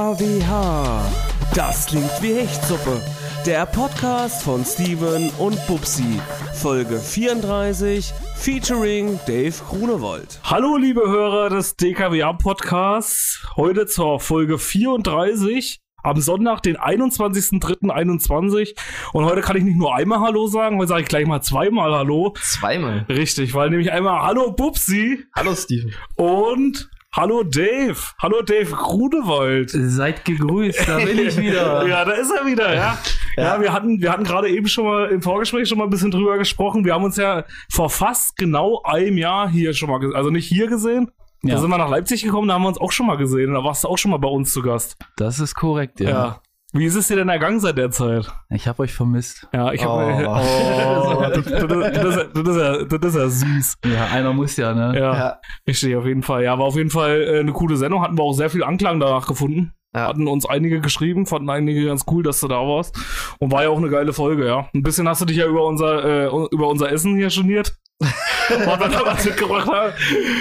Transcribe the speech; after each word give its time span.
DKWH. 0.00 1.02
Das 1.54 1.84
klingt 1.84 2.10
wie 2.22 2.32
Hechtsuppe. 2.32 3.02
Der 3.44 3.66
Podcast 3.66 4.42
von 4.42 4.64
Steven 4.64 5.28
und 5.38 5.58
Bubsi. 5.66 6.18
Folge 6.54 6.98
34 6.98 8.10
featuring 8.34 9.20
Dave 9.26 9.52
Grunewold. 9.68 10.40
Hallo, 10.42 10.78
liebe 10.78 11.02
Hörer 11.02 11.50
des 11.50 11.76
DKWA 11.76 12.32
Podcasts. 12.32 13.46
Heute 13.56 13.84
zur 13.84 14.20
Folge 14.20 14.58
34 14.58 15.80
am 16.02 16.18
Sonntag, 16.18 16.62
den 16.62 16.78
21.03.21. 16.78 18.74
Und 19.12 19.26
heute 19.26 19.42
kann 19.42 19.58
ich 19.58 19.64
nicht 19.64 19.76
nur 19.76 19.94
einmal 19.94 20.20
Hallo 20.20 20.46
sagen, 20.46 20.78
heute 20.78 20.88
sage 20.88 21.02
ich 21.02 21.08
gleich 21.08 21.26
mal 21.26 21.42
zweimal 21.42 21.92
Hallo. 21.92 22.32
Zweimal. 22.40 23.04
Richtig, 23.10 23.52
weil 23.52 23.68
nämlich 23.68 23.92
einmal 23.92 24.22
Hallo 24.22 24.50
Bubsi 24.52 25.26
Hallo 25.36 25.54
Steven. 25.54 25.92
und 26.16 26.88
Hallo 27.12 27.42
Dave. 27.42 27.96
Hallo 28.22 28.40
Dave 28.42 28.70
Grunewold. 28.70 29.70
Seid 29.74 30.24
gegrüßt, 30.24 30.86
da 30.88 30.98
bin 30.98 31.18
ich 31.18 31.36
wieder. 31.36 31.84
Ja, 31.88 32.04
da 32.04 32.12
ist 32.12 32.30
er 32.30 32.46
wieder, 32.46 32.72
ja. 32.72 32.96
Ja, 33.36 33.60
wir 33.60 33.72
hatten, 33.72 34.00
wir 34.00 34.12
hatten 34.12 34.22
gerade 34.22 34.48
eben 34.48 34.68
schon 34.68 34.84
mal 34.84 35.06
im 35.06 35.20
Vorgespräch 35.20 35.68
schon 35.68 35.78
mal 35.78 35.84
ein 35.84 35.90
bisschen 35.90 36.12
drüber 36.12 36.38
gesprochen. 36.38 36.84
Wir 36.84 36.94
haben 36.94 37.02
uns 37.02 37.16
ja 37.16 37.44
vor 37.68 37.90
fast 37.90 38.36
genau 38.36 38.80
einem 38.84 39.18
Jahr 39.18 39.48
hier 39.48 39.74
schon 39.74 39.90
mal, 39.90 40.14
also 40.14 40.30
nicht 40.30 40.46
hier 40.46 40.68
gesehen. 40.68 41.10
Da 41.42 41.54
Ja. 41.54 41.58
sind 41.58 41.68
wir 41.70 41.78
nach 41.78 41.88
Leipzig 41.88 42.22
gekommen, 42.22 42.46
da 42.46 42.54
haben 42.54 42.62
wir 42.62 42.68
uns 42.68 42.78
auch 42.78 42.92
schon 42.92 43.06
mal 43.06 43.16
gesehen. 43.16 43.54
Da 43.54 43.64
warst 43.64 43.82
du 43.82 43.88
auch 43.88 43.98
schon 43.98 44.12
mal 44.12 44.18
bei 44.18 44.28
uns 44.28 44.52
zu 44.52 44.62
Gast. 44.62 44.96
Das 45.16 45.40
ist 45.40 45.56
korrekt, 45.56 45.98
ja. 45.98 46.10
Ja. 46.10 46.40
Wie 46.72 46.84
ist 46.84 46.94
es 46.94 47.08
dir 47.08 47.16
denn 47.16 47.28
ergangen 47.28 47.58
seit 47.58 47.76
der 47.78 47.90
Zeit? 47.90 48.30
Ich 48.50 48.68
habe 48.68 48.82
euch 48.84 48.92
vermisst. 48.92 49.48
Ja, 49.52 49.72
ich 49.72 49.84
habe. 49.84 50.24
Oh. 50.26 51.16
Oh, 51.16 51.22
das, 51.22 51.44
das, 51.44 51.66
das, 51.66 52.46
ist- 52.48 52.60
ja, 52.60 52.84
das 52.84 53.14
ist 53.14 53.20
ja 53.20 53.28
süß. 53.28 53.74
Ja, 53.86 54.04
einer 54.12 54.32
muss 54.32 54.56
ja, 54.56 54.72
ne? 54.72 54.96
Ja, 54.98 55.14
Ja. 55.14 55.40
richtig, 55.66 55.96
auf 55.96 56.06
jeden 56.06 56.22
Fall. 56.22 56.44
Ja, 56.44 56.58
war 56.58 56.66
auf 56.66 56.76
jeden 56.76 56.90
Fall 56.90 57.22
äh, 57.22 57.40
eine 57.40 57.52
coole 57.52 57.76
Sendung. 57.76 58.02
Hatten 58.02 58.16
wir 58.16 58.22
auch 58.22 58.32
sehr 58.34 58.50
viel 58.50 58.62
Anklang 58.62 59.00
danach 59.00 59.26
gefunden. 59.26 59.72
Ja. 59.94 60.06
Hatten 60.06 60.28
uns 60.28 60.46
einige 60.46 60.80
geschrieben, 60.80 61.26
fanden 61.26 61.50
einige 61.50 61.84
ganz 61.86 62.04
cool, 62.08 62.22
dass 62.22 62.38
du 62.38 62.46
da 62.46 62.56
warst. 62.60 62.96
Und 63.40 63.50
war 63.50 63.64
ja 63.64 63.70
auch 63.70 63.78
eine 63.78 63.88
geile 63.88 64.12
Folge, 64.12 64.46
ja. 64.46 64.68
Ein 64.72 64.84
bisschen 64.84 65.08
hast 65.08 65.20
du 65.20 65.24
dich 65.24 65.38
ja 65.38 65.46
über 65.46 65.66
unser, 65.66 66.04
äh, 66.04 66.46
über 66.52 66.68
unser 66.68 66.92
Essen 66.92 67.16
hier 67.16 67.28
geniert. 67.28 67.74
Was 68.00 68.80
wir 68.80 68.88
da 68.88 69.06
was 69.06 69.24
mitgebracht 69.24 69.68
haben. 69.68 69.92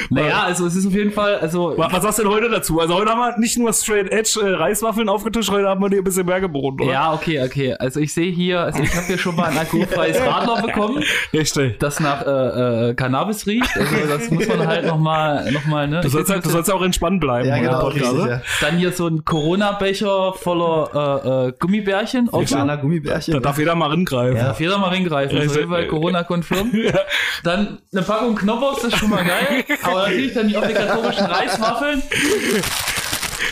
Naja, 0.09 0.43
also 0.43 0.65
es 0.65 0.75
ist 0.75 0.87
auf 0.87 0.93
jeden 0.93 1.11
Fall, 1.11 1.37
also 1.39 1.73
Was, 1.77 1.91
was 1.91 2.03
sagst 2.03 2.19
du 2.19 2.23
denn 2.23 2.31
heute 2.31 2.49
dazu? 2.49 2.79
Also 2.79 2.95
heute 2.95 3.09
haben 3.09 3.19
wir 3.19 3.37
nicht 3.37 3.57
nur 3.57 3.73
Straight 3.73 4.11
Edge 4.11 4.39
äh, 4.41 4.55
Reiswaffeln 4.55 5.09
aufgetischt, 5.09 5.51
heute 5.51 5.67
haben 5.67 5.81
wir 5.81 5.89
dir 5.89 5.97
ein 5.97 6.03
bisschen 6.03 6.25
mehr 6.25 6.39
geboten, 6.39 6.81
oder? 6.83 6.91
ja, 6.91 7.13
okay, 7.13 7.43
okay. 7.43 7.75
Also 7.77 7.99
ich 7.99 8.13
sehe 8.13 8.31
hier, 8.31 8.61
also 8.61 8.81
ich 8.81 8.95
habe 8.95 9.05
hier 9.07 9.17
schon 9.17 9.35
mal 9.35 9.49
ein 9.49 9.57
alkoholfreies 9.57 10.21
Radler 10.25 10.61
bekommen, 10.61 11.03
Richtig. 11.33 11.79
das 11.79 11.99
nach 11.99 12.25
äh, 12.25 12.89
äh, 12.89 12.93
Cannabis 12.95 13.45
riecht. 13.45 13.69
Also 13.75 13.95
das 14.07 14.31
muss 14.31 14.47
man 14.47 14.65
halt 14.65 14.85
nochmal, 14.85 15.51
noch 15.51 15.65
mal, 15.65 15.87
ne? 15.87 16.01
Du 16.01 16.09
sollst, 16.09 16.29
ja, 16.29 16.35
nicht, 16.35 16.45
du 16.45 16.51
sollst 16.51 16.69
ja 16.69 16.75
auch 16.75 16.81
entspannt 16.81 17.19
bleiben. 17.19 17.47
Ja, 17.47 17.57
genau, 17.57 17.87
richtig, 17.87 18.11
ne? 18.13 18.29
ja. 18.29 18.41
Dann 18.61 18.77
hier 18.77 18.91
so 18.91 19.07
ein 19.07 19.25
Corona-Becher 19.25 20.33
voller 20.33 21.25
äh, 21.25 21.47
äh, 21.49 21.53
Gummibärchen. 21.59 22.29
Kleiner 22.29 22.77
Gummibärchen. 22.77 23.33
Da 23.33 23.39
darf 23.39 23.57
jeder 23.57 23.75
mal 23.75 23.89
ringreifen. 23.89 24.37
Ja. 24.37 24.51
Auf 24.51 24.59
jeder 24.59 24.77
mal 24.77 24.89
reingreifen. 24.89 25.37
Ja, 25.37 25.67
Fall 25.67 25.87
Corona-konfirm. 25.87 26.71
Dann 27.49 27.79
eine 27.91 28.01
Packung 28.03 28.35
Knoblauch, 28.35 28.75
das 28.75 28.93
ist 28.93 28.97
schon 28.97 29.09
mal 29.09 29.25
geil. 29.25 29.65
Aber 29.83 30.03
natürlich 30.03 30.33
dann 30.35 30.47
die 30.47 30.55
obligatorischen 30.55 31.25
Reiswaffeln. 31.25 32.03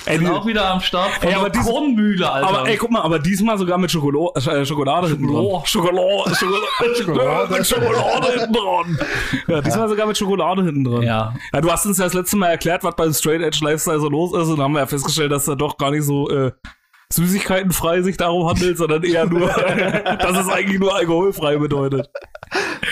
Ey, 0.05 0.17
Sind 0.19 0.29
auch 0.29 0.45
wieder 0.45 0.69
am 0.69 0.79
Start 0.81 1.11
von 1.13 1.27
Ey, 1.27 1.33
aber 1.35 1.49
dies- 1.49 1.65
Kornmühle, 1.65 2.29
Alter. 2.29 2.47
Aber 2.47 2.67
ey, 2.69 2.77
guck 2.77 2.91
mal, 2.91 3.01
aber 3.01 3.19
diesmal 3.19 3.57
sogar 3.57 3.77
mit 3.77 3.89
Schokolo 3.91 4.33
äh, 4.35 4.65
Schokolade 4.65 5.07
hinten 5.07 5.27
dran. 5.27 5.65
Schokolade, 5.65 6.35
Schokolade, 6.35 6.95
Schokolade, 6.95 7.53
mit 7.53 7.67
Schokolade 7.67 8.27
hinten 8.39 8.53
dran. 8.53 8.99
Ja, 9.47 9.61
diesmal 9.61 9.89
sogar 9.89 10.07
mit 10.07 10.17
Schokolade 10.17 10.63
hinten 10.63 10.83
dran. 10.83 11.01
Ja. 11.01 11.33
Ja, 11.51 11.61
du 11.61 11.71
hast 11.71 11.85
uns 11.85 11.97
ja 11.97 12.05
das 12.05 12.13
letzte 12.13 12.37
Mal 12.37 12.49
erklärt, 12.49 12.83
was 12.83 12.95
beim 12.95 13.13
Straight 13.13 13.41
Edge 13.41 13.59
Lifestyle 13.63 13.99
so 13.99 14.09
los 14.09 14.31
ist 14.33 14.47
und 14.49 14.57
dann 14.57 14.65
haben 14.65 14.73
wir 14.73 14.79
ja 14.81 14.87
festgestellt, 14.87 15.31
dass 15.31 15.45
da 15.45 15.55
doch 15.55 15.77
gar 15.77 15.91
nicht 15.91 16.03
so 16.03 16.29
äh, 16.29 16.51
Süßigkeitenfrei 17.11 18.01
sich 18.01 18.17
darum 18.17 18.47
handelt, 18.47 18.77
sondern 18.77 19.03
eher 19.03 19.25
nur, 19.25 19.47
dass 20.19 20.37
es 20.37 20.49
eigentlich 20.49 20.79
nur 20.79 20.95
alkoholfrei 20.95 21.57
bedeutet. 21.57 22.09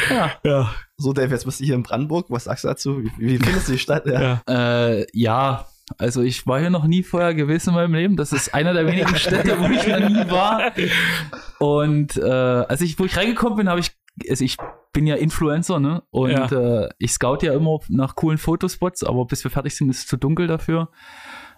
Ja. 0.09 0.31
Ja, 0.43 0.71
So, 0.97 1.13
Dave, 1.13 1.31
jetzt 1.31 1.45
bist 1.45 1.59
du 1.59 1.65
hier 1.65 1.75
in 1.75 1.83
Brandenburg. 1.83 2.27
Was 2.29 2.45
sagst 2.45 2.63
du 2.63 2.67
dazu? 2.69 3.03
Wie, 3.03 3.11
wie 3.17 3.37
findest 3.37 3.67
du 3.67 3.73
die 3.73 3.79
Stadt? 3.79 4.05
Ja. 4.05 4.41
ja. 4.47 4.89
Äh, 4.89 5.07
ja, 5.13 5.65
also 5.97 6.21
ich 6.21 6.45
war 6.47 6.59
hier 6.59 6.69
noch 6.69 6.85
nie 6.85 7.03
vorher 7.03 7.33
gewesen 7.35 7.69
in 7.69 7.75
meinem 7.75 7.93
Leben. 7.93 8.15
Das 8.17 8.33
ist 8.33 8.53
einer 8.53 8.73
der 8.73 8.87
wenigen 8.87 9.15
Städte, 9.17 9.59
wo 9.59 9.65
ich 9.65 9.87
noch 9.87 10.09
nie 10.09 10.29
war. 10.31 10.71
Und 11.59 12.17
äh, 12.17 12.21
als 12.23 12.81
ich, 12.81 12.97
wo 12.99 13.05
ich 13.05 13.15
reingekommen 13.17 13.57
bin, 13.57 13.69
habe 13.69 13.79
ich, 13.79 13.91
also 14.29 14.43
ich 14.43 14.57
bin 14.93 15.05
ja 15.07 15.15
Influencer, 15.15 15.79
ne? 15.79 16.03
Und 16.09 16.31
Ja. 16.31 16.85
äh, 16.85 16.89
ich 16.97 17.11
scout 17.11 17.39
ja 17.41 17.53
immer 17.53 17.79
nach 17.89 18.15
coolen 18.15 18.37
Fotospots, 18.37 19.03
aber 19.03 19.25
bis 19.25 19.43
wir 19.43 19.51
fertig 19.51 19.75
sind, 19.75 19.89
ist 19.89 19.99
es 19.99 20.07
zu 20.07 20.17
dunkel 20.17 20.47
dafür. 20.47 20.89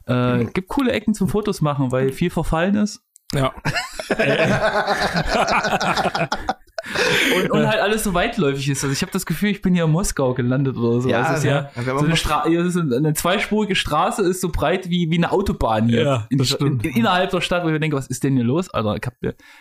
Äh, 0.07 0.45
gibt 0.45 0.69
coole 0.69 0.91
Ecken 0.91 1.13
zum 1.13 1.29
Fotos 1.29 1.61
machen, 1.61 1.91
weil 1.91 2.11
viel 2.11 2.29
verfallen 2.29 2.75
ist. 2.75 3.01
ja. 3.33 3.53
Und, 7.35 7.51
und 7.51 7.67
halt 7.67 7.79
alles 7.81 8.03
so 8.03 8.13
weitläufig 8.13 8.69
ist. 8.69 8.83
Also 8.83 8.93
ich 8.93 9.01
habe 9.01 9.11
das 9.11 9.25
Gefühl, 9.25 9.49
ich 9.49 9.61
bin 9.61 9.73
hier 9.73 9.85
in 9.85 9.91
Moskau 9.91 10.33
gelandet 10.33 10.77
oder 10.77 11.01
so. 11.01 11.09
Ja, 11.09 11.19
also 11.21 11.31
es 11.33 11.37
ist 11.39 11.43
ja, 11.45 11.69
ja. 11.75 11.83
So 11.99 12.05
eine, 12.05 12.15
Stra 12.15 12.43
ist 12.43 12.77
eine 12.77 13.13
zweispurige 13.13 13.75
Straße 13.75 14.21
ist 14.23 14.41
so 14.41 14.49
breit 14.49 14.89
wie, 14.89 15.09
wie 15.11 15.17
eine 15.17 15.31
Autobahn 15.31 15.87
hier. 15.89 16.03
Ja, 16.03 16.25
in, 16.29 16.43
stimmt. 16.45 16.85
in, 16.85 16.93
innerhalb 16.93 17.29
der 17.31 17.41
Stadt, 17.41 17.63
wo 17.63 17.67
ich 17.67 17.73
mir 17.73 17.79
denke, 17.79 17.97
was 17.97 18.07
ist 18.07 18.23
denn 18.23 18.35
hier 18.35 18.43
los? 18.45 18.69
Alter, 18.69 18.95
ich 18.95 19.05
hab, 19.05 19.13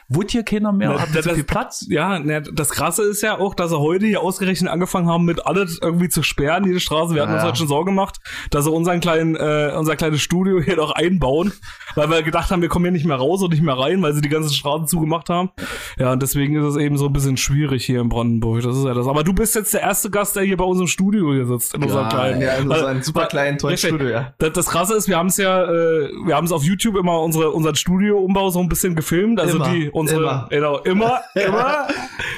wohnt 0.09 0.31
hier 0.31 0.43
keiner 0.45 0.73
mehr? 0.73 0.91
Na, 0.95 1.01
Habt 1.01 1.15
ihr 1.15 1.23
so 1.23 1.31
viel 1.35 1.45
Platz? 1.45 1.87
Ja, 1.89 2.19
ne, 2.19 2.43
das 2.43 2.71
Krasse 2.71 3.03
ist 3.03 3.23
ja 3.23 3.39
auch, 3.39 3.55
dass 3.55 3.71
sie 3.71 3.79
heute 3.79 4.07
hier 4.07 4.21
ausgerechnet 4.23 4.71
angefangen 4.71 5.09
haben, 5.09 5.25
mit 5.25 5.47
alles 5.47 5.79
irgendwie 5.83 6.09
zu 6.09 6.23
sperren, 6.23 6.65
jede 6.65 6.81
Straße. 6.81 7.15
Wir 7.15 7.23
hatten 7.23 7.33
uns 7.33 7.43
Ja. 7.43 7.49
heute 7.49 7.59
schon 7.59 7.69
Sorgen 7.69 7.87
gemacht, 7.87 8.17
dass 8.51 8.65
sie 8.65 8.71
unseren 8.71 9.01
kleinen, 9.01 9.37
äh, 9.37 9.73
unser 9.77 9.97
kleines 9.97 10.21
Studio 10.23 10.61
hier 10.61 10.77
noch 10.77 10.93
einbauen, 10.93 11.53
weil 11.95 12.11
wir 12.11 12.23
gedacht 12.23 12.51
haben, 12.51 12.63
wir 12.63 12.69
kommen 12.69 12.85
hier 12.85 12.93
nicht 12.93 13.07
mehr 13.07 13.17
raus 13.17 13.43
und 13.43 13.51
nicht 13.51 13.63
mehr 13.63 13.79
rein, 13.79 14.03
weil 14.03 14.15
sie 14.15 14.21
die 14.21 14.29
ganzen 14.29 14.53
Straßen 14.53 14.87
zugemacht 14.87 15.29
haben. 15.29 15.51
Ja, 15.99 16.13
und 16.13 16.23
deswegen 16.23 16.57
ist 16.57 16.65
es 16.65 16.77
eben 16.77 16.97
so 16.97 17.07
ein 17.07 17.13
bisschen 17.17 17.37
schwierig 17.37 17.85
hier 17.85 18.01
in 18.01 18.09
Brandenburg. 18.09 18.63
Das 18.63 18.77
ist 18.77 18.85
ja 18.85 18.95
das. 18.95 19.07
Aber 19.07 19.25
du 19.25 19.33
bist 19.33 19.55
jetzt 19.55 19.75
der 19.75 19.81
erste 19.83 20.11
Gast, 20.11 20.37
der 20.37 20.45
hier 20.45 20.57
bei 20.57 20.65
uns 20.65 20.81
im 20.81 20.87
Studio 20.87 21.33
hier 21.33 21.47
sitzt, 21.47 21.75
in 21.75 21.83
unserem 21.83 22.09
kleinen. 22.09 22.41
ja, 22.41 22.55
in 22.55 22.69
Weil- 22.69 22.79
so 22.81 22.87
einem 22.87 23.03
super 23.03 23.27
kleinen, 23.27 23.59
tollen. 23.59 23.77
Studio, 23.77 24.09
ja. 24.09 24.35
Das, 24.39 24.53
das 24.53 24.67
Krasse 24.67 24.95
ist, 24.95 25.09
wir 25.09 25.17
haben 25.17 25.27
es 25.29 25.37
ja, 25.37 25.65
äh, 25.65 26.09
wir 26.25 26.37
haben 26.37 26.45
es 26.47 26.53
auf 26.53 26.63
YouTube 26.63 26.97
immer 26.97 27.21
unsere 27.21 27.51
unseren 27.51 27.75
Studioumbau 27.75 28.51
so 28.51 28.61
ein 28.61 28.69
bisschen 28.69 28.95
gefilmt. 28.95 29.41
Also 29.41 29.57
Immer, 29.57 29.69
die 29.71 29.91
unsere 29.91 30.21
immer. 30.23 30.47
genau 30.51 30.79
immer 30.79 31.21
immer 31.35 31.89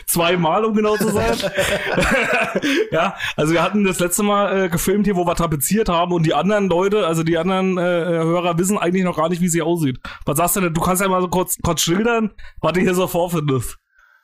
zweimal 0.07 0.65
um 0.65 0.75
genau 0.75 0.97
zu 0.97 1.09
sein. 1.11 1.37
ja, 2.91 3.15
also 3.37 3.53
wir 3.53 3.63
hatten 3.63 3.85
das 3.85 3.99
letzte 4.01 4.23
Mal 4.23 4.65
äh, 4.65 4.69
gefilmt 4.69 5.07
hier, 5.07 5.17
wo 5.17 5.27
wir 5.27 5.35
tapeziert 5.35 5.89
haben 5.89 6.13
und 6.13 6.25
die 6.25 6.35
anderen 6.35 6.69
Leute, 6.69 7.07
also 7.07 7.23
die 7.23 7.39
anderen 7.39 7.79
äh, 7.79 7.81
Hörer 7.83 8.59
wissen 8.59 8.79
eigentlich 8.79 9.05
noch 9.05 9.17
gar 9.17 9.29
nicht, 9.29 9.41
wie 9.41 9.49
sie 9.49 9.63
aussieht. 9.63 9.99
Was 10.25 10.37
sagst 10.39 10.57
du 10.57 10.61
denn? 10.61 10.75
Du 10.75 10.81
kannst 10.81 11.03
ja 11.03 11.09
mal 11.09 11.21
so 11.21 11.29
kurz 11.29 11.57
kurz 11.63 11.81
schildern, 11.83 12.31
was 12.61 12.73
du 12.73 12.81
hier 12.81 12.95
so 12.95 13.07
vorfindest. 13.07 13.77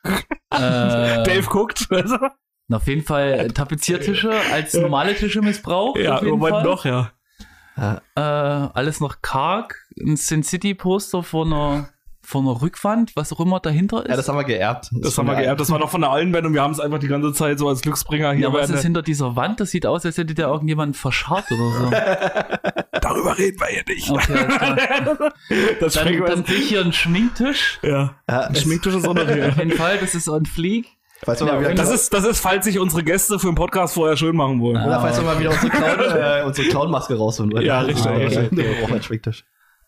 Äh, 0.04 1.22
Dave 1.25 1.47
guckt. 1.48 1.87
Also, 1.91 2.16
auf 2.72 2.87
jeden 2.87 3.03
Fall 3.03 3.48
Tapeziertische 3.48 4.32
als 4.53 4.75
normale 4.75 5.15
Tische 5.15 5.42
missbraucht. 5.42 5.98
ja, 5.98 6.16
auf 6.16 6.22
jeden 6.22 6.34
im 6.34 6.38
Moment 6.41 6.56
Fall. 6.56 6.65
noch, 6.65 6.84
ja. 6.84 7.10
Äh, 7.76 8.20
alles 8.20 9.00
noch 9.00 9.20
karg. 9.22 9.76
Ein 10.00 10.16
Sin 10.16 10.43
City 10.43 10.75
Poster 10.75 11.23
vor 11.23 11.44
einer, 11.44 11.88
vor 12.23 12.40
einer 12.40 12.62
Rückwand, 12.62 13.17
was 13.17 13.32
auch 13.32 13.40
immer 13.40 13.61
dahinter 13.61 14.05
ist. 14.05 14.11
Ja, 14.11 14.17
das 14.17 14.28
haben 14.28 14.37
wir 14.38 14.44
geerbt. 14.44 14.90
Das 14.93 15.19
haben 15.19 15.26
wir 15.26 15.34
geerbt. 15.34 15.61
Das 15.61 15.70
war 15.70 15.78
noch 15.78 15.90
von 15.90 16.00
der 16.00 16.11
Allenband 16.11 16.46
und 16.46 16.55
wir 16.55 16.62
haben 16.62 16.73
es 16.73 16.81
einfach 16.81 16.99
die 17.00 17.08
ganze 17.08 17.32
Zeit 17.32 17.58
so 17.58 17.69
als 17.69 17.82
Glücksbringer 17.82 18.32
hier. 18.32 18.49
ja, 18.49 18.52
was 18.52 18.70
ist 18.70 18.82
hinter 18.82 19.02
dieser 19.02 19.34
Wand? 19.37 19.61
Das 19.61 19.70
sieht 19.70 19.87
aus, 19.87 20.06
als 20.06 20.17
hätte 20.19 20.34
der 20.34 20.46
irgendjemand 20.49 20.96
verscharrt 20.96 21.50
oder 21.50 21.70
so. 21.70 21.90
Darüber 23.14 23.38
reden 23.38 23.61
wir 23.61 23.66
hier 23.69 23.84
nicht. 23.87 24.11
Okay, 24.11 24.34
das 25.81 25.94
Dann, 25.94 26.08
schmeckt 26.08 26.28
dann 26.28 26.44
sehe 26.44 26.56
ich 26.56 26.69
hier 26.69 26.81
einen 26.81 26.93
Schminktisch. 26.93 27.78
Ja. 27.82 28.16
Ja, 28.28 28.40
Ein 28.40 28.55
Schminktisch 28.56 28.94
ist 28.94 29.06
auch 29.06 29.14
noch 29.14 29.28
hier. 29.28 29.49
Auf 29.50 29.56
jeden 29.58 29.70
Fall, 29.72 29.99
das 29.99 30.14
ist 30.14 30.25
so 30.25 30.34
ein 30.34 30.46
Flieg. 30.46 30.88
Falls 31.22 31.40
wir 31.40 31.46
mal 31.46 31.61
wieder, 31.61 31.75
Das 31.75 31.90
ist, 31.90 32.12
das 32.12 32.25
ist, 32.25 32.40
falls 32.40 32.64
sich 32.64 32.78
unsere 32.78 33.05
Gäste 33.05 33.38
für 33.38 33.46
den 33.46 33.55
Podcast 33.55 33.94
vorher 33.94 34.16
schön 34.16 34.34
machen 34.37 34.61
wollen. 34.61 34.84
oder 34.84 35.00
falls 35.00 35.16
wir 35.16 35.25
mal 35.25 35.38
wieder 35.38 35.50
unsere 35.50 35.70
Clown, 35.70 36.00
äh, 36.19 36.43
unsere 36.44 36.69
Clownmaske 36.69 37.16
rausholen 37.16 37.52
wollen. 37.52 37.64
Ja, 37.64 37.81
richtig, 37.81 38.06
Aber, 38.06 38.19
richtig. 38.19 38.49
Wir 38.50 38.75
brauchen 38.81 38.94
einen 38.94 39.02
Schminktisch. 39.02 39.44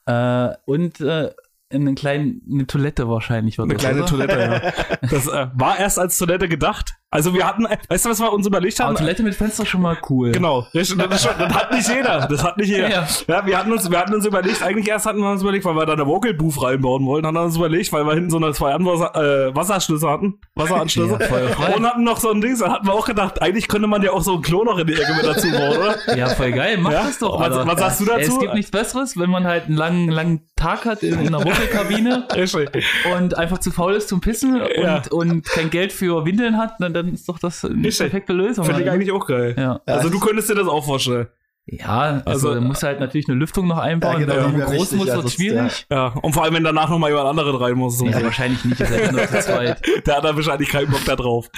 Äh, 0.06 0.48
und 0.66 1.00
äh, 1.00 1.30
eine 1.68 1.94
kleine 1.94 2.40
eine 2.48 2.66
Toilette 2.66 3.08
wahrscheinlich. 3.08 3.58
Eine 3.58 3.74
das, 3.74 3.82
kleine 3.82 3.98
oder? 4.02 4.06
Toilette, 4.08 4.38
ja. 4.38 4.98
Das 5.10 5.26
äh, 5.26 5.48
war 5.54 5.78
erst 5.78 5.98
als 5.98 6.16
Toilette 6.16 6.48
gedacht. 6.48 6.94
Also 7.16 7.32
wir 7.34 7.46
hatten, 7.46 7.66
weißt 7.88 8.04
du, 8.04 8.10
was 8.10 8.20
wir 8.20 8.30
uns 8.32 8.46
überlegt 8.46 8.78
Aber 8.80 8.88
haben? 8.90 8.96
Toilette 8.96 9.22
mit 9.22 9.34
Fenster 9.34 9.64
schon 9.64 9.80
mal 9.80 9.96
cool. 10.10 10.32
Genau, 10.32 10.66
das, 10.74 10.94
das, 10.96 11.08
das 11.22 11.54
hat 11.54 11.72
nicht 11.72 11.88
jeder. 11.88 12.26
Das 12.28 12.44
hat 12.44 12.56
nicht 12.58 12.68
jeder. 12.68 12.90
Ja. 12.90 13.06
Ja, 13.26 13.46
wir 13.46 13.58
hatten 13.58 13.72
uns, 13.72 13.90
wir 13.90 13.98
hatten 13.98 14.14
uns 14.14 14.26
überlegt, 14.26 14.62
eigentlich 14.62 14.86
erst 14.88 15.06
hatten 15.06 15.18
wir 15.20 15.30
uns 15.30 15.40
überlegt, 15.42 15.64
weil 15.64 15.74
wir 15.74 15.86
da 15.86 15.94
eine 15.94 16.06
Vocal 16.06 16.34
Booth 16.34 16.62
reinbauen 16.62 17.06
wollten, 17.06 17.26
haben 17.26 17.34
wir 17.34 17.42
uns 17.42 17.56
überlegt, 17.56 17.90
weil 17.92 18.04
wir 18.04 18.12
hinten 18.14 18.28
so 18.30 18.36
eine 18.36 18.52
zwei 18.52 18.74
Anwasser, 18.74 19.14
äh, 19.48 19.54
Wasserschlüsse 19.56 20.08
hatten, 20.08 20.38
Wasseranschlüsse. 20.54 21.18
Ja, 21.20 21.74
und 21.74 21.86
hatten 21.86 22.04
noch 22.04 22.18
so 22.20 22.30
ein 22.30 22.40
Ding, 22.40 22.58
dann 22.58 22.70
hatten 22.70 22.86
wir 22.86 22.92
auch 22.92 23.06
gedacht, 23.06 23.40
eigentlich 23.40 23.66
könnte 23.68 23.86
man 23.88 24.02
ja 24.02 24.10
auch 24.12 24.22
so 24.22 24.34
ein 24.36 24.42
Klo 24.42 24.62
noch 24.64 24.78
in 24.78 24.86
die 24.86 24.94
Ecke 24.94 25.14
mit 25.14 25.24
dazu 25.26 25.50
bauen, 25.50 25.76
oder? 25.78 26.16
Ja, 26.16 26.28
voll 26.28 26.52
geil. 26.52 26.76
Mach 26.78 26.92
Ja? 26.92 27.04
das 27.04 27.18
doch. 27.18 27.40
Was- 27.40 27.66
was 27.66 27.78
sagst 27.80 28.00
du 28.00 28.04
dazu? 28.04 28.32
Es 28.32 28.38
gibt 28.38 28.54
nichts 28.54 28.70
Besseres, 28.70 29.18
wenn 29.18 29.30
man 29.30 29.44
halt 29.44 29.64
einen 29.66 29.76
langen, 29.76 30.08
langen 30.10 30.40
Tag 30.56 30.84
hat 30.84 31.02
in, 31.02 31.18
in 31.20 31.34
einer 31.34 31.44
Richtig. 32.36 32.86
und 33.16 33.36
einfach 33.36 33.58
zu 33.58 33.70
faul 33.70 33.94
ist 33.94 34.08
zum 34.08 34.20
Pissen 34.20 34.60
Ja. 34.76 34.96
und, 35.10 35.12
und 35.12 35.44
kein 35.44 35.70
Geld 35.70 35.92
für 35.92 36.24
Windeln 36.24 36.56
hat, 36.58 36.74
dann, 36.78 36.92
dann 36.94 37.05
ist 37.14 37.28
doch 37.28 37.38
das 37.38 37.64
eine 37.64 37.74
Richtig. 37.86 37.98
perfekte 38.10 38.32
Lösung. 38.32 38.64
Finde 38.64 38.82
ich 38.82 38.90
eigentlich 38.90 39.12
auch 39.12 39.26
geil. 39.26 39.54
Ja. 39.58 39.80
Also 39.86 40.08
Ja, 40.08 40.12
du 40.12 40.20
könntest 40.20 40.50
dir 40.50 40.54
das 40.54 40.68
auch 40.68 40.84
vorstellen. 40.84 41.28
Ja, 41.68 42.22
also, 42.24 42.30
Also, 42.30 42.54
da 42.54 42.60
muss 42.60 42.82
halt 42.84 43.00
natürlich 43.00 43.28
eine 43.28 43.36
Lüftung 43.38 43.66
noch 43.66 43.78
einbauen. 43.78 44.20
Ja, 44.20 44.26
genau, 44.26 44.56
wäre 44.56 44.76
groß 44.76 44.92
muss, 44.92 45.08
ja, 45.08 45.28
schwierig. 45.28 45.86
Ja, 45.90 46.08
und 46.22 46.32
vor 46.32 46.44
allem, 46.44 46.54
wenn 46.54 46.62
danach 46.64 46.88
nochmal 46.88 47.10
jemand 47.10 47.28
anderes 47.28 47.60
rein 47.60 47.74
muss. 47.74 48.00
Ja, 48.00 48.22
wahrscheinlich 48.22 48.64
nicht, 48.64 48.78
ihr 48.78 48.86
seid 48.86 49.10
nur 49.12 49.26
zu 49.26 49.40
zweit. 49.40 49.82
Der 50.06 50.16
hat 50.16 50.24
da 50.24 50.36
wahrscheinlich 50.36 50.68
keinen 50.68 50.90
Bock 50.90 51.04
da 51.04 51.16
drauf. 51.16 51.50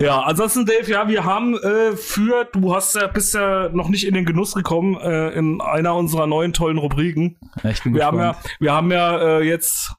Ja, 0.00 0.20
ansonsten, 0.22 0.64
Dave, 0.66 0.90
ja, 0.90 1.08
wir 1.08 1.24
haben 1.24 1.56
äh, 1.56 1.96
für, 1.96 2.46
du 2.52 2.74
hast 2.74 2.94
ja, 2.96 3.06
bist 3.08 3.34
ja 3.34 3.68
noch 3.68 3.88
nicht 3.88 4.06
in 4.06 4.14
den 4.14 4.24
Genuss 4.24 4.54
gekommen, 4.54 4.96
äh, 5.00 5.30
in 5.30 5.60
einer 5.60 5.94
unserer 5.94 6.26
neuen 6.26 6.52
tollen 6.52 6.78
Rubriken. 6.78 7.36
Ja, 7.62 7.70
ich 7.70 7.82
bin 7.82 7.94
Wir 7.94 8.06
haben 8.06 8.18
ja, 8.18 8.32
gespannt. 8.32 8.56
wir 8.60 8.72
haben 8.72 8.90
ja 8.92 9.18
äh, 9.38 9.42
jetzt 9.42 9.92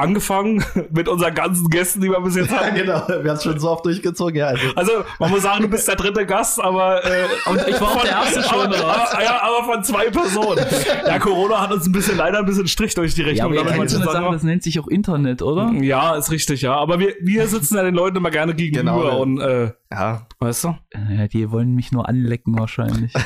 angefangen 0.00 0.64
mit 0.90 1.08
unseren 1.08 1.34
ganzen 1.34 1.68
Gästen, 1.68 2.00
die 2.00 2.08
wir 2.10 2.20
bis 2.20 2.36
jetzt 2.36 2.50
Ja, 2.50 2.58
hatten. 2.60 2.74
genau. 2.76 3.06
Wir 3.08 3.16
haben 3.18 3.26
es 3.36 3.42
schon 3.42 3.58
so 3.60 3.70
oft 3.70 3.84
durchgezogen, 3.84 4.36
ja. 4.36 4.46
Also, 4.48 4.66
Also, 4.76 4.92
man 5.18 5.30
muss 5.30 5.42
sagen, 5.42 5.62
du 5.62 5.68
bist 5.68 5.86
der 5.86 5.96
dritte 5.96 6.26
Gast, 6.26 6.60
aber 6.60 7.04
äh, 7.04 7.24
Und 7.46 7.60
ich 7.68 7.80
war 7.80 7.88
auch 7.88 8.02
der 8.02 8.10
Erste 8.12 8.42
schon, 8.42 8.66
aber, 8.66 8.76
aber, 8.76 9.22
ja, 9.22 9.40
aber 9.42 9.64
von 9.72 9.84
zwei 9.84 10.10
Personen. 10.10 10.64
Ja, 11.06 11.18
Corona 11.18 11.60
hat 11.60 11.72
uns 11.72 11.86
ein 11.86 11.92
bisschen 11.92 12.16
leider 12.16 12.38
ein 12.38 12.46
bisschen 12.46 12.66
Strich 12.66 12.94
durch 12.94 13.14
die 13.14 13.22
Ja, 13.22 13.28
Rechnung. 13.28 13.52
aber 13.52 13.60
ihr 13.60 13.64
damit 13.76 13.90
so 13.90 13.98
Sache, 14.02 14.32
das 14.32 14.42
nennt 14.42 14.62
sich 14.62 14.80
auch 14.80 14.88
Internet, 14.88 15.42
oder? 15.42 15.70
ja, 15.80 16.14
ist 16.16 16.30
richtig, 16.30 16.62
ja. 16.62 16.74
Aber 16.74 16.98
wir, 16.98 17.14
wir 17.20 17.46
sitzen 17.46 17.76
ja 17.76 17.82
den 17.82 17.94
Leuten 17.94 18.16
immer 18.16 18.30
gerne 18.30 18.54
gegenüber 18.54 18.80
Genau. 18.92 19.20
und 19.20 19.40
äh, 19.40 19.72
ja. 19.92 20.26
weißt 20.38 20.64
du? 20.64 20.76
Ja, 21.10 21.28
die 21.28 21.50
wollen 21.50 21.74
mich 21.74 21.92
nur 21.92 22.08
anlecken 22.08 22.58
wahrscheinlich. 22.58 23.12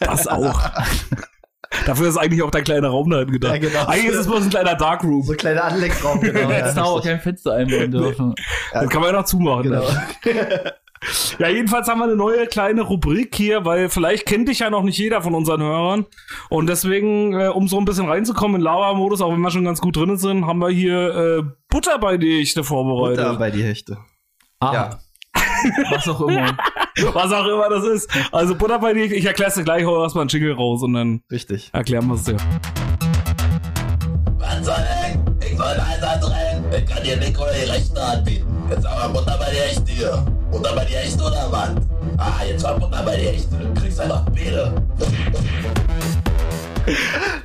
Das 0.00 0.26
auch. 0.26 0.60
Dafür 1.86 2.08
ist 2.08 2.16
eigentlich 2.16 2.42
auch 2.42 2.50
dein 2.50 2.64
kleiner 2.64 2.88
Raum 2.88 3.10
dahin 3.10 3.30
gedacht. 3.30 3.52
Ja, 3.54 3.58
genau. 3.58 3.86
Eigentlich 3.86 4.12
ist 4.12 4.20
es 4.20 4.26
bloß 4.26 4.44
ein 4.44 4.50
kleiner 4.50 4.74
Darkroom. 4.74 5.22
So 5.22 5.32
ein 5.32 5.38
kleiner 5.38 5.64
Anlecksraum, 5.64 6.20
genau. 6.20 6.40
ja, 6.50 6.58
Jetzt 6.58 6.76
da 6.76 6.82
aber 6.84 6.96
richtig. 6.96 7.10
kein 7.12 7.20
Fenster 7.20 7.52
einbauen 7.54 7.90
dürfen. 7.90 8.34
Das 8.72 8.88
kann 8.88 9.00
man 9.00 9.10
ja 9.12 9.18
noch 9.20 9.24
zumachen. 9.26 9.62
Genau. 9.64 9.82
Ne? 10.24 10.72
Ja, 11.38 11.48
jedenfalls 11.48 11.86
haben 11.86 11.98
wir 11.98 12.04
eine 12.04 12.16
neue 12.16 12.46
kleine 12.46 12.80
Rubrik 12.80 13.34
hier, 13.34 13.66
weil 13.66 13.90
vielleicht 13.90 14.24
kennt 14.24 14.48
dich 14.48 14.60
ja 14.60 14.70
noch 14.70 14.82
nicht 14.82 14.96
jeder 14.96 15.20
von 15.20 15.34
unseren 15.34 15.60
Hörern. 15.62 16.06
Und 16.48 16.66
deswegen, 16.66 17.38
äh, 17.38 17.48
um 17.48 17.68
so 17.68 17.76
ein 17.78 17.84
bisschen 17.84 18.08
reinzukommen 18.08 18.56
in 18.56 18.62
Lava-Modus, 18.62 19.20
auch 19.20 19.30
wenn 19.30 19.40
wir 19.42 19.50
schon 19.50 19.64
ganz 19.64 19.82
gut 19.82 19.96
drin 19.96 20.16
sind, 20.16 20.46
haben 20.46 20.60
wir 20.60 20.70
hier 20.70 21.14
äh, 21.14 21.42
Butter 21.68 21.98
bei 21.98 22.16
die 22.16 22.40
Echte 22.40 22.64
vorbereitet. 22.64 23.22
Butter 23.22 23.38
bei 23.38 23.50
die 23.50 23.62
Hechte. 23.62 23.98
Ah, 24.60 24.72
Ja. 24.72 24.98
Was 25.90 26.08
auch 26.08 26.20
immer. 26.22 26.56
Was 27.12 27.32
auch 27.32 27.46
immer 27.46 27.68
das 27.68 27.84
ist. 27.84 28.08
Also 28.30 28.54
Butter 28.54 28.78
bei 28.78 28.92
die 28.92 29.02
Echte, 29.02 29.16
ich 29.16 29.24
erklär's 29.24 29.54
dir 29.54 29.64
gleich, 29.64 29.84
hol 29.84 30.00
erstmal 30.00 30.22
einen 30.22 30.28
Jingle 30.28 30.52
raus 30.52 30.80
und 30.82 30.92
dann 30.94 31.22
Richtig. 31.28 31.70
erklären 31.72 32.06
wir 32.06 32.14
es 32.14 32.22
dir. 32.22 32.36
Was 34.38 34.64
soll 34.64 34.74
ich? 35.40 35.50
Ich 35.50 35.58
soll 35.58 35.66
Einsatz 35.66 36.30
rennen. 36.30 36.64
Ich 36.76 36.86
kann 36.86 37.02
dir 37.02 37.16
Mikro 37.16 37.44
die 37.52 37.68
Rechten 37.68 37.96
anbieten. 37.98 38.46
Jetzt 38.70 38.86
aber 38.86 39.12
Butter 39.12 39.36
bei 39.38 39.50
dir 39.50 39.64
echt 39.64 39.88
hier. 39.88 40.24
Butter 40.52 40.74
bei 40.76 40.84
dir 40.84 41.00
echt 41.00 41.20
oder 41.20 41.48
was? 41.50 41.70
Ah, 42.16 42.44
jetzt 42.48 42.62
war 42.62 42.78
Butter 42.78 43.02
bei 43.04 43.16
dir 43.16 43.30
echt. 43.30 43.48
Du 43.52 43.80
kriegst 43.80 44.00
einfach 44.00 44.24
Biere. 44.30 44.72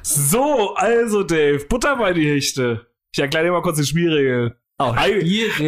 So, 0.04 0.76
also 0.76 1.24
Dave, 1.24 1.66
Butter 1.68 1.96
bei 1.98 2.14
die 2.14 2.30
Hechte. 2.30 2.86
Ich 3.12 3.20
erkläre 3.20 3.46
dir 3.46 3.52
mal 3.52 3.62
kurz 3.62 3.78
die 3.78 3.86
Spielregel. 3.86 4.56
Oh, 4.82 4.94
Eig-. 4.96 5.24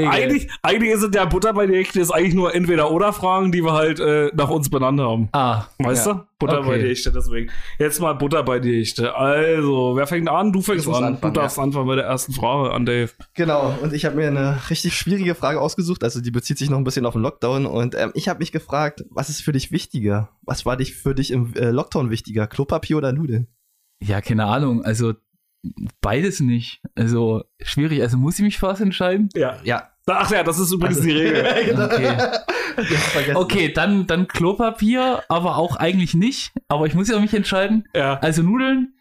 Eigentlich, 0.10 0.50
eigentlich 0.62 0.92
ist 0.94 1.04
es 1.04 1.10
ja 1.14 1.26
Butter 1.26 1.52
bei 1.54 1.68
die 1.68 1.76
Hechte, 1.76 2.00
ist 2.00 2.12
eigentlich 2.12 2.34
nur 2.34 2.56
entweder 2.56 2.92
oder 2.92 3.12
Fragen, 3.12 3.52
die 3.52 3.62
wir 3.62 3.74
halt 3.74 4.00
äh, 4.00 4.32
nach 4.34 4.50
uns 4.50 4.70
benannt 4.70 5.02
haben. 5.02 5.28
Ah, 5.34 5.66
Weißt 5.80 6.08
Ja. 6.08 6.14
du? 6.14 6.24
Butter 6.40 6.60
Okay. 6.60 6.68
bei 6.70 6.78
die 6.80 6.88
Hechte, 6.88 7.12
deswegen. 7.12 7.52
Jetzt 7.78 8.00
mal 8.00 8.14
Butter 8.14 8.42
bei 8.44 8.60
die 8.60 8.80
Hechte. 8.80 9.14
Also, 9.14 9.96
wer 9.96 10.08
fängt 10.08 10.30
an? 10.30 10.54
Du 10.54 10.62
fängst 10.62 10.88
an. 10.88 11.04
anfangen, 11.04 11.34
du 11.34 11.40
darfst 11.42 11.60
anfangen 11.60 11.88
bei 11.88 11.96
der 11.96 12.06
ersten 12.06 12.32
Frage 12.34 12.72
an 12.74 12.86
Dave. 12.86 13.12
Genau, 13.36 13.78
und 13.82 13.94
ich 13.94 14.06
habe 14.06 14.16
mir 14.16 14.28
eine 14.28 14.58
richtig 14.70 14.96
schwierige 14.96 15.36
Frage 15.36 15.60
ausgesucht, 15.60 16.04
also 16.04 16.22
die 16.22 16.32
bezieht 16.32 16.58
sich 16.58 16.70
noch 16.70 16.78
ein 16.78 16.84
bisschen 16.86 17.06
auf 17.06 17.14
den 17.14 17.22
Lockdown 17.22 17.66
und 17.66 17.96
ähm, 17.96 18.12
ich 18.16 18.30
habe 18.30 18.40
mich 18.40 18.52
gefragt, 18.52 19.04
was 19.10 19.30
ist 19.30 19.42
für 19.42 19.52
dich 19.52 19.72
wichtiger? 19.72 20.30
Was 20.44 20.66
war 20.66 20.78
dich 20.78 20.96
für 20.96 21.14
dich 21.14 21.32
im 21.32 21.54
äh, 21.56 21.70
Lockdown 21.70 22.10
wichtiger? 22.10 22.48
Klopapier 22.48 22.98
oder 22.98 23.12
Nudeln? 23.12 23.48
ja, 24.04 24.20
keine 24.22 24.46
Ahnung. 24.46 24.84
Also 24.84 25.14
beides 26.02 26.40
nicht. 26.40 26.82
Also 26.96 27.44
schwierig. 27.62 28.02
Also 28.02 28.18
muss 28.18 28.38
ich 28.40 28.44
mich 28.46 28.58
für 28.58 28.68
was 28.68 28.82
entscheiden? 28.82 29.30
Ja. 29.36 29.58
Ja. 29.64 29.90
Ach 30.08 30.32
ja, 30.32 30.44
das 30.44 30.60
ist 30.60 30.72
übrigens 30.72 30.98
Also- 30.98 31.10
die 31.10 31.16
Regel. 31.16 31.44
Genau. 31.66 31.86
Okay. 33.16 33.36
Okay, 33.36 33.74
dann, 33.74 34.08
dann 34.08 34.28
Klopapier, 34.30 35.24
aber 35.28 35.58
auch 35.58 35.76
eigentlich 35.76 36.14
nicht. 36.14 36.54
Aber 36.70 36.86
ich 36.86 36.96
muss 36.96 37.10
ja 37.10 37.20
mich 37.20 37.34
entscheiden. 37.34 37.84
Ja. 37.94 38.18
Also 38.20 38.44
Nudeln. 38.44 38.96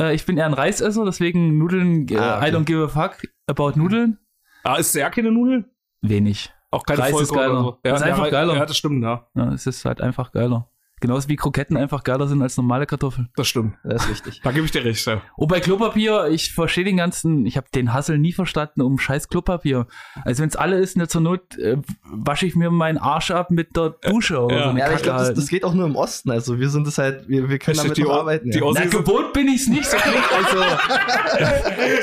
Äh, 0.00 0.14
ich 0.14 0.26
bin 0.26 0.36
eher 0.36 0.44
ein 0.46 0.52
Reisesser, 0.54 1.04
deswegen 1.06 1.56
Nudeln. 1.58 2.06
Äh, 2.08 2.16
Ah, 2.18 2.36
okay. 2.38 2.50
I 2.50 2.52
don't 2.54 2.64
give 2.64 2.82
a 2.84 2.88
fuck 2.88 3.22
about 3.46 3.72
Nudeln. 3.76 4.18
Ah, 4.62 4.76
ist 4.76 4.92
sehr 4.92 5.08
keine 5.10 5.32
Nudeln? 5.32 5.64
Wenig. 6.02 6.52
Auch 6.70 6.82
keine 6.84 7.00
Reis 7.00 7.18
ist 7.20 7.32
geiler. 7.32 7.50
oder 7.52 7.62
so. 7.62 7.78
Ja, 7.84 7.94
Ist 7.96 8.02
einfach 8.02 8.24
ja, 8.26 8.30
geiler. 8.30 8.54
Ja, 8.56 8.66
das 8.66 8.76
stimmt, 8.76 9.02
ja. 9.02 9.26
Ja, 9.34 9.52
es 9.52 9.66
ist 9.66 9.84
halt 9.84 10.00
einfach 10.00 10.32
geiler. 10.32 10.68
Genauso 11.00 11.28
wie 11.28 11.36
Kroketten 11.36 11.76
einfach 11.76 12.02
geiler 12.02 12.26
sind 12.28 12.40
als 12.40 12.56
normale 12.56 12.86
Kartoffeln. 12.86 13.28
Das 13.36 13.46
stimmt. 13.48 13.74
Das 13.84 14.04
ist 14.04 14.10
richtig. 14.10 14.40
Da 14.42 14.52
gebe 14.52 14.64
ich 14.64 14.70
dir 14.72 14.84
recht, 14.84 15.04
ja. 15.06 15.20
Und 15.36 15.48
bei 15.48 15.60
Klopapier, 15.60 16.28
ich 16.28 16.52
verstehe 16.54 16.84
den 16.84 16.96
ganzen, 16.96 17.44
ich 17.44 17.56
habe 17.58 17.66
den 17.74 17.92
Hassel 17.92 18.16
nie 18.18 18.32
verstanden 18.32 18.80
um 18.80 18.98
scheiß 18.98 19.28
Klopapier. 19.28 19.86
Also 20.24 20.42
wenn 20.42 20.48
es 20.48 20.56
alle 20.56 20.78
ist, 20.78 20.96
ne, 20.96 21.06
zur 21.08 21.20
Not 21.20 21.58
äh, 21.58 21.76
wasche 22.04 22.46
ich 22.46 22.54
mir 22.56 22.70
meinen 22.70 22.96
Arsch 22.98 23.30
ab 23.32 23.50
mit 23.50 23.76
der 23.76 23.90
Dusche 24.08 24.40
oder 24.40 24.56
Ja. 24.56 24.70
so 24.72 24.78
Ja, 24.78 24.84
aber 24.86 24.94
ich 24.94 25.02
glaube, 25.02 25.18
das, 25.18 25.26
halt. 25.28 25.36
das 25.38 25.48
geht 25.48 25.64
auch 25.64 25.74
nur 25.74 25.86
im 25.86 25.96
Osten. 25.96 26.30
Also 26.30 26.58
wir 26.58 26.70
sind 26.70 26.86
es 26.86 26.96
halt, 26.96 27.28
wir, 27.28 27.50
wir 27.50 27.58
können 27.58 27.76
damit 27.76 27.96
Die 27.98 28.04
arbeiten. 28.08 28.50
die 28.50 28.58
ja. 28.58 28.64
Na, 28.72 28.84
gewohnt 28.86 29.32
bin 29.34 29.48
ich's 29.48 29.66
nicht, 29.68 29.84
so 29.84 29.96
klingt 29.98 30.24
also. 30.32 30.64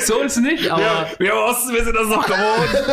so 0.14 0.20
ist 0.20 0.36
nicht, 0.38 0.70
aber. 0.70 0.80
Ja, 0.82 1.06
wir 1.18 1.32
im 1.32 1.38
Osten, 1.38 1.72
wir 1.74 1.84
sind 1.84 1.96
das 1.96 2.08
noch 2.08 2.24
gewohnt. 2.26 2.86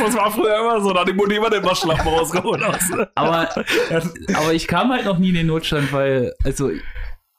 Das, 0.00 0.14
war 0.16 0.30
früher 0.30 0.58
immer 0.60 0.80
so, 0.80 0.92
da 0.92 1.00
hat 1.00 1.08
die 1.08 1.12
Mutti 1.12 1.36
immer 1.36 1.50
den 1.50 1.62
Waschlappen 1.64 2.08
rausgeholt. 2.08 2.62
aus. 2.62 2.80
Aber, 3.14 3.48
aber 4.34 4.52
ich 4.54 4.66
kam 4.80 4.90
halt 4.92 5.04
noch 5.04 5.18
nie 5.18 5.28
in 5.30 5.34
den 5.34 5.46
Notstand, 5.46 5.92
weil, 5.92 6.34
also, 6.44 6.70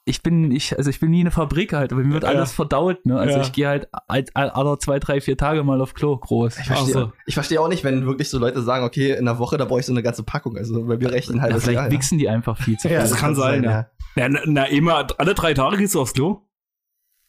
ich 0.06 0.22
bin, 0.22 0.50
ich, 0.50 0.76
also 0.76 0.90
ich 0.90 0.98
bin 0.98 1.10
nie 1.10 1.20
in 1.20 1.26
eine 1.26 1.30
Fabrik 1.30 1.72
halt, 1.72 1.92
aber 1.92 2.02
mir 2.02 2.14
wird 2.14 2.24
Ja. 2.24 2.30
alles 2.30 2.52
verdaut, 2.52 3.04
ne? 3.06 3.18
Also 3.18 3.36
Ja. 3.36 3.42
ich 3.42 3.52
gehe 3.52 3.68
halt 3.68 3.88
alt- 4.08 4.30
all- 4.34 4.50
alle 4.50 4.76
zwei, 4.78 4.98
drei, 4.98 5.20
vier 5.20 5.36
Tage 5.36 5.62
mal 5.62 5.80
auf 5.80 5.94
Klo, 5.94 6.16
groß. 6.16 6.58
Ich 6.58 6.66
verstehe, 6.66 6.94
Ach 6.96 7.00
so. 7.08 7.12
ich 7.26 7.34
verstehe 7.34 7.60
auch 7.60 7.68
nicht, 7.68 7.84
wenn 7.84 8.06
wirklich 8.06 8.28
so 8.28 8.38
Leute 8.38 8.62
sagen, 8.62 8.84
okay, 8.84 9.12
in 9.12 9.28
einer 9.28 9.38
Woche, 9.38 9.56
da 9.56 9.66
brauche 9.66 9.80
ich 9.80 9.86
so 9.86 9.92
eine 9.92 10.02
ganze 10.02 10.22
Packung. 10.24 10.56
Also 10.56 10.84
bei 10.84 10.96
mir 10.96 11.12
reicht 11.12 11.28
ein 11.30 11.36
Ja, 11.36 11.42
halbes 11.42 11.62
vielleicht 11.64 11.76
Jahr. 11.80 11.90
wichsen 11.90 12.18
die 12.18 12.28
einfach 12.28 12.56
viel 12.56 12.76
zu 12.78 12.88
viel. 12.88 12.96
Ja, 12.96 13.02
Das 13.02 13.14
kann 13.14 13.34
sein, 13.36 13.62
ja. 13.62 13.88
Ja, 14.16 14.28
na, 14.28 14.40
na, 14.46 14.64
immer, 14.64 15.06
alle 15.18 15.34
drei 15.34 15.54
Tage 15.54 15.76
gehst 15.76 15.94
du 15.94 16.00
aufs 16.00 16.14
Klo? 16.14 16.40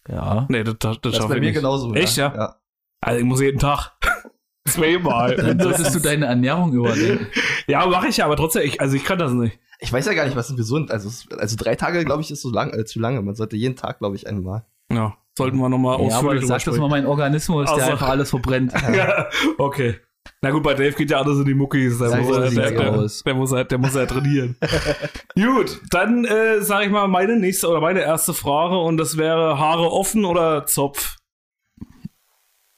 Ja. 0.09 0.47
Nee, 0.49 0.63
das, 0.63 0.75
das, 0.79 0.99
das 1.01 1.13
Das 1.13 1.19
ist 1.23 1.27
bei 1.29 1.35
ich 1.35 1.39
mir 1.41 1.47
nicht. 1.47 1.55
genauso. 1.55 1.93
Echt, 1.93 2.17
ja? 2.17 2.33
ja? 2.35 2.55
Also 3.01 3.19
ich 3.19 3.25
muss 3.25 3.41
jeden 3.41 3.59
Tag. 3.59 3.91
Zweimal. 4.67 5.35
Dann 5.35 5.59
solltest 5.59 5.93
du 5.95 5.99
deine 5.99 6.25
Ernährung 6.27 6.73
überdenken. 6.73 7.27
ja, 7.67 7.85
mache 7.85 8.07
ich 8.07 8.17
ja, 8.17 8.25
aber 8.25 8.37
trotzdem, 8.37 8.63
ich, 8.63 8.79
also 8.81 8.95
ich 8.95 9.03
kann 9.03 9.19
das 9.19 9.31
nicht. 9.33 9.59
Ich 9.83 9.91
weiß 9.91 10.05
ja 10.05 10.13
gar 10.13 10.25
nicht, 10.25 10.35
was 10.35 10.49
ist 10.49 10.55
gesund. 10.57 10.91
Also, 10.91 11.09
also 11.37 11.55
drei 11.57 11.75
Tage, 11.75 12.05
glaube 12.05 12.21
ich, 12.21 12.29
ist 12.31 12.41
so 12.43 12.51
lang, 12.51 12.71
äh, 12.73 12.85
zu 12.85 12.99
lange. 12.99 13.21
Man 13.21 13.35
sollte 13.35 13.55
jeden 13.57 13.75
Tag, 13.75 13.97
glaube 13.99 14.15
ich, 14.15 14.27
einmal. 14.27 14.63
Ja, 14.91 15.17
sollten 15.37 15.57
wir 15.57 15.69
nochmal 15.69 15.99
Ja, 15.99 16.05
aber 16.05 16.15
ausführlich 16.17 16.41
das 16.41 16.47
sagt 16.49 16.67
das 16.67 16.77
mal 16.77 16.87
mein 16.89 17.05
Organismus, 17.05 17.65
der 17.65 17.73
Also- 17.75 17.91
einfach 17.91 18.09
alles 18.09 18.29
verbrennt. 18.29 18.73
Ja, 18.95 19.27
okay. 19.57 19.95
Na 20.43 20.51
gut, 20.51 20.61
bei 20.61 20.75
Dave 20.75 20.91
geht 20.91 21.09
ja 21.09 21.19
alles 21.19 21.39
in 21.39 21.45
die 21.45 21.53
Muckis. 21.55 21.97
Der, 21.97 22.15
muss, 22.21 22.35
halt, 22.37 22.51
sieht's 22.51 22.61
der, 22.69 22.71
der, 22.71 22.93
aus. 22.93 23.23
der, 23.23 23.33
muss 23.33 23.51
halt, 23.51 23.71
der 23.71 23.77
muss 23.79 23.95
halt 23.95 24.09
trainieren. 24.11 24.55
gut, 25.35 25.79
dann 25.89 26.25
äh, 26.25 26.61
sage 26.61 26.85
ich 26.85 26.91
mal 26.91 27.07
meine 27.07 27.37
nächste 27.37 27.67
oder 27.67 27.81
meine 27.81 28.01
erste 28.01 28.33
Frage 28.35 28.77
und 28.77 28.97
das 28.97 29.17
wäre 29.17 29.57
Haare 29.57 29.91
offen 29.91 30.25
oder 30.25 30.65
Zopf? 30.67 31.15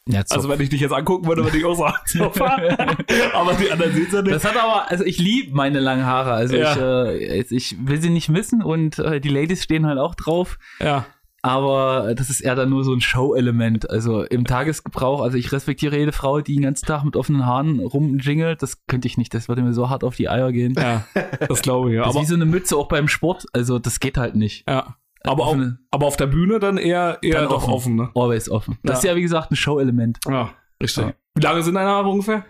Ja, 0.09 0.21
Also 0.29 0.49
wenn 0.49 0.59
ich 0.59 0.69
dich 0.69 0.81
jetzt 0.81 0.91
angucken 0.91 1.27
würde, 1.27 1.43
würde 1.45 1.57
ich 1.57 1.63
auch 1.65 1.75
sagen 1.75 1.95
Zopf. 2.05 2.41
aber 2.41 3.53
die 3.53 3.71
anderen 3.71 3.93
sehen 3.93 4.05
es 4.07 4.13
ja 4.13 4.21
nicht. 4.21 4.35
Das 4.35 4.43
hat 4.43 4.57
aber, 4.61 4.89
also 4.91 5.03
ich 5.05 5.17
liebe 5.17 5.55
meine 5.55 5.79
langen 5.79 6.05
Haare. 6.05 6.33
Also 6.33 6.55
Ja. 6.57 7.09
ich, 7.11 7.21
äh, 7.51 7.55
ich 7.55 7.77
will 7.87 8.01
sie 8.01 8.09
nicht 8.09 8.27
missen 8.29 8.61
und 8.61 8.99
äh, 8.99 9.21
die 9.21 9.29
Ladies 9.29 9.63
stehen 9.63 9.85
halt 9.85 9.99
auch 9.99 10.15
drauf. 10.15 10.57
ja. 10.79 11.05
Aber 11.45 12.15
das 12.15 12.29
ist 12.29 12.39
eher 12.39 12.55
dann 12.55 12.69
nur 12.69 12.85
so 12.85 12.93
ein 12.93 13.01
Show-Element. 13.01 13.89
Also 13.89 14.23
im 14.23 14.45
Tagesgebrauch, 14.45 15.19
also 15.21 15.37
ich 15.37 15.51
respektiere 15.51 15.97
jede 15.97 16.13
Frau, 16.13 16.39
die 16.39 16.53
den 16.53 16.63
ganzen 16.63 16.85
Tag 16.85 17.03
mit 17.03 17.17
offenen 17.17 17.45
Haaren 17.45 17.81
rumjingelt. 17.81 18.63
Das 18.63 18.85
könnte 18.87 19.09
ich 19.09 19.17
nicht. 19.17 19.33
Das 19.33 19.49
würde 19.49 19.61
mir 19.61 19.73
so 19.73 19.89
hart 19.89 20.05
auf 20.05 20.15
die 20.15 20.29
Eier 20.29 20.53
gehen. 20.53 20.73
Ja, 20.77 21.03
das 21.49 21.61
glaube 21.61 21.89
ich, 21.89 21.95
ja. 21.97 22.03
Das 22.03 22.11
ist 22.11 22.15
Aber, 22.15 22.23
wie 22.23 22.29
so 22.29 22.35
eine 22.35 22.45
Mütze 22.45 22.77
auch 22.77 22.87
beim 22.87 23.09
Sport. 23.09 23.45
Also 23.51 23.77
das 23.77 23.99
geht 23.99 24.15
halt 24.17 24.35
nicht. 24.35 24.63
ja. 24.69 24.95
Aber, 25.25 25.45
auf, 25.45 25.57
aber 25.91 26.05
auf 26.07 26.17
der 26.17 26.27
Bühne 26.27 26.59
dann 26.59 26.77
eher, 26.77 27.17
eher 27.21 27.41
Dann 27.41 27.49
doch 27.49 27.67
offen, 27.67 27.95
ne? 27.95 28.09
Always 28.15 28.49
offen. 28.49 28.77
Das 28.83 28.95
Ja. 28.95 28.97
ist 28.97 29.03
ja 29.05 29.15
wie 29.15 29.21
gesagt 29.21 29.51
ein 29.51 29.55
Show-Element. 29.55 30.19
Ja, 30.27 30.51
richtig. 30.81 31.05
Ja. 31.05 31.13
Wie 31.35 31.41
lange 31.41 31.63
sind 31.63 31.75
deine 31.75 31.89
Haare 31.89 32.09
ungefähr? 32.09 32.45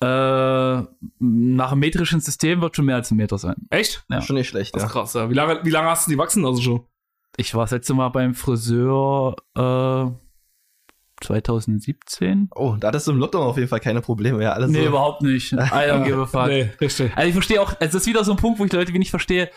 Äh, 0.00 0.06
nach 1.18 1.70
dem 1.70 1.78
metrischen 1.78 2.20
System 2.20 2.60
wird 2.60 2.76
schon 2.76 2.84
mehr 2.84 2.96
als 2.96 3.10
ein 3.10 3.16
Meter 3.16 3.38
sein. 3.38 3.56
Echt? 3.70 4.04
Ja. 4.10 4.20
Schon 4.20 4.36
nicht 4.36 4.48
schlecht, 4.48 4.74
Das 4.74 4.82
ja. 4.82 4.86
ist 4.88 4.92
krass, 4.92 5.14
ja. 5.14 5.30
Wie 5.30 5.34
lange, 5.34 5.60
wie 5.64 5.70
lange 5.70 5.88
hast 5.88 6.06
du 6.06 6.10
die 6.10 6.18
wachsen 6.18 6.44
also 6.44 6.60
schon? 6.60 6.86
Ich 7.38 7.54
war 7.54 7.64
das 7.64 7.70
letzte 7.72 7.94
Mal 7.94 8.08
beim 8.10 8.34
Friseur 8.34 9.36
äh, 9.56 10.06
2017. 11.24 12.50
Oh, 12.54 12.76
da 12.78 12.88
hattest 12.88 13.06
du 13.08 13.12
im 13.12 13.18
Lockdown 13.18 13.42
auf 13.46 13.56
jeden 13.56 13.68
Fall 13.68 13.80
keine 13.80 14.00
Probleme. 14.02 14.42
Ja, 14.42 14.52
alles 14.52 14.70
Nee, 14.70 14.82
so. 14.82 14.88
überhaupt 14.88 15.22
nicht. 15.22 15.52
I 15.52 15.56
don't 15.56 16.04
give 16.04 16.20
a 16.20 16.26
fuck. 16.26 16.46
Nee, 16.48 16.70
richtig. 16.80 17.12
Also 17.16 17.28
ich 17.28 17.32
verstehe 17.34 17.60
auch, 17.60 17.68
also 17.80 17.80
das 17.80 17.94
ist 17.94 18.06
wieder 18.06 18.24
so 18.24 18.32
ein 18.32 18.36
Punkt, 18.36 18.58
wo 18.58 18.64
ich 18.64 18.72
Leute 18.72 18.92
wie 18.92 18.98
nicht 18.98 19.10
verstehe. 19.10 19.50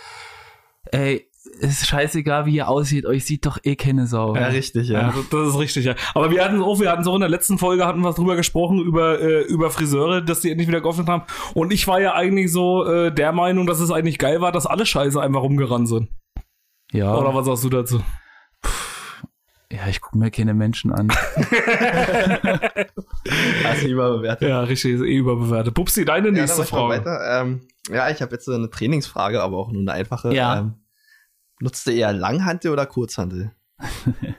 Ey, 0.92 1.29
ist 1.46 1.88
scheißegal, 1.88 2.46
wie 2.46 2.55
ihr 2.55 2.67
aussieht, 2.67 3.05
euch 3.05 3.24
sieht 3.25 3.46
doch 3.46 3.58
eh 3.63 3.75
keine 3.75 4.08
Sau. 4.08 4.36
Ja, 4.36 4.48
richtig, 4.48 4.89
Ja, 4.89 5.01
ja. 5.01 5.13
das, 5.31 5.50
ist 5.50 5.60
richtig, 5.60 5.86
ja. 5.86 5.96
Aber 6.13 6.31
wir 6.31 6.43
hatten 6.43 6.62
auch, 6.62 6.79
wir 6.79 6.91
hatten 6.91 7.03
so 7.03 7.13
in 7.13 7.22
der 7.22 7.29
letzten 7.29 7.58
Folge 7.58 7.86
hatten 7.86 8.01
wir 8.01 8.12
drüber 8.13 8.36
gesprochen, 8.36 8.79
über, 8.79 9.22
äh, 9.22 9.41
über 9.43 9.69
Friseure, 9.69 10.22
dass 10.22 10.41
die 10.41 10.51
endlich 10.51 10.67
wieder 10.67 10.81
geöffnet 10.81 11.08
haben. 11.08 11.24
Und 11.53 11.72
ich 11.72 11.88
war 11.88 12.01
ja 12.01 12.13
eigentlich 12.13 12.51
so 12.51 12.86
äh, 12.86 13.13
der 13.13 13.31
Meinung, 13.31 13.67
dass 13.67 13.79
es 13.79 13.89
eigentlich 13.91 14.17
geil 14.17 14.41
war, 14.41 14.51
dass 14.51 14.65
alle 14.65 14.86
Scheiße 14.86 15.22
einfach 15.22 15.41
rumgerannt 15.41 15.88
sind. 15.88 16.10
Ja, 16.91 17.15
Oder 17.15 17.34
was 17.34 17.46
sagst 17.46 17.63
du 17.63 17.69
dazu? 17.69 18.01
ja 19.72 19.88
ich 19.88 20.01
gucke 20.01 20.17
mir 20.17 20.31
keine 20.31 20.53
Menschen 20.55 20.91
an. 20.91 21.10
Hast 23.63 23.84
du 23.84 23.88
überbewertet. 23.88 24.50
Ja, 24.50 24.62
richtig, 24.62 24.96
ist 24.96 25.01
eh 25.03 25.15
überbewertet. 25.15 25.75
Pupsi, 25.75 26.05
deine 26.05 26.31
nächste 26.31 26.62
ja, 26.62 26.65
Frage. 26.65 27.19
Ähm, 27.29 27.62
ja, 27.89 28.10
ich 28.10 28.22
habe 28.22 28.31
jetzt 28.31 28.46
so 28.46 28.53
eine 28.53 28.69
Trainingsfrage, 28.69 29.41
aber 29.41 29.58
auch 29.58 29.72
nur 29.72 29.81
eine 29.81 29.91
einfache. 29.91 30.34
Ja. 30.34 30.60
Ähm, 30.60 30.74
nutzt 31.60 31.88
du 31.88 31.92
eher 31.92 32.13
Langhantel 32.13 32.72
oder 32.72 32.86
Kurzhantel? 32.86 33.51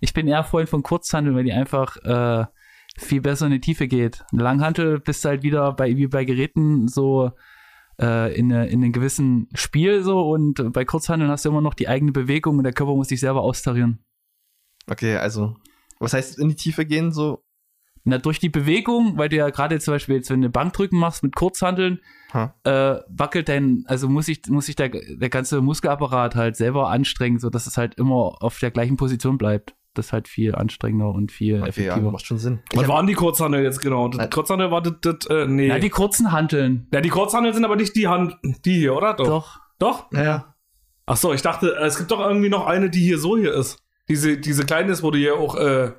Ich 0.00 0.12
bin 0.12 0.26
eher 0.26 0.42
Freund 0.42 0.68
von 0.68 0.82
Kurzhantel, 0.82 1.34
weil 1.36 1.44
die 1.44 1.52
einfach 1.52 1.96
äh, 1.98 2.44
viel 2.98 3.20
besser 3.20 3.46
in 3.46 3.52
die 3.52 3.60
Tiefe 3.60 3.86
geht. 3.86 4.24
Eine 4.32 4.42
Langhantel 4.42 4.98
bist 4.98 5.24
du 5.24 5.28
halt 5.28 5.44
wieder 5.44 5.72
bei, 5.74 5.96
wie 5.96 6.08
bei 6.08 6.24
Geräten 6.24 6.88
so 6.88 7.30
äh, 8.00 8.36
in, 8.36 8.52
eine, 8.52 8.66
in 8.66 8.82
einem 8.82 8.92
gewissen 8.92 9.48
Spiel 9.54 10.02
so 10.02 10.28
und 10.28 10.72
bei 10.72 10.84
Kurzhanteln 10.84 11.30
hast 11.30 11.44
du 11.44 11.50
immer 11.50 11.60
noch 11.60 11.74
die 11.74 11.86
eigene 11.86 12.10
Bewegung 12.10 12.58
und 12.58 12.64
der 12.64 12.72
Körper 12.72 12.96
muss 12.96 13.08
sich 13.08 13.20
selber 13.20 13.42
austarieren. 13.42 14.04
Okay, 14.90 15.16
also, 15.16 15.56
was 16.00 16.14
heißt 16.14 16.40
in 16.40 16.48
die 16.48 16.56
Tiefe 16.56 16.84
gehen 16.84 17.12
so? 17.12 17.44
Na, 18.02 18.18
durch 18.18 18.40
die 18.40 18.48
Bewegung, 18.48 19.16
weil 19.16 19.28
du 19.28 19.36
ja 19.36 19.50
gerade 19.50 19.78
zum 19.78 19.94
Beispiel 19.94 20.16
jetzt, 20.16 20.30
wenn 20.30 20.42
du 20.42 20.48
Bankdrücken 20.48 20.98
machst 20.98 21.22
mit 21.22 21.36
Kurzhanteln, 21.36 22.00
Äh, 22.64 22.96
wackelt 23.08 23.48
dein, 23.48 23.84
also 23.86 24.08
muss 24.08 24.26
sich 24.26 24.42
muss 24.48 24.66
sich 24.66 24.76
der, 24.76 24.88
der 24.88 25.28
ganze 25.28 25.60
Muskelapparat 25.60 26.34
halt 26.34 26.56
selber 26.56 26.88
anstrengen, 26.90 27.38
so 27.38 27.50
dass 27.50 27.66
es 27.66 27.76
halt 27.76 27.94
immer 27.96 28.36
auf 28.40 28.58
der 28.58 28.70
gleichen 28.70 28.96
Position 28.96 29.38
bleibt. 29.38 29.74
Das 29.94 30.06
ist 30.06 30.12
halt 30.14 30.26
viel 30.26 30.54
anstrengender 30.54 31.10
und 31.10 31.30
viel 31.30 31.56
Okay, 31.56 31.62
ja, 31.62 31.66
effektiver. 31.68 32.10
macht 32.10 32.24
schon 32.24 32.38
Sinn. 32.38 32.60
Ich 32.72 32.78
Was 32.78 32.88
waren 32.88 33.06
die 33.06 33.12
Kurzhandel 33.12 33.62
jetzt 33.62 33.82
genau? 33.82 34.08
Das 34.08 34.18
Nein. 34.18 34.30
Kurzhandel 34.30 34.70
war 34.70 34.80
das, 34.80 34.94
das 35.02 35.26
äh, 35.26 35.46
nee. 35.46 35.66
Ja, 35.66 35.78
die 35.78 35.90
kurzen 35.90 36.32
Hanteln. 36.32 36.88
ja, 36.94 37.02
die 37.02 37.10
Kurzhandel 37.10 37.52
sind 37.52 37.64
aber 37.66 37.76
nicht 37.76 37.94
die 37.94 38.08
Hand, 38.08 38.38
die 38.64 38.78
hier, 38.78 38.94
oder? 38.96 39.12
Doch. 39.14 39.26
Doch. 39.26 39.60
Doch? 39.78 40.12
ja, 40.12 40.22
ja. 40.24 40.54
Ach 41.04 41.16
so, 41.16 41.32
ich 41.34 41.42
dachte, 41.42 41.76
äh, 41.76 41.84
es 41.84 41.98
gibt 41.98 42.10
doch 42.10 42.20
irgendwie 42.20 42.48
noch 42.48 42.66
eine, 42.66 42.88
die 42.88 43.00
hier 43.00 43.18
so 43.18 43.36
hier 43.36 43.52
ist. 43.52 43.82
Diese, 44.08 44.38
diese 44.38 44.64
kleine 44.64 44.92
ist, 44.92 45.02
wo 45.02 45.10
du 45.10 45.18
hier 45.18 45.36
auch 45.36 45.56
äh, 45.56 45.92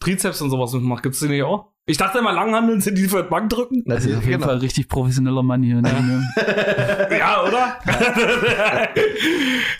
Trizeps 0.00 0.40
und 0.42 0.50
sowas 0.50 0.72
mitmachst. 0.72 1.02
Gibt's 1.02 1.20
die 1.20 1.28
nicht 1.28 1.42
auch? 1.44 1.72
Ich 1.88 1.96
dachte 1.96 2.18
immer, 2.18 2.34
Langhandeln 2.34 2.82
sind 2.82 2.98
die 2.98 3.08
für 3.08 3.22
das 3.22 3.30
Bankdrücken. 3.30 3.82
Das 3.86 4.04
ist 4.04 4.14
auf 4.14 4.22
jeden 4.22 4.34
genau. 4.34 4.46
Fall 4.46 4.56
ein 4.56 4.60
richtig 4.60 4.88
professioneller 4.88 5.42
Mann 5.42 5.62
hier. 5.62 5.78
Ja, 7.18 7.42
oder? 7.42 7.78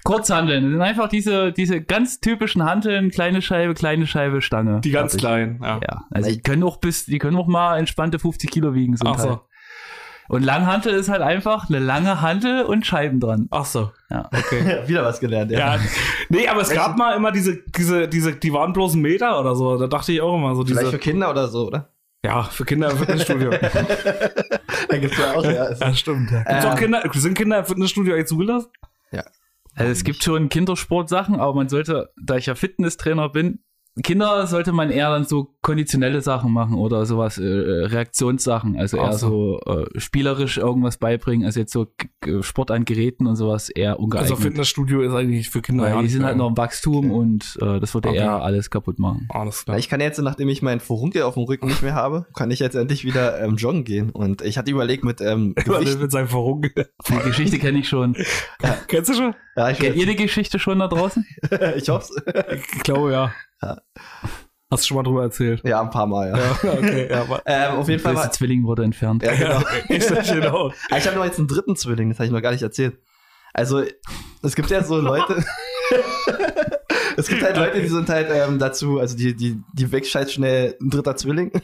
Kurzhanteln. 0.05 0.65
Das 0.65 0.73
sind 0.73 0.81
einfach 0.81 1.09
diese, 1.09 1.53
diese 1.53 1.83
ganz 1.83 2.21
typischen 2.21 2.65
Hanteln, 2.65 3.11
kleine 3.11 3.43
Scheibe, 3.43 3.75
kleine 3.75 4.07
Scheibe, 4.07 4.41
Stange. 4.41 4.81
die 4.81 4.91
ganz 4.91 5.19
kleinen. 5.19 5.61
Ja. 5.63 5.81
Ja, 5.87 6.05
also 6.11 6.31
die 6.31 6.41
können 6.41 6.63
auch 6.63 6.79
bis, 6.79 7.05
die 7.05 7.19
können 7.19 7.37
auch 7.37 7.47
mal 7.47 7.77
entspannte 7.79 8.19
50 8.19 8.51
Kilo 8.51 8.73
wiegen. 8.73 8.97
So 8.97 9.05
Ach 9.07 9.19
so. 9.19 9.27
Teil. 9.27 9.41
Und 10.29 10.43
Langhantel 10.43 10.95
ist 10.95 11.09
halt 11.09 11.23
einfach 11.23 11.69
eine 11.69 11.79
lange 11.79 12.23
Hantel 12.23 12.63
und 12.65 12.87
Scheiben 12.87 13.21
dran. 13.21 13.49
Ach 13.51 13.65
so. 13.67 13.91
Ja. 14.11 14.29
Okay. 14.33 14.83
Wieder 14.87 15.05
was 15.05 15.21
gelernt, 15.21 15.51
ja. 15.51 15.59
Ja, 15.59 15.81
nee, 16.31 16.49
aber 16.49 16.63
es 16.63 16.71
gab 16.71 16.97
mal 16.97 17.15
immer 17.17 17.33
diese, 17.33 17.57
diese, 17.77 18.09
diese, 18.09 18.35
die 18.35 18.53
waren 18.53 18.73
bloß 18.73 18.95
ein 18.95 19.03
Meter 19.03 19.39
oder 19.41 19.55
so. 19.55 19.77
Da 19.77 19.87
dachte 19.87 20.13
ich 20.13 20.23
auch 20.23 20.37
immer 20.37 20.55
so 20.55 20.65
Vielleicht 20.65 20.81
diese. 20.83 20.93
für 20.93 20.99
Kinder 20.99 21.31
oder 21.31 21.49
so, 21.49 21.67
oder? 21.69 21.91
Ja, 22.29 22.43
für 22.45 22.65
Kinder 22.65 22.91
im 22.91 22.99
Fitnessstudio. 22.99 23.51
Da 24.91 24.97
gibt's 24.97 25.19
ja 25.19 25.35
auch, 25.35 25.45
ja. 25.45 25.73
ja, 25.73 25.95
stimmt. 25.95 26.31
Ja. 26.31 26.39
Gibt's 26.45 26.65
Ähm. 26.65 26.71
auch 26.71 26.77
Kinder, 26.79 27.03
sind 27.13 27.37
Kinder 27.37 27.59
im 27.59 27.65
Fitnessstudio 27.67 28.15
eigentlich 28.15 28.27
zugelassen? 28.29 28.69
Also 29.75 29.93
es 29.93 30.03
gibt 30.03 30.25
schon 30.25 30.49
Kindersportsachen, 30.49 31.37
aber 31.37 31.55
man 31.55 31.69
sollte, 31.69 32.11
da 32.21 32.37
ich 32.37 32.47
ja 32.47 32.57
Fitnesstrainer 32.57 33.29
bin, 33.29 33.61
Kinder 34.03 34.47
sollte 34.47 34.73
man 34.73 34.91
eher 34.91 35.11
dann 35.11 35.25
so 35.25 35.55
konditionelle 35.63 36.21
Sachen 36.21 36.53
machen 36.53 36.75
oder 36.75 37.07
sowas, 37.07 37.39
äh, 37.39 37.43
Reaktionssachen, 37.45 38.77
also 38.79 38.97
eher 38.97 39.13
so. 39.15 39.59
so 39.65 39.73
äh, 39.73 40.01
spielerisch 40.01 40.59
irgendwas 40.59 40.97
beibringen, 40.99 41.45
also 41.47 41.61
jetzt 41.61 41.73
so 41.73 41.87
Sport 42.41 42.71
an 42.71 42.85
Geräten 42.85 43.27
und 43.27 43.37
sowas 43.37 43.69
eher 43.69 43.99
ungeeignet. 44.01 44.31
Also 44.31 44.43
Fitnessstudio 44.43 45.03
ist 45.03 45.13
eigentlich 45.13 45.51
für 45.51 45.63
Kinder. 45.63 45.85
Weil 45.85 45.91
ja 45.95 46.03
die 46.03 46.09
sind 46.09 46.25
halt 46.25 46.37
noch 46.37 46.49
im 46.49 46.57
Wachstum 46.57 47.11
und 47.11 47.59
äh, 47.61 47.81
das 47.81 47.95
würde 47.95 48.09
Okay. 48.09 48.19
eher 48.19 48.43
alles 48.43 48.71
kaputt 48.71 48.99
machen. 48.99 49.29
Alles 49.29 49.65
klar. 49.65 49.77
Ich 49.79 49.89
kann 49.89 50.01
jetzt, 50.01 50.19
nachdem 50.21 50.49
ich 50.49 50.63
meinen 50.63 50.81
Furunkel 50.81 51.23
auf 51.23 51.35
dem 51.35 51.43
Rücken 51.43 51.67
nicht 51.67 51.83
mehr 51.83 51.95
habe, 51.95 52.27
kann 52.35 52.51
ich 52.51 52.59
jetzt 52.59 52.75
endlich 52.75 53.05
wieder 53.05 53.41
ähm, 53.43 53.57
joggen 53.57 53.85
gehen. 53.85 54.11
Und 54.11 54.41
ich 54.43 54.57
hatte 54.57 54.71
überlegt 54.71 55.05
mit 55.05 55.21
ähm, 55.21 55.55
Gewicht. 55.57 56.01
mit 56.01 56.11
seinem 56.11 56.29
Verhunkel. 56.29 56.89
Die 57.09 57.19
Geschichte 57.29 57.59
kenne 57.59 57.79
ich 57.81 57.89
schon. 57.89 58.17
Kennst 58.89 59.11
du 59.11 59.15
schon? 59.15 59.35
Ja, 59.57 59.71
ich, 59.71 59.79
Kennt 59.79 59.97
ihr 59.97 60.07
die 60.07 60.17
Geschichte 60.17 60.59
schon 60.59 60.79
da 60.79 60.89
draußen? 60.89 61.27
ich 61.77 61.89
hoff's. 61.89 62.13
Ich 62.77 62.83
glaube 62.83 63.13
ja. 63.13 63.33
Ja. 63.63 63.79
Hast 64.71 64.83
du 64.85 64.89
schon 64.89 64.97
mal 64.99 65.03
drüber 65.03 65.23
erzählt? 65.23 65.63
Ja, 65.65 65.81
ein 65.81 65.89
paar 65.91 66.07
Mal, 66.07 66.29
ja. 66.29 66.37
Ja, 66.37 66.73
okay, 66.75 67.09
ja, 67.11 67.23
aber 67.23 67.43
Ähm, 67.47 67.77
auf 67.77 67.89
jeden 67.89 68.03
Fall 68.03 68.15
Der 68.15 68.25
war, 68.25 68.31
Zwilling 68.33 68.65
wurde 68.65 68.85
entfernt. 68.85 69.23
ja, 69.23 69.35
genau. 69.35 69.63
das 69.89 70.31
genau. 70.31 70.73
Ah, 70.91 70.99
Ich 70.99 71.07
habe 71.07 71.17
noch 71.17 71.25
jetzt 71.25 71.39
einen 71.39 71.49
dritten 71.49 71.75
Zwilling, 71.75 72.11
das 72.11 72.19
habe 72.19 72.27
ich 72.27 72.33
noch 72.33 72.43
gar 72.43 72.53
nicht 72.53 72.63
erzählt. 72.63 72.99
Also, 73.55 73.83
es 74.43 74.55
gibt 74.55 74.69
ja 74.71 74.85
so 74.85 74.99
Leute. 74.99 75.43
es 77.19 77.29
gibt 77.29 77.43
halt 77.43 77.57
Leute, 77.57 77.81
die 77.81 77.89
sind 77.89 78.09
halt 78.09 78.29
ähm, 78.33 78.59
dazu, 78.59 79.01
also 79.01 79.17
die, 79.17 79.35
die, 79.35 79.61
die 79.73 79.93
wegscheißt 79.93 80.33
schnell 80.33 80.77
ein 80.81 80.91
dritter 80.91 81.17
Zwilling. 81.17 81.53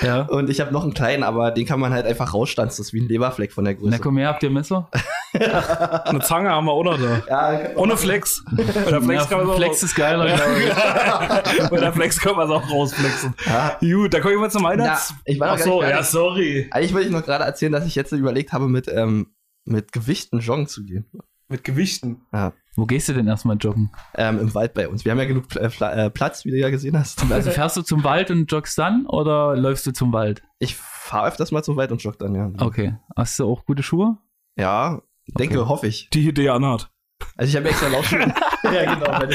Ja. 0.00 0.22
Und 0.22 0.48
ich 0.48 0.60
habe 0.60 0.72
noch 0.72 0.84
einen 0.84 0.94
kleinen, 0.94 1.24
aber 1.24 1.50
den 1.50 1.66
kann 1.66 1.80
man 1.80 1.92
halt 1.92 2.06
einfach 2.06 2.32
rausstanzen. 2.32 2.80
Das 2.82 2.86
ist 2.86 2.92
wie 2.92 3.00
ein 3.00 3.08
Leberfleck 3.08 3.52
von 3.52 3.64
der 3.64 3.74
Größe. 3.74 3.90
Na 3.90 3.98
komm 3.98 4.16
her, 4.16 4.28
habt 4.28 4.44
ihr 4.44 4.50
Messer? 4.50 4.88
Eine 5.32 6.20
Zange 6.20 6.50
haben 6.50 6.66
wir 6.66 6.72
auch 6.72 6.84
noch 6.84 6.96
da. 6.98 7.22
ja, 7.28 7.76
Ohne 7.76 7.96
Flex. 7.96 8.44
Bei 8.52 8.62
der 8.62 9.02
Flex 9.02 9.24
Ja, 9.24 9.28
kann 9.28 9.46
man 9.46 9.56
Flex 9.56 9.82
ist 9.82 9.96
geiler, 9.96 10.26
glaube 10.26 10.52
ich. 10.62 11.68
Bei 11.70 11.80
der 11.80 11.92
Flex 11.92 12.20
kann 12.20 12.36
man 12.36 12.46
es 12.48 12.54
auch 12.54 12.70
rausflexen. 12.70 13.34
ja. 13.44 13.76
Gut, 13.80 14.14
da 14.14 14.20
komme 14.20 14.34
ich 14.34 14.40
mal 14.40 14.50
zum 14.50 14.62
Weihnachts. 14.62 15.14
ich 15.24 15.40
war 15.40 15.52
Ach 15.54 15.58
so, 15.58 15.80
gar 15.80 15.88
nicht 15.88 15.96
ja, 15.96 16.02
sorry. 16.04 16.68
Eigentlich 16.70 16.94
wollte 16.94 17.08
ich 17.08 17.12
noch 17.12 17.24
gerade 17.24 17.42
erzählen, 17.44 17.72
dass 17.72 17.84
ich 17.84 17.96
jetzt 17.96 18.12
überlegt 18.12 18.52
habe, 18.52 18.68
mit, 18.68 18.86
ähm, 18.86 19.32
mit 19.64 19.90
Gewichten 19.92 20.38
joggen 20.38 20.68
zu 20.68 20.84
gehen. 20.84 21.06
Mit 21.48 21.64
Gewichten. 21.64 22.20
Ja. 22.32 22.52
Wo 22.78 22.86
gehst 22.86 23.08
du 23.08 23.12
denn 23.12 23.26
erstmal 23.26 23.56
joggen? 23.56 23.90
Ähm, 24.14 24.38
Im 24.38 24.54
Wald 24.54 24.72
bei 24.72 24.88
uns. 24.88 25.04
Wir 25.04 25.10
haben 25.12 25.18
ja 25.18 25.24
genug 25.24 25.46
Pl- 25.46 25.68
Pla- 25.68 25.92
äh, 25.94 26.10
Platz, 26.10 26.44
wie 26.44 26.50
du 26.52 26.56
ja 26.58 26.70
gesehen 26.70 26.96
hast. 26.98 27.24
Also 27.30 27.50
fährst 27.50 27.76
du 27.76 27.82
zum 27.82 28.04
Wald 28.04 28.30
und 28.30 28.50
joggst 28.50 28.78
dann 28.78 29.04
oder 29.06 29.56
läufst 29.56 29.84
du 29.86 29.92
zum 29.92 30.12
Wald? 30.12 30.42
Ich 30.60 30.76
fahre 30.76 31.26
öfters 31.28 31.50
mal 31.50 31.64
zum 31.64 31.76
Wald 31.76 31.90
und 31.90 32.02
jogge 32.02 32.18
dann, 32.18 32.34
ja. 32.34 32.50
Okay. 32.60 32.96
Hast 33.16 33.38
du 33.40 33.50
auch 33.50 33.64
gute 33.64 33.82
Schuhe? 33.82 34.18
Ja, 34.56 35.02
denke, 35.26 35.60
Okay. 35.60 35.68
hoffe 35.68 35.86
ich. 35.88 36.08
Die 36.10 36.20
hier 36.22 36.32
die 36.32 36.48
anhat. 36.50 36.90
Also 37.36 37.50
ich 37.50 37.56
habe 37.56 37.64
mir 37.64 37.70
extra 37.70 37.88
Laufschuhe. 37.88 38.20
ja, 38.64 38.94
genau. 38.94 39.10
Meine 39.12 39.28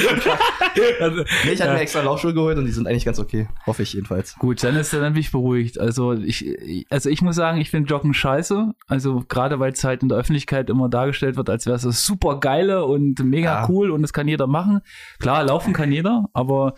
nee, 1.44 1.52
ich 1.52 1.60
habe 1.62 1.72
mir 1.74 1.80
extra 1.80 2.00
Laufschuhe 2.02 2.34
geholt 2.34 2.58
und 2.58 2.66
die 2.66 2.72
sind 2.72 2.86
eigentlich 2.86 3.04
ganz 3.04 3.18
okay. 3.18 3.48
Hoffe 3.66 3.82
ich 3.82 3.92
jedenfalls. 3.94 4.34
Gut, 4.36 4.62
dann 4.62 4.76
ist 4.76 4.92
er 4.92 5.00
dann 5.00 5.12
bin 5.14 5.20
ich 5.20 5.30
beruhigt. 5.32 5.78
Also 5.80 6.12
ich, 6.12 6.86
also 6.90 7.08
ich 7.10 7.22
muss 7.22 7.36
sagen, 7.36 7.60
ich 7.60 7.70
finde 7.70 7.88
Joggen 7.88 8.12
scheiße. 8.14 8.72
Also 8.88 9.24
gerade 9.28 9.58
weil 9.60 9.72
es 9.72 9.84
halt 9.84 10.02
in 10.02 10.08
der 10.08 10.18
Öffentlichkeit 10.18 10.68
immer 10.70 10.88
dargestellt 10.88 11.36
wird, 11.36 11.48
als 11.50 11.66
wäre 11.66 11.76
es 11.76 11.82
das 11.82 12.04
super 12.04 12.40
geile 12.40 12.84
und 12.84 13.18
mega 13.24 13.62
Ja. 13.62 13.68
cool 13.68 13.90
und 13.90 14.02
das 14.02 14.12
kann 14.12 14.28
jeder 14.28 14.46
machen. 14.46 14.80
Klar, 15.18 15.44
laufen 15.44 15.72
kann 15.72 15.90
jeder, 15.92 16.26
aber 16.34 16.74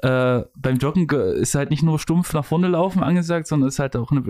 äh, 0.00 0.42
beim 0.56 0.76
Joggen 0.78 1.06
ge- 1.06 1.38
ist 1.38 1.54
halt 1.54 1.70
nicht 1.70 1.82
nur 1.82 1.98
stumpf 1.98 2.32
nach 2.34 2.44
vorne 2.44 2.68
laufen 2.68 3.02
angesagt, 3.02 3.46
sondern 3.46 3.68
ist 3.68 3.78
halt 3.78 3.96
auch 3.96 4.10
eine 4.10 4.22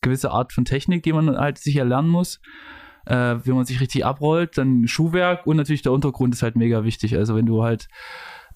gewisse 0.00 0.30
Art 0.30 0.52
von 0.52 0.64
Technik, 0.64 1.02
die 1.02 1.12
man 1.12 1.36
halt 1.36 1.58
sich 1.58 1.76
erlernen 1.76 2.08
muss. 2.08 2.40
Äh, 3.08 3.36
wenn 3.46 3.54
man 3.54 3.64
sich 3.64 3.80
richtig 3.80 4.04
abrollt, 4.04 4.58
dann 4.58 4.86
Schuhwerk 4.86 5.46
und 5.46 5.56
natürlich 5.56 5.80
der 5.82 5.92
Untergrund 5.92 6.34
ist 6.34 6.42
halt 6.42 6.56
mega 6.56 6.84
wichtig. 6.84 7.16
Also 7.16 7.34
wenn 7.36 7.46
du 7.46 7.62
halt 7.62 7.88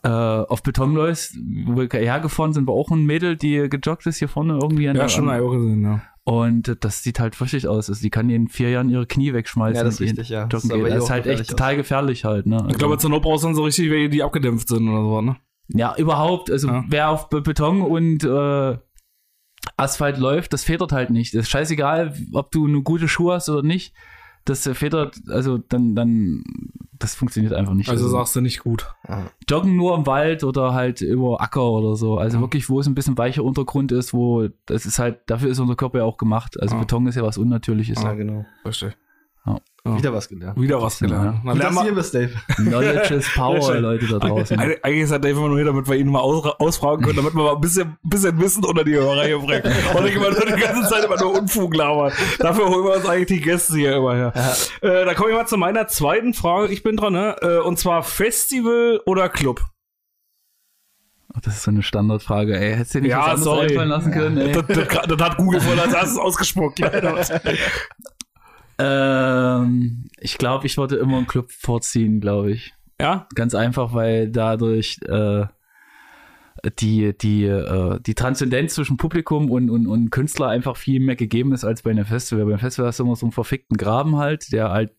äh, 0.05 0.09
auf 0.09 0.63
Beton 0.63 0.95
läufst, 0.95 1.37
wo 1.67 1.77
wir 1.77 1.89
hergefahren 1.91 2.53
sind, 2.53 2.67
war 2.67 2.75
auch 2.75 2.91
ein 2.91 3.07
Mädel, 3.07 3.37
die 3.37 3.69
gejoggt 3.71 4.07
ist 4.07 4.19
hier 4.19 4.29
vorne 4.29 4.59
irgendwie 4.61 4.89
an 4.89 4.97
Ja, 4.97 5.03
der 5.03 5.09
schon 5.09 5.25
mal 5.25 5.41
auch 5.41 5.53
gesehen, 5.53 5.83
ja. 5.83 6.03
Und 6.25 6.77
das 6.85 7.03
sieht 7.03 7.19
halt 7.19 7.35
fürchtig 7.35 7.67
aus. 7.67 7.89
Also 7.89 8.01
die 8.03 8.11
kann 8.11 8.29
in 8.31 8.47
vier 8.49 8.69
Jahren 8.71 8.91
ihre 8.91 9.07
Knie 9.07 9.33
wegschmeißen. 9.33 9.77
Ja, 9.77 9.83
das 9.85 9.95
ist 9.95 10.01
und 10.01 10.07
richtig, 10.07 10.29
ja. 10.29 10.43
Joggen 10.43 10.51
Das 10.51 10.65
ist 10.65 10.71
aber 10.73 10.83
geht. 10.85 10.93
Das 10.93 11.05
ist 11.05 11.11
halt 11.11 11.27
echt 11.27 11.51
total 11.51 11.77
gefährlich 11.77 12.25
halt. 12.25 12.47
Ne? 12.47 12.65
Ich 12.71 12.79
glaube, 12.79 12.99
zur 12.99 13.11
Not 13.11 13.23
brauchst 13.23 13.43
du 13.45 13.49
dann 13.49 13.57
so 13.57 13.65
richtig 13.65 13.91
welche, 13.91 14.09
die 14.11 14.23
abgedämpft 14.23 14.69
sind 14.69 14.89
oder 14.89 15.03
so, 15.03 15.21
ne? 15.21 15.37
Ja, 15.69 15.97
überhaupt. 15.97 16.51
Also 16.51 16.69
Ja. 16.69 16.85
wer 16.89 17.09
auf 17.11 17.29
Be- 17.29 17.41
Beton 17.41 17.81
und 17.83 18.23
äh, 18.23 18.77
Asphalt 19.77 20.19
läuft, 20.19 20.53
das 20.53 20.63
federt 20.65 20.93
halt 20.93 21.11
nicht. 21.11 21.35
Das 21.35 21.43
ist 21.43 21.51
scheißegal, 21.51 22.15
ob 22.35 22.51
du 22.53 22.67
eine 22.67 22.83
gute 22.83 23.09
Schuhe 23.09 23.35
hast 23.35 23.49
oder 23.49 23.63
nicht. 23.63 23.95
Das 24.45 24.69
federt, 24.73 25.17
also 25.29 25.59
dann, 25.59 25.95
dann, 25.95 26.43
das 26.99 27.15
funktioniert 27.15 27.53
einfach 27.53 27.75
nicht. 27.75 27.89
Also 27.89 28.09
sagst 28.09 28.35
du 28.35 28.41
nicht 28.41 28.61
gut. 28.65 28.93
Ja. 29.09 29.31
Joggen 29.49 29.77
nur 29.77 29.97
im 29.97 30.07
Wald 30.07 30.43
oder 30.43 30.75
halt 30.75 31.01
über 31.01 31.41
Acker 31.41 31.71
oder 31.71 31.95
so. 31.95 32.19
Also 32.19 32.39
Ja. 32.39 32.41
wirklich, 32.43 32.69
wo 32.69 32.81
es 32.81 32.87
ein 32.87 32.95
bisschen 32.95 33.17
weicher 33.19 33.45
Untergrund 33.45 33.93
ist, 33.93 34.13
wo 34.13 34.49
das 34.67 34.85
ist 34.87 34.99
halt, 34.99 35.21
dafür 35.27 35.51
ist 35.51 35.61
unser 35.61 35.77
Körper 35.77 35.99
ja 35.99 36.05
auch 36.05 36.17
gemacht. 36.17 36.61
Also 36.61 36.75
Ja. 36.75 36.81
Beton 36.81 37.07
ist 37.07 37.15
ja 37.15 37.23
was 37.23 37.39
Unnatürliches. 37.39 38.03
Ja, 38.03 38.15
genau. 38.15 38.45
Verstehe. 38.63 38.95
Ja. 39.85 39.99
Wieder 39.99 40.13
was 40.13 40.29
gelernt. 40.29 40.61
Wieder 40.61 40.81
was 40.81 41.01
gelernt. 41.01 41.45
Lernen 41.45 41.59
dass 41.59 41.71
du 41.71 41.75
wir- 41.75 41.83
hier 41.83 41.95
bist, 41.97 42.15
Dave. 42.15 42.31
Knowledge 42.55 43.15
is 43.17 43.29
Power. 43.35 43.81
Leute 43.81 44.07
da 44.07 44.19
draußen. 44.21 44.57
Eig- 44.61 44.79
Eigentlich 44.85 45.03
ist 45.03 45.11
der 45.11 45.19
Dave 45.19 45.37
immer 45.37 45.49
nur 45.49 45.57
hier, 45.57 45.65
damit 45.65 45.89
wir 45.89 45.97
ihn 45.97 46.09
mal 46.09 46.21
aus, 46.21 46.47
ausfragen 46.61 47.03
können, 47.05 47.17
damit 47.17 47.35
wir 47.35 47.43
mal 47.43 47.55
ein 47.57 47.61
bisschen, 47.61 47.97
bisschen 48.05 48.41
Wissen 48.41 48.65
unter 48.65 48.85
die 48.85 48.95
Hörer 48.95 49.25
hier 49.25 49.41
bringen. 49.41 49.65
Und 49.97 50.05
nicht 50.05 50.15
immer 50.15 50.31
nur 50.31 50.41
die 50.47 50.53
ganze 50.61 50.89
Zeit 50.89 51.05
immer 51.05 51.19
nur 51.21 51.37
Unfug 51.37 51.75
labern. 51.75 52.13
Dafür 52.39 52.69
holen 52.69 52.85
wir 52.85 52.95
uns 52.95 53.07
eigentlich 53.07 53.27
die 53.27 53.41
Gäste 53.41 53.75
hier 53.75 53.97
immer 53.97 54.15
her. 54.15 54.33
Äh, 54.83 55.05
da 55.05 55.15
komme 55.15 55.31
ich 55.31 55.37
mal 55.37 55.49
zu 55.49 55.57
meiner 55.57 55.89
zweiten 55.89 56.33
Frage. 56.33 56.73
Ich 56.73 56.85
bin 56.85 56.97
dran, 56.97 57.15
ne? 57.15 57.35
Äh, 57.43 57.59
und 57.59 57.77
zwar 57.77 58.05
Festival 58.05 59.01
oder 59.05 59.29
Club? 59.29 59.63
Ach, 61.35 61.41
Das 61.41 61.57
ist 61.57 61.63
so 61.65 61.73
eine 61.73 61.83
Standardfrage, 61.83 62.57
ey. 62.57 62.75
Hättest 62.77 62.95
du 62.95 62.99
dir 62.99 63.03
nicht 63.03 63.11
Ja, 63.11 63.19
was 63.19 63.27
anderes 63.31 63.45
sorry. 63.45 63.67
einfallen 63.71 63.89
lassen 63.89 64.13
können, 64.13 64.39
ey. 64.39 64.53
Das, 64.53 64.65
das, 64.69 65.07
das 65.09 65.21
hat 65.21 65.37
Google 65.39 65.61
voll 65.61 65.81
als 65.81 65.93
erstes 65.93 66.19
ausgespuckt. 66.19 66.79
Ähm, 68.79 70.09
ich 70.19 70.39
glaube, 70.39 70.67
ich 70.67 70.77
wollte 70.79 70.97
immer 70.97 71.19
einen 71.19 71.27
Club 71.27 71.51
vorziehen, 71.51 72.21
glaube 72.21 72.53
ich. 72.53 72.75
ja? 73.01 73.27
Ganz 73.35 73.55
einfach, 73.55 73.95
weil 73.95 74.31
dadurch 74.31 74.99
äh, 75.07 75.47
die, 76.79 77.17
die, 77.17 77.45
äh, 77.45 78.01
die 78.01 78.15
Transzendenz 78.15 78.75
zwischen 78.75 78.97
Publikum 78.97 79.51
und, 79.51 79.71
und, 79.71 79.87
und 79.87 80.11
Künstler 80.11 80.49
einfach 80.49 80.77
viel 80.77 81.01
mehr 81.01 81.17
gegeben 81.17 81.53
ist 81.53 81.65
als 81.65 81.83
bei 81.83 81.91
einem 81.91 82.05
Festival. 82.05 82.47
Beim 82.47 82.59
Festival 82.59 82.89
hast 82.89 82.99
du 83.01 83.05
immer 83.05 83.17
so 83.17 83.27
einen 83.27 83.33
verfickten 83.33 83.77
Graben 83.77 84.17
halt, 84.17 84.53
der 84.53 84.71
halt 84.71 84.93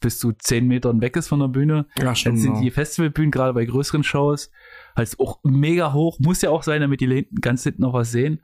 bis 0.00 0.18
zu 0.18 0.32
zehn 0.32 0.66
Metern 0.66 1.00
weg 1.00 1.16
ist 1.16 1.28
von 1.28 1.40
der 1.40 1.48
Bühne. 1.48 1.86
Ja, 1.98 2.12
Dann 2.12 2.36
sind 2.36 2.60
die 2.60 2.70
Festivalbühnen, 2.70 3.30
gerade 3.30 3.52
bei 3.52 3.64
größeren 3.64 4.04
Shows, 4.04 4.50
halt 4.96 5.12
auch 5.18 5.40
mega 5.42 5.92
hoch. 5.92 6.18
Muss 6.20 6.42
ja 6.42 6.50
auch 6.50 6.62
sein, 6.62 6.80
damit 6.80 7.00
die 7.00 7.28
ganz 7.40 7.64
hinten 7.64 7.82
noch 7.82 7.94
was 7.94 8.12
sehen. 8.12 8.40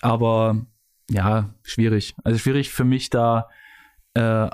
Aber 0.00 0.66
ja, 1.10 1.54
schwierig. 1.62 2.14
Also 2.22 2.38
schwierig 2.38 2.70
für 2.70 2.84
mich 2.84 3.08
da 3.08 3.48
äh, 4.14 4.48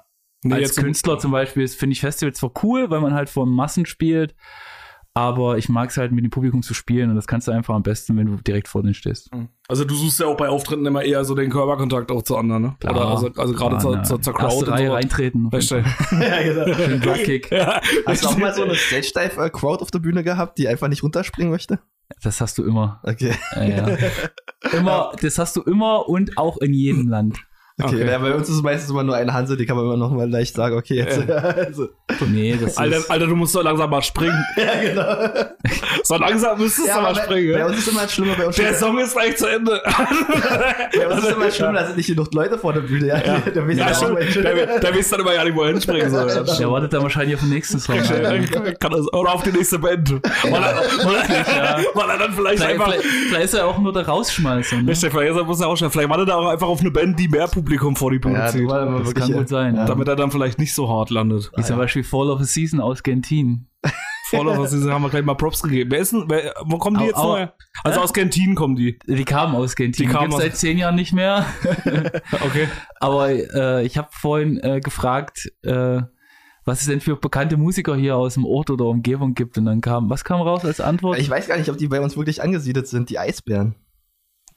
Nee, 0.46 0.52
als 0.54 0.62
jetzt- 0.62 0.76
Künstler 0.76 1.18
zum 1.18 1.30
Beispiel 1.30 1.66
finde 1.68 1.94
ich 1.94 2.00
Festivals 2.00 2.38
zwar 2.38 2.52
cool, 2.62 2.90
weil 2.90 3.00
man 3.00 3.14
halt 3.14 3.30
vor 3.30 3.46
Massen 3.46 3.86
spielt, 3.86 4.34
aber 5.14 5.56
ich 5.58 5.68
mag 5.70 5.88
es 5.90 5.96
halt 5.96 6.12
mit 6.12 6.22
dem 6.24 6.30
Publikum 6.30 6.62
zu 6.62 6.74
spielen 6.74 7.08
und 7.08 7.16
das 7.16 7.26
kannst 7.26 7.48
du 7.48 7.52
einfach 7.52 7.74
am 7.74 7.82
besten, 7.82 8.16
wenn 8.18 8.26
du 8.26 8.36
direkt 8.42 8.68
vor 8.68 8.82
denen 8.82 8.92
stehst. 8.94 9.30
Also 9.68 9.84
du 9.86 9.94
suchst 9.94 10.20
ja 10.20 10.26
auch 10.26 10.36
bei 10.36 10.48
Auftritten 10.48 10.84
immer 10.84 11.02
eher 11.02 11.24
so 11.24 11.34
den 11.34 11.50
Körperkontakt 11.50 12.10
auch 12.10 12.22
zu 12.22 12.36
anderen, 12.36 12.62
ne? 12.62 12.76
Oder 12.84 13.06
also, 13.06 13.30
also 13.36 13.54
gerade 13.54 13.78
zur, 13.78 14.02
zur, 14.02 14.20
zur 14.20 14.34
Crowd 14.34 14.54
erste 14.54 14.66
und 14.66 14.72
Reihe 14.72 14.86
so. 14.88 14.92
reintreten. 14.94 15.50
Ja, 15.52 16.42
genau. 16.42 16.74
Schön 16.74 17.42
ja. 17.50 17.80
Hast 18.06 18.24
du 18.24 18.28
auch 18.28 18.36
mal 18.36 18.52
so 18.52 18.64
eine 18.64 18.74
Stage-Dive-Crowd 18.74 19.82
auf 19.82 19.90
der 19.90 20.00
Bühne 20.00 20.24
gehabt, 20.24 20.58
die 20.58 20.68
einfach 20.68 20.88
nicht 20.88 21.02
runterspringen 21.02 21.50
möchte? 21.50 21.78
Das 22.22 22.40
hast 22.42 22.58
du 22.58 22.64
immer. 22.64 23.00
Okay. 23.04 23.32
Ja, 23.54 23.64
ja. 23.64 23.96
Immer, 24.72 25.12
das 25.20 25.38
hast 25.38 25.56
du 25.56 25.62
immer 25.62 26.08
und 26.08 26.36
auch 26.38 26.56
in 26.58 26.72
jedem 26.72 27.08
Land. 27.08 27.38
Okay, 27.82 27.96
Okay. 27.96 28.08
Ja, 28.08 28.18
bei 28.18 28.32
uns 28.32 28.48
ist 28.48 28.54
es 28.54 28.62
meistens 28.62 28.88
immer 28.90 29.02
nur 29.02 29.16
eine 29.16 29.32
Hanse, 29.32 29.56
die 29.56 29.66
kann 29.66 29.74
man 29.76 29.84
immer 29.86 29.96
noch 29.96 30.12
mal 30.12 30.30
leicht 30.30 30.54
sagen, 30.54 30.76
okay, 30.76 30.94
jetzt. 30.94 31.28
also, 31.28 31.88
Nee, 32.30 32.56
das 32.60 32.76
Alter, 32.76 32.98
ist. 32.98 33.10
Alter, 33.10 33.26
du 33.26 33.34
musst 33.34 33.52
doch 33.56 33.64
langsam 33.64 33.90
mal 33.90 34.00
springen. 34.02 34.44
ja, 34.56 34.80
genau. 34.80 35.44
So 36.04 36.16
langsam 36.16 36.58
müsstest 36.58 36.86
Ja, 36.88 36.96
du 36.96 37.02
mal 37.02 37.14
bei, 37.14 37.22
springen. 37.22 37.52
bei 37.52 37.58
ja. 37.60 37.66
uns 37.66 37.78
ist 37.78 37.88
immer 37.88 38.06
schlimmer, 38.06 38.34
bei 38.36 38.46
uns, 38.46 38.56
Der 38.56 38.74
Song 38.74 38.98
ist 38.98 39.14
gleich 39.14 39.36
zu 39.38 39.46
Ende. 39.46 39.80
bei 40.94 41.06
uns 41.08 41.24
ist 41.24 41.32
immer 41.32 41.50
schlimmer, 41.50 41.72
da 41.72 41.86
sind 41.86 41.96
nicht 41.96 42.06
genug 42.08 42.32
Leute 42.34 42.58
vor 42.58 42.74
der 42.74 42.80
Bühne. 42.82 43.06
Ja, 43.06 43.16
Ja, 43.16 43.38
da 43.40 43.60
ja 43.60 43.84
der 44.78 44.94
weiß 44.94 45.08
dann 45.08 45.20
immer 45.20 45.34
ja 45.34 45.44
nicht, 45.44 45.56
wo 45.56 45.62
er 45.62 45.68
hinspringen 45.70 46.10
soll. 46.10 46.28
Ja, 46.28 46.42
Der 46.42 46.70
wartet 46.70 46.92
dann 46.92 47.02
wahrscheinlich 47.02 47.36
auf 47.36 47.40
den 47.40 47.48
nächsten 47.50 47.78
Song. 47.78 47.96
Kann 47.96 48.92
das, 48.92 49.12
oder 49.14 49.32
auf 49.32 49.42
die 49.44 49.52
nächste 49.52 49.78
Band. 49.78 50.10
Weil 50.12 50.52
er, 50.52 51.46
er, 51.56 51.78
er 51.78 52.18
dann 52.18 52.32
vielleicht 52.34 52.58
Vielleicht, 52.58 52.62
einfach. 52.62 52.92
vielleicht, 52.92 53.04
vielleicht 53.28 53.44
ist 53.46 53.54
er 53.54 53.66
auch 53.66 53.78
nur 53.78 53.92
der 53.92 54.06
Rausschmeißer. 54.06 54.82
Ne? 54.82 54.90
Richtig, 54.90 55.10
vielleicht 55.10 55.34
ist 55.34 55.44
muss 55.46 55.60
er 55.60 55.68
auch 55.68 55.76
schon. 55.76 55.90
Vielleicht 55.90 56.10
wartet 56.10 56.28
er 56.28 56.36
auch 56.36 56.48
einfach 56.48 56.68
auf 56.68 56.80
eine 56.80 56.90
Band, 56.90 57.18
die 57.18 57.28
mehr 57.28 57.48
Publikum 57.48 57.63
vor 57.96 58.10
die 58.10 58.18
Bühne 58.18 58.38
Ja, 58.38 58.46
zieht. 58.48 58.68
Das 58.70 58.88
wirklich, 59.06 59.14
kann 59.14 59.32
gut 59.32 59.48
sein. 59.48 59.76
Ja. 59.76 59.86
Damit 59.86 60.08
er 60.08 60.16
dann 60.16 60.30
vielleicht 60.30 60.58
nicht 60.58 60.74
so 60.74 60.88
hart 60.88 61.10
landet. 61.10 61.50
Wie 61.56 61.62
zum 61.62 61.76
Beispiel 61.76 62.04
Fall 62.04 62.30
of 62.30 62.40
a 62.40 62.44
Season 62.44 62.80
aus 62.80 63.02
Gentin. 63.02 63.68
Follower, 64.30 64.66
sie 64.66 64.90
haben 64.90 65.02
wir 65.02 65.10
gleich 65.10 65.24
mal 65.24 65.34
Props 65.34 65.62
gegeben. 65.62 65.90
Wer 65.92 65.98
ist 66.00 66.12
denn, 66.12 66.24
wer, 66.28 66.54
wo 66.64 66.78
kommen 66.78 66.96
die 66.96 67.04
Au- 67.04 67.06
jetzt 67.06 67.16
au- 67.16 67.36
neu? 67.36 67.46
Also 67.84 68.00
aus 68.00 68.12
Gentin 68.14 68.54
kommen 68.54 68.74
die. 68.74 68.98
Die 69.06 69.24
kamen 69.24 69.54
aus 69.54 69.76
Gentin. 69.76 70.04
Die 70.04 70.06
Die 70.08 70.12
kamen 70.12 70.32
aus- 70.32 70.40
seit 70.40 70.56
zehn 70.56 70.78
Jahren 70.78 70.94
nicht 70.94 71.12
mehr. 71.12 71.46
Okay. 72.44 72.68
Aber 73.00 73.30
äh, 73.30 73.84
ich 73.84 73.98
habe 73.98 74.08
vorhin 74.12 74.58
äh, 74.62 74.80
gefragt, 74.80 75.52
äh, 75.62 76.00
was 76.64 76.80
es 76.80 76.86
denn 76.86 77.00
für 77.02 77.16
bekannte 77.16 77.58
Musiker 77.58 77.94
hier 77.94 78.16
aus 78.16 78.34
dem 78.34 78.46
Ort 78.46 78.70
oder 78.70 78.86
Umgebung 78.86 79.34
gibt. 79.34 79.58
Und 79.58 79.66
dann 79.66 79.82
kam, 79.82 80.08
was 80.08 80.24
kam 80.24 80.40
raus 80.40 80.64
als 80.64 80.80
Antwort? 80.80 81.18
Ich 81.18 81.28
weiß 81.28 81.46
gar 81.46 81.58
nicht, 81.58 81.68
ob 81.68 81.76
die 81.76 81.88
bei 81.88 82.00
uns 82.00 82.16
wirklich 82.16 82.42
angesiedelt 82.42 82.88
sind, 82.88 83.10
die 83.10 83.18
Eisbären. 83.18 83.74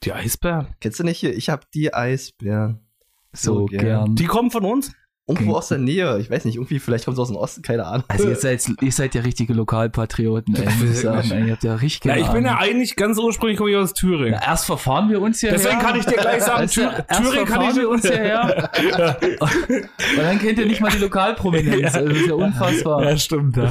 Die 0.04 0.12
Eisbären. 0.12 0.68
Kennst 0.80 0.98
du 0.98 1.04
nicht 1.04 1.18
hier? 1.18 1.36
Ich 1.36 1.50
hab 1.50 1.70
die 1.72 1.92
Eisbären. 1.92 2.87
So 3.32 3.66
gern. 3.66 3.84
gern. 3.84 4.14
Die 4.16 4.26
kommen 4.26 4.50
von 4.50 4.64
uns? 4.64 4.92
Irgendwo 5.30 5.56
aus 5.56 5.68
der 5.68 5.76
Nähe. 5.76 6.18
Ich 6.20 6.30
weiß 6.30 6.46
nicht, 6.46 6.54
irgendwie, 6.56 6.78
vielleicht 6.78 7.04
kommt 7.04 7.16
es 7.16 7.20
aus 7.20 7.28
dem 7.28 7.36
Osten, 7.36 7.60
keine 7.60 7.84
Ahnung. 7.84 8.04
Also 8.08 8.30
ihr 8.30 8.36
seid, 8.40 8.66
ihr 8.80 8.90
seid 8.92 9.14
ja 9.14 9.20
richtige 9.20 9.52
Lokalpatrioten, 9.52 10.56
ey, 10.56 10.64
muss 10.80 10.90
ich 10.90 11.00
sagen. 11.00 11.30
Ey, 11.30 11.46
ihr 11.48 11.52
habt 11.52 11.64
ja 11.64 11.74
richtig 11.74 12.06
Ja, 12.06 12.14
keine 12.14 12.26
ich 12.26 12.32
bin 12.32 12.44
ja 12.46 12.56
eigentlich 12.56 12.96
ganz 12.96 13.18
ursprünglich 13.18 13.58
komme 13.58 13.68
ich 13.70 13.76
aus 13.76 13.92
Thüringen. 13.92 14.32
Ja, 14.40 14.40
erst 14.52 14.64
verfahren 14.64 15.10
wir 15.10 15.20
uns 15.20 15.40
hierher. 15.40 15.58
Deswegen 15.58 15.80
kann 15.80 15.98
ich 15.98 16.06
dir 16.06 16.16
gleich 16.16 16.42
sagen, 16.42 16.62
Weißt 16.62 16.76
du, 16.78 16.80
Thür- 16.80 17.04
erst 17.06 17.20
Thüringen 17.20 17.44
kann 17.44 17.60
verfahren 17.60 17.70
ich 17.72 17.76
wir 17.76 17.88
uns 17.90 18.06
hierher. 18.06 18.70
Und 19.40 20.22
dann 20.22 20.38
kennt 20.38 20.58
ihr 20.58 20.66
nicht 20.66 20.80
mal 20.80 20.90
die 20.90 20.98
Lokalprominenz. 20.98 21.94
Also 21.94 22.08
das 22.08 22.18
ist 22.18 22.26
ja 22.28 22.34
unfassbar. 22.34 23.04
Ja, 23.04 23.16
stimmt, 23.18 23.56
ja. 23.58 23.70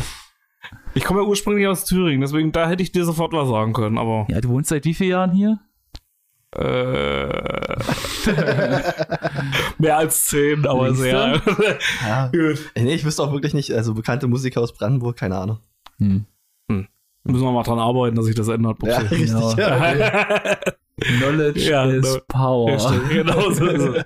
Ich 0.93 1.04
komme 1.06 1.22
ja 1.22 1.26
ursprünglich 1.28 1.65
aus 1.67 1.86
Thüringen, 1.86 2.22
deswegen 2.22 2.52
da 2.52 2.67
hätte 2.70 2.84
ich 2.84 2.91
dir 2.91 3.04
sofort 3.06 3.34
was 3.34 3.48
sagen 3.50 3.74
können, 3.74 3.98
aber 3.98 4.26
Ja, 4.30 4.41
du 4.41 4.50
wohnst 4.50 4.70
seit 4.70 4.86
wie 4.86 4.93
vielen 4.93 5.10
Jahren 5.12 5.32
hier? 5.32 5.60
Äh, 6.55 7.27
mehr 9.77 9.97
als 9.97 10.25
zehn, 10.27 10.65
aber 10.65 10.93
sehr. 10.93 11.41
Ja. 12.05 12.27
Gut. 12.27 12.60
Nee, 12.75 12.95
ich 12.95 13.05
wüsste 13.05 13.23
auch 13.23 13.31
wirklich 13.31 13.53
nicht, 13.53 13.71
also 13.73 13.93
bekannte 13.93 14.27
Musiker 14.27 14.62
aus 14.62 14.73
Brandenburg, 14.73 15.17
keine 15.17 15.38
Ahnung. 15.38 15.60
Hm. 15.99 16.25
Müssen 16.69 17.43
wir 17.43 17.51
mal 17.51 17.63
dran 17.63 17.79
arbeiten, 17.79 18.15
dass 18.15 18.23
sich 18.25 18.36
das 18.36 18.47
ändert. 18.47 18.77
Ja, 18.83 18.99
richtig. 18.99 19.27
Genau. 19.27 19.51
Ja. 19.57 20.57
Knowledge 21.19 21.60
Ja, 21.60 21.83
is 21.86 22.13
no- 22.13 22.21
power. 22.29 22.71
Ja, 22.71 22.79
stimmt, 22.79 23.10
genau 23.10 23.51
so 23.51 23.65
es. 23.67 24.03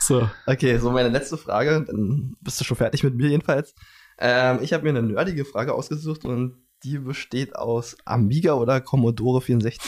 So. 0.00 0.26
Okay, 0.46 0.78
so 0.78 0.90
meine 0.90 1.10
letzte 1.10 1.36
Frage, 1.36 1.84
dann 1.86 2.34
bist 2.40 2.58
du 2.58 2.64
schon 2.64 2.78
fertig 2.78 3.04
mit 3.04 3.14
mir 3.16 3.28
jedenfalls. 3.28 3.74
Ähm, 4.18 4.60
ich 4.62 4.72
habe 4.72 4.84
mir 4.84 4.98
eine 4.98 5.02
nerdige 5.06 5.44
Frage 5.44 5.74
ausgesucht 5.74 6.24
und 6.24 6.54
die 6.84 6.96
besteht 6.98 7.54
aus 7.54 7.98
Amiga 8.06 8.54
oder 8.54 8.80
Commodore 8.80 9.42
64. 9.42 9.78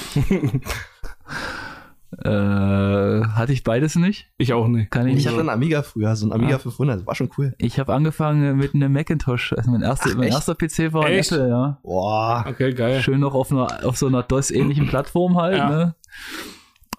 Äh, 2.19 2.29
hatte 2.29 3.53
ich 3.53 3.63
beides 3.63 3.95
nicht? 3.97 4.31
Ich 4.37 4.53
auch 4.53 4.67
nicht. 4.69 4.91
Kann 4.91 5.07
ich 5.07 5.13
Ich 5.13 5.17
nicht. 5.19 5.29
hatte 5.29 5.41
einen 5.41 5.49
Amiga 5.49 5.83
früher, 5.83 6.15
so 6.17 6.27
ein 6.27 6.33
Amiga 6.33 6.57
Ah. 6.57 6.59
500, 6.59 7.01
das 7.01 7.07
war 7.07 7.15
schon 7.15 7.31
cool. 7.39 7.55
Ich 7.59 7.79
habe 7.79 7.95
angefangen 7.95 8.57
mit 8.57 8.75
einem 8.75 8.93
Macintosh. 8.93 9.53
Also 9.53 9.71
mein, 9.71 9.83
erster 9.83 10.11
Ach, 10.13 10.17
mein 10.17 10.29
erster 10.29 10.55
PC 10.55 10.93
war 10.93 11.05
ein 11.07 11.13
Echt? 11.13 11.31
Apple, 11.33 11.49
ja. 11.49 11.79
Boah. 11.83 12.45
Okay, 12.49 12.73
geil. 12.75 13.01
Schön 13.01 13.21
noch 13.21 13.35
auf, 13.35 13.53
einer, 13.53 13.87
auf 13.87 13.97
so 13.97 14.07
einer 14.09 14.23
DOS-ähnlichen 14.25 14.87
Plattform 14.89 15.37
halt, 15.37 15.57
Ja. 15.59 15.69
ne? 15.71 15.95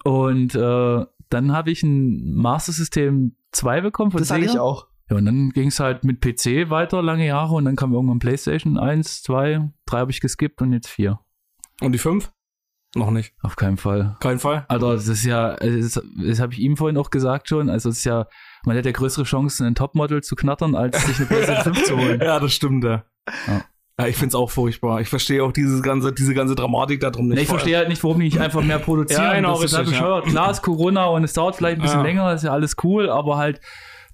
Und 0.04 0.54
äh, 0.54 1.06
dann 1.28 1.52
habe 1.52 1.70
ich 1.70 1.82
ein 1.82 2.34
Master 2.34 2.72
System 2.72 3.36
2 3.52 3.82
bekommen 3.82 4.10
von 4.10 4.18
Das 4.20 4.30
hatte 4.30 4.40
Sega. 4.42 4.52
ich 4.54 4.58
auch. 4.58 4.86
Ja, 5.10 5.16
und 5.18 5.26
dann 5.26 5.50
ging 5.50 5.68
es 5.68 5.78
halt 5.78 6.04
mit 6.04 6.20
PC 6.20 6.70
weiter 6.70 7.02
lange 7.02 7.26
Jahre 7.26 7.54
und 7.54 7.64
dann 7.66 7.76
kam 7.76 7.92
irgendwann 7.92 8.18
PlayStation 8.18 8.78
1, 8.78 9.22
2, 9.24 9.70
3 9.86 9.98
habe 9.98 10.10
ich 10.10 10.20
geskippt 10.20 10.62
und 10.62 10.72
jetzt 10.72 10.88
4. 10.88 11.18
Und 11.82 11.92
die 11.92 11.98
fünf? 11.98 12.32
Noch 12.94 13.10
nicht. 13.10 13.32
Auf 13.42 13.56
keinen 13.56 13.78
Fall. 13.78 14.16
Kein 14.20 14.38
Fall. 14.38 14.66
Also 14.68 14.92
das 14.92 15.08
ist 15.08 15.24
ja, 15.24 15.56
das, 15.56 16.00
das 16.26 16.40
habe 16.40 16.52
ich 16.52 16.58
ihm 16.58 16.76
vorhin 16.76 16.98
auch 16.98 17.10
gesagt 17.10 17.48
schon, 17.48 17.70
also 17.70 17.88
es 17.88 17.98
ist 17.98 18.04
ja, 18.04 18.26
man 18.66 18.76
hat 18.76 18.84
ja 18.84 18.92
größere 18.92 19.24
Chancen, 19.24 19.66
ein 19.66 19.74
Topmodel 19.74 20.22
zu 20.22 20.36
knattern, 20.36 20.74
als 20.74 21.04
sich 21.06 21.16
eine 21.16 21.26
PlayStation 21.26 21.74
5 21.74 21.84
zu 21.86 21.96
holen. 21.96 22.20
Ja, 22.22 22.38
das 22.38 22.52
stimmt, 22.52 22.84
ja. 22.84 23.04
Ja. 23.48 23.64
Ja, 23.98 24.06
ich 24.06 24.16
find's 24.16 24.34
auch 24.34 24.50
furchtbar. 24.50 25.00
Ich 25.00 25.08
verstehe 25.08 25.44
auch 25.44 25.52
dieses 25.52 25.82
ganze, 25.82 26.12
diese 26.12 26.34
ganze 26.34 26.54
Dramatik 26.54 27.00
da 27.00 27.10
drum 27.10 27.28
nicht. 27.28 27.36
Nee, 27.36 27.42
ich 27.42 27.48
verstehe 27.48 27.76
halt 27.76 27.88
nicht, 27.88 28.02
warum 28.02 28.18
die 28.18 28.24
nicht 28.24 28.40
einfach 28.40 28.62
mehr 28.62 28.78
produzieren. 28.78 29.22
Ja, 29.22 29.34
genau, 29.34 29.52
das 29.54 29.64
ist 29.64 29.76
halt 29.76 29.86
richtig, 29.86 30.00
ja. 30.00 30.06
bescheuert. 30.18 30.26
Klar 30.26 30.50
ist 30.50 30.62
Corona 30.62 31.04
und 31.06 31.24
es 31.24 31.32
dauert 31.34 31.56
vielleicht 31.56 31.76
ein 31.76 31.82
bisschen 31.82 32.00
Ja. 32.00 32.04
länger, 32.06 32.32
ist 32.32 32.42
ja 32.44 32.52
alles 32.52 32.76
cool, 32.82 33.08
aber 33.10 33.36
halt 33.36 33.60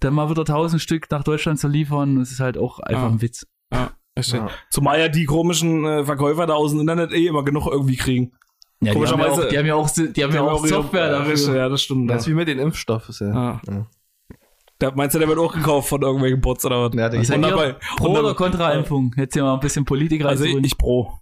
dann 0.01 0.15
mal 0.15 0.31
wieder 0.31 0.45
tausend 0.45 0.83
Stück 0.83 1.11
nach 1.11 1.23
Deutschland 1.25 1.59
zu 1.59 1.69
liefern, 1.69 2.17
das 2.19 2.31
ist 2.33 2.41
halt 2.41 2.59
auch 2.59 2.79
einfach 2.81 3.03
Ja. 3.03 3.09
ein 3.09 3.23
Witz. 3.23 3.47
Ja, 3.73 3.91
das 4.15 4.29
stimmt. 4.29 4.51
Ja. 4.51 4.55
Zumal 4.71 5.01
ja 5.01 5.09
die 5.09 5.25
komischen 5.25 5.85
äh, 5.85 6.05
Verkäufer 6.05 6.47
da 6.47 6.55
aus 6.55 6.73
dem 6.73 6.81
Internet 6.81 7.13
eh 7.13 7.27
immer 7.27 7.45
genug 7.45 7.67
irgendwie 7.71 7.97
kriegen. 7.97 8.33
Ja, 8.81 8.93
die 8.95 8.99
haben 9.01 9.07
ja 9.09 9.11
Komischerweise- 9.17 9.45
auch, 9.47 9.49
die 9.49 9.59
haben 9.59 9.67
ja 9.67 9.75
auch, 9.75 9.91
die 9.91 10.25
haben 10.25 10.35
ja 10.35 10.43
auch 10.43 10.65
Software 10.67 11.11
dafür. 11.11 11.57
Ja, 11.57 11.69
das 11.69 11.83
stimmt. 11.83 12.09
Das 12.11 12.23
ist 12.23 12.29
wie 12.29 12.35
mit 12.35 12.47
den 12.49 12.59
Impfstoffen. 12.61 13.11
Ist 13.11 13.21
ja. 13.21 13.29
Ja. 13.35 13.61
Ja. 13.69 13.87
Der, 14.81 14.95
meinst 14.95 15.15
du, 15.17 15.19
der 15.19 15.27
wird 15.27 15.39
auch 15.41 15.53
gekauft 15.53 15.89
von 15.89 16.03
irgendwelchen 16.03 16.41
Bots 16.41 16.65
oder 16.65 16.83
was? 16.89 16.95
Ja, 16.95 17.11
ihr? 17.13 17.39
dabei- 17.41 17.73
Pro 17.97 18.17
oder 18.17 18.35
Kontra-Impfung? 18.35 19.13
Jetzt 19.17 19.35
hier 19.35 19.43
mal 19.43 19.55
ein 19.55 19.61
bisschen 19.61 19.85
Politik 19.85 20.25
Also 20.25 20.45
reinzuholen. 20.45 20.65
ich 20.65 20.79
pro. 20.79 21.13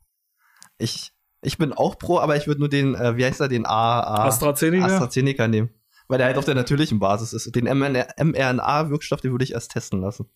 Ich, 0.76 1.12
ich 1.40 1.56
bin 1.56 1.72
auch 1.72 1.98
pro, 1.98 2.18
aber 2.18 2.36
ich 2.36 2.46
würde 2.46 2.60
nur 2.60 2.68
den, 2.68 2.94
äh, 2.94 3.16
wie 3.16 3.24
heißt 3.24 3.40
er, 3.40 3.48
den 3.48 3.64
A, 3.64 4.00
A 4.00 4.26
AstraZeneca? 4.26 4.84
AstraZeneca 4.84 5.48
nehmen. 5.48 5.70
Weil 6.08 6.18
der 6.18 6.26
halt 6.26 6.36
auf 6.36 6.44
der 6.44 6.54
natürlichen 6.54 6.98
Basis 6.98 7.32
ist. 7.32 7.56
Den 7.56 7.64
mRNA-Wirkstoff, 7.66 9.22
den 9.22 9.32
würde 9.32 9.44
ich 9.44 9.52
erst 9.54 9.72
testen 9.72 10.02
lassen. 10.02 10.26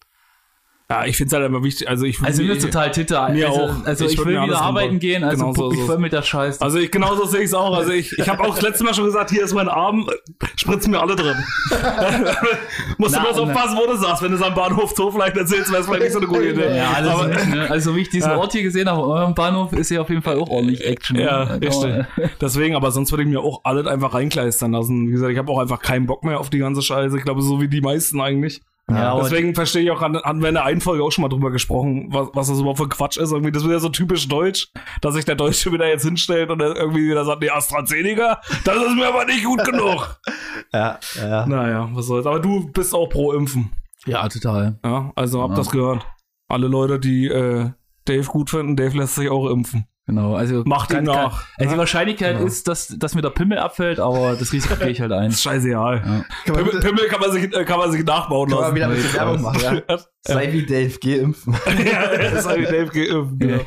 Ja, 0.90 1.04
ich 1.06 1.16
finde 1.16 1.28
es 1.28 1.40
halt 1.40 1.46
immer 1.48 1.62
wichtig. 1.62 1.88
Also 1.88 2.04
ich 2.04 2.20
Also 2.20 2.42
mir 2.42 2.52
ich, 2.54 2.62
total 2.64 2.90
Titter. 2.90 3.28
Mir 3.28 3.48
also, 3.48 3.60
auch. 3.60 3.84
Also 3.84 4.06
Ich 4.06 4.14
ich, 4.14 4.18
will 4.24 4.42
wieder 4.42 4.60
arbeiten 4.60 4.98
gehen, 4.98 5.22
also 5.22 5.52
Genau 5.52 5.54
so 5.54 5.70
ist 5.70 5.86
voll 5.86 5.98
mit 5.98 6.12
der 6.12 6.22
Scheiße. 6.22 6.60
Also 6.60 6.78
ich 6.78 6.90
genauso 6.90 7.26
sehe 7.26 7.40
ich 7.40 7.46
es 7.46 7.54
auch. 7.54 7.76
Also 7.76 7.92
ich, 7.92 8.18
ich 8.18 8.28
habe 8.28 8.42
auch 8.42 8.54
das 8.56 8.62
letzte 8.62 8.82
Mal 8.82 8.92
schon 8.92 9.04
gesagt, 9.04 9.30
hier 9.30 9.44
ist 9.44 9.54
mein 9.54 9.68
Arm, 9.68 10.10
spritzen 10.56 10.90
mir 10.90 11.00
alle 11.00 11.14
drin. 11.14 11.36
Musst 12.98 13.14
du 13.14 13.18
Na, 13.18 13.24
mal 13.24 13.34
so 13.34 13.46
na. 13.46 13.52
aufpassen, 13.52 13.78
wo 13.78 13.86
du 13.90 13.96
sagst. 13.96 14.22
Wenn 14.22 14.30
du 14.32 14.36
es 14.36 14.42
am 14.42 14.54
Bahnhof 14.54 14.92
Zoo 14.96 15.10
vielleicht 15.12 15.36
erzählst, 15.36 15.70
wäre 15.70 15.80
es 15.82 15.86
vielleicht 15.86 16.02
nicht 16.02 16.12
so 16.12 16.18
eine 16.18 16.26
gute 16.26 16.48
Idee. 16.48 16.76
ja, 16.76 16.90
alles 16.96 17.10
Aber, 17.12 17.26
nicht, 17.28 17.48
ne? 17.48 17.70
Also 17.70 17.94
wie 17.96 18.00
ich 18.00 18.10
diesen 18.10 18.30
Ja. 18.32 18.36
Ort 18.38 18.52
hier 18.52 18.62
gesehen 18.62 18.88
habe, 18.88 19.02
eurem 19.06 19.34
Bahnhof, 19.34 19.72
ist 19.72 19.88
hier 19.88 20.02
auf 20.02 20.08
jeden 20.08 20.22
Fall 20.22 20.38
auch 20.38 20.48
ordentlich 20.50 20.84
Action. 20.84 21.16
ne? 21.16 21.22
Ja, 21.24 21.42
richtig. 21.44 22.04
Deswegen, 22.40 22.74
aber 22.74 22.90
sonst 22.90 23.12
würde 23.12 23.22
ich 23.22 23.28
mir 23.28 23.40
auch 23.40 23.60
alles 23.64 23.86
einfach 23.86 24.14
reinkleistern 24.14 24.72
lassen. 24.72 25.06
Wie 25.08 25.12
gesagt, 25.12 25.30
ich 25.32 25.38
habe 25.38 25.50
auch 25.52 25.58
einfach 25.60 25.80
keinen 25.80 26.06
Bock 26.06 26.24
mehr 26.24 26.40
auf 26.40 26.50
die 26.50 26.58
ganze 26.58 26.82
Scheiße. 26.82 27.16
Ich 27.16 27.22
glaube, 27.24 27.42
so 27.42 27.60
wie 27.60 27.68
die 27.68 27.80
meisten 27.80 28.20
eigentlich. 28.20 28.60
Ja, 28.96 29.18
Deswegen 29.20 29.54
verstehe 29.54 29.82
ich 29.82 29.90
auch, 29.90 30.02
an, 30.02 30.16
an 30.16 30.40
wir 30.40 30.48
in 30.48 30.54
der 30.54 30.64
einen 30.64 30.80
Folge 30.80 31.02
auch 31.04 31.10
schon 31.10 31.22
mal 31.22 31.28
drüber 31.28 31.50
gesprochen, 31.50 32.08
was, 32.12 32.28
was 32.34 32.48
das 32.48 32.58
überhaupt 32.58 32.78
für 32.78 32.88
Quatsch 32.88 33.16
ist. 33.16 33.32
Irgendwie, 33.32 33.52
das 33.52 33.62
ist 33.62 33.68
wieder 33.68 33.80
so 33.80 33.88
typisch 33.88 34.28
deutsch, 34.28 34.68
dass 35.00 35.14
sich 35.14 35.24
der 35.24 35.34
Deutsche 35.36 35.72
wieder 35.72 35.88
jetzt 35.88 36.04
hinstellt 36.04 36.50
und 36.50 36.60
irgendwie 36.60 37.10
wieder 37.10 37.24
sagt, 37.24 37.40
nee, 37.42 37.50
AstraZeneca, 37.50 38.40
das 38.64 38.76
ist 38.76 38.94
mir 38.96 39.08
aber 39.08 39.24
nicht 39.24 39.44
gut 39.44 39.64
genug. 39.64 40.20
Ja, 40.72 40.98
ja. 41.16 41.46
naja, 41.46 41.88
was 41.92 42.06
soll's. 42.06 42.26
Aber 42.26 42.38
du 42.38 42.70
bist 42.70 42.94
auch 42.94 43.08
pro 43.08 43.32
Impfen. 43.32 43.72
ja, 44.06 44.28
total. 44.28 44.78
Ja, 44.84 45.10
also 45.16 45.42
habt 45.42 45.52
Ja. 45.52 45.56
das 45.56 45.70
gehört. 45.70 46.06
Alle 46.48 46.68
Leute, 46.68 47.00
die 47.00 47.26
äh, 47.26 47.70
Dave 48.04 48.26
gut 48.26 48.50
finden, 48.50 48.76
Dave 48.76 48.96
lässt 48.96 49.16
sich 49.16 49.28
auch 49.30 49.48
impfen. 49.50 49.86
Genau. 50.10 50.34
Also 50.34 50.62
Macht 50.66 50.90
ihn 50.90 50.96
kann- 50.96 51.06
kann- 51.06 51.14
nach. 51.24 51.44
Also 51.58 51.72
die 51.72 51.78
Wahrscheinlichkeit 51.78 52.36
Genau. 52.36 52.46
ist, 52.46 52.66
dass, 52.68 52.88
dass 52.98 53.14
mir 53.14 53.22
der 53.22 53.30
Pimmel 53.30 53.58
abfällt, 53.58 54.00
aber 54.00 54.34
das 54.36 54.52
Risiko 54.52 54.74
gehe 54.76 54.88
ich 54.90 55.00
halt 55.00 55.12
ein. 55.12 55.26
Das 55.26 55.34
ist 55.36 55.42
scheißegal. 55.42 55.96
Ja. 55.96 56.02
Kann 56.02 56.24
man, 56.54 56.64
Pimmel, 56.64 56.80
Pimmel 56.80 57.06
kann 57.08 57.20
man 57.20 57.32
sich, 57.32 57.44
äh, 57.56 57.64
kann 57.64 57.78
man 57.78 57.92
sich 57.92 58.04
nachbauen 58.04 58.48
kann 58.48 58.56
man 58.58 58.64
lassen. 58.64 58.74
wieder 58.76 58.86
ein 58.88 58.94
bisschen 58.94 59.14
Werbung 59.14 59.42
machen, 59.42 59.82
ja? 59.88 59.98
Sei 60.22 60.52
wie 60.52 60.66
Dave, 60.66 60.98
geh 61.00 61.16
impfen. 61.18 61.52
ja, 61.92 62.00
habe 62.48 62.60
ich 62.60 62.68
Dave 62.68 62.86
geimpft. 62.88 63.34
Genau. 63.38 63.60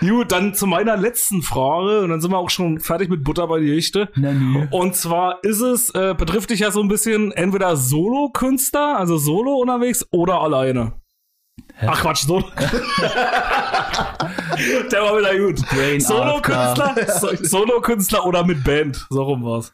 Gut, 0.00 0.30
dann 0.32 0.54
zu 0.54 0.66
meiner 0.66 0.96
letzten 0.96 1.42
Frage 1.42 2.00
und 2.02 2.10
dann 2.10 2.20
sind 2.20 2.30
wir 2.30 2.38
auch 2.38 2.50
schon 2.50 2.78
fertig 2.78 3.08
mit 3.08 3.24
Butter 3.24 3.46
bei 3.48 3.58
die 3.58 3.80
nö. 4.16 4.66
Und 4.70 4.94
zwar 4.94 5.42
ist 5.42 5.60
es, 5.60 5.90
äh, 5.90 6.14
betrifft 6.16 6.50
dich 6.50 6.60
ja 6.60 6.70
so 6.70 6.80
ein 6.80 6.88
bisschen 6.88 7.32
entweder 7.32 7.76
Solo-Künstler, 7.76 8.96
also 8.98 9.16
Solo 9.18 9.54
unterwegs 9.56 10.06
oder 10.12 10.40
alleine. 10.40 10.92
Ach 11.86 12.00
Quatsch, 12.00 12.24
Solo. 12.26 12.44
Der 14.90 15.02
war 15.02 15.18
wieder 15.18 15.38
gut. 15.38 15.58
Solo-Künstler, 16.02 16.94
So- 17.20 17.34
Solo-Künstler 17.44 18.26
oder 18.26 18.44
mit 18.44 18.64
Band. 18.64 19.06
So 19.10 19.22
rum 19.22 19.44
war's. 19.44 19.72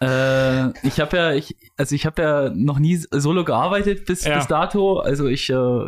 Äh, 0.00 0.68
ich 0.86 1.00
habe 1.00 1.16
ja, 1.16 1.32
ich, 1.32 1.56
also 1.76 1.94
ich 1.94 2.04
habe 2.06 2.22
ja 2.22 2.50
noch 2.54 2.78
nie 2.78 2.96
solo 3.10 3.44
gearbeitet 3.44 4.04
bis, 4.06 4.24
Ja. 4.24 4.36
bis 4.38 4.46
dato. 4.46 4.98
Also 5.00 5.26
ich 5.26 5.48
äh, 5.50 5.86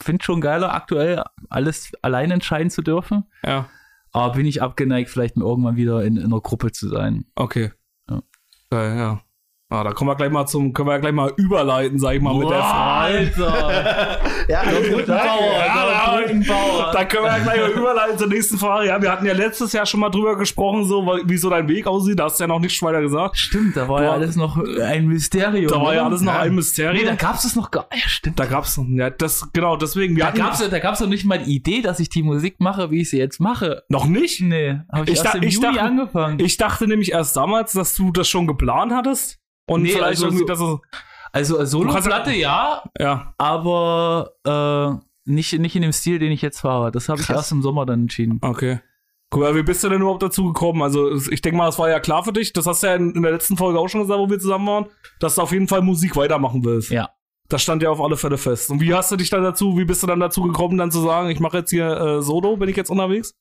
finde 0.00 0.24
schon 0.24 0.40
geiler, 0.40 0.74
aktuell 0.74 1.22
alles 1.48 1.92
allein 2.02 2.30
entscheiden 2.30 2.70
zu 2.70 2.82
dürfen. 2.82 3.24
Ja, 3.44 3.68
Aber 4.12 4.34
bin 4.34 4.46
ich 4.46 4.62
abgeneigt, 4.62 5.10
vielleicht 5.10 5.36
mal 5.36 5.46
irgendwann 5.46 5.76
wieder 5.76 6.02
in, 6.04 6.16
in 6.16 6.24
einer 6.26 6.40
Gruppe 6.40 6.72
zu 6.72 6.88
sein. 6.88 7.24
okay. 7.36 7.72
Ja. 8.10 8.22
Geil, 8.70 8.96
ja. 8.96 9.20
Ah, 9.68 9.82
da 9.82 9.90
kommen 9.90 10.08
wir 10.10 10.14
gleich 10.14 10.30
mal 10.30 10.46
zum, 10.46 10.72
können 10.72 10.88
wir 10.88 11.00
gleich 11.00 11.12
mal 11.12 11.32
überleiten, 11.36 11.98
sag 11.98 12.14
ich 12.14 12.20
mal, 12.22 12.34
mit 12.34 12.48
der 12.48 12.60
Frage. 12.62 13.14
Alter! 13.18 14.20
Ja, 14.48 14.62
Brückenbauer, 14.62 15.16
Ja, 15.18 16.12
der 16.14 16.22
Brückenbauer. 16.22 16.90
Da 16.92 17.04
können 17.04 17.24
wir 17.24 17.32
ja 17.36 17.38
gleich 17.42 17.60
mal 17.62 17.70
überleiten 17.72 18.16
zur 18.16 18.28
nächsten 18.28 18.58
Frage. 18.58 18.86
Ja, 18.86 19.02
wir 19.02 19.10
hatten 19.10 19.26
ja 19.26 19.32
letztes 19.32 19.72
Jahr 19.72 19.84
schon 19.86 19.98
mal 19.98 20.10
drüber 20.10 20.36
gesprochen, 20.38 20.84
so 20.84 21.04
wie 21.24 21.36
so 21.36 21.50
dein 21.50 21.66
Weg 21.68 21.88
aussieht. 21.88 22.20
Da 22.20 22.26
hast 22.26 22.38
du 22.38 22.44
ja 22.44 22.48
noch 22.48 22.60
nichts 22.60 22.80
weiter 22.80 23.00
gesagt. 23.00 23.36
Stimmt, 23.38 23.76
da 23.76 23.88
war 23.88 24.02
ja 24.04 24.10
Boah. 24.10 24.14
alles 24.18 24.36
noch 24.36 24.56
ein 24.56 25.08
Mysterium. 25.08 25.66
Da 25.66 25.80
war 25.80 25.94
ja 25.96 26.04
alles 26.04 26.20
noch 26.20 26.32
ein 26.34 26.50
Nee, 26.50 26.54
Mysterium. 26.54 27.06
da 27.06 27.16
gab's 27.16 27.44
es 27.44 27.56
noch 27.56 27.72
gar 27.72 27.88
Ja, 27.92 27.98
stimmt. 28.08 28.38
da 28.38 28.44
gab's, 28.46 28.80
ja, 28.88 29.10
das, 29.10 29.48
genau, 29.52 29.76
deswegen, 29.76 30.14
wir 30.14 30.20
Da 30.22 30.28
hatten 30.28 30.38
gab's, 30.38 30.68
da 30.68 30.78
gab's 30.78 31.00
doch 31.00 31.08
nicht 31.08 31.24
mal 31.24 31.40
die 31.40 31.52
Idee, 31.56 31.82
dass 31.82 31.98
ich 31.98 32.08
die 32.08 32.22
Musik 32.22 32.60
mache, 32.60 32.92
wie 32.92 33.00
ich 33.00 33.10
sie 33.10 33.18
jetzt 33.18 33.40
mache. 33.40 33.82
noch 33.88 34.06
nicht. 34.06 34.40
Nee, 34.42 34.78
habe 34.92 35.10
ich, 35.10 35.18
Ich 35.18 35.24
erst 35.24 35.34
im 35.34 35.42
ich 35.42 35.54
Juni 35.54 35.66
dachte- 35.66 35.82
angefangen. 35.82 36.38
Ich 36.38 36.56
dachte 36.56 36.86
nämlich 36.86 37.10
erst 37.10 37.36
damals, 37.36 37.72
dass 37.72 37.96
du 37.96 38.12
das 38.12 38.28
schon 38.28 38.46
geplant 38.46 38.92
hattest. 38.92 39.40
Und 39.66 39.82
Nee, 39.82 39.90
vielleicht 39.90 40.22
also 40.22 40.26
irgendwie, 40.26 40.46
dass 40.46 40.60
es, 40.60 40.78
also 41.32 41.64
Solo-Platte, 41.64 42.32
ja, 42.32 42.82
ja, 42.98 43.34
aber 43.36 44.30
äh, 44.44 45.06
nicht, 45.30 45.58
nicht 45.58 45.76
in 45.76 45.82
dem 45.82 45.92
Stil, 45.92 46.18
den 46.18 46.32
ich 46.32 46.42
jetzt 46.42 46.60
fahre. 46.60 46.92
Das 46.92 47.08
habe 47.08 47.20
ich 47.20 47.28
erst 47.28 47.52
im 47.52 47.62
Sommer 47.62 47.84
dann 47.84 48.02
entschieden. 48.02 48.38
okay. 48.42 48.80
Cool, 49.34 49.44
aber 49.44 49.56
wie 49.56 49.64
bist 49.64 49.82
du 49.82 49.88
denn 49.88 50.00
überhaupt 50.00 50.22
dazu 50.22 50.44
gekommen? 50.44 50.82
Also, 50.82 51.16
ich 51.32 51.42
denke 51.42 51.58
mal, 51.58 51.66
das 51.66 51.80
war 51.80 51.90
ja 51.90 51.98
klar 51.98 52.22
für 52.22 52.32
dich. 52.32 52.52
Das 52.52 52.64
hast 52.64 52.84
du 52.84 52.86
ja 52.86 52.94
in, 52.94 53.12
in 53.12 53.22
der 53.22 53.32
letzten 53.32 53.56
Folge 53.56 53.78
auch 53.78 53.88
schon 53.88 54.02
gesagt, 54.02 54.20
wo 54.20 54.30
wir 54.30 54.38
zusammen 54.38 54.66
waren, 54.68 54.86
dass 55.18 55.34
du 55.34 55.42
auf 55.42 55.50
jeden 55.50 55.66
Fall 55.66 55.82
Musik 55.82 56.14
weitermachen 56.14 56.64
willst. 56.64 56.90
Ja. 56.90 57.08
Das 57.48 57.60
stand 57.60 57.82
ja 57.82 57.90
auf 57.90 58.00
alle 58.00 58.16
Fälle 58.16 58.38
fest. 58.38 58.70
Und 58.70 58.80
wie 58.80 58.94
hast 58.94 59.10
du 59.10 59.16
dich 59.16 59.28
dann 59.28 59.42
dazu, 59.42 59.76
wie 59.76 59.84
bist 59.84 60.00
du 60.02 60.06
dann 60.06 60.20
dazu 60.20 60.42
gekommen, 60.42 60.78
dann 60.78 60.92
zu 60.92 61.00
sagen, 61.00 61.28
ich 61.28 61.40
mache 61.40 61.58
jetzt 61.58 61.70
hier 61.70 61.88
äh, 61.88 62.22
Solo, 62.22 62.56
bin 62.56 62.68
ich 62.68 62.76
jetzt 62.76 62.88
unterwegs? 62.88 63.34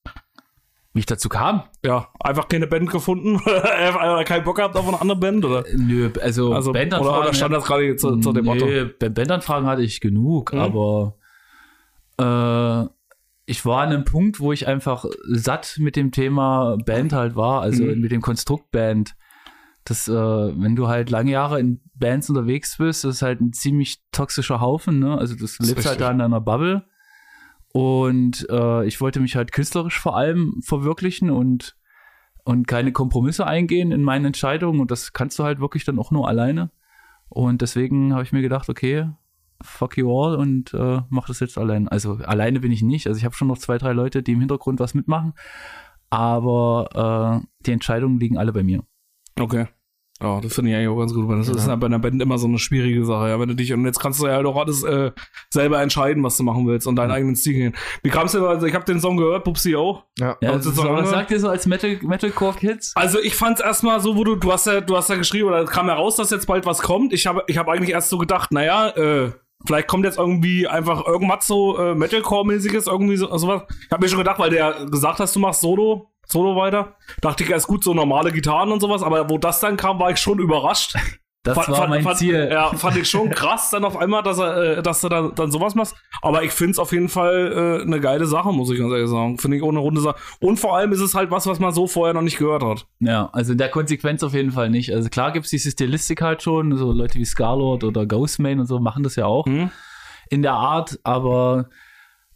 Wie 0.95 0.99
ich 0.99 1.05
dazu 1.05 1.27
kam? 1.29 1.63
Ja, 1.83 2.07
einfach 2.21 2.47
keine 2.47 2.65
Band 2.67 2.89
gefunden, 2.89 3.35
oder 3.45 4.23
keinen 4.23 4.43
Bock 4.45 4.55
gehabt 4.55 4.75
auf 4.77 4.87
eine 4.87 4.99
andere 4.99 5.19
Band, 5.19 5.43
oder? 5.45 5.63
Nö, 5.75 6.09
also, 6.21 6.53
Also, 6.53 6.69
oder, 6.71 6.79
Bandanfragen. 6.79 7.21
oder 7.21 7.33
stand 7.33 7.53
das 7.53 7.65
gerade 7.65 7.95
zu, 7.97 8.15
zu 8.17 8.31
dem 8.31 8.45
Motto? 8.45 8.65
Ba- 8.97 9.09
Bandanfragen 9.09 9.67
hatte 9.67 9.83
ich 9.83 9.99
genug, 10.01 10.53
Mhm. 10.53 10.59
aber 10.59 11.15
äh, 12.19 12.87
ich 13.47 13.65
war 13.65 13.81
an 13.83 13.89
einem 13.89 14.05
Punkt, 14.05 14.39
wo 14.39 14.51
ich 14.53 14.67
einfach 14.67 15.05
satt 15.27 15.75
mit 15.79 15.95
dem 15.95 16.11
Thema 16.11 16.77
Band 16.85 17.13
halt 17.13 17.35
war, 17.35 17.61
also 17.61 17.83
Mhm. 17.83 17.99
mit 18.01 18.11
dem 18.11 18.21
Konstrukt 18.21 18.71
Band. 18.71 19.15
Das, 19.83 20.07
äh, 20.07 20.13
wenn 20.13 20.75
du 20.75 20.87
halt 20.87 21.11
lange 21.11 21.29
Jahre 21.31 21.59
in 21.59 21.79
Bands 21.93 22.29
unterwegs 22.29 22.77
bist, 22.77 23.03
das 23.03 23.15
ist 23.17 23.21
halt 23.21 23.39
ein 23.41 23.53
ziemlich 23.53 23.99
toxischer 24.11 24.59
Haufen, 24.61 24.97
ne? 24.99 25.15
Also 25.17 25.35
das 25.35 25.59
lebst 25.59 25.85
halt 25.87 26.01
da 26.01 26.09
in 26.09 26.17
deiner 26.17 26.41
Bubble. 26.41 26.85
Und 27.75 28.47
äh, 28.49 28.85
ich 28.85 29.01
wollte 29.01 29.19
mich 29.19 29.35
halt 29.35 29.51
künstlerisch 29.51 29.99
vor 29.99 30.15
allem 30.15 30.61
verwirklichen 30.61 31.29
und, 31.29 31.75
und 32.45 32.69
keine 32.69 32.93
Kompromisse 32.93 33.45
eingehen 33.45 33.91
in 33.91 34.01
meinen 34.01 34.23
Entscheidungen. 34.23 34.79
Und 34.79 34.91
das 34.91 35.11
kannst 35.11 35.37
du 35.37 35.43
halt 35.43 35.59
wirklich 35.59 35.83
dann 35.83 35.99
auch 35.99 36.09
nur 36.09 36.29
alleine. 36.29 36.71
Und 37.27 37.61
deswegen 37.61 38.13
habe 38.13 38.23
ich 38.23 38.31
mir 38.31 38.41
gedacht, 38.41 38.69
okay, 38.69 39.09
fuck 39.61 39.97
you 39.97 40.09
all 40.09 40.37
und 40.37 40.73
äh, 40.73 41.01
mach 41.09 41.27
das 41.27 41.41
jetzt 41.41 41.57
allein. 41.57 41.89
Also 41.89 42.13
alleine 42.23 42.61
bin 42.61 42.71
ich 42.71 42.81
nicht. 42.81 43.07
Also 43.07 43.17
ich 43.17 43.25
habe 43.25 43.35
schon 43.35 43.49
noch 43.49 43.57
zwei, 43.57 43.77
drei 43.77 43.91
Leute, 43.91 44.23
die 44.23 44.31
im 44.31 44.39
Hintergrund 44.39 44.79
was 44.79 44.93
mitmachen. 44.93 45.33
Aber 46.09 47.41
äh, 47.43 47.45
die 47.65 47.73
Entscheidungen 47.73 48.21
liegen 48.21 48.37
alle 48.37 48.53
bei 48.53 48.63
mir. 48.63 48.85
Okay. 49.37 49.67
Ja, 50.21 50.39
das 50.39 50.53
finde 50.53 50.71
ich 50.71 50.77
eigentlich 50.77 50.87
auch 50.87 50.97
ganz 50.97 51.13
gut, 51.13 51.27
weil 51.27 51.37
das 51.37 51.49
ist 51.49 51.67
ja 51.67 51.75
bei 51.75 51.87
einer 51.87 51.99
Band 51.99 52.21
immer 52.21 52.37
so 52.37 52.47
eine 52.47 52.57
schwierige 52.57 53.03
Sache, 53.03 53.27
ja, 53.27 53.39
wenn 53.39 53.49
du 53.49 53.55
dich, 53.55 53.73
und 53.73 53.85
jetzt 53.85 53.99
kannst 53.99 54.21
du 54.21 54.27
ja 54.27 54.35
halt 54.35 54.45
auch 54.45 54.55
alles 54.55 54.81
äh, 54.83 55.11
selber 55.49 55.81
entscheiden, 55.81 56.23
was 56.23 56.37
du 56.37 56.43
machen 56.43 56.65
willst 56.67 56.87
und 56.87 56.95
deinen 56.95 57.11
eigenen 57.11 57.35
Stil 57.35 57.53
gehen. 57.53 57.75
Wie 58.01 58.09
kam 58.09 58.27
es 58.27 58.31
denn, 58.31 58.43
also 58.43 58.65
ich 58.65 58.73
habe 58.73 58.85
den 58.85 59.01
Song 59.01 59.17
gehört, 59.17 59.43
Pupsi 59.43 59.75
auch. 59.75 60.05
Ja. 60.17 60.37
Ja, 60.41 60.53
das 60.53 60.63
so 60.63 60.83
was 60.83 61.09
sagt 61.09 61.31
ihr 61.31 61.39
so 61.39 61.49
als 61.49 61.65
Metal, 61.65 61.97
Metalcore-Kids? 62.01 62.93
Also 62.95 63.19
ich 63.19 63.35
fand's 63.35 63.59
erstmal 63.59 63.99
so, 63.99 64.15
wo 64.15 64.23
du, 64.23 64.35
du 64.35 64.53
hast 64.53 64.67
ja, 64.67 64.79
du 64.79 64.95
hast 64.95 65.09
ja 65.09 65.17
geschrieben, 65.17 65.49
oder 65.49 65.63
es 65.63 65.69
kam 65.69 65.87
heraus, 65.87 66.15
dass 66.15 66.29
jetzt 66.29 66.47
bald 66.47 66.65
was 66.65 66.81
kommt. 66.81 67.11
Ich 67.11 67.27
habe 67.27 67.43
ich 67.47 67.57
hab 67.57 67.67
eigentlich 67.67 67.89
erst 67.89 68.09
so 68.09 68.17
gedacht, 68.17 68.53
naja, 68.53 68.89
äh, 68.91 69.31
vielleicht 69.65 69.87
kommt 69.87 70.05
jetzt 70.05 70.17
irgendwie 70.17 70.65
einfach 70.67 71.05
irgendwas 71.05 71.45
so 71.45 71.77
äh, 71.77 71.93
Metalcore-mäßiges, 71.93 72.87
irgendwie 72.87 73.17
so, 73.17 73.35
sowas. 73.37 73.63
Ich 73.83 73.91
habe 73.91 74.03
mir 74.03 74.09
schon 74.09 74.19
gedacht, 74.19 74.39
weil 74.39 74.49
du 74.49 74.57
ja 74.57 74.85
gesagt 74.85 75.19
hast, 75.19 75.35
du 75.35 75.39
machst 75.39 75.59
Solo, 75.59 76.11
Solo 76.27 76.55
weiter. 76.55 76.95
Dachte 77.21 77.43
ich 77.43 77.49
erst 77.49 77.67
gut, 77.67 77.83
so 77.83 77.93
normale 77.93 78.31
Gitarren 78.31 78.71
und 78.71 78.79
sowas, 78.81 79.03
aber 79.03 79.29
wo 79.29 79.37
das 79.37 79.59
dann 79.59 79.77
kam, 79.77 79.99
war 79.99 80.11
ich 80.11 80.17
schon 80.17 80.39
überrascht. 80.39 80.95
Das 81.43 81.53
Fand- 81.53 81.67
war 81.69 81.75
fand- 81.77 81.89
mein 81.91 82.01
fand, 82.01 82.17
Ziel. 82.17 82.49
Ja, 82.51 82.69
fand 82.75 82.97
ich 82.97 83.07
schon 83.07 83.29
krass 83.29 83.69
dann 83.69 83.85
auf 83.85 83.95
einmal, 83.97 84.23
dass, 84.23 84.39
er, 84.39 84.77
äh, 84.79 84.81
dass 84.81 85.01
du 85.01 85.09
dann, 85.09 85.35
dann 85.35 85.51
sowas 85.51 85.75
machst. 85.75 85.95
Aber 86.23 86.41
ich 86.41 86.51
find's 86.51 86.79
auf 86.79 86.91
jeden 86.91 87.07
Fall 87.07 87.79
äh, 87.81 87.83
eine 87.83 87.99
geile 87.99 88.25
Sache, 88.25 88.51
muss 88.51 88.71
ich 88.71 88.79
ganz 88.79 88.91
ehrlich 88.91 89.07
sagen. 89.11 89.37
Finde 89.37 89.57
ich 89.57 89.63
eine 89.63 89.77
runde 89.77 90.01
Sache. 90.01 90.15
Und 90.39 90.59
vor 90.59 90.75
allem 90.75 90.91
ist 90.91 91.01
es 91.01 91.13
halt 91.13 91.29
was, 91.29 91.45
was 91.45 91.59
man 91.59 91.71
so 91.71 91.85
vorher 91.85 92.15
noch 92.15 92.23
nicht 92.23 92.39
gehört 92.39 92.63
hat. 92.63 92.87
Ja, 92.99 93.29
also 93.31 93.51
in 93.51 93.59
der 93.59 93.69
Konsequenz 93.69 94.23
auf 94.23 94.33
jeden 94.33 94.53
Fall 94.53 94.71
nicht. 94.71 94.91
Also 94.91 95.07
klar 95.09 95.31
gibt's 95.33 95.51
diese 95.51 95.69
Stilistik 95.69 96.23
halt 96.23 96.41
schon, 96.41 96.75
so 96.77 96.91
Leute 96.91 97.19
wie 97.19 97.25
Scarlord 97.25 97.83
oder 97.83 98.07
Ghostman 98.07 98.59
und 98.59 98.65
so 98.65 98.79
machen 98.79 99.03
das 99.03 99.15
ja 99.15 99.27
auch 99.27 99.45
Hm? 99.45 99.69
in 100.31 100.41
der 100.41 100.53
Art, 100.53 100.99
aber 101.03 101.69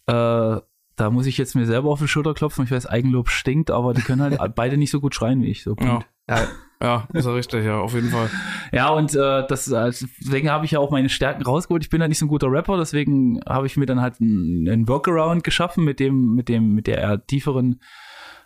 äh, 0.05 0.57
da 0.99 1.09
muss 1.09 1.27
ich 1.27 1.37
jetzt 1.37 1.55
mir 1.55 1.65
selber 1.65 1.89
auf 1.89 1.99
die 1.99 2.07
Schulter 2.07 2.33
klopfen. 2.33 2.65
Ich 2.65 2.71
weiß, 2.71 2.85
Eigenlob 2.85 3.29
stinkt, 3.29 3.71
aber 3.71 3.93
die 3.93 4.01
können 4.01 4.21
halt 4.21 4.37
beide 4.55 4.77
nicht 4.77 4.91
so 4.91 4.99
gut 4.99 5.15
schreien 5.15 5.41
wie 5.41 5.47
ich. 5.47 5.63
So. 5.63 5.75
Ja. 5.79 6.01
Ja. 6.27 6.47
Ja, 6.81 7.07
ist 7.11 7.25
ja 7.25 7.33
richtig, 7.33 7.65
ja, 7.65 7.77
auf 7.77 7.93
jeden 7.93 8.07
Fall. 8.07 8.29
Ja, 8.71 8.89
und 8.89 9.13
äh, 9.13 9.45
das, 9.47 9.69
äh, 9.69 9.91
deswegen 9.91 10.49
habe 10.49 10.63
ich 10.63 10.71
ja 10.71 10.79
auch 10.79 10.91
meine 10.91 11.09
Stärken 11.09 11.43
rausgeholt. 11.43 11.83
Ich 11.83 11.89
bin 11.89 11.99
halt 11.99 12.07
nicht 12.07 12.19
so 12.19 12.25
ein 12.25 12.29
guter 12.29 12.49
Rapper, 12.49 12.77
deswegen 12.77 13.41
habe 13.45 13.67
ich 13.67 13.75
mir 13.75 13.85
dann 13.85 13.99
halt 13.99 14.21
einen, 14.21 14.65
einen 14.69 14.87
Workaround 14.87 15.43
geschaffen 15.43 15.83
mit 15.83 15.99
dem, 15.99 16.35
mit 16.35 16.47
dem, 16.47 16.75
mit 16.75 16.87
der 16.87 16.99
eher 16.99 17.25
tieferen, 17.25 17.81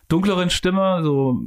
dunkleren 0.08 0.50
Stimme. 0.50 1.00
So, 1.04 1.42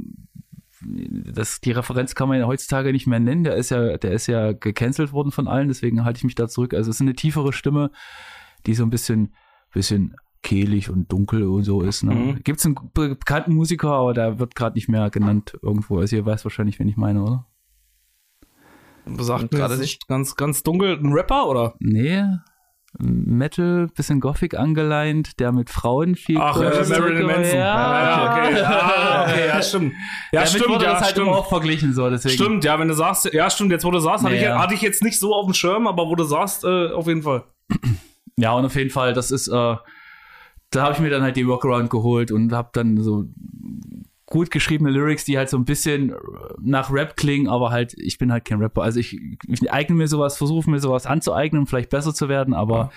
das, 0.80 1.60
die 1.60 1.72
Referenz 1.72 2.14
kann 2.14 2.28
man 2.28 2.38
ja 2.38 2.46
heutzutage 2.46 2.92
nicht 2.92 3.06
mehr 3.06 3.20
nennen. 3.20 3.44
Der 3.44 3.56
ist 3.56 3.70
ja, 3.70 3.98
der 3.98 4.12
ist 4.12 4.26
ja 4.26 4.52
gecancelt 4.52 5.12
worden 5.12 5.30
von 5.30 5.46
allen, 5.46 5.68
deswegen 5.68 6.06
halte 6.06 6.18
ich 6.18 6.24
mich 6.24 6.36
da 6.36 6.48
zurück. 6.48 6.72
Also 6.72 6.90
es 6.90 6.96
ist 6.96 7.02
eine 7.02 7.14
tiefere 7.14 7.52
Stimme, 7.52 7.90
die 8.66 8.74
so 8.74 8.82
ein 8.82 8.90
bisschen, 8.90 9.34
bisschen 9.74 10.14
kehlig 10.42 10.88
und 10.90 11.10
dunkel 11.12 11.42
und 11.48 11.64
so 11.64 11.82
ist. 11.82 12.02
Ne? 12.04 12.14
Mhm. 12.14 12.40
Gibt 12.44 12.60
es 12.60 12.66
einen 12.66 12.76
be- 12.94 13.10
bekannten 13.16 13.54
Musiker, 13.54 13.90
aber 13.92 14.14
der 14.14 14.38
wird 14.38 14.54
gerade 14.54 14.74
nicht 14.76 14.88
mehr 14.88 15.10
genannt 15.10 15.58
irgendwo. 15.62 15.98
Also 15.98 16.16
ihr 16.16 16.24
weißt 16.26 16.44
wahrscheinlich, 16.44 16.78
wen 16.78 16.88
ich 16.88 16.96
meine, 16.96 17.22
oder? 17.22 17.46
Sagt 19.18 19.50
Gerade 19.52 19.78
nicht. 19.78 20.06
Ganz, 20.06 20.36
ganz 20.36 20.62
dunkel. 20.62 20.98
Ein 20.98 21.12
Rapper 21.12 21.46
oder? 21.48 21.74
Nee. 21.80 22.22
Metal, 22.98 23.86
bisschen 23.94 24.18
Gothic 24.20 24.54
angeleint, 24.58 25.38
der 25.40 25.52
mit 25.52 25.68
Frauen 25.70 26.14
viel 26.14 26.38
Ach, 26.40 26.56
äh, 26.58 26.84
Marilyn 26.88 27.26
Manson. 27.26 27.58
Ja, 27.58 28.02
ja, 28.02 28.32
okay. 28.48 28.62
Ah, 28.64 29.24
okay, 29.24 29.46
ja, 29.48 29.62
stimmt. 29.62 29.92
Ja, 30.32 30.40
Damit 30.40 30.48
stimmt, 30.48 30.68
wurde 30.70 30.84
ja, 30.86 30.92
das 30.92 31.00
halt 31.02 31.10
stimmt. 31.12 31.26
immer 31.28 31.36
auch 31.36 31.48
verglichen, 31.48 31.92
so, 31.92 32.08
deswegen. 32.08 32.34
Stimmt, 32.34 32.64
ja, 32.64 32.78
wenn 32.78 32.88
du 32.88 32.94
sagst, 32.94 33.30
ja, 33.32 33.50
stimmt, 33.50 33.72
jetzt 33.72 33.84
wo 33.84 33.90
du 33.90 33.98
sagst, 33.98 34.24
hatte, 34.24 34.34
ich, 34.34 34.42
Ja. 34.42 34.58
hatte 34.58 34.72
ich 34.74 34.80
jetzt 34.80 35.02
nicht 35.02 35.18
so 35.18 35.34
auf 35.34 35.44
dem 35.44 35.52
Schirm, 35.54 35.86
aber 35.86 36.06
wo 36.06 36.14
du 36.16 36.24
sagst, 36.24 36.64
äh, 36.64 36.90
auf 36.90 37.06
jeden 37.06 37.22
Fall. 37.22 37.44
Ja, 38.36 38.52
und 38.52 38.64
auf 38.64 38.74
jeden 38.74 38.90
Fall, 38.90 39.12
das 39.12 39.30
ist, 39.30 39.48
äh, 39.48 39.76
da 40.70 40.82
habe 40.84 40.94
ich 40.94 41.00
mir 41.00 41.10
dann 41.10 41.22
halt 41.22 41.36
die 41.36 41.46
Workaround 41.46 41.90
geholt 41.90 42.30
und 42.30 42.52
habe 42.52 42.70
dann 42.72 43.00
so 43.02 43.24
gut 44.26 44.50
geschriebene 44.50 44.90
Lyrics, 44.90 45.24
die 45.24 45.38
halt 45.38 45.48
so 45.48 45.56
ein 45.56 45.64
bisschen 45.64 46.14
nach 46.60 46.92
Rap 46.92 47.16
klingen, 47.16 47.48
aber 47.48 47.70
halt, 47.70 47.94
ich 47.94 48.18
bin 48.18 48.30
halt 48.30 48.44
kein 48.44 48.58
Rapper. 48.60 48.82
Also 48.82 49.00
ich, 49.00 49.18
ich 49.46 49.72
eigne 49.72 49.96
mir 49.96 50.06
sowas, 50.06 50.36
versuche 50.36 50.70
mir 50.70 50.80
sowas 50.80 51.06
anzueignen, 51.06 51.60
um 51.60 51.66
vielleicht 51.66 51.88
besser 51.88 52.12
zu 52.12 52.28
werden, 52.28 52.52
aber 52.52 52.92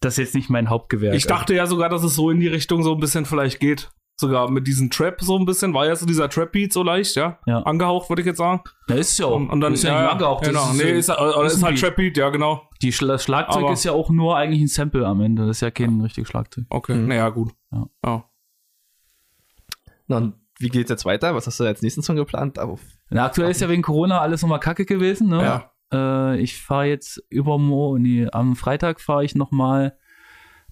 das 0.00 0.14
ist 0.14 0.18
jetzt 0.18 0.34
nicht 0.36 0.48
mein 0.48 0.70
Hauptgewerk. 0.70 1.14
Ich 1.14 1.26
dachte 1.26 1.54
ja 1.54 1.66
sogar, 1.66 1.88
dass 1.88 2.04
es 2.04 2.14
so 2.14 2.30
in 2.30 2.38
die 2.38 2.46
Richtung 2.46 2.84
so 2.84 2.94
ein 2.94 3.00
bisschen 3.00 3.24
vielleicht 3.26 3.58
geht. 3.58 3.90
Sogar 4.20 4.50
mit 4.50 4.66
diesem 4.66 4.90
Trap 4.90 5.20
so 5.22 5.38
ein 5.38 5.46
bisschen, 5.46 5.72
war 5.72 5.86
ja 5.86 5.96
so 5.96 6.04
dieser 6.04 6.28
Trap-Beat 6.28 6.72
so 6.74 6.82
leicht, 6.82 7.16
ja? 7.16 7.38
Ja. 7.46 7.62
Angehaucht, 7.62 8.10
würde 8.10 8.20
ich 8.20 8.26
jetzt 8.26 8.36
sagen. 8.36 8.60
Da 8.86 8.94
ist 8.94 9.18
ja 9.18 9.24
auch. 9.26 9.36
Und, 9.36 9.48
und 9.48 9.60
dann 9.62 9.72
ist 9.72 9.82
ja, 9.82 10.02
nicht 10.02 10.12
angehaucht. 10.12 10.44
Genau. 10.44 10.60
Das 10.60 10.72
ist, 10.74 10.82
nee, 10.84 10.90
ja- 10.90 10.96
ist, 10.96 11.08
äh, 11.08 11.46
ist 11.46 11.62
halt 11.62 11.74
Beat. 11.74 11.80
Trap-Beat, 11.80 12.16
ja, 12.18 12.28
genau. 12.28 12.68
die 12.82 12.92
Schla 12.92 13.14
das 13.14 13.24
Schlagzeug 13.24 13.64
Aber- 13.64 13.72
ist 13.72 13.84
ja 13.84 13.92
auch 13.92 14.10
nur 14.10 14.36
eigentlich 14.36 14.60
ein 14.60 14.68
Sample 14.68 15.06
am 15.06 15.20
Ende. 15.22 15.46
Das 15.46 15.56
ist 15.56 15.60
ja 15.62 15.70
kein 15.70 16.00
richtiges 16.02 16.28
Schlagzeug. 16.28 16.66
Okay, 16.68 16.94
Mhm. 16.94 17.08
naja, 17.08 17.28
gut. 17.30 17.52
Ja. 17.72 17.86
Ja. 18.04 18.24
Na, 20.06 20.16
und 20.18 20.34
wie 20.58 20.68
geht's 20.68 20.90
jetzt 20.90 21.04
weiter? 21.04 21.34
Was 21.34 21.46
hast 21.46 21.58
du 21.60 21.64
als 21.64 21.82
nächsten 21.82 22.02
Song 22.02 22.16
geplant? 22.16 22.58
Auf 22.58 22.80
Na, 23.08 23.24
aktuell 23.26 23.50
ist 23.50 23.60
ja 23.60 23.68
wegen 23.68 23.82
Corona 23.82 24.20
alles 24.20 24.42
nochmal 24.42 24.60
kacke 24.60 24.84
gewesen. 24.84 25.28
Ne? 25.28 25.42
Ja. 25.42 26.32
Äh, 26.34 26.40
ich 26.40 26.60
fahre 26.60 26.84
jetzt 26.86 27.22
übermo 27.30 27.96
nee, 27.98 28.28
am 28.30 28.56
Freitag 28.56 29.00
fahre 29.00 29.24
ich 29.24 29.34
nochmal 29.34 29.96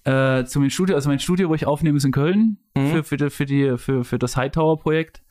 äh, 0.09 0.45
zu 0.45 0.59
meinem 0.59 0.69
Studio. 0.69 0.95
Also 0.95 1.09
mein 1.09 1.19
Studio, 1.19 1.49
wo 1.49 1.53
ich 1.55 1.65
aufnehme, 1.67 1.97
ist 1.97 2.05
in 2.05 2.11
Köln 2.11 2.57
Mhm. 2.75 2.87
für, 2.87 3.03
für, 3.03 3.17
die, 3.17 3.29
für, 3.29 3.45
die, 3.45 3.77
für, 3.77 4.03
für 4.03 4.19
das 4.19 4.37
Hightower-Projekt. 4.37 5.23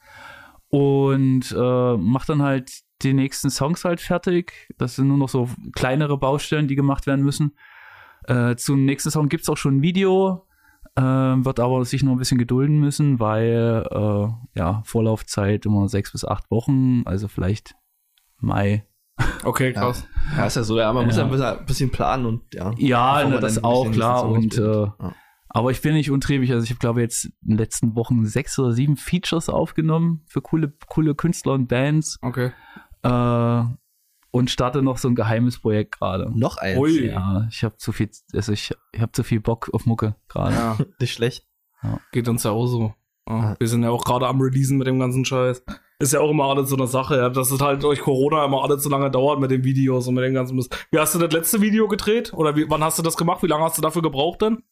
Und 0.68 1.50
äh, 1.56 1.96
mach 1.96 2.26
dann 2.26 2.42
halt 2.42 2.70
die 3.02 3.14
nächsten 3.14 3.48
Songs 3.50 3.84
halt 3.84 4.00
fertig. 4.00 4.68
Das 4.76 4.96
sind 4.96 5.08
nur 5.08 5.16
noch 5.16 5.28
so 5.28 5.48
kleinere 5.72 6.18
Baustellen, 6.18 6.68
die 6.68 6.74
gemacht 6.76 7.06
werden 7.06 7.24
müssen. 7.24 7.56
Äh, 8.24 8.56
zum 8.56 8.84
nächsten 8.84 9.10
Song 9.10 9.28
gibt 9.28 9.44
es 9.44 9.48
auch 9.48 9.56
schon 9.56 9.78
ein 9.78 9.82
Video. 9.82 10.46
Äh, 10.96 11.02
wird 11.02 11.60
aber 11.60 11.84
sich 11.84 12.02
noch 12.02 12.12
ein 12.12 12.18
bisschen 12.18 12.38
gedulden 12.38 12.80
müssen, 12.80 13.20
weil 13.20 13.86
äh, 13.90 14.58
ja, 14.58 14.82
Vorlaufzeit 14.84 15.64
immer 15.64 15.88
sechs 15.88 16.12
bis 16.12 16.24
acht 16.24 16.50
Wochen, 16.50 17.02
also 17.04 17.28
vielleicht 17.28 17.74
Mai. 18.40 18.84
Okay, 19.44 19.72
krass. 19.72 20.06
Ja, 20.36 20.46
ist 20.46 20.56
ja 20.56 20.62
so, 20.62 20.78
ja, 20.78 20.92
man 20.92 21.06
muss 21.06 21.16
Ja. 21.16 21.22
ja 21.22 21.26
ein 21.26 21.30
bisschen, 21.30 21.46
ein 21.58 21.66
bisschen 21.66 21.90
planen 21.90 22.26
und 22.26 22.54
ja. 22.54 22.72
Ja, 22.76 23.16
Bevor 23.18 23.30
ne, 23.30 23.40
das 23.40 23.64
auch, 23.64 23.90
klar. 23.90 24.28
Und, 24.28 24.56
äh. 24.58 24.62
Ja. 24.82 25.14
aber 25.48 25.70
ich 25.70 25.80
bin 25.82 25.94
nicht 25.94 26.10
untriebig. 26.10 26.52
Also 26.52 26.64
ich 26.64 26.70
habe, 26.70 26.78
glaube 26.78 27.00
jetzt 27.00 27.24
in 27.24 27.32
den 27.42 27.58
letzten 27.58 27.94
Wochen 27.96 28.26
sechs 28.26 28.58
oder 28.58 28.72
sieben 28.72 28.96
Features 28.96 29.48
aufgenommen 29.48 30.22
für 30.26 30.40
coole, 30.42 30.72
coole 30.88 31.14
Künstler 31.14 31.54
und 31.54 31.66
Bands. 31.68 32.18
Okay. 32.22 32.52
Äh, 33.02 33.62
und 34.30 34.50
starte 34.50 34.82
noch 34.82 34.98
so 34.98 35.08
ein 35.08 35.14
geheimes 35.14 35.58
Projekt 35.58 35.98
gerade. 35.98 36.30
Noch 36.38 36.58
eins. 36.58 36.78
Ui. 36.78 37.06
Ja, 37.08 37.46
ich 37.50 37.64
habe 37.64 37.76
zu 37.78 37.92
viel, 37.92 38.10
also 38.34 38.52
ich, 38.52 38.74
ich 38.92 39.00
habe 39.00 39.12
zu 39.12 39.24
viel 39.24 39.40
Bock 39.40 39.70
auf 39.72 39.86
Mucke 39.86 40.16
gerade. 40.28 40.54
Ja, 40.54 40.78
Nicht 41.00 41.14
schlecht. 41.14 41.46
geht 42.12 42.28
uns 42.28 42.44
ja 42.44 42.50
auch 42.50 42.66
so. 42.66 42.94
Ja, 43.28 43.36
Ja. 43.50 43.56
wir 43.58 43.68
sind 43.68 43.82
ja 43.82 43.90
auch 43.90 44.04
gerade 44.04 44.26
am 44.26 44.40
Releasen 44.40 44.76
mit 44.78 44.86
dem 44.86 44.98
ganzen 44.98 45.24
Scheiß. 45.24 45.62
Ist 46.00 46.12
ja 46.12 46.20
auch 46.20 46.30
immer 46.30 46.44
alles 46.44 46.70
so 46.70 46.76
eine 46.76 46.86
Sache, 46.86 47.16
ja, 47.16 47.28
dass 47.28 47.50
es 47.50 47.60
halt 47.60 47.82
durch 47.82 48.00
Corona 48.00 48.44
immer 48.44 48.62
alles 48.62 48.84
so 48.84 48.88
lange 48.88 49.10
dauert 49.10 49.40
mit 49.40 49.50
den 49.50 49.64
Videos 49.64 50.06
und 50.06 50.14
mit 50.14 50.24
dem 50.24 50.32
ganzen 50.34 50.54
Mist. 50.54 50.86
Wie 50.92 50.98
hast 50.98 51.14
du 51.14 51.18
das 51.18 51.32
letzte 51.32 51.60
Video 51.60 51.88
gedreht? 51.88 52.32
Oder 52.34 52.54
wie, 52.54 52.70
wann 52.70 52.84
hast 52.84 52.98
du 53.00 53.02
das 53.02 53.16
gemacht? 53.16 53.42
Wie 53.42 53.48
lange 53.48 53.64
hast 53.64 53.78
du 53.78 53.82
dafür 53.82 54.02
gebraucht 54.02 54.42
denn? 54.42 54.62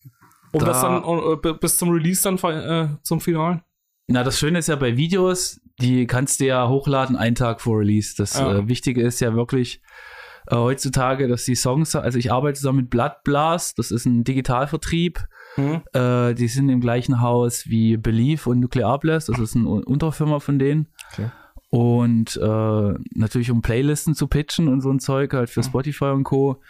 Um 0.52 0.60
Da- 0.60 0.66
das 0.66 0.80
dann 0.82 1.02
äh, 1.02 1.52
bis 1.60 1.78
zum 1.78 1.90
Release 1.90 2.22
dann 2.22 2.36
äh, 2.38 2.88
zum 3.02 3.20
Finalen? 3.20 3.62
Na, 4.06 4.22
das 4.22 4.38
Schöne 4.38 4.60
ist 4.60 4.68
ja 4.68 4.76
bei 4.76 4.96
Videos, 4.96 5.60
die 5.80 6.06
kannst 6.06 6.38
du 6.38 6.46
ja 6.46 6.68
hochladen 6.68 7.16
einen 7.16 7.34
Tag 7.34 7.60
vor 7.60 7.80
Release. 7.80 8.14
Das 8.16 8.38
Ja. 8.38 8.58
äh, 8.58 8.68
Wichtige 8.68 9.02
ist 9.02 9.18
ja 9.20 9.34
wirklich 9.34 9.82
äh, 10.46 10.54
heutzutage, 10.54 11.26
dass 11.26 11.44
die 11.44 11.56
Songs, 11.56 11.96
also 11.96 12.18
ich 12.20 12.30
arbeite 12.30 12.56
zusammen 12.60 12.82
mit 12.82 12.90
Blood 12.90 13.24
Blast, 13.24 13.80
das 13.80 13.90
ist 13.90 14.06
ein 14.06 14.22
Digitalvertrieb. 14.22 15.18
Hm? 15.56 15.80
Äh, 15.92 16.34
die 16.34 16.48
sind 16.48 16.68
im 16.68 16.80
gleichen 16.80 17.20
Haus 17.20 17.66
wie 17.66 17.96
Belief 17.96 18.46
und 18.46 18.60
Nuclear 18.60 18.98
Blast, 18.98 19.28
das 19.28 19.38
ist 19.38 19.56
eine 19.56 19.66
Un- 19.66 19.84
Unterfirma 19.84 20.38
von 20.38 20.58
denen. 20.58 20.86
Okay. 21.12 21.30
Und 21.68 22.36
äh, 22.36 22.94
natürlich, 23.14 23.50
um 23.50 23.60
Playlisten 23.60 24.14
zu 24.14 24.28
pitchen 24.28 24.68
und 24.68 24.80
so 24.82 24.90
ein 24.90 25.00
Zeug, 25.00 25.34
halt 25.34 25.50
für 25.50 25.62
Spotify 25.62 26.06
und 26.06 26.24
Co., 26.24 26.60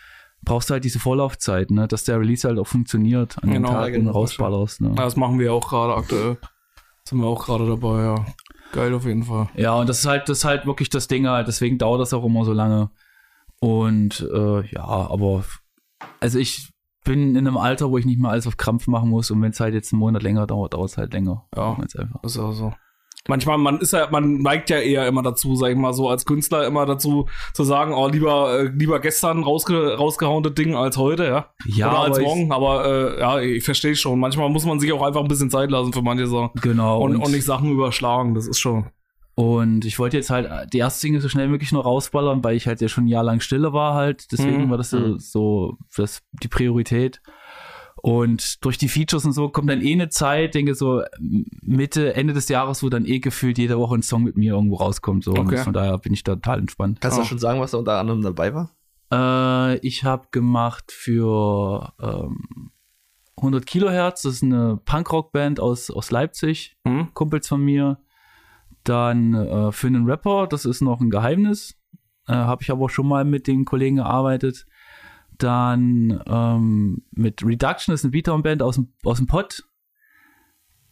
brauchst 0.42 0.70
du 0.70 0.74
halt 0.74 0.84
diese 0.84 0.98
Vorlaufzeit, 1.00 1.70
ne? 1.70 1.88
dass 1.88 2.04
der 2.04 2.18
Release 2.20 2.46
halt 2.46 2.58
auch 2.58 2.66
funktioniert 2.66 3.36
an 3.42 3.50
Genau, 3.50 3.68
dem 3.68 3.74
Tag 3.74 3.92
genau, 3.92 4.10
und 4.10 4.14
rausballerst. 4.16 4.80
Ne? 4.80 4.88
Ja, 4.96 5.04
das 5.04 5.16
machen 5.16 5.38
wir 5.38 5.52
auch 5.52 5.68
gerade 5.68 5.94
aktuell. 5.94 6.38
Sind 7.04 7.18
wir 7.18 7.26
auch 7.26 7.44
gerade 7.44 7.66
dabei, 7.66 8.02
ja. 8.02 8.26
Geil 8.72 8.94
auf 8.94 9.04
jeden 9.04 9.22
Fall. 9.24 9.48
Ja, 9.56 9.74
und 9.74 9.88
das 9.88 10.00
ist 10.00 10.06
halt, 10.06 10.28
das 10.28 10.38
ist 10.38 10.44
halt 10.44 10.66
wirklich 10.66 10.90
das 10.90 11.08
Ding 11.08 11.26
halt, 11.26 11.46
deswegen 11.48 11.78
dauert 11.78 12.00
das 12.00 12.12
auch 12.14 12.24
immer 12.24 12.44
so 12.44 12.52
lange. 12.52 12.90
Und 13.60 14.20
äh, 14.32 14.66
ja, 14.72 14.84
aber 14.84 15.44
also 16.20 16.38
ich 16.38 16.68
bin 17.06 17.30
in 17.30 17.38
einem 17.46 17.56
Alter, 17.56 17.90
wo 17.90 17.96
ich 17.96 18.04
nicht 18.04 18.20
mehr 18.20 18.30
alles 18.30 18.46
auf 18.46 18.58
Krampf 18.58 18.86
machen 18.86 19.08
muss 19.08 19.30
und 19.30 19.40
wenn 19.40 19.52
es 19.52 19.60
halt 19.60 19.72
jetzt 19.72 19.92
einen 19.94 20.00
Monat 20.00 20.22
länger 20.22 20.46
dauert, 20.46 20.74
dauert 20.74 20.90
es 20.90 20.98
halt 20.98 21.14
länger. 21.14 21.46
Ja. 21.56 21.72
Einfach. 21.72 22.22
Ist 22.22 22.38
auch 22.38 22.52
so. 22.52 22.72
Manchmal, 23.28 23.58
man 23.58 23.78
ist 23.80 23.92
ja, 23.92 24.06
man 24.12 24.38
neigt 24.40 24.70
ja 24.70 24.78
eher 24.78 25.04
immer 25.08 25.20
dazu, 25.20 25.56
sag 25.56 25.70
ich 25.72 25.76
mal 25.76 25.92
so, 25.92 26.08
als 26.08 26.26
Künstler 26.26 26.64
immer 26.64 26.86
dazu 26.86 27.26
zu 27.54 27.64
sagen, 27.64 27.92
oh, 27.92 28.06
lieber, 28.06 28.56
äh, 28.60 28.62
lieber 28.68 29.00
gestern 29.00 29.42
rausge 29.42 29.96
rausgehauen 29.96 30.44
das 30.44 30.54
Ding 30.54 30.76
als 30.76 30.96
heute, 30.96 31.24
ja. 31.24 31.46
Ja, 31.66 31.88
Oder 31.90 31.98
als 32.02 32.18
aber 32.18 32.20
ich- 32.20 32.26
morgen, 32.28 32.52
aber 32.52 32.84
äh, 32.84 33.20
ja, 33.20 33.40
ich 33.40 33.64
verstehe 33.64 33.96
schon. 33.96 34.20
Manchmal 34.20 34.48
muss 34.48 34.64
man 34.64 34.78
sich 34.78 34.92
auch 34.92 35.02
einfach 35.02 35.22
ein 35.22 35.28
bisschen 35.28 35.50
Zeit 35.50 35.70
lassen 35.72 35.92
für 35.92 36.02
manche 36.02 36.28
Sachen. 36.28 36.50
Genau. 36.62 37.00
Und, 37.02 37.16
und 37.16 37.32
nicht 37.32 37.44
Sachen 37.44 37.72
überschlagen, 37.72 38.34
das 38.34 38.46
ist 38.46 38.60
schon. 38.60 38.86
Und 39.38 39.84
ich 39.84 39.98
wollte 39.98 40.16
jetzt 40.16 40.30
halt 40.30 40.72
die 40.72 40.78
erste 40.78 40.98
Single 41.00 41.20
so 41.20 41.28
schnell 41.28 41.46
wie 41.46 41.50
möglich 41.52 41.70
noch 41.70 41.84
rausballern, 41.84 42.42
weil 42.42 42.56
ich 42.56 42.66
halt 42.66 42.80
ja 42.80 42.88
schon 42.88 43.04
ein 43.04 43.08
Jahr 43.08 43.22
lang 43.22 43.40
stille 43.40 43.72
war 43.74 43.92
halt. 43.94 44.32
Deswegen 44.32 44.64
Mhm. 44.64 44.70
war 44.70 44.78
das 44.78 44.88
so, 44.90 45.18
so 45.18 45.76
das, 45.94 46.22
die 46.42 46.48
Priorität. 46.48 47.20
Und 48.00 48.64
durch 48.64 48.78
die 48.78 48.88
Features 48.88 49.24
und 49.26 49.32
so 49.32 49.48
kommt 49.50 49.68
dann 49.68 49.82
eh 49.82 49.92
eine 49.92 50.08
Zeit, 50.08 50.54
denke 50.54 50.74
so 50.74 51.02
Mitte, 51.60 52.14
Ende 52.14 52.32
des 52.32 52.48
Jahres, 52.48 52.82
wo 52.82 52.88
dann 52.88 53.04
eh 53.04 53.18
gefühlt 53.18 53.58
jede 53.58 53.78
Woche 53.78 53.96
ein 53.96 54.02
Song 54.02 54.22
mit 54.22 54.36
mir 54.38 54.54
irgendwo 54.54 54.76
rauskommt. 54.76 55.24
So. 55.24 55.32
Okay. 55.32 55.40
Und 55.40 55.58
von 55.58 55.72
daher 55.74 55.98
bin 55.98 56.14
ich 56.14 56.22
da 56.24 56.34
total 56.34 56.60
entspannt. 56.60 57.00
Kannst 57.02 57.18
du 57.18 57.22
Ah. 57.22 57.26
schon 57.26 57.38
sagen, 57.38 57.60
was 57.60 57.72
da 57.72 57.78
unter 57.78 57.98
anderem 57.98 58.22
dabei 58.22 58.54
war? 58.54 58.70
Äh, 59.12 59.78
ich 59.86 60.04
habe 60.04 60.28
gemacht 60.30 60.92
für 60.92 61.92
ähm, 62.00 62.70
100 63.36 63.66
Kilohertz, 63.66 64.22
das 64.22 64.34
ist 64.36 64.42
eine 64.44 64.78
Punkrock-Band 64.84 65.60
aus, 65.60 65.90
aus 65.90 66.10
Leipzig, 66.10 66.74
Hm? 66.86 67.08
Kumpels 67.12 67.48
von 67.48 67.60
mir. 67.62 67.98
Dann 68.86 69.34
äh, 69.34 69.72
für 69.72 69.88
einen 69.88 70.08
Rapper, 70.08 70.46
das 70.46 70.64
ist 70.64 70.80
noch 70.80 71.00
ein 71.00 71.10
Geheimnis, 71.10 71.76
äh, 72.28 72.32
habe 72.34 72.62
ich 72.62 72.70
aber 72.70 72.88
schon 72.88 73.08
mal 73.08 73.24
mit 73.24 73.46
den 73.46 73.64
Kollegen 73.64 73.96
gearbeitet. 73.96 74.66
Dann 75.38 76.22
ähm, 76.26 77.02
mit 77.10 77.42
Reduction, 77.44 77.92
das 77.92 78.00
ist 78.00 78.04
eine 78.04 78.12
Beatdown-Band 78.12 78.62
aus 78.62 78.76
dem, 78.76 78.92
aus 79.04 79.18
dem 79.18 79.26
Pott. 79.26 79.64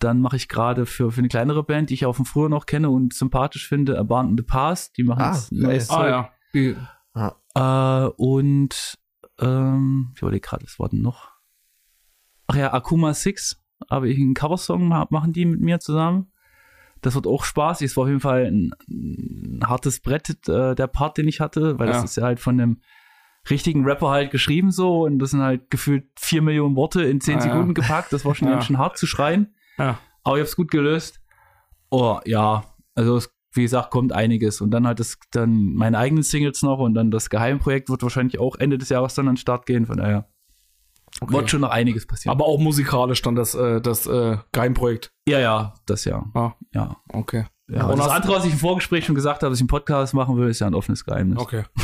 Dann 0.00 0.20
mache 0.20 0.36
ich 0.36 0.48
gerade 0.48 0.86
für, 0.86 1.12
für 1.12 1.20
eine 1.20 1.28
kleinere 1.28 1.62
Band, 1.62 1.88
die 1.90 1.94
ich 1.94 2.04
auch 2.04 2.14
von 2.16 2.24
früher 2.26 2.48
noch 2.48 2.66
kenne 2.66 2.90
und 2.90 3.14
sympathisch 3.14 3.68
finde, 3.68 3.98
Abandon 3.98 4.36
the 4.36 4.42
Past. 4.42 4.96
Die 4.98 5.04
machen 5.04 5.22
Ah, 5.22 5.32
jetzt 5.34 5.52
neues 5.52 5.88
Ah 5.88 5.94
Zeug. 5.96 6.10
ja. 6.10 6.30
Die, 6.52 6.76
Äh, 7.54 8.08
und 8.16 8.98
ähm, 9.38 10.10
ich 10.14 10.20
überlege 10.22 10.40
gerade, 10.46 10.64
was 10.64 10.78
war 10.78 10.88
denn 10.88 11.00
noch? 11.00 11.30
Ach 12.48 12.56
ja, 12.56 12.72
Akuma 12.74 13.14
Six, 13.14 13.62
aber 13.88 14.06
ich 14.06 14.18
einen 14.18 14.34
Coversong 14.34 14.88
ma- 14.88 15.06
machen 15.10 15.32
die 15.32 15.44
mit 15.46 15.60
mir 15.60 15.78
zusammen. 15.80 16.32
Das 17.04 17.14
wird 17.14 17.26
auch 17.26 17.44
spaßig. 17.44 17.86
Es 17.90 17.96
war 17.96 18.04
auf 18.04 18.08
jeden 18.08 18.20
Fall 18.20 18.46
ein, 18.46 18.70
ein 18.88 19.60
hartes 19.66 20.00
Brett, 20.00 20.30
äh, 20.48 20.74
der 20.74 20.86
Part, 20.86 21.18
den 21.18 21.28
ich 21.28 21.40
hatte, 21.40 21.78
weil 21.78 21.88
Ja. 21.88 21.94
das 21.94 22.04
ist 22.04 22.16
ja 22.16 22.22
halt 22.24 22.40
von 22.40 22.60
einem 22.60 22.80
richtigen 23.50 23.84
Rapper 23.84 24.08
halt 24.08 24.30
geschrieben 24.30 24.70
so 24.70 25.02
und 25.04 25.18
das 25.18 25.32
sind 25.32 25.42
halt 25.42 25.70
gefühlt 25.70 26.06
vier 26.18 26.40
Millionen 26.40 26.76
Worte 26.76 27.02
in 27.02 27.20
zehn 27.20 27.38
Ja, 27.38 27.44
ja. 27.44 27.50
Sekunden 27.52 27.74
gepackt. 27.74 28.12
Das 28.12 28.24
war 28.24 28.34
schon 28.34 28.48
Ja. 28.48 28.54
ganz 28.54 28.64
schön 28.66 28.78
hart 28.78 28.96
zu 28.96 29.06
schreien. 29.06 29.54
ja. 29.78 29.98
Aber 30.26 30.36
ich 30.36 30.40
habe 30.40 30.48
es 30.48 30.56
gut 30.56 30.70
gelöst. 30.70 31.20
Oh, 31.90 32.18
ja. 32.24 32.64
Also, 32.94 33.16
es, 33.18 33.30
wie 33.52 33.60
gesagt, 33.62 33.90
kommt 33.90 34.14
einiges. 34.14 34.62
Und 34.62 34.70
dann 34.70 34.86
halt 34.86 34.98
das, 34.98 35.18
dann 35.32 35.74
meine 35.74 35.98
eigenen 35.98 36.22
Singles 36.22 36.62
noch 36.62 36.78
und 36.78 36.94
dann 36.94 37.10
das 37.10 37.28
Geheimprojekt 37.28 37.90
wird 37.90 38.02
wahrscheinlich 38.02 38.38
auch 38.38 38.56
Ende 38.56 38.78
des 38.78 38.88
Jahres 38.88 39.14
dann 39.14 39.28
an 39.28 39.34
den 39.34 39.36
Start 39.40 39.66
gehen. 39.66 39.84
Von 39.84 39.98
daher 39.98 40.26
wird 41.30 41.50
schon 41.50 41.60
noch 41.62 41.70
einiges 41.70 42.06
passieren. 42.06 42.32
Aber 42.34 42.46
auch 42.46 42.58
musikalisch 42.58 43.22
dann 43.22 43.34
das, 43.34 43.54
äh, 43.54 43.80
das 43.80 44.06
äh, 44.06 44.36
Geheimprojekt. 44.52 45.12
ja, 45.28 45.38
ja, 45.40 45.74
das 45.86 46.04
ja. 46.04 46.24
Ah, 46.34 46.52
Ja. 46.72 46.96
okay. 47.12 47.44
ja. 47.68 47.86
Und 47.86 47.98
das 47.98 48.08
andere, 48.08 48.36
was 48.36 48.44
ich 48.44 48.52
im 48.52 48.58
Vorgespräch 48.58 49.04
schon 49.04 49.14
gesagt 49.14 49.42
habe, 49.42 49.50
dass 49.50 49.58
ich 49.58 49.62
einen 49.62 49.68
Podcast 49.68 50.14
machen 50.14 50.36
will, 50.36 50.48
ist 50.48 50.60
ja 50.60 50.66
ein 50.66 50.74
offenes 50.74 51.04
Geheimnis. 51.04 51.38
Okay. 51.38 51.64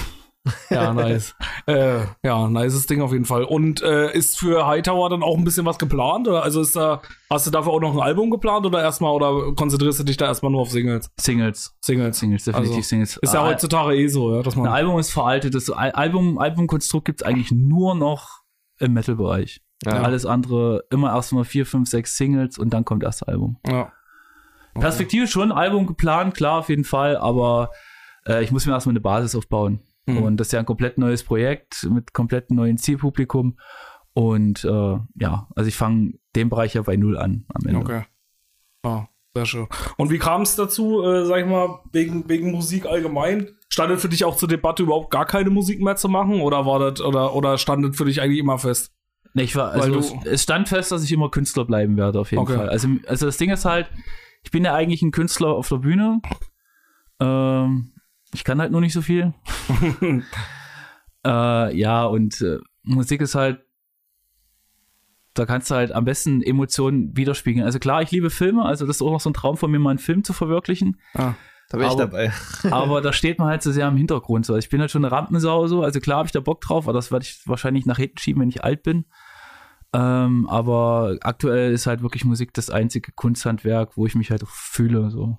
Ja, 0.71 0.95
nice. 0.95 1.35
äh, 1.67 1.99
ja, 2.25 2.49
nices 2.49 2.87
Ding 2.87 3.03
auf 3.03 3.13
jeden 3.13 3.27
Fall. 3.27 3.45
Und 3.45 3.83
äh, 3.83 4.11
ist 4.17 4.39
für 4.39 4.67
Hightower 4.67 5.11
dann 5.11 5.23
auch 5.23 5.37
ein 5.37 5.45
bisschen 5.45 5.67
was 5.67 5.79
geplant? 5.79 6.27
Oder 6.29 6.43
also 6.43 6.63
ist 6.63 6.75
da, 6.75 7.03
hast 7.29 7.47
du 7.47 7.51
dafür 7.51 7.73
auch 7.73 7.81
noch 7.81 7.93
ein 7.93 8.01
Album 8.01 8.31
geplant 8.31 8.65
oder 8.65 8.81
erstmal 8.81 9.13
oder 9.13 9.53
konzentrierst 9.55 10.01
du 10.01 10.05
dich 10.05 10.17
da 10.17 10.25
erstmal 10.29 10.51
nur 10.51 10.63
auf 10.63 10.71
Singles? 10.71 11.11
Singles. 11.21 11.77
Singles. 11.85 12.19
Singles, 12.19 12.45
definitiv 12.45 12.77
Also, 12.77 12.89
Singles. 12.89 13.17
Ist 13.19 13.35
ja 13.35 13.43
Ah, 13.43 13.49
heutzutage 13.49 13.95
eh 13.95 14.07
so, 14.09 14.35
ja, 14.35 14.43
dass 14.43 14.57
Ein 14.57 14.63
man. 14.63 14.73
Album 14.73 14.99
ist 14.99 15.11
veraltet. 15.13 15.55
Das 15.55 15.69
Al- 15.69 15.91
Album, 15.91 16.39
Albumkonstrukt 16.39 17.05
gibt 17.05 17.21
es 17.21 17.27
eigentlich 17.27 17.53
nur 17.53 17.95
noch 17.95 18.40
im 18.81 18.93
Metal-Bereich. 18.93 19.63
Ja. 19.85 20.03
Alles 20.03 20.27
andere 20.27 20.85
immer 20.91 21.15
erstmal 21.15 21.45
vier, 21.45 21.65
fünf, 21.65 21.89
sechs 21.89 22.17
Singles 22.17 22.59
und 22.59 22.71
dann 22.75 22.85
kommt 22.85 23.03
das 23.03 23.23
Album. 23.23 23.59
Ja. 23.67 23.93
Perspektive 24.75 25.27
schon 25.27 25.53
Album 25.53 25.87
geplant, 25.87 26.35
klar, 26.35 26.59
auf 26.61 26.69
jeden 26.69 26.85
Fall, 26.85 27.17
aber 27.17 27.71
äh, 28.27 28.43
ich 28.43 28.53
muss 28.53 28.67
mir 28.67 28.73
erstmal 28.73 28.93
eine 28.93 29.01
Basis 29.01 29.35
aufbauen. 29.35 29.81
Mhm. 30.07 30.19
Und 30.19 30.37
das 30.37 30.49
ist 30.49 30.53
ja 30.53 30.61
ein 30.61 30.67
komplett 30.67 30.99
neues 30.99 31.23
Projekt 31.23 31.89
mit 31.91 32.13
komplett 32.13 32.51
neuen 32.51 32.79
Zielpublikum. 32.79 33.59
Und 34.13 34.65
äh, 34.65 34.99
ja, 35.15 35.49
also 35.55 35.69
ich 35.69 35.77
fange 35.77 36.15
den 36.35 36.51
Bereich 36.51 36.75
ja 36.75 36.83
bei 36.83 36.97
Null 36.97 37.17
an 37.17 37.47
am 37.49 37.67
Ende. 37.67 37.81
Okay. 37.81 38.05
Ah, 38.83 39.07
sehr 39.35 39.47
schön. 39.47 39.67
Und 39.97 40.11
wie 40.11 40.19
kam 40.19 40.43
es 40.43 40.57
dazu, 40.57 41.03
äh, 41.05 41.25
sag 41.25 41.41
ich 41.41 41.47
mal, 41.47 41.81
wegen, 41.93 42.29
wegen 42.29 42.51
Musik 42.51 42.87
allgemein? 42.87 43.51
Stand 43.69 43.93
das 43.93 44.03
für 44.03 44.09
dich 44.09 44.25
auch 44.25 44.37
zur 44.37 44.49
Debatte, 44.49 44.83
überhaupt 44.83 45.11
gar 45.11 45.25
keine 45.27 45.51
Musik 45.51 45.81
mehr 45.81 45.97
zu 45.97 46.09
machen? 46.09 46.41
Oder 46.41 46.67
war 46.67 46.79
das, 46.79 47.01
oder, 47.01 47.35
oder 47.35 47.57
stand 47.59 47.85
das 47.87 47.97
für 47.97 48.05
dich 48.05 48.21
eigentlich 48.21 48.41
immer 48.41 48.59
fest? 48.59 48.93
Nee, 49.35 49.43
ich 49.45 49.55
war, 49.55 49.71
also 49.71 49.93
du- 49.93 49.99
es, 50.01 50.13
es 50.25 50.43
stand 50.43 50.69
fest, 50.69 50.91
dass 50.91 51.05
ich 51.05 51.13
immer 51.13 51.31
Künstler 51.31 51.65
bleiben 51.65 51.97
werde, 51.97 52.19
auf 52.19 52.33
jeden 52.33 52.43
Okay. 52.43 52.57
Fall. 52.57 52.69
Also, 52.69 52.89
also 53.07 53.27
das 53.27 53.37
Ding 53.37 53.51
ist 53.51 53.65
halt, 53.65 53.89
ich 54.43 54.51
bin 54.51 54.65
ja 54.65 54.75
eigentlich 54.75 55.03
ein 55.03 55.13
Künstler 55.13 55.49
auf 55.51 55.69
der 55.69 55.77
Bühne. 55.77 56.21
Ähm, 57.21 57.93
ich 58.35 58.43
kann 58.43 58.61
halt 58.61 58.73
nur 58.73 58.81
nicht 58.81 58.93
so 58.93 59.03
viel. 59.03 59.33
äh, 61.25 61.77
ja, 61.77 62.05
und 62.05 62.41
äh, 62.41 62.59
Musik 62.83 63.21
ist 63.21 63.35
halt, 63.37 63.61
da 65.41 65.47
kannst 65.47 65.71
du 65.71 65.75
halt 65.75 65.91
am 65.93 66.05
besten 66.05 66.43
Emotionen 66.43 67.17
widerspiegeln. 67.17 67.65
Also 67.67 67.79
klar, 67.81 68.03
ich 68.03 68.11
liebe 68.13 68.31
Filme, 68.31 68.65
also 68.65 68.87
das 68.87 68.97
ist 68.97 69.03
auch 69.03 69.11
noch 69.11 69.21
so 69.21 69.31
ein 69.31 69.35
Traum 69.35 69.57
von 69.57 69.71
mir, 69.71 69.79
mal 69.81 69.91
einen 69.91 69.99
Film 69.99 70.23
zu 70.23 70.33
verwirklichen. 70.33 71.01
Ah, 71.15 71.33
Da 71.71 71.79
bin 71.79 71.87
ich 71.87 71.93
Aber- 71.93 72.07
dabei. 72.07 72.33
aber 72.71 73.01
da 73.01 73.13
steht 73.13 73.39
man 73.39 73.49
halt 73.49 73.63
so 73.63 73.73
sehr 73.73 73.89
im 73.89 73.97
Hintergrund. 73.97 74.47
So. 74.47 74.53
Also 74.55 74.65
ich 74.65 74.71
bin 74.71 74.81
halt 74.81 74.91
schon 74.91 75.05
eine 75.05 75.13
Rampensau 75.13 75.67
so. 75.67 75.83
Also 75.83 75.99
klar 76.01 76.19
habe 76.19 76.27
ich 76.27 76.33
da 76.33 76.41
Bock 76.41 76.61
drauf, 76.61 76.85
aber 76.87 76.93
das 76.93 77.11
werde 77.11 77.25
ich 77.25 77.41
wahrscheinlich 77.47 77.87
nach 77.87 77.97
hinten 77.99 78.19
schieben, 78.19 78.43
wenn 78.43 78.49
ich 78.49 78.63
alt 78.65 78.83
bin. 78.83 79.05
Ähm, 79.93 80.47
aber 80.49 81.17
aktuell 81.23 81.73
ist 81.73 81.87
halt 81.87 82.03
wirklich 82.03 82.25
Musik 82.25 82.55
das 82.55 82.71
einzige 82.71 83.11
Kunsthandwerk, 83.13 83.97
wo 83.97 84.07
ich 84.07 84.15
mich 84.15 84.31
halt 84.31 84.45
fühle. 84.47 85.11
So. 85.11 85.39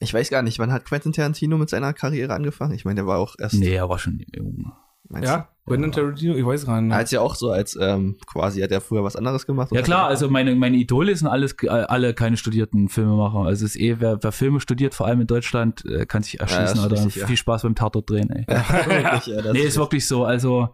Ich 0.00 0.12
weiß 0.12 0.30
gar 0.30 0.42
nicht, 0.42 0.58
wann 0.58 0.72
hat 0.72 0.84
Quentin 0.84 1.12
Tarantino 1.12 1.56
mit 1.58 1.68
seiner 1.70 1.92
Karriere 1.92 2.34
angefangen? 2.34 2.74
Ich 2.74 2.84
meine, 2.84 2.96
der 2.96 3.06
war 3.06 3.18
auch 3.18 3.34
erst. 3.38 3.54
Nee, 3.54 3.74
er 3.74 3.88
war 3.88 3.98
schon 3.98 4.24
jung. 4.34 4.72
Meinst 5.08 5.28
ja? 5.28 5.48
Quentin 5.66 5.92
Tarantino? 5.92 6.34
Ich 6.34 6.46
weiß 6.46 6.64
gar 6.66 6.80
nicht. 6.80 6.92
Du? 6.92 6.96
Als 6.96 7.10
ja 7.10 7.20
auch 7.20 7.34
so, 7.34 7.50
als 7.50 7.76
ähm, 7.80 8.16
quasi 8.26 8.62
hat 8.62 8.70
er 8.70 8.80
früher 8.80 9.04
was 9.04 9.16
anderes 9.16 9.46
gemacht. 9.46 9.70
Ja 9.72 9.82
klar, 9.82 10.04
hat- 10.04 10.10
also 10.10 10.30
meine, 10.30 10.54
meine 10.54 10.76
Idole 10.78 11.14
sind 11.14 11.26
alles 11.28 11.54
äh, 11.62 11.68
alle 11.68 12.14
keine 12.14 12.36
studierten 12.38 12.88
Filmemacher. 12.88 13.40
Also 13.40 13.66
es 13.66 13.74
ist 13.74 13.80
eh, 13.80 13.96
wer, 14.00 14.18
wer 14.22 14.32
Filme 14.32 14.60
studiert, 14.60 14.94
vor 14.94 15.06
allem 15.06 15.20
in 15.20 15.26
Deutschland, 15.26 15.84
äh, 15.84 16.06
kann 16.06 16.22
sich 16.22 16.40
erschießen 16.40 16.78
ist 16.78 16.84
oder 16.86 16.96
richtig, 16.96 17.16
ja. 17.16 17.26
viel 17.26 17.36
Spaß 17.36 17.62
beim 17.62 17.74
Tatort 17.74 18.08
drehen, 18.08 18.30
ey. 18.30 18.46
Ja, 18.48 18.64
wirklich, 18.86 19.26
ja, 19.36 19.42
das 19.42 19.52
nee, 19.52 19.60
ist 19.60 19.76
wirklich 19.76 20.06
so. 20.06 20.24
Also 20.24 20.70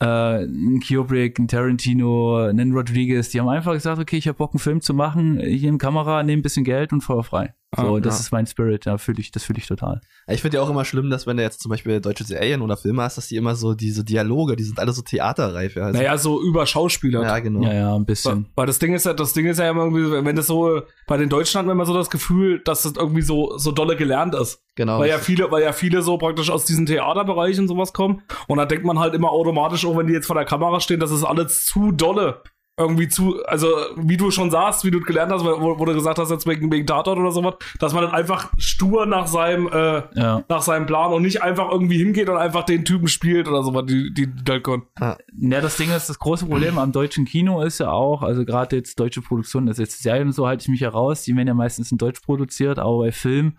äh, 0.00 0.44
ein 0.44 0.80
Kubrick, 0.86 1.38
ein 1.38 1.48
Tarantino, 1.48 2.36
ein 2.46 2.72
Rodriguez, 2.72 3.30
die 3.30 3.40
haben 3.40 3.48
einfach 3.48 3.72
gesagt, 3.72 3.98
okay, 3.98 4.18
ich 4.18 4.28
habe 4.28 4.36
Bock, 4.36 4.52
einen 4.52 4.58
Film 4.60 4.82
zu 4.82 4.92
machen, 4.92 5.40
hier 5.40 5.70
in 5.70 5.78
Kamera, 5.78 6.22
nehme 6.22 6.40
ein 6.40 6.42
bisschen 6.42 6.64
Geld 6.64 6.92
und 6.92 7.00
Feuer 7.00 7.24
frei. 7.24 7.54
So, 7.76 7.96
Ah, 7.96 8.00
das 8.00 8.14
ja. 8.14 8.20
ist 8.20 8.32
mein 8.32 8.46
Spirit, 8.46 8.84
ja, 8.86 8.98
fühl 8.98 9.18
ich, 9.20 9.30
das 9.30 9.44
fühle 9.44 9.58
ich 9.58 9.66
total. 9.66 10.00
Ich 10.28 10.42
finde 10.42 10.56
ja 10.56 10.62
auch 10.62 10.70
immer 10.70 10.84
schlimm, 10.84 11.10
dass 11.10 11.26
wenn 11.26 11.36
du 11.36 11.42
jetzt 11.42 11.60
zum 11.60 11.70
Beispiel 11.70 12.00
deutsche 12.00 12.24
Serien 12.24 12.62
oder 12.62 12.76
Filme 12.76 13.02
hast, 13.02 13.16
dass 13.18 13.28
die 13.28 13.36
immer 13.36 13.54
so 13.54 13.74
diese 13.74 14.04
Dialoge, 14.04 14.56
die 14.56 14.64
sind 14.64 14.78
alle 14.80 14.92
so 14.92 15.02
theaterreif. 15.02 15.76
Ja, 15.76 15.84
also, 15.86 15.98
naja, 15.98 16.18
so 16.18 16.42
über 16.42 16.66
Schauspieler. 16.66 17.22
ja 17.22 17.38
genau. 17.38 17.62
Ja, 17.62 17.72
ja, 17.74 17.88
ein 17.94 18.00
Weil, 18.00 18.04
bisschen. 18.06 18.46
weil 18.54 18.66
das 18.66 18.78
Ding 18.78 18.94
ist 18.94 19.06
ja, 19.06 19.12
das 19.12 19.32
Ding 19.32 19.46
ist 19.46 19.58
ja 19.58 19.70
immer 19.70 19.84
irgendwie, 19.84 20.24
wenn 20.24 20.36
das 20.36 20.46
so, 20.46 20.82
bei 21.06 21.16
den 21.16 21.28
Deutschen 21.28 21.58
hat 21.58 21.66
man 21.66 21.74
immer 21.76 21.86
so 21.86 21.94
das 21.94 22.10
Gefühl, 22.10 22.60
dass 22.64 22.82
das 22.82 22.92
irgendwie 22.96 23.22
so, 23.22 23.56
so 23.58 23.72
dolle 23.72 23.96
gelernt 23.96 24.34
ist. 24.34 24.60
genau. 24.74 24.98
Weil 24.98 25.08
ja 25.10 25.18
viele, 25.18 25.50
weil 25.50 25.62
ja 25.62 25.72
viele 25.72 26.02
so 26.02 26.18
praktisch 26.18 26.50
aus 26.50 26.64
diesen 26.64 26.86
Theaterbereichen 26.86 27.62
und 27.64 27.68
sowas 27.68 27.92
kommen. 27.92 28.22
Und 28.48 28.58
da 28.58 28.64
denkt 28.66 28.84
man 28.84 28.98
halt 28.98 29.14
immer 29.14 29.30
automatisch, 29.30 29.84
auch 29.84 29.96
wenn 29.96 30.06
die 30.06 30.12
jetzt 30.14 30.26
vor 30.26 30.36
der 30.36 30.44
Kamera 30.44 30.80
stehen, 30.80 31.00
das 31.00 31.10
ist 31.10 31.24
alles 31.24 31.66
zu 31.66 31.92
dolle. 31.92 32.42
Irgendwie 32.78 33.08
zu, 33.08 33.42
also 33.46 33.68
wie 33.96 34.18
du 34.18 34.30
schon 34.30 34.50
sagst, 34.50 34.84
wie 34.84 34.90
du 34.90 35.00
gelernt 35.00 35.32
hast, 35.32 35.42
wo, 35.42 35.78
wo 35.78 35.84
du 35.86 35.94
gesagt 35.94 36.18
hast, 36.18 36.30
jetzt 36.30 36.46
wegen, 36.46 36.70
wegen 36.70 36.86
Tatort 36.86 37.18
oder 37.18 37.30
sowas, 37.30 37.54
dass 37.78 37.94
man 37.94 38.04
dann 38.04 38.12
einfach 38.12 38.52
stur 38.58 39.06
nach 39.06 39.26
seinem, 39.28 39.66
äh, 39.68 40.02
Ja. 40.14 40.44
nach 40.50 40.60
seinem 40.60 40.84
Plan 40.84 41.10
und 41.14 41.22
nicht 41.22 41.42
einfach 41.42 41.70
irgendwie 41.70 41.96
hingeht 41.96 42.28
und 42.28 42.36
einfach 42.36 42.64
den 42.64 42.84
Typen 42.84 43.08
spielt 43.08 43.48
oder 43.48 43.62
sowas, 43.62 43.84
die, 43.86 44.12
die, 44.12 44.26
die 44.26 44.52
halt 44.52 44.62
können. 44.62 44.82
Ja, 45.00 45.16
das 45.62 45.78
Ding 45.78 45.90
ist, 45.90 46.10
das 46.10 46.18
große 46.18 46.44
Problem 46.44 46.78
am 46.78 46.92
deutschen 46.92 47.24
Kino 47.24 47.62
ist 47.62 47.78
ja 47.80 47.90
auch, 47.90 48.22
also 48.22 48.44
gerade 48.44 48.76
jetzt 48.76 49.00
deutsche 49.00 49.22
Produktionen, 49.22 49.68
also 49.68 49.80
jetzt 49.80 50.02
Serien 50.02 50.26
und 50.26 50.32
so 50.34 50.46
halte 50.46 50.60
ich 50.64 50.68
mich 50.68 50.80
ja 50.80 50.90
raus, 50.90 51.22
die 51.22 51.34
werden 51.34 51.48
ja 51.48 51.54
meistens 51.54 51.90
in 51.92 51.96
Deutsch 51.96 52.20
produziert, 52.20 52.78
aber 52.78 52.98
bei 52.98 53.12
Film 53.12 53.56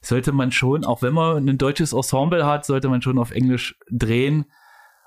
sollte 0.00 0.32
man 0.32 0.52
schon, 0.52 0.86
auch 0.86 1.02
wenn 1.02 1.12
man 1.12 1.46
ein 1.46 1.58
deutsches 1.58 1.92
Ensemble 1.92 2.46
hat, 2.46 2.64
sollte 2.64 2.88
man 2.88 3.02
schon 3.02 3.18
auf 3.18 3.30
Englisch 3.30 3.76
drehen 3.90 4.46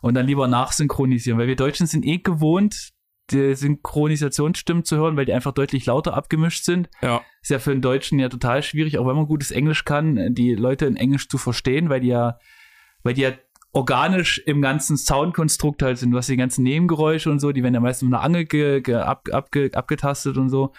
und 0.04 0.14
dann 0.14 0.28
lieber 0.28 0.48
nachsynchronisieren, 0.48 1.40
weil 1.40 1.48
wir 1.48 1.56
Deutschen 1.56 1.88
sind 1.88 2.06
eh 2.06 2.20
gewohnt, 2.20 2.92
die 3.32 3.56
Synchronisationsstimmen 3.56 4.86
zu 4.86 4.98
hören, 4.98 5.18
weil 5.18 5.26
die 5.26 5.34
einfach 5.34 5.52
deutlich 5.52 5.86
lauter 5.86 6.14
abgemischt 6.16 6.64
sind. 6.64 6.90
Ja. 7.02 7.22
Ist 7.42 7.52
ja 7.52 7.60
für 7.60 7.72
einen 7.72 7.82
Deutschen 7.82 8.20
ja 8.20 8.30
total 8.30 8.64
schwierig, 8.64 8.98
auch 8.98 9.08
wenn 9.08 9.16
man 9.16 9.28
gutes 9.28 9.52
Englisch 9.52 9.86
kann, 9.86 10.34
die 10.34 10.56
Leute 10.56 10.86
in 10.86 10.96
Englisch 10.96 11.28
zu 11.30 11.38
verstehen, 11.38 11.90
weil 11.90 12.00
die 12.00 12.08
ja, 12.08 12.38
weil 13.04 13.14
die 13.14 13.22
ja 13.22 13.32
organisch 13.74 14.40
im 14.46 14.62
ganzen 14.62 14.98
Soundkonstrukt 14.98 15.84
halt 15.84 15.98
sind. 15.98 16.12
Du 16.12 16.18
hast 16.18 16.30
die 16.30 16.38
ganzen 16.38 16.64
Nebengeräusche 16.64 17.30
und 17.30 17.40
so, 17.40 17.52
die 17.52 17.62
werden 17.64 17.74
ja 17.76 17.80
meistens 17.80 18.10
mit 18.10 18.16
einer 18.16 18.24
Angel 18.24 18.46
ge, 18.46 18.82
ge, 18.82 18.96
ab, 18.96 19.28
abge, 19.32 19.70
abgetastet 19.74 20.38
und 20.38 20.50
so. 20.50 20.72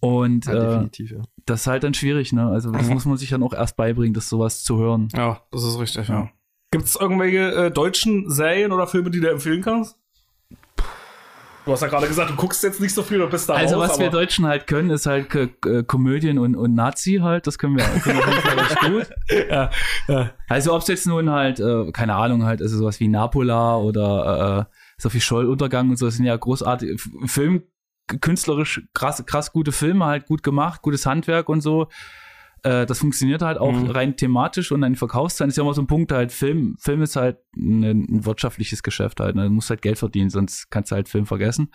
Und 0.00 0.46
ja, 0.46 0.52
äh, 0.52 0.60
definitiv, 0.68 1.10
ja. 1.10 1.22
das 1.46 1.62
ist 1.62 1.66
halt 1.66 1.82
dann 1.82 1.92
schwierig, 1.92 2.32
ne? 2.32 2.46
Also 2.48 2.70
das 2.70 2.86
Mhm. 2.86 2.94
muss 2.94 3.04
man 3.04 3.16
sich 3.16 3.30
dann 3.30 3.42
auch 3.42 3.52
erst 3.52 3.76
beibringen, 3.76 4.14
das 4.14 4.28
sowas 4.28 4.62
zu 4.62 4.78
hören. 4.78 5.08
Ja, 5.14 5.42
das 5.50 5.64
ist 5.64 5.78
richtig, 5.78 6.08
ja. 6.08 6.30
Gibt 6.70 6.84
es 6.84 6.96
irgendwelche 6.96 7.52
äh, 7.66 7.70
deutschen 7.70 8.30
Serien 8.30 8.70
oder 8.72 8.86
Filme, 8.86 9.10
die 9.10 9.20
du 9.20 9.28
empfehlen 9.30 9.60
kannst? 9.60 9.98
Du 11.64 11.72
hast 11.72 11.82
ja 11.82 11.88
gerade 11.88 12.06
gesagt, 12.06 12.30
du 12.30 12.36
guckst 12.36 12.62
jetzt 12.62 12.80
nicht 12.80 12.94
so 12.94 13.02
viel 13.02 13.20
und 13.20 13.30
bist 13.30 13.48
da 13.48 13.54
Also 13.54 13.78
raus, 13.78 13.90
was 13.90 13.98
wir 13.98 14.08
Deutschen 14.10 14.46
halt 14.46 14.66
können, 14.66 14.90
ist 14.90 15.06
halt 15.06 15.28
K 15.28 15.48
Komödien 15.82 16.38
und, 16.38 16.56
und 16.56 16.74
Nazi 16.74 17.20
halt, 17.22 17.46
das 17.46 17.58
können 17.58 17.76
wir, 17.76 17.84
können 17.84 18.18
wir 18.18 18.62
recht 18.62 18.80
gut. 18.80 19.10
ja, 19.50 19.70
ja. 20.08 20.30
Also 20.48 20.74
ob 20.74 20.82
es 20.82 20.88
jetzt 20.88 21.06
nun 21.06 21.30
halt, 21.30 21.60
äh, 21.60 21.92
keine 21.92 22.14
Ahnung, 22.14 22.44
halt, 22.44 22.62
also 22.62 22.78
sowas 22.78 22.98
wie 23.00 23.08
Napola 23.08 23.76
oder 23.76 24.68
äh, 24.70 24.74
Sophie 25.00 25.20
Scholl 25.20 25.46
Untergang 25.46 25.90
und 25.90 25.96
so, 25.96 26.06
das 26.06 26.16
sind 26.16 26.24
ja 26.24 26.36
großartige 26.36 26.96
Film, 27.26 27.62
künstlerisch 28.20 28.82
krass, 28.94 29.22
krass 29.26 29.52
gute 29.52 29.72
Filme, 29.72 30.06
halt 30.06 30.26
gut 30.26 30.42
gemacht, 30.42 30.82
gutes 30.82 31.04
Handwerk 31.06 31.48
und 31.48 31.60
so. 31.60 31.88
Äh, 32.62 32.86
das 32.86 32.98
funktioniert 32.98 33.42
halt 33.42 33.58
auch 33.58 33.72
Mhm. 33.72 33.90
rein 33.90 34.16
thematisch 34.16 34.70
und 34.72 34.84
ein 34.84 34.96
Verkaufszahlen 34.96 35.48
ist 35.50 35.56
ja 35.56 35.62
immer 35.62 35.74
so 35.74 35.82
ein 35.82 35.86
Punkt 35.86 36.12
halt, 36.12 36.32
Film, 36.32 36.76
Film 36.78 37.02
ist 37.02 37.16
halt 37.16 37.38
ein, 37.56 37.82
ein 37.84 38.24
wirtschaftliches 38.26 38.82
Geschäft 38.82 39.20
halt, 39.20 39.34
ne? 39.36 39.44
du 39.44 39.50
musst 39.50 39.70
halt 39.70 39.82
Geld 39.82 39.98
verdienen, 39.98 40.30
sonst 40.30 40.70
kannst 40.70 40.90
du 40.90 40.96
halt 40.96 41.08
Film 41.08 41.26
vergessen. 41.26 41.70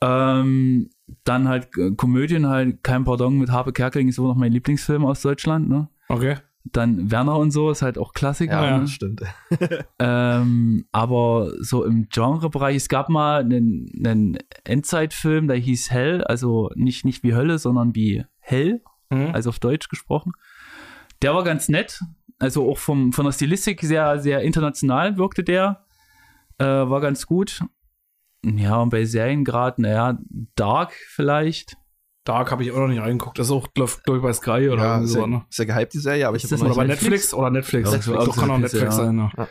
Ähm, 0.00 0.90
dann 1.24 1.48
halt 1.48 1.68
äh, 1.78 1.92
Komödien 1.92 2.46
halt, 2.48 2.82
kein 2.82 3.04
Pardon 3.04 3.38
mit 3.38 3.50
Harpe 3.50 3.72
Kerkeling 3.72 4.08
ist 4.08 4.18
immer 4.18 4.28
noch 4.28 4.36
mein 4.36 4.52
Lieblingsfilm 4.52 5.04
aus 5.06 5.22
Deutschland, 5.22 5.68
ne? 5.68 5.88
Okay. 6.08 6.36
Dann 6.72 7.10
Werner 7.12 7.36
und 7.38 7.52
so 7.52 7.70
ist 7.70 7.82
halt 7.82 7.96
auch 7.96 8.12
Klassiker. 8.12 8.62
Ja, 8.62 8.78
ne? 8.78 8.88
stimmt. 8.88 9.22
Ähm, 9.98 10.84
aber 10.92 11.52
so 11.60 11.84
im 11.84 12.08
Genrebereich, 12.10 12.76
es 12.76 12.88
gab 12.88 13.08
mal 13.08 13.40
einen, 13.40 13.86
einen 14.04 14.38
Endzeitfilm, 14.64 15.48
der 15.48 15.56
hieß 15.56 15.90
Hell, 15.90 16.22
also 16.24 16.70
nicht, 16.74 17.04
nicht 17.04 17.22
wie 17.22 17.34
Hölle, 17.34 17.58
sondern 17.58 17.94
wie 17.94 18.24
Hell, 18.40 18.82
Mhm. 19.10 19.30
also 19.32 19.50
auf 19.50 19.58
Deutsch 19.58 19.88
gesprochen. 19.88 20.32
Der 21.22 21.34
war 21.34 21.44
ganz 21.44 21.68
nett, 21.68 22.00
also 22.38 22.70
auch 22.70 22.78
vom, 22.78 23.12
von 23.12 23.24
der 23.24 23.32
Stilistik 23.32 23.80
sehr, 23.82 24.18
sehr 24.18 24.42
international 24.42 25.16
wirkte 25.16 25.42
der, 25.42 25.84
äh, 26.58 26.64
war 26.64 27.00
ganz 27.00 27.26
gut. 27.26 27.60
Ja, 28.44 28.76
und 28.76 28.90
bei 28.90 29.04
Serien 29.04 29.44
gerade, 29.44 29.82
naja, 29.82 30.18
Dark 30.54 30.92
vielleicht. 30.92 31.76
Dark 32.24 32.50
habe 32.50 32.64
ich 32.64 32.72
auch 32.72 32.78
noch 32.78 32.88
nicht 32.88 33.00
reingeguckt. 33.00 33.38
Das 33.38 33.46
ist 33.46 33.52
auch, 33.52 33.68
läuft, 33.76 34.04
glaube 34.04 34.18
ich, 34.18 34.22
bei 34.22 34.32
Sky 34.32 34.68
oder 34.68 34.82
ja, 34.82 35.02
so, 35.04 35.20
ja, 35.20 35.26
ne? 35.26 35.44
ist 35.48 35.58
ja 35.58 35.64
gehypt, 35.64 35.94
die 35.94 35.98
Serie, 35.98 36.28
aber 36.28 36.36
ich 36.36 36.44
Ist 36.44 36.52
habe 36.52 36.60
das 36.60 36.68
noch 36.68 36.76
Oder 36.76 36.82
bei 36.82 36.86
nicht. 36.86 37.02
Netflix? 37.02 37.34
Oder 37.34 37.50
Netflix. 37.50 37.90
Ja, 37.90 37.96
das 37.96 38.06
Netflix, 38.06 38.36
kann 38.36 38.50
auch 38.50 38.58
Netflix, 38.58 38.82
Netflix 38.84 38.98
ja. 38.98 39.04
sein, 39.04 39.30
ja. 39.36 39.48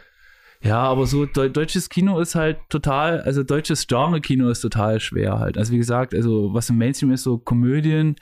Ja, 0.62 0.80
aber 0.80 1.06
so 1.06 1.26
deu 1.26 1.50
deutsches 1.50 1.90
Kino 1.90 2.20
ist 2.20 2.36
halt 2.36 2.58
total, 2.70 3.22
also 3.22 3.44
deutsches 3.44 3.86
Genre-Kino 3.88 4.50
ist 4.50 4.62
total 4.62 5.00
schwer 5.00 5.40
halt. 5.40 5.58
Also 5.58 5.74
wie 5.74 5.78
gesagt, 5.78 6.14
also 6.16 6.54
was 6.54 6.70
im 6.70 6.78
Mainstream 6.78 7.12
ist, 7.12 7.24
so 7.24 7.38
Komödien 7.38 8.16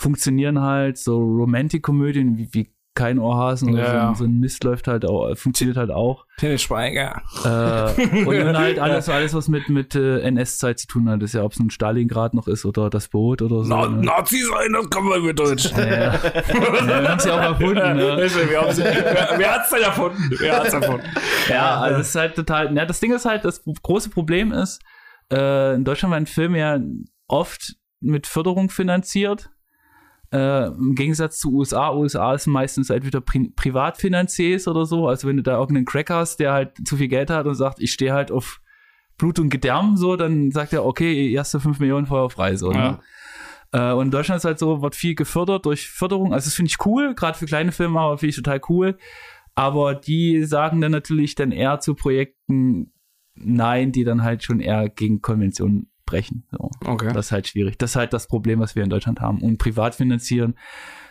funktionieren 0.00 0.60
halt, 0.60 0.96
so 0.98 1.18
Romantic-Komödien 1.18 2.38
wie, 2.38 2.48
wie 2.52 2.72
kein 2.94 3.18
Ohrhasen 3.20 3.72
oder 3.72 3.94
Ja, 3.94 4.08
so, 4.14 4.24
so 4.24 4.28
ein 4.28 4.40
Mist 4.40 4.64
läuft 4.64 4.88
halt 4.88 5.04
auch, 5.04 5.32
funktioniert 5.36 5.76
halt 5.76 5.90
auch. 5.90 6.26
Tennis 6.38 6.62
Schweiger. 6.62 7.22
Äh, 7.44 8.24
und 8.26 8.34
dann 8.36 8.58
halt 8.58 8.78
alles, 8.80 9.08
alles 9.08 9.32
was 9.32 9.48
mit, 9.48 9.68
mit 9.68 9.94
äh, 9.94 10.20
NS-Zeit 10.22 10.80
zu 10.80 10.86
tun 10.88 11.08
hat, 11.08 11.22
ist 11.22 11.34
ja, 11.34 11.44
ob 11.44 11.52
es 11.52 11.60
ein 11.60 11.70
Stalingrad 11.70 12.34
noch 12.34 12.48
ist 12.48 12.64
oder 12.64 12.90
das 12.90 13.08
Boot 13.08 13.42
oder 13.42 13.62
so. 13.62 13.68
Na, 13.68 13.88
ne? 13.88 14.02
Nazi 14.04 14.42
sein, 14.42 14.72
das 14.72 14.90
kann 14.90 15.04
man 15.04 15.22
mit 15.22 15.38
Deutsch. 15.38 15.70
Ja, 15.70 15.86
ja. 15.86 16.22
wir 16.22 17.08
haben 17.08 17.18
es 17.18 17.24
ja 17.24 17.34
auch 17.34 17.42
erfunden, 17.42 17.96
ne? 17.96 18.16
Wir 18.16 18.60
haben's- 18.60 18.78
wer, 18.78 19.34
wer 19.36 19.54
hat's 19.54 19.70
denn 19.70 19.82
erfunden? 19.82 20.30
Wer 20.38 20.56
hat's 20.56 20.72
erfunden? 20.72 21.06
Ja, 21.48 21.80
also 21.80 22.00
es 22.00 22.08
ist 22.08 22.14
halt 22.16 22.34
total. 22.34 22.74
Ja, 22.74 22.86
das 22.86 23.00
Ding 23.00 23.12
ist 23.14 23.24
halt, 23.24 23.44
das 23.44 23.62
große 23.82 24.10
Problem 24.10 24.50
ist, 24.52 24.82
äh, 25.32 25.74
in 25.76 25.84
Deutschland 25.84 26.12
werden 26.12 26.26
Filme 26.26 26.58
ja 26.58 26.80
oft 27.28 27.76
mit 28.00 28.26
Förderung 28.26 28.68
finanziert. 28.70 29.50
Äh, 30.32 30.66
Im 30.68 30.94
Gegensatz 30.94 31.38
zu 31.38 31.52
USA, 31.52 31.92
USA 31.92 32.34
ist 32.34 32.46
meistens 32.46 32.90
entweder 32.90 33.20
Pri 33.20 33.52
Privatfinanziers 33.54 34.68
oder 34.68 34.86
so. 34.86 35.08
Also 35.08 35.26
wenn 35.26 35.36
du 35.36 35.42
da 35.42 35.58
irgendeinen 35.58 35.86
Crack 35.86 36.10
hast, 36.10 36.38
der 36.38 36.52
halt 36.52 36.86
zu 36.86 36.96
viel 36.96 37.08
Geld 37.08 37.30
hat 37.30 37.46
und 37.46 37.56
sagt, 37.56 37.80
ich 37.80 37.92
stehe 37.92 38.12
halt 38.12 38.30
auf 38.30 38.60
Blut 39.18 39.38
und 39.38 39.50
Gedärm, 39.50 39.96
so, 39.96 40.16
dann 40.16 40.50
sagt 40.50 40.72
er, 40.72 40.86
okay, 40.86 41.32
erste 41.32 41.60
5 41.60 41.80
Millionen 41.80 42.06
Feuer 42.06 42.30
frei, 42.30 42.56
so. 42.56 42.70
Ne? 42.70 43.00
Äh, 43.72 43.92
und 43.92 44.12
Deutschland 44.12 44.38
ist 44.38 44.44
halt 44.44 44.58
so, 44.58 44.82
wird 44.82 44.94
viel 44.94 45.14
gefördert 45.14 45.66
durch 45.66 45.88
Förderung. 45.88 46.32
Also 46.32 46.46
das 46.46 46.54
finde 46.54 46.70
ich 46.70 46.86
cool, 46.86 47.14
gerade 47.14 47.36
für 47.36 47.46
kleine 47.46 47.72
Filme, 47.72 47.98
aber 48.00 48.18
finde 48.18 48.30
ich 48.30 48.36
total 48.36 48.60
cool. 48.68 48.98
Aber 49.54 49.94
die 49.94 50.44
sagen 50.44 50.80
dann 50.80 50.92
natürlich 50.92 51.34
dann 51.34 51.52
eher 51.52 51.80
zu 51.80 51.94
Projekten 51.94 52.92
nein, 53.34 53.92
die 53.92 54.04
dann 54.04 54.22
halt 54.22 54.42
schon 54.42 54.60
eher 54.60 54.88
gegen 54.88 55.20
Konventionen 55.20 55.90
brechen. 56.10 56.44
So. 56.50 56.70
Okay. 56.84 57.12
Das 57.12 57.26
ist 57.26 57.32
halt 57.32 57.46
schwierig. 57.46 57.78
Das 57.78 57.90
ist 57.90 57.96
halt 57.96 58.12
das 58.12 58.26
Problem, 58.26 58.60
was 58.60 58.74
wir 58.74 58.82
in 58.82 58.90
Deutschland 58.90 59.20
haben. 59.20 59.40
Und 59.40 59.58
privat 59.58 59.94
finanzieren, 59.94 60.54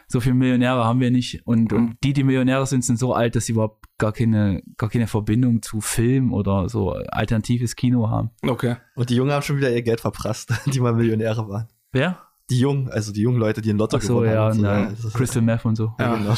so 0.08 0.20
viele 0.20 0.36
Millionäre 0.36 0.84
haben 0.84 1.00
wir 1.00 1.12
nicht. 1.12 1.46
Und, 1.46 1.72
und 1.72 1.98
die, 2.04 2.14
die 2.14 2.24
Millionäre 2.24 2.66
sind, 2.66 2.84
sind 2.84 2.98
so 2.98 3.14
alt, 3.14 3.36
dass 3.36 3.46
sie 3.46 3.54
überhaupt 3.54 3.86
gar 3.98 4.12
keine, 4.12 4.62
gar 4.78 4.90
keine 4.90 5.08
Verbindung 5.08 5.62
zu 5.62 5.82
Film 5.82 6.34
oder 6.34 6.68
so 6.68 6.92
alternatives 6.92 7.76
Kino 7.76 8.10
haben. 8.10 8.32
Okay. 8.42 8.78
Und 8.96 9.10
die 9.10 9.16
Jungen 9.16 9.32
haben 9.32 9.44
schon 9.44 9.58
wieder 9.58 9.72
ihr 9.72 9.84
Geld 9.84 10.02
verprasst, 10.02 10.52
die 10.66 10.80
mal 10.80 10.94
Millionäre 10.94 11.48
waren. 11.48 11.68
Wer? 11.92 12.20
Die 12.50 12.60
Jungen, 12.60 12.90
also 12.90 13.14
die 13.14 13.22
jungen 13.22 13.38
Leute, 13.38 13.62
die 13.62 13.70
in 13.70 13.78
Lotto 13.78 13.98
Ach 13.98 14.02
so, 14.02 14.16
gewonnen 14.16 14.34
ja, 14.34 14.42
haben. 14.46 14.58
und, 14.58 15.04
Ja, 15.04 15.10
Crystal 15.14 15.44
Meth 15.44 15.66
und 15.66 15.76
so. 15.76 15.94
Ja, 16.00 16.16
genau. 16.16 16.34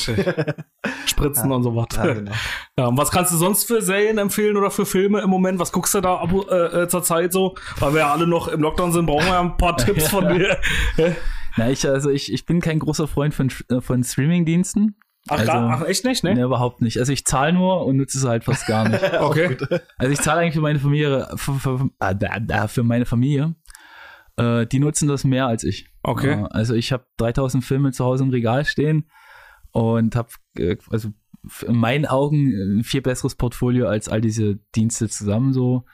Spritzen 1.05 1.51
und 1.51 1.64
so 1.64 1.74
was. 1.74 1.95
Ja, 1.95 2.14
genau. 2.14 2.32
Ja, 2.80 2.88
und 2.88 2.97
was 2.97 3.11
kannst 3.11 3.34
du 3.34 3.38
sonst 3.38 3.65
für 3.65 3.82
Serien 3.82 4.17
empfehlen 4.17 4.55
oder 4.55 4.72
für 4.72 4.86
Filme 4.86 5.19
im 5.22 5.30
Moment? 5.30 5.59
Was 5.59 5.72
guckst 5.72 5.93
du 5.93 6.01
da 6.01 6.15
ab, 6.15 6.32
äh, 6.49 6.84
äh, 6.84 6.88
zur 6.88 7.03
Zeit 7.03 7.34
so? 7.34 7.55
Weil 7.80 7.93
wir 7.93 7.99
ja 7.99 8.11
alle 8.13 8.26
noch 8.28 8.47
im 8.47 8.61
Lockdown 8.61 8.91
sind, 8.93 9.05
brauchen 9.05 9.26
wir 9.26 9.34
ja 9.34 9.41
ein 9.41 9.57
paar 9.57 9.76
Tipps 9.78 10.07
von 10.07 10.28
dir. 10.34 10.57
Na, 11.57 11.69
ich, 11.69 11.86
also 11.88 12.09
ich, 12.09 12.32
ich 12.32 12.45
bin 12.45 12.61
kein 12.61 12.80
großer 12.80 13.07
Freund 13.09 13.34
von, 13.34 13.51
äh, 13.69 13.82
von 13.82 14.03
Streaming-Diensten. 14.03 14.95
Ach, 15.28 15.38
Also- 15.39 15.51
gar, 15.51 15.69
ach 15.82 15.86
echt 15.88 16.05
nicht, 16.05 16.24
ne? 16.24 16.34
Ne, 16.34 16.43
überhaupt 16.43 16.82
nicht. 16.82 16.97
Also 16.97 17.11
ich 17.11 17.26
zahle 17.26 17.51
nur 17.53 17.86
und 17.86 17.97
nutze 17.97 18.17
es 18.17 18.26
halt 18.26 18.45
fast 18.45 18.65
gar 18.67 18.88
nicht. 18.88 19.03
Okay. 19.19 19.57
Also 19.97 20.13
ich 20.13 20.19
zahle 20.22 20.39
eigentlich 20.41 20.55
für 20.55 20.61
meine 20.61 20.80
Familie, 20.80 21.28
für, 21.36 21.53
für, 21.55 21.89
da- 21.99 22.67
für 22.67 22.84
meine 22.84 23.05
Familie. 23.05 23.53
Äh, 24.38 24.65
die 24.65 24.80
nutzen 24.80 25.09
das 25.09 25.26
mehr 25.26 25.45
als 25.45 25.65
ich. 25.65 25.89
Okay. 26.03 26.41
Äh, 26.41 26.47
also 26.51 26.74
ich 26.74 26.93
habe 26.93 27.05
3000 27.17 27.63
Filme 27.65 27.91
zu 27.91 28.05
Hause 28.05 28.24
im 28.24 28.30
Regal 28.30 28.63
stehen 28.63 29.11
und 29.72 30.15
habe 30.15 30.30
äh, 30.57 30.78
also 30.89 31.09
in 31.68 31.76
meinen 31.76 32.06
Augen 32.06 32.80
ein 32.80 32.84
viel 32.84 33.02
besseres 33.02 33.36
Portfolio 33.36 33.88
als 33.88 34.10
all 34.10 34.22
diese 34.22 34.60
Dienste 34.76 35.10
zusammen 35.10 35.54
so. 35.54 35.86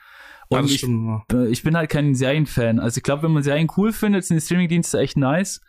Und 0.48 0.64
ich, 0.70 0.82
äh, 0.82 1.48
ich 1.48 1.62
bin 1.62 1.76
halt 1.76 1.90
kein 1.90 2.14
Serienfan. 2.14 2.80
Also 2.80 2.98
ich 2.98 3.02
glaube, 3.02 3.24
wenn 3.24 3.32
man 3.32 3.42
Serien 3.42 3.68
cool 3.76 3.92
findet, 3.92 4.24
sind 4.24 4.36
die 4.36 4.44
Streamingdienste 4.44 4.98
echt 4.98 5.16
nice. 5.16 5.60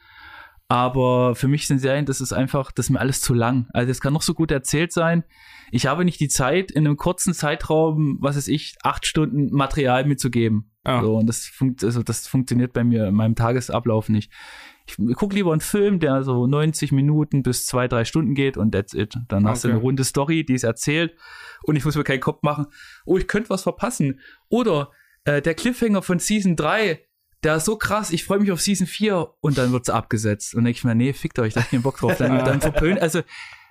Aber 0.72 1.34
für 1.34 1.48
mich 1.48 1.66
sind 1.66 1.80
Serien, 1.80 2.06
das 2.06 2.22
ist 2.22 2.32
einfach, 2.32 2.72
das 2.72 2.86
ist 2.86 2.90
mir 2.92 3.00
alles 3.00 3.22
zu 3.22 3.34
lang. 3.34 3.68
Also 3.74 3.90
es 3.90 4.00
kann 4.00 4.14
noch 4.14 4.22
so 4.22 4.36
gut 4.36 4.52
erzählt 4.52 4.94
sein. 4.94 5.24
Ich 5.72 5.88
habe 5.88 6.06
nicht 6.06 6.20
die 6.20 6.28
Zeit, 6.28 6.72
in 6.72 6.86
einem 6.86 6.96
kurzen 6.96 7.34
Zeitraum, 7.34 8.18
was 8.22 8.38
weiß 8.38 8.48
ich, 8.50 8.76
acht 8.84 9.08
Stunden 9.08 9.50
Material 9.52 10.06
mitzugeben. 10.06 10.72
Ja. 10.86 11.02
So, 11.02 11.18
und 11.18 11.28
das, 11.28 11.46
funkt, 11.46 11.84
also 11.84 12.04
das 12.04 12.28
funktioniert 12.28 12.72
bei 12.72 12.84
mir 12.84 13.08
in 13.08 13.16
meinem 13.16 13.36
Tagesablauf 13.36 14.10
nicht. 14.10 14.32
Ich 14.98 15.16
gucke 15.16 15.36
lieber 15.36 15.52
einen 15.52 15.62
Film, 15.62 16.00
der 16.00 16.24
so 16.24 16.48
90 16.48 16.92
Minuten 16.92 17.44
bis 17.44 17.66
zwei, 17.68 17.88
drei 17.88 18.06
Stunden 18.06 18.34
geht 18.34 18.58
und 18.58 18.72
that's 18.72 18.94
it. 18.94 19.16
Dann 19.28 19.48
hast 19.48 19.64
du 19.64 19.68
Okay. 19.68 19.74
eine 19.76 19.82
runde 19.82 20.04
Story, 20.04 20.46
die 20.46 20.54
ist 20.54 20.64
erzählt 20.64 21.16
und 21.64 21.76
ich 21.76 21.86
muss 21.86 21.96
mir 21.96 22.04
keinen 22.04 22.20
Kopf 22.22 22.42
machen, 22.44 22.68
oh, 23.06 23.18
ich 23.18 23.28
könnte 23.28 23.50
was 23.50 23.64
verpassen. 23.64 24.20
Oder 24.50 24.92
äh, 25.26 25.42
der 25.42 25.54
Cliffhanger 25.54 26.02
von 26.02 26.20
Season 26.20 26.56
3, 26.56 27.00
der 27.44 27.56
ist 27.58 27.66
so 27.66 27.78
krass, 27.78 28.12
ich 28.12 28.26
freue 28.26 28.40
mich 28.40 28.52
auf 28.52 28.60
Season 28.62 28.88
4 28.88 29.34
und 29.42 29.58
dann 29.58 29.72
wird's 29.72 29.90
abgesetzt. 29.90 30.56
Und 30.56 30.66
denke 30.66 30.78
ich 30.78 30.84
mir, 30.84 30.96
nee, 30.96 31.14
fickt 31.14 31.40
euch, 31.40 31.54
da 31.54 31.60
hab 31.62 31.68
ich 31.68 31.72
keinen 31.72 31.84
Bock 31.84 31.98
drauf. 31.98 32.18
Dann, 32.18 32.38
dann 32.46 32.60
verpönt, 32.62 33.02
also 33.02 33.22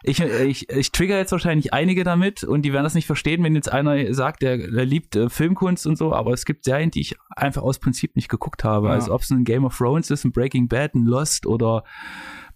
ich, 0.03 0.21
ich, 0.21 0.69
ich 0.71 0.93
trigger 0.93 1.17
jetzt 1.19 1.33
wahrscheinlich 1.33 1.73
einige 1.75 2.05
damit 2.05 2.45
und 2.45 2.63
die 2.63 2.73
werden 2.73 2.85
das 2.85 2.95
nicht 2.95 3.07
verstehen, 3.07 3.43
wenn 3.43 3.55
jetzt 3.55 3.71
einer 3.71 4.15
sagt, 4.15 4.43
der, 4.43 4.57
der 4.57 4.87
liebt 4.87 5.17
äh, 5.17 5.29
Filmkunst 5.29 5.87
und 5.87 5.97
so, 5.97 6.13
aber 6.15 6.33
es 6.33 6.45
gibt 6.45 6.65
Serien, 6.65 6.91
die 6.91 7.01
ich 7.01 7.17
einfach 7.35 7.63
aus 7.63 7.79
Prinzip 7.81 8.15
nicht 8.17 8.29
geguckt 8.29 8.63
habe. 8.65 8.89
Ja. 8.89 8.95
Also 8.95 9.13
ob 9.13 9.23
es 9.23 9.31
ein 9.31 9.45
Game 9.45 9.65
of 9.65 9.77
Thrones 9.77 10.11
ist, 10.11 10.25
ein 10.25 10.33
Breaking 10.33 10.69
Bad, 10.69 10.95
ein 10.95 11.05
Lost 11.05 11.47
oder 11.47 11.85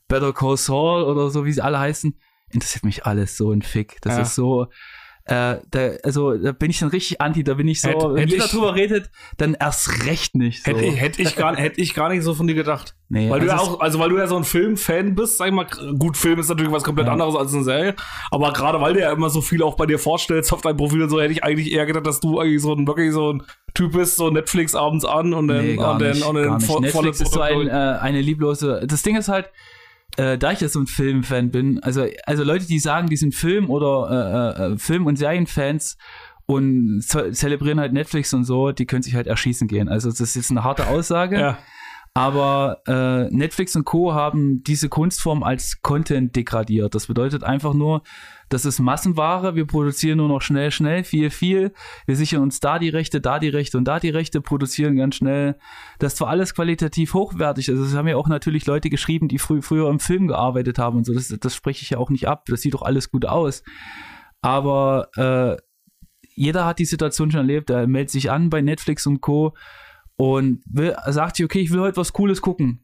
Better 0.08 0.32
Call 0.32 0.56
Saul 0.56 1.02
oder 1.02 1.30
so, 1.30 1.44
wie 1.44 1.52
sie 1.52 1.62
alle 1.62 1.78
heißen, 1.80 2.16
interessiert 2.50 2.84
mich 2.84 3.06
alles 3.06 3.36
so 3.36 3.50
ein 3.50 3.62
Fick. 3.62 3.98
Das 4.02 4.16
Ja. 4.16 4.22
ist 4.22 4.34
so, 4.34 4.66
äh, 5.32 5.60
da, 5.70 5.90
also 6.02 6.36
da 6.36 6.52
bin 6.52 6.70
ich 6.70 6.78
dann 6.80 6.90
richtig 6.90 7.20
anti, 7.20 7.42
da 7.44 7.54
bin 7.54 7.66
ich 7.68 7.80
so, 7.80 7.88
Hätte- 7.88 8.08
wenn 8.14 8.20
hätte 8.22 8.32
jeder 8.32 8.44
ich- 8.44 8.50
drüber 8.50 8.74
redet, 8.74 9.10
dann 9.38 9.54
erst 9.58 10.06
recht 10.06 10.34
nicht. 10.34 10.64
So. 10.64 10.70
Hätte, 10.70 10.84
ich- 10.84 11.00
hätte, 11.00 11.22
ich 11.22 11.36
gar, 11.36 11.56
hätte 11.56 11.80
ich 11.80 11.94
gar 11.94 12.08
nicht 12.10 12.22
so 12.22 12.34
von 12.34 12.46
dir 12.46 12.54
gedacht. 12.54 12.94
Nee, 13.08 13.28
weil 13.30 13.40
du 13.40 13.46
ja 13.46 13.52
also 13.58 13.72
auch, 13.72 13.80
also 13.80 13.98
weil 13.98 14.08
du 14.08 14.16
ja 14.18 14.26
so 14.26 14.36
ein 14.36 14.44
Filmfan 14.44 15.14
bist, 15.14 15.36
sag 15.38 15.48
ich 15.48 15.52
mal, 15.52 15.66
gut, 15.98 16.16
Film 16.16 16.38
ist 16.38 16.48
natürlich 16.48 16.72
was 16.72 16.82
komplett 16.82 17.06
Ja. 17.06 17.12
anderes 17.12 17.34
als 17.36 17.52
eine 17.54 17.62
Serie, 17.64 17.94
aber 18.30 18.52
gerade 18.52 18.80
weil 18.80 18.94
du 18.94 19.00
ja 19.00 19.12
immer 19.12 19.28
so 19.30 19.40
viel 19.42 19.62
auch 19.62 19.76
bei 19.76 19.86
dir 19.86 19.98
vorstellst 19.98 20.52
auf 20.52 20.60
deinem 20.62 20.76
Profil 20.78 21.02
und 21.02 21.10
so, 21.10 21.20
hätte 21.20 21.32
ich 21.32 21.44
eigentlich 21.44 21.72
eher 21.72 21.84
gedacht, 21.86 22.06
dass 22.06 22.20
du 22.20 22.40
eigentlich 22.40 22.62
so 22.62 22.72
ein, 22.74 22.86
wirklich 22.86 23.12
so 23.12 23.32
ein 23.34 23.42
Typ 23.74 23.92
bist, 23.92 24.16
so 24.16 24.30
Netflix 24.30 24.74
abends 24.74 25.04
an 25.04 25.32
und 25.34 25.48
dann, 25.48 25.64
Nee, 25.64 25.76
und 25.78 26.00
dann, 26.00 26.22
und 26.22 26.34
dann 26.34 26.44
gar 26.44 26.58
nicht. 26.58 26.68
vo- 26.70 26.80
Netflix 26.80 26.92
volle 26.92 27.10
ist 27.10 27.32
so 27.32 27.40
ein, 27.40 27.68
äh, 27.68 27.70
eine 28.00 28.20
lieblose. 28.20 28.82
Das 28.86 29.02
Ding 29.02 29.16
ist 29.16 29.28
halt, 29.28 29.50
äh, 30.16 30.38
da 30.38 30.52
ich 30.52 30.60
ja 30.60 30.68
so 30.68 30.80
ein 30.80 30.86
Filmfan 30.86 31.50
bin, 31.50 31.82
also, 31.82 32.06
also 32.26 32.44
Leute, 32.44 32.66
die 32.66 32.78
sagen, 32.78 33.08
die 33.08 33.16
sind 33.16 33.34
Film- 33.34 33.70
oder 33.70 34.56
äh, 34.58 34.72
äh, 34.72 34.78
Film- 34.78 35.06
und 35.06 35.16
Serienfans 35.16 35.96
und 36.46 37.02
ze 37.02 37.32
zelebrieren 37.32 37.80
halt 37.80 37.92
Netflix 37.92 38.34
und 38.34 38.44
so, 38.44 38.72
die 38.72 38.86
können 38.86 39.02
sich 39.02 39.14
halt 39.14 39.26
erschießen 39.26 39.68
gehen. 39.68 39.88
Also 39.88 40.10
das 40.10 40.20
ist 40.20 40.34
jetzt 40.34 40.50
eine 40.50 40.64
harte 40.64 40.86
Aussage. 40.88 41.38
ja. 41.38 41.58
Aber 42.14 42.82
äh, 42.86 43.34
Netflix 43.34 43.74
und 43.74 43.84
Co. 43.84 44.12
haben 44.12 44.62
diese 44.64 44.90
Kunstform 44.90 45.42
als 45.42 45.80
Content 45.80 46.36
degradiert. 46.36 46.94
Das 46.94 47.06
bedeutet 47.06 47.42
einfach 47.42 47.72
nur, 47.72 48.02
das 48.50 48.66
ist 48.66 48.80
Massenware, 48.80 49.54
wir 49.54 49.66
produzieren 49.66 50.18
nur 50.18 50.28
noch 50.28 50.42
schnell, 50.42 50.70
schnell, 50.70 51.04
viel, 51.04 51.30
viel. 51.30 51.72
Wir 52.04 52.16
sichern 52.16 52.42
uns 52.42 52.60
da 52.60 52.78
die 52.78 52.90
Rechte, 52.90 53.22
da 53.22 53.38
die 53.38 53.48
Rechte 53.48 53.78
und 53.78 53.86
da 53.86 53.98
die 53.98 54.10
Rechte, 54.10 54.42
produzieren 54.42 54.96
ganz 54.96 55.16
schnell. 55.16 55.56
Das 56.00 56.12
ist 56.12 56.18
zwar 56.18 56.28
alles 56.28 56.54
qualitativ 56.54 57.14
hochwertig, 57.14 57.70
also 57.70 57.82
es 57.82 57.94
haben 57.94 58.08
ja 58.08 58.16
auch 58.16 58.28
natürlich 58.28 58.66
Leute 58.66 58.90
geschrieben, 58.90 59.28
die 59.28 59.38
frü 59.38 59.62
früher 59.62 59.88
im 59.88 59.98
Film 59.98 60.26
gearbeitet 60.26 60.78
haben 60.78 60.98
und 60.98 61.06
so, 61.06 61.14
das, 61.14 61.28
das 61.28 61.54
spreche 61.54 61.82
ich 61.82 61.90
ja 61.90 61.98
auch 61.98 62.10
nicht 62.10 62.28
ab, 62.28 62.44
das 62.46 62.60
sieht 62.60 62.74
doch 62.74 62.82
alles 62.82 63.10
gut 63.10 63.24
aus. 63.24 63.62
Aber 64.42 65.08
äh, 65.16 65.56
jeder 66.34 66.66
hat 66.66 66.78
die 66.78 66.84
Situation 66.84 67.30
schon 67.30 67.40
erlebt, 67.40 67.70
er 67.70 67.86
meldet 67.86 68.10
sich 68.10 68.30
an 68.30 68.50
bei 68.50 68.60
Netflix 68.60 69.06
und 69.06 69.22
Co. 69.22 69.54
und 70.16 70.62
will, 70.66 70.94
sagt 71.08 71.36
sich, 71.36 71.44
okay, 71.44 71.60
ich 71.60 71.70
will 71.72 71.80
heute 71.80 71.96
was 71.96 72.12
Cooles 72.12 72.40
gucken. 72.42 72.80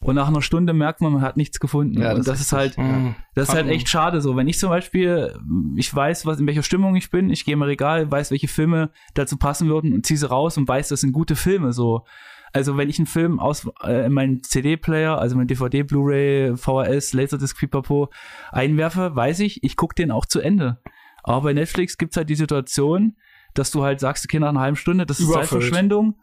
Und 0.00 0.14
nach 0.14 0.28
einer 0.28 0.42
Stunde 0.42 0.72
merkt 0.74 1.00
man, 1.00 1.12
man 1.12 1.22
hat 1.22 1.36
nichts 1.36 1.58
gefunden. 1.58 2.00
Ja, 2.00 2.10
und 2.10 2.18
das 2.18 2.26
das 2.26 2.40
ist 2.40 2.46
ist 2.46 2.52
halt, 2.52 2.78
Mhm. 2.78 3.16
das 3.34 3.48
ist 3.48 3.54
halt 3.56 3.66
echt 3.66 3.88
schade 3.88 4.20
so. 4.20 4.36
Wenn 4.36 4.46
ich 4.46 4.56
zum 4.58 4.68
Beispiel, 4.68 5.36
ich 5.76 5.92
weiß, 5.92 6.24
was, 6.24 6.38
in 6.38 6.46
welcher 6.46 6.62
Stimmung 6.62 6.94
ich 6.94 7.10
bin, 7.10 7.30
ich 7.30 7.44
gehe 7.44 7.54
im 7.54 7.62
Regal, 7.62 8.08
weiß, 8.08 8.30
welche 8.30 8.46
Filme 8.46 8.90
dazu 9.14 9.36
passen 9.38 9.68
würden 9.68 9.92
und 9.92 10.06
ziehe 10.06 10.16
sie 10.16 10.28
raus 10.30 10.56
und 10.56 10.68
weiß, 10.68 10.88
das 10.88 11.00
sind 11.00 11.10
gute 11.12 11.34
Filme 11.34 11.72
so. 11.72 12.04
Also 12.52 12.76
wenn 12.76 12.88
ich 12.88 12.98
einen 13.00 13.06
Film 13.06 13.40
aus 13.40 13.68
äh, 13.82 14.06
in 14.06 14.12
meinen 14.12 14.42
CD-Player, 14.44 15.18
also 15.18 15.36
mein 15.36 15.48
DVD, 15.48 15.82
Blu-ray, 15.82 16.56
VHS, 16.56 17.12
Laserdisc, 17.12 17.58
Pipapo 17.58 18.08
einwerfe, 18.52 19.16
weiß 19.16 19.40
ich, 19.40 19.64
ich 19.64 19.74
gucke 19.76 19.96
den 19.96 20.12
auch 20.12 20.26
zu 20.26 20.40
Ende. 20.40 20.78
Aber 21.24 21.42
bei 21.42 21.52
Netflix 21.52 21.98
gibt's 21.98 22.16
halt 22.16 22.30
die 22.30 22.36
Situation, 22.36 23.16
dass 23.54 23.72
du 23.72 23.82
halt 23.82 23.98
sagst, 23.98 24.24
okay, 24.24 24.38
nach 24.38 24.50
einer 24.50 24.60
halben 24.60 24.76
Stunde, 24.76 25.06
das 25.06 25.18
ist 25.18 25.24
Überfüllt. 25.28 25.48
Zeitverschwendung. 25.50 26.14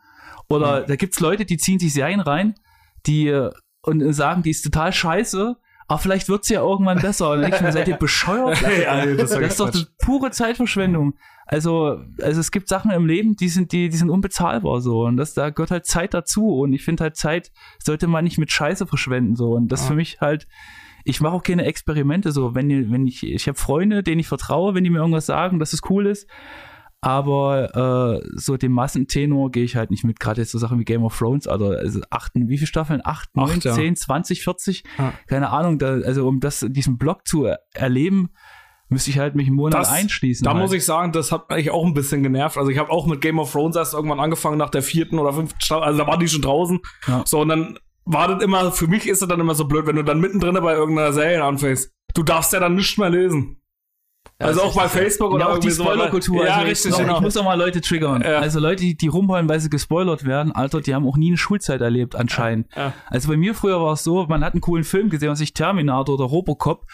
Oder 0.47 0.81
da 0.81 0.95
gibt's 0.95 1.19
Leute, 1.19 1.45
die 1.45 1.57
ziehen 1.57 1.79
sich 1.79 1.93
Serien 1.93 2.19
rein, 2.19 2.55
die 3.05 3.27
äh, 3.27 3.51
und 3.81 4.13
sagen, 4.13 4.41
die 4.43 4.49
ist 4.49 4.63
total 4.63 4.91
scheiße, 4.93 5.55
aber 5.87 5.99
vielleicht 5.99 6.27
wird's 6.29 6.49
ja 6.49 6.61
irgendwann 6.61 6.99
besser. 6.99 7.29
Und 7.31 7.41
dann 7.41 7.51
denke 7.51 7.57
ich 7.57 7.61
mir, 7.61 7.71
seid 7.71 7.87
ihr 7.87 7.97
bescheuert? 7.97 8.59
Ja, 8.83 9.05
das 9.05 9.29
Das 9.31 9.39
ist 9.39 9.59
doch 9.59 9.71
pure 9.99 10.31
Zeitverschwendung. 10.31 11.13
Also, 11.45 11.99
also 12.21 12.39
es 12.39 12.49
gibt 12.51 12.67
Sachen 12.67 12.89
im 12.89 13.05
Leben, 13.05 13.35
die 13.35 13.49
sind, 13.49 13.71
die, 13.71 13.89
die 13.89 13.97
sind 13.97 14.09
unbezahlbar 14.09 14.81
so. 14.81 15.01
Und 15.05 15.17
das, 15.17 15.35
da 15.35 15.51
gehört 15.51 15.69
halt 15.69 15.85
Zeit 15.85 16.15
dazu. 16.15 16.47
Und 16.57 16.73
ich 16.73 16.83
finde 16.83 17.03
halt, 17.03 17.15
Zeit 17.15 17.51
sollte 17.83 18.07
man 18.07 18.23
nicht 18.23 18.39
mit 18.39 18.51
Scheiße 18.51 18.87
verschwenden. 18.87 19.35
so. 19.35 19.51
Und 19.51 19.67
das 19.71 19.81
Ja. 19.81 19.87
für 19.89 19.93
mich 19.95 20.19
halt, 20.21 20.47
ich 21.03 21.21
mache 21.21 21.33
auch 21.33 21.43
keine 21.43 21.65
Experimente 21.65 22.31
so. 22.31 22.55
Wenn, 22.55 22.91
wenn 22.91 23.05
ich, 23.05 23.21
ich 23.23 23.47
habe 23.47 23.59
Freunde, 23.59 24.01
denen 24.01 24.19
ich 24.19 24.27
vertraue, 24.27 24.73
wenn 24.73 24.83
die 24.83 24.89
mir 24.89 24.97
irgendwas 24.97 25.27
sagen, 25.27 25.59
dass 25.59 25.73
es 25.73 25.81
cool 25.91 26.07
ist. 26.07 26.27
Aber 27.05 28.19
äh, 28.23 28.27
so 28.33 28.57
dem 28.57 28.71
Massentenor 28.71 29.51
gehe 29.51 29.63
ich 29.63 29.75
halt 29.75 29.91
nicht 29.91 30.03
mit. 30.03 30.19
Gerade 30.19 30.41
jetzt 30.41 30.51
so 30.51 30.57
Sachen 30.57 30.79
wie 30.79 30.85
Game 30.85 31.03
of 31.03 31.15
Thrones, 31.15 31.47
also, 31.47 31.67
also 31.67 32.01
acht, 32.09 32.31
wie 32.33 32.57
viele 32.57 32.65
Staffeln? 32.65 33.01
Acht, 33.03 33.35
neun, 33.35 33.59
ja. 33.61 33.73
zehn, 33.73 33.95
zwanzig, 33.95 34.43
vierzig? 34.43 34.83
Keine 35.27 35.51
Ahnung. 35.51 35.77
Da, 35.77 35.99
also 35.99 36.27
um 36.27 36.39
das, 36.39 36.65
diesen 36.67 36.97
Block 36.97 37.27
zu 37.27 37.45
er 37.45 37.59
erleben, 37.75 38.29
müsste 38.89 39.11
ich 39.11 39.19
halt 39.19 39.35
mich 39.35 39.45
einen 39.45 39.55
Monat 39.55 39.81
Das- 39.81 39.91
einschließen. 39.91 40.43
Da 40.45 40.53
halt. 40.53 40.63
muss 40.63 40.73
ich 40.73 40.83
sagen, 40.83 41.11
das 41.11 41.31
hat 41.31 41.51
mich 41.51 41.69
auch 41.69 41.85
ein 41.85 41.93
bisschen 41.93 42.23
genervt. 42.23 42.57
Also 42.57 42.71
ich 42.71 42.79
habe 42.79 42.89
auch 42.89 43.05
mit 43.05 43.21
Game 43.21 43.37
of 43.37 43.51
Thrones 43.51 43.75
erst 43.75 43.93
irgendwann 43.93 44.19
angefangen 44.19 44.57
nach 44.57 44.71
der 44.71 44.81
vierten 44.81 45.19
oder 45.19 45.31
fünften 45.31 45.61
Staffel. 45.61 45.83
Also 45.83 45.99
da 45.99 46.07
waren 46.07 46.19
die 46.19 46.27
schon 46.27 46.41
draußen. 46.41 46.79
Ja. 47.07 47.21
So, 47.23 47.41
und 47.41 47.49
dann 47.49 47.77
war 48.05 48.29
das 48.29 48.43
immer, 48.43 48.71
für 48.71 48.87
mich 48.87 49.07
ist 49.07 49.21
es 49.21 49.27
dann 49.27 49.39
immer 49.39 49.53
so 49.53 49.65
blöd, 49.65 49.85
wenn 49.85 49.95
du 49.95 50.03
dann 50.03 50.19
mittendrin 50.19 50.55
bei 50.55 50.73
irgendeiner 50.73 51.13
Serie 51.13 51.43
anfängst. 51.43 51.91
Du 52.15 52.23
darfst 52.23 52.51
ja 52.51 52.59
dann 52.59 52.73
nicht 52.73 52.97
mehr 52.97 53.11
lesen. 53.11 53.57
Also 54.37 54.61
auch 54.63 54.75
bei 54.75 54.89
Facebook 54.89 55.31
Ja, 55.31 55.35
oder 55.35 55.45
auch 55.45 55.59
die 55.59 55.67
irgendwie 55.67 55.71
so. 55.71 55.83
Spoilerkultur. 55.83 56.45
Ja, 56.45 56.55
also 56.55 56.67
richtig, 56.67 56.91
ich, 56.91 56.97
genau. 56.97 57.15
ich 57.15 57.21
muss 57.21 57.37
auch 57.37 57.43
mal 57.45 57.57
Leute 57.57 57.79
triggern. 57.81 58.21
Ja. 58.21 58.39
Also 58.39 58.59
Leute, 58.59 58.83
die, 58.83 58.97
die 58.97 59.07
rumheulen, 59.07 59.47
weil 59.47 59.59
sie 59.59 59.69
gespoilert 59.69 60.25
werden, 60.25 60.51
Alter, 60.51 60.81
die 60.81 60.93
haben 60.93 61.07
auch 61.07 61.17
nie 61.17 61.29
eine 61.29 61.37
Schulzeit 61.37 61.81
erlebt 61.81 62.15
anscheinend. 62.15 62.67
Ja. 62.75 62.93
Also 63.07 63.29
bei 63.29 63.37
mir 63.37 63.55
früher 63.55 63.81
war 63.81 63.93
es 63.93 64.03
so, 64.03 64.25
man 64.27 64.43
hat 64.43 64.53
einen 64.53 64.61
coolen 64.61 64.83
Film 64.83 65.09
gesehen, 65.09 65.29
was 65.29 65.39
ich 65.39 65.53
Terminator 65.53 66.15
oder 66.15 66.25
Robocop 66.25 66.85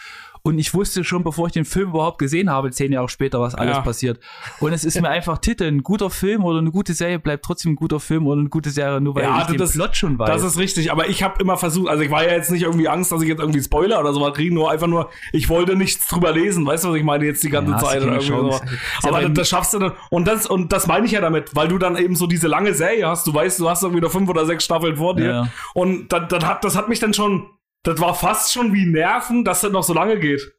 Und 0.44 0.58
ich 0.58 0.74
wusste 0.74 1.04
schon, 1.04 1.22
bevor 1.22 1.46
ich 1.46 1.52
den 1.52 1.64
Film 1.64 1.90
überhaupt 1.90 2.18
gesehen 2.18 2.50
habe, 2.50 2.72
zehn 2.72 2.90
Jahre 2.90 3.08
später, 3.08 3.40
was 3.40 3.54
alles 3.54 3.76
Ja. 3.76 3.82
passiert. 3.82 4.18
Und 4.58 4.72
es 4.72 4.84
ist 4.84 5.00
mir 5.00 5.08
einfach 5.08 5.38
Titel. 5.38 5.64
Ein 5.64 5.84
guter 5.84 6.10
Film 6.10 6.44
oder 6.44 6.58
eine 6.58 6.72
gute 6.72 6.94
Serie 6.94 7.20
bleibt 7.20 7.44
trotzdem 7.44 7.72
ein 7.72 7.76
guter 7.76 8.00
Film 8.00 8.26
oder 8.26 8.40
eine 8.40 8.48
gute 8.48 8.70
Serie, 8.70 9.00
nur 9.00 9.14
weil 9.14 9.22
Ja, 9.22 9.42
ich 9.42 9.46
den 9.46 9.56
das- 9.58 9.72
Plot 9.74 9.96
schon 9.96 10.18
weiß. 10.18 10.28
Das 10.28 10.42
ist 10.42 10.58
richtig, 10.58 10.90
aber 10.90 11.08
ich 11.08 11.22
habe 11.22 11.40
immer 11.40 11.56
versucht, 11.56 11.88
also 11.88 12.02
ich 12.02 12.10
war 12.10 12.24
ja 12.24 12.32
jetzt 12.32 12.50
nicht 12.50 12.62
irgendwie 12.62 12.88
Angst, 12.88 13.12
dass 13.12 13.22
ich 13.22 13.28
jetzt 13.28 13.38
irgendwie 13.40 13.62
Spoiler 13.62 14.00
oder 14.00 14.12
sowas 14.12 14.34
kriege, 14.34 14.52
nur 14.52 14.68
einfach 14.68 14.88
nur, 14.88 15.10
ich 15.32 15.48
wollte 15.48 15.76
nichts 15.76 16.08
drüber 16.08 16.32
lesen, 16.32 16.66
weißt 16.66 16.82
du, 16.84 16.88
was 16.88 16.96
ich 16.96 17.04
meine 17.04 17.24
jetzt 17.24 17.44
die 17.44 17.50
ganze 17.50 17.70
Ja, 17.72 17.78
Zeit 17.78 18.02
oder 18.02 18.14
irgendwie 18.20 18.26
so. 18.26 18.60
Aber 19.04 19.20
das, 19.22 19.32
das 19.34 19.48
schaffst 19.48 19.74
du 19.74 19.78
dann, 19.78 19.92
und 20.10 20.26
das, 20.26 20.46
und 20.48 20.72
das 20.72 20.88
meine 20.88 21.06
ich 21.06 21.12
ja 21.12 21.20
damit, 21.20 21.54
weil 21.54 21.68
du 21.68 21.78
dann 21.78 21.96
eben 21.96 22.16
so 22.16 22.26
diese 22.26 22.48
lange 22.48 22.74
Serie 22.74 23.06
hast, 23.06 23.28
du 23.28 23.32
weißt, 23.32 23.60
du 23.60 23.68
hast 23.70 23.84
irgendwie 23.84 24.02
noch 24.02 24.10
fünf 24.10 24.28
oder 24.28 24.44
sechs 24.44 24.64
Staffeln 24.64 24.96
vor 24.96 25.14
dir 25.14 25.24
Ja. 25.24 25.48
und 25.74 26.08
das, 26.12 26.22
das, 26.28 26.44
hat, 26.44 26.64
das 26.64 26.76
hat 26.76 26.88
mich 26.88 26.98
dann 26.98 27.14
schon, 27.14 27.46
das 27.82 28.00
war 28.00 28.14
fast 28.14 28.52
schon 28.52 28.72
wie 28.72 28.86
Nerven, 28.86 29.44
dass 29.44 29.60
das 29.60 29.72
noch 29.72 29.82
so 29.82 29.94
lange 29.94 30.18
geht. 30.18 30.54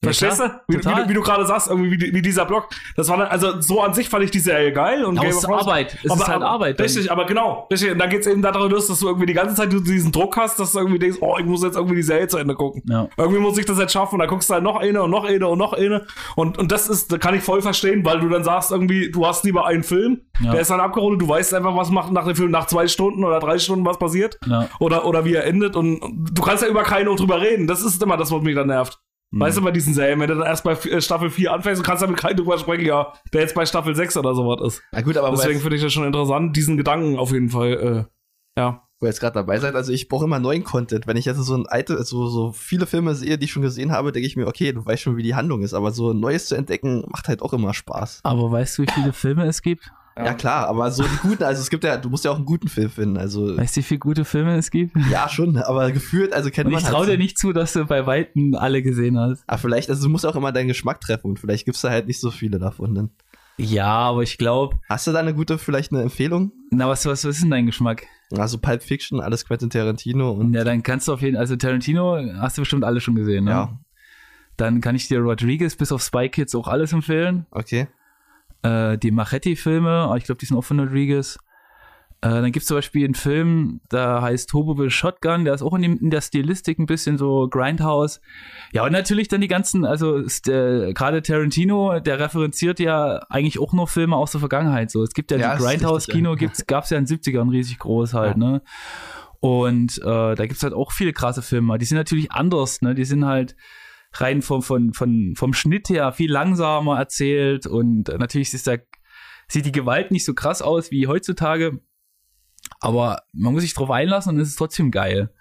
Ja, 0.00 0.12
Verstehst 0.12 0.38
du? 0.38 0.44
Wie, 0.68 0.76
wie, 0.76 0.80
du- 0.80 1.08
wie 1.08 1.14
du 1.14 1.22
gerade 1.22 1.44
sagst, 1.44 1.66
irgendwie 1.66 1.90
wie, 2.00 2.14
wie 2.14 2.22
dieser 2.22 2.44
Block. 2.44 2.68
Das 2.96 3.08
war 3.08 3.16
dann, 3.16 3.26
also 3.28 3.60
so 3.60 3.82
an 3.82 3.94
sich 3.94 4.08
fand 4.08 4.22
ich 4.22 4.30
die 4.30 4.38
Serie 4.38 4.72
geil 4.72 5.04
und 5.04 5.18
Aber 5.18 5.26
Game 5.26 5.36
es 5.36 5.44
of 5.44 5.50
Thrones- 5.50 5.62
Arbeit. 5.62 5.98
Es 6.04 6.14
ist 6.14 6.28
halt 6.28 6.42
Arbeit. 6.42 6.80
Richtig, 6.80 7.10
aber 7.10 7.26
genau. 7.26 7.66
Richtig. 7.72 7.90
Und 7.90 7.98
dann 7.98 8.08
geht's 8.08 8.28
eben 8.28 8.40
darum, 8.40 8.70
dass 8.70 8.86
du 8.86 9.06
irgendwie 9.08 9.26
die 9.26 9.32
ganze 9.32 9.56
Zeit 9.56 9.72
diesen 9.72 10.12
Druck 10.12 10.36
hast, 10.36 10.60
dass 10.60 10.70
du 10.70 10.78
irgendwie 10.78 11.00
denkst, 11.00 11.18
oh, 11.20 11.36
ich 11.40 11.44
muss 11.46 11.64
jetzt 11.64 11.74
irgendwie 11.76 11.96
die 11.96 12.02
Serie 12.04 12.28
zu 12.28 12.38
Ende 12.38 12.54
gucken. 12.54 12.82
Ja. 12.88 13.08
Irgendwie 13.16 13.40
muss 13.40 13.58
ich 13.58 13.66
das 13.66 13.76
jetzt 13.80 13.92
schaffen. 13.92 14.14
Und 14.14 14.20
dann 14.20 14.28
guckst 14.28 14.48
du 14.48 14.54
halt 14.54 14.62
noch 14.62 14.76
eine 14.76 15.02
und 15.02 15.10
noch 15.10 15.24
eine 15.24 15.48
und 15.48 15.58
noch 15.58 15.72
eine. 15.72 16.06
Und, 16.36 16.58
und 16.58 16.70
das 16.70 16.88
ist, 16.88 17.10
da 17.12 17.18
kann 17.18 17.34
ich 17.34 17.42
voll 17.42 17.60
verstehen, 17.60 18.04
weil 18.04 18.20
du 18.20 18.28
dann 18.28 18.44
sagst 18.44 18.70
irgendwie, 18.70 19.10
du 19.10 19.26
hast 19.26 19.42
lieber 19.44 19.66
einen 19.66 19.82
Film, 19.82 20.20
Ja. 20.38 20.52
der 20.52 20.60
ist 20.60 20.70
dann 20.70 20.78
abgerundet, 20.78 21.22
du 21.22 21.28
weißt 21.28 21.52
einfach, 21.54 21.74
was 21.74 21.90
macht 21.90 22.12
nach 22.12 22.24
dem 22.24 22.36
Film 22.36 22.52
nach 22.52 22.66
zwei 22.68 22.86
Stunden 22.86 23.24
oder 23.24 23.40
drei 23.40 23.58
Stunden 23.58 23.84
was 23.84 23.98
passiert. 23.98 24.38
Ja. 24.46 24.68
Oder, 24.78 25.06
oder 25.06 25.24
wie 25.24 25.34
er 25.34 25.44
endet. 25.44 25.74
Und 25.74 26.00
du 26.32 26.40
kannst 26.40 26.62
ja 26.62 26.68
über 26.68 26.84
keinen 26.84 27.16
drüber 27.16 27.40
reden. 27.40 27.66
Das 27.66 27.82
ist 27.82 28.00
immer 28.00 28.16
das, 28.16 28.30
was 28.30 28.42
mich 28.42 28.54
dann 28.54 28.68
nervt. 28.68 29.00
Mhm. 29.30 29.40
Weißt 29.40 29.58
du, 29.58 29.62
bei 29.62 29.70
diesen 29.70 29.92
Serien, 29.92 30.18
wenn 30.20 30.28
du 30.28 30.36
dann 30.36 30.46
erst 30.46 30.64
bei 30.64 30.72
äh, 30.72 31.00
Staffel 31.00 31.30
4 31.30 31.52
anfängst, 31.52 31.80
du 31.80 31.84
kannst 31.84 32.02
ja 32.02 32.08
mit 32.08 32.18
keinem 32.18 32.36
drüber 32.36 32.58
sprechen, 32.58 32.86
ja, 32.86 33.12
der 33.32 33.42
jetzt 33.42 33.54
bei 33.54 33.66
Staffel 33.66 33.94
6 33.94 34.16
oder 34.16 34.34
sowas 34.34 34.74
ist. 34.74 34.82
Na 34.92 35.02
gut, 35.02 35.16
aber 35.16 35.30
Deswegen 35.30 35.60
finde 35.60 35.76
ich 35.76 35.82
das 35.82 35.92
schon 35.92 36.06
interessant, 36.06 36.56
diesen 36.56 36.76
Gedanken 36.76 37.18
auf 37.18 37.30
jeden 37.32 37.50
Fall, 37.50 37.72
äh, 37.72 38.60
ja. 38.60 38.82
wo 38.98 39.06
ihr 39.06 39.10
jetzt 39.10 39.20
gerade 39.20 39.34
dabei 39.34 39.58
seid, 39.58 39.74
also 39.74 39.92
ich 39.92 40.08
brauche 40.08 40.24
immer 40.24 40.38
neuen 40.38 40.64
Content. 40.64 41.06
Wenn 41.06 41.18
ich 41.18 41.26
jetzt 41.26 41.38
so 41.38 41.54
ein 41.54 41.66
alte, 41.66 42.02
so, 42.04 42.26
so 42.28 42.52
viele 42.52 42.86
Filme 42.86 43.14
sehe, 43.14 43.36
die 43.36 43.44
ich 43.44 43.52
schon 43.52 43.62
gesehen 43.62 43.92
habe, 43.92 44.12
denke 44.12 44.26
ich 44.26 44.36
mir, 44.36 44.46
okay, 44.46 44.72
du 44.72 44.84
weißt 44.84 45.02
schon, 45.02 45.18
wie 45.18 45.22
die 45.22 45.34
Handlung 45.34 45.60
ist, 45.60 45.74
aber 45.74 45.90
so 45.90 46.14
Neues 46.14 46.46
zu 46.46 46.54
entdecken, 46.54 47.04
macht 47.08 47.28
halt 47.28 47.42
auch 47.42 47.52
immer 47.52 47.74
Spaß. 47.74 48.20
Aber 48.22 48.50
weißt 48.50 48.78
du, 48.78 48.82
wie 48.82 48.92
viele 48.92 49.12
Filme 49.12 49.44
es 49.44 49.60
gibt? 49.60 49.92
Ja, 50.24 50.34
klar, 50.34 50.68
aber 50.68 50.90
so 50.90 51.02
die 51.04 51.16
guten, 51.22 51.44
also 51.44 51.60
es 51.62 51.70
gibt 51.70 51.84
ja, 51.84 51.96
du 51.96 52.10
musst 52.10 52.24
ja 52.24 52.30
auch 52.30 52.36
einen 52.36 52.44
guten 52.44 52.68
Film 52.68 52.90
finden, 52.90 53.16
also 53.16 53.56
Weißt 53.56 53.76
du, 53.76 53.80
wie 53.80 53.84
viele 53.84 53.98
gute 54.00 54.24
Filme 54.24 54.56
es 54.56 54.70
gibt? 54.70 54.96
ja 55.10 55.28
schon, 55.28 55.56
aber 55.56 55.90
gefühlt, 55.92 56.32
also 56.32 56.50
kennt 56.50 56.66
Und 56.66 56.72
man 56.72 56.82
ich 56.82 56.88
traue 56.88 57.00
halt 57.06 57.10
dir 57.10 57.18
nicht 57.18 57.38
zu, 57.38 57.52
dass 57.52 57.72
du 57.72 57.84
bei 57.84 58.06
Weitem 58.06 58.54
alle 58.54 58.82
gesehen 58.82 59.18
hast. 59.18 59.44
Aber 59.46 59.58
vielleicht, 59.58 59.90
also 59.90 60.02
du 60.04 60.08
musst 60.10 60.26
auch 60.26 60.34
immer 60.36 60.50
deinen 60.52 60.68
Geschmack 60.68 61.00
treffen 61.00 61.28
und 61.30 61.38
vielleicht 61.38 61.64
gibt's 61.64 61.80
da 61.82 61.90
halt 61.90 62.06
nicht 62.06 62.20
so 62.20 62.30
viele 62.30 62.58
davon. 62.58 62.94
Dann. 62.94 63.10
Ja, 63.58 63.86
aber 63.86 64.22
ich 64.22 64.38
glaube, 64.38 64.76
Hast 64.88 65.06
du 65.06 65.12
da 65.12 65.18
eine 65.20 65.34
gute, 65.34 65.58
vielleicht 65.58 65.92
eine 65.92 66.02
Empfehlung? 66.02 66.52
na, 66.70 66.88
was, 66.88 67.06
was, 67.06 67.24
was 67.24 67.36
ist 67.36 67.42
denn 67.42 67.50
dein 67.50 67.66
Geschmack? 67.66 68.04
Also 68.36 68.58
Pulp 68.58 68.82
Fiction, 68.82 69.20
alles 69.20 69.46
Quentin 69.46 69.70
Tarantino 69.70 70.30
und 70.32 70.52
Ja, 70.52 70.62
dann 70.64 70.82
kannst 70.82 71.08
du 71.08 71.12
auf 71.14 71.22
jeden 71.22 71.36
also 71.36 71.56
Tarantino 71.56 72.18
hast 72.40 72.58
du 72.58 72.62
bestimmt 72.62 72.84
alle 72.84 73.00
schon 73.00 73.14
gesehen, 73.14 73.44
ne? 73.44 73.50
ja, 73.52 73.78
Dann 74.56 74.80
kann 74.80 74.94
ich 74.96 75.08
dir 75.08 75.20
Rodriguez 75.20 75.76
bis 75.76 75.92
auf 75.92 76.02
Spy 76.02 76.28
Kids 76.28 76.54
auch 76.54 76.68
alles 76.68 76.92
empfehlen. 76.92 77.46
okay. 77.50 77.86
Äh, 78.62 78.98
die 78.98 79.10
Machetti-Filme, 79.10 80.12
ich 80.16 80.24
glaube, 80.24 80.38
die 80.38 80.46
sind 80.46 80.56
auch 80.56 80.64
von 80.64 80.80
Rodriguez. 80.80 81.38
Äh, 82.20 82.30
dann 82.30 82.50
gibt 82.50 82.62
es 82.62 82.66
zum 82.66 82.76
Beispiel 82.76 83.04
einen 83.04 83.14
Film, 83.14 83.80
der 83.92 84.22
heißt 84.22 84.52
Hobo 84.52 84.76
with 84.76 84.92
Shotgun, 84.92 85.44
der 85.44 85.54
ist 85.54 85.62
auch 85.62 85.74
in, 85.74 85.82
dem, 85.82 85.98
in 85.98 86.10
der 86.10 86.20
Stilistik 86.20 86.80
ein 86.80 86.86
bisschen 86.86 87.16
so 87.16 87.46
Grindhouse. 87.48 88.20
Ja, 88.72 88.84
und 88.84 88.90
natürlich 88.90 89.28
dann 89.28 89.40
die 89.40 89.46
ganzen, 89.46 89.84
also 89.84 90.18
äh, 90.18 90.92
gerade 90.94 91.22
Tarantino, 91.22 92.00
der 92.00 92.18
referenziert 92.18 92.80
ja 92.80 93.20
eigentlich 93.28 93.60
auch 93.60 93.72
nur 93.72 93.86
Filme 93.86 94.16
aus 94.16 94.32
der 94.32 94.40
Vergangenheit. 94.40 94.90
So, 94.90 95.04
es 95.04 95.14
gibt 95.14 95.30
ja, 95.30 95.36
Ja, 95.36 95.56
die 95.56 95.62
Grindhouse-Kino, 95.62 96.30
ja. 96.30 96.36
gibt's, 96.36 96.66
gab's 96.66 96.90
ja 96.90 96.98
in 96.98 97.04
den 97.04 97.18
70ern 97.18 97.52
riesig 97.52 97.78
groß 97.78 98.14
halt, 98.14 98.36
ne? 98.36 98.62
Und 99.38 99.98
äh, 99.98 100.34
da 100.34 100.46
gibt's 100.46 100.64
halt 100.64 100.74
auch 100.74 100.90
viele 100.90 101.12
krasse 101.12 101.42
Filme. 101.42 101.78
Die 101.78 101.84
sind 101.84 101.98
natürlich 101.98 102.32
anders, 102.32 102.82
ne? 102.82 102.96
Die 102.96 103.04
sind 103.04 103.24
halt 103.24 103.54
rein 104.14 104.42
vom, 104.42 104.62
von, 104.62 104.92
von, 104.94 105.34
vom 105.36 105.52
Schnitt 105.52 105.88
her 105.88 106.12
viel 106.12 106.30
langsamer 106.32 106.98
erzählt 106.98 107.66
und 107.66 108.08
natürlich 108.08 108.52
ist 108.54 108.66
da, 108.66 108.76
sieht 109.48 109.66
die 109.66 109.72
Gewalt 109.72 110.10
nicht 110.10 110.24
so 110.24 110.34
krass 110.34 110.62
aus 110.62 110.90
wie 110.90 111.06
heutzutage, 111.06 111.80
aber 112.80 113.22
man 113.32 113.52
muss 113.52 113.62
sich 113.62 113.74
drauf 113.74 113.90
einlassen 113.90 114.34
und 114.34 114.40
es 114.40 114.48
ist 114.48 114.56
trotzdem 114.56 114.90
geil. 114.90 115.32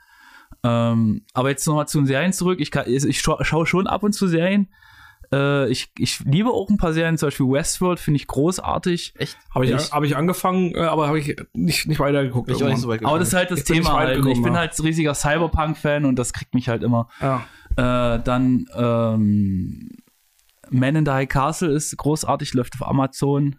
Ähm, 0.63 1.25
aber 1.33 1.49
jetzt 1.49 1.65
nochmal 1.67 1.87
zu 1.87 1.99
den 1.99 2.07
Serien 2.07 2.33
zurück. 2.33 2.59
Ich, 2.61 2.71
kann, 2.71 2.85
ich 2.87 3.19
scha 3.21 3.43
schaue 3.43 3.65
schon 3.67 3.87
ab 3.87 4.03
und 4.03 4.13
zu 4.13 4.27
Serien. 4.27 4.73
Äh, 5.31 5.69
ich, 5.69 5.91
ich 5.97 6.21
liebe 6.21 6.49
auch 6.49 6.69
ein 6.69 6.77
paar 6.77 6.93
Serien, 6.93 7.17
zum 7.17 7.27
Beispiel 7.27 7.45
Westworld 7.47 7.99
finde 7.99 8.15
ich 8.17 8.27
großartig. 8.27 9.13
Echt? 9.17 9.37
Habe 9.53 9.65
ich, 9.65 9.71
Ich- 9.71 9.91
hab 9.91 10.03
ich 10.03 10.15
angefangen, 10.15 10.73
äh, 10.73 10.79
aber 10.79 11.07
habe 11.07 11.19
ich 11.19 11.35
nicht, 11.53 11.85
nicht 11.87 11.99
weitergeguckt. 11.99 12.49
Ich 12.49 12.63
auch 12.63 12.67
nicht 12.69 12.79
so 12.79 12.87
weit 12.87 13.03
Aber 13.05 13.19
das 13.19 13.29
ist 13.29 13.33
halt 13.33 13.51
das 13.51 13.65
Thema 13.65 13.93
halt. 13.99 14.25
Ich 14.25 14.41
bin 14.41 14.55
halt 14.57 14.71
riesiger 14.81 15.13
Cyberpunk-Fan 15.13 16.05
und 16.05 16.15
das 16.17 16.31
kriegt 16.33 16.53
mich 16.53 16.69
halt 16.69 16.81
immer. 16.81 17.09
ja. 17.21 17.45
Äh, 17.77 18.19
dann 18.23 18.65
ähm, 18.75 19.89
Man 20.69 20.95
in 20.95 21.05
the 21.05 21.11
High 21.11 21.29
Castle 21.29 21.71
ist 21.71 21.95
großartig, 21.95 22.53
läuft 22.53 22.73
auf 22.81 22.87
Amazon. 22.87 23.55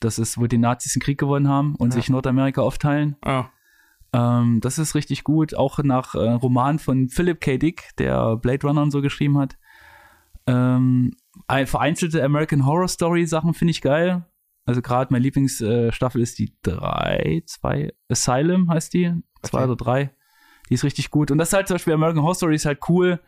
Das 0.00 0.18
ist, 0.18 0.38
wo 0.38 0.46
die 0.46 0.58
Nazis 0.58 0.94
den 0.94 1.02
Krieg 1.02 1.18
gewonnen 1.18 1.48
haben 1.48 1.76
und 1.76 1.92
sich 1.92 2.08
Nordamerika 2.08 2.60
aufteilen. 2.62 3.16
Ja. 3.24 3.50
Ähm, 4.12 4.60
das 4.60 4.78
ist 4.78 4.94
richtig 4.94 5.22
gut. 5.22 5.54
Auch 5.54 5.78
nach 5.78 6.14
äh, 6.14 6.18
Roman 6.32 6.78
von 6.80 7.08
Philip 7.08 7.40
K. 7.40 7.56
Dick, 7.58 7.90
der 7.98 8.36
Blade 8.36 8.66
Runner 8.66 8.82
und 8.82 8.90
so 8.90 9.00
geschrieben 9.00 9.38
hat. 9.38 9.56
Ähm, 10.46 11.12
ein- 11.46 11.66
vereinzelte 11.66 12.22
American 12.24 12.66
Horror 12.66 12.88
Story 12.88 13.26
Sachen 13.26 13.54
finde 13.54 13.70
ich 13.70 13.80
geil. 13.80 14.24
Also 14.64 14.80
gerade 14.82 15.12
meine 15.12 15.22
Lieblingsstaffel 15.22 16.20
ist 16.20 16.38
die 16.38 16.56
3, 16.62 17.42
2, 17.46 17.92
Asylum 18.08 18.68
heißt 18.70 18.92
die. 18.94 19.12
2 19.42 19.58
Okay. 19.58 19.64
oder 19.70 19.76
3. 19.76 20.10
Die 20.68 20.74
ist 20.74 20.84
richtig 20.84 21.10
gut. 21.10 21.30
Und 21.30 21.38
das 21.38 21.48
ist 21.48 21.54
halt 21.54 21.68
zum 21.68 21.76
Beispiel 21.76 21.92
American 21.94 22.22
Horror 22.22 22.34
Story 22.34 22.54
ist 22.56 22.66
halt 22.66 22.80
cool. 22.88 23.20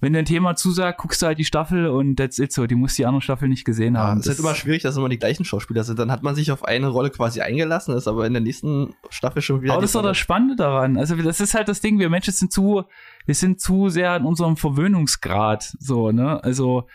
Wenn 0.00 0.12
dir 0.12 0.18
ein 0.18 0.24
Thema 0.26 0.54
zusagt, 0.54 0.98
guckst 0.98 1.22
du 1.22 1.26
halt 1.26 1.38
die 1.38 1.44
Staffel 1.46 1.86
und 1.86 2.16
that's 2.16 2.38
it 2.38 2.52
so. 2.52 2.66
Die 2.66 2.74
muss 2.74 2.94
die 2.94 3.06
andere 3.06 3.22
Staffel 3.22 3.48
nicht 3.48 3.64
gesehen 3.64 3.94
Ja, 3.94 4.00
haben. 4.08 4.20
es 4.20 4.26
ist 4.26 4.30
halt 4.32 4.38
immer 4.40 4.54
schwierig, 4.54 4.82
dass 4.82 4.96
immer 4.98 5.08
die 5.08 5.18
gleichen 5.18 5.44
Schauspieler 5.46 5.82
sind. 5.84 5.98
Dann 5.98 6.10
hat 6.12 6.22
man 6.22 6.34
sich 6.34 6.52
auf 6.52 6.64
eine 6.64 6.88
Rolle 6.88 7.08
quasi 7.10 7.40
eingelassen, 7.40 7.96
ist 7.96 8.06
aber 8.06 8.26
in 8.26 8.34
der 8.34 8.42
nächsten 8.42 8.94
Staffel 9.08 9.40
schon 9.40 9.62
wieder. 9.62 9.72
Aber 9.72 9.80
das 9.82 9.90
ist 9.90 9.94
doch 9.94 10.02
das 10.02 10.18
Spannende 10.18 10.56
daran. 10.56 10.98
Also 10.98 11.16
das 11.16 11.40
ist 11.40 11.54
halt 11.54 11.68
das 11.68 11.80
Ding, 11.80 11.98
wir 11.98 12.10
Menschen 12.10 12.34
sind 12.34 12.52
zu, 12.52 12.82
wir 13.24 13.34
sind 13.34 13.60
zu 13.60 13.88
sehr 13.88 14.10
an 14.10 14.24
unserem 14.26 14.56
Verwöhnungsgrad, 14.58 15.74
so, 15.78 16.10
ne? 16.12 16.42
Also 16.44 16.86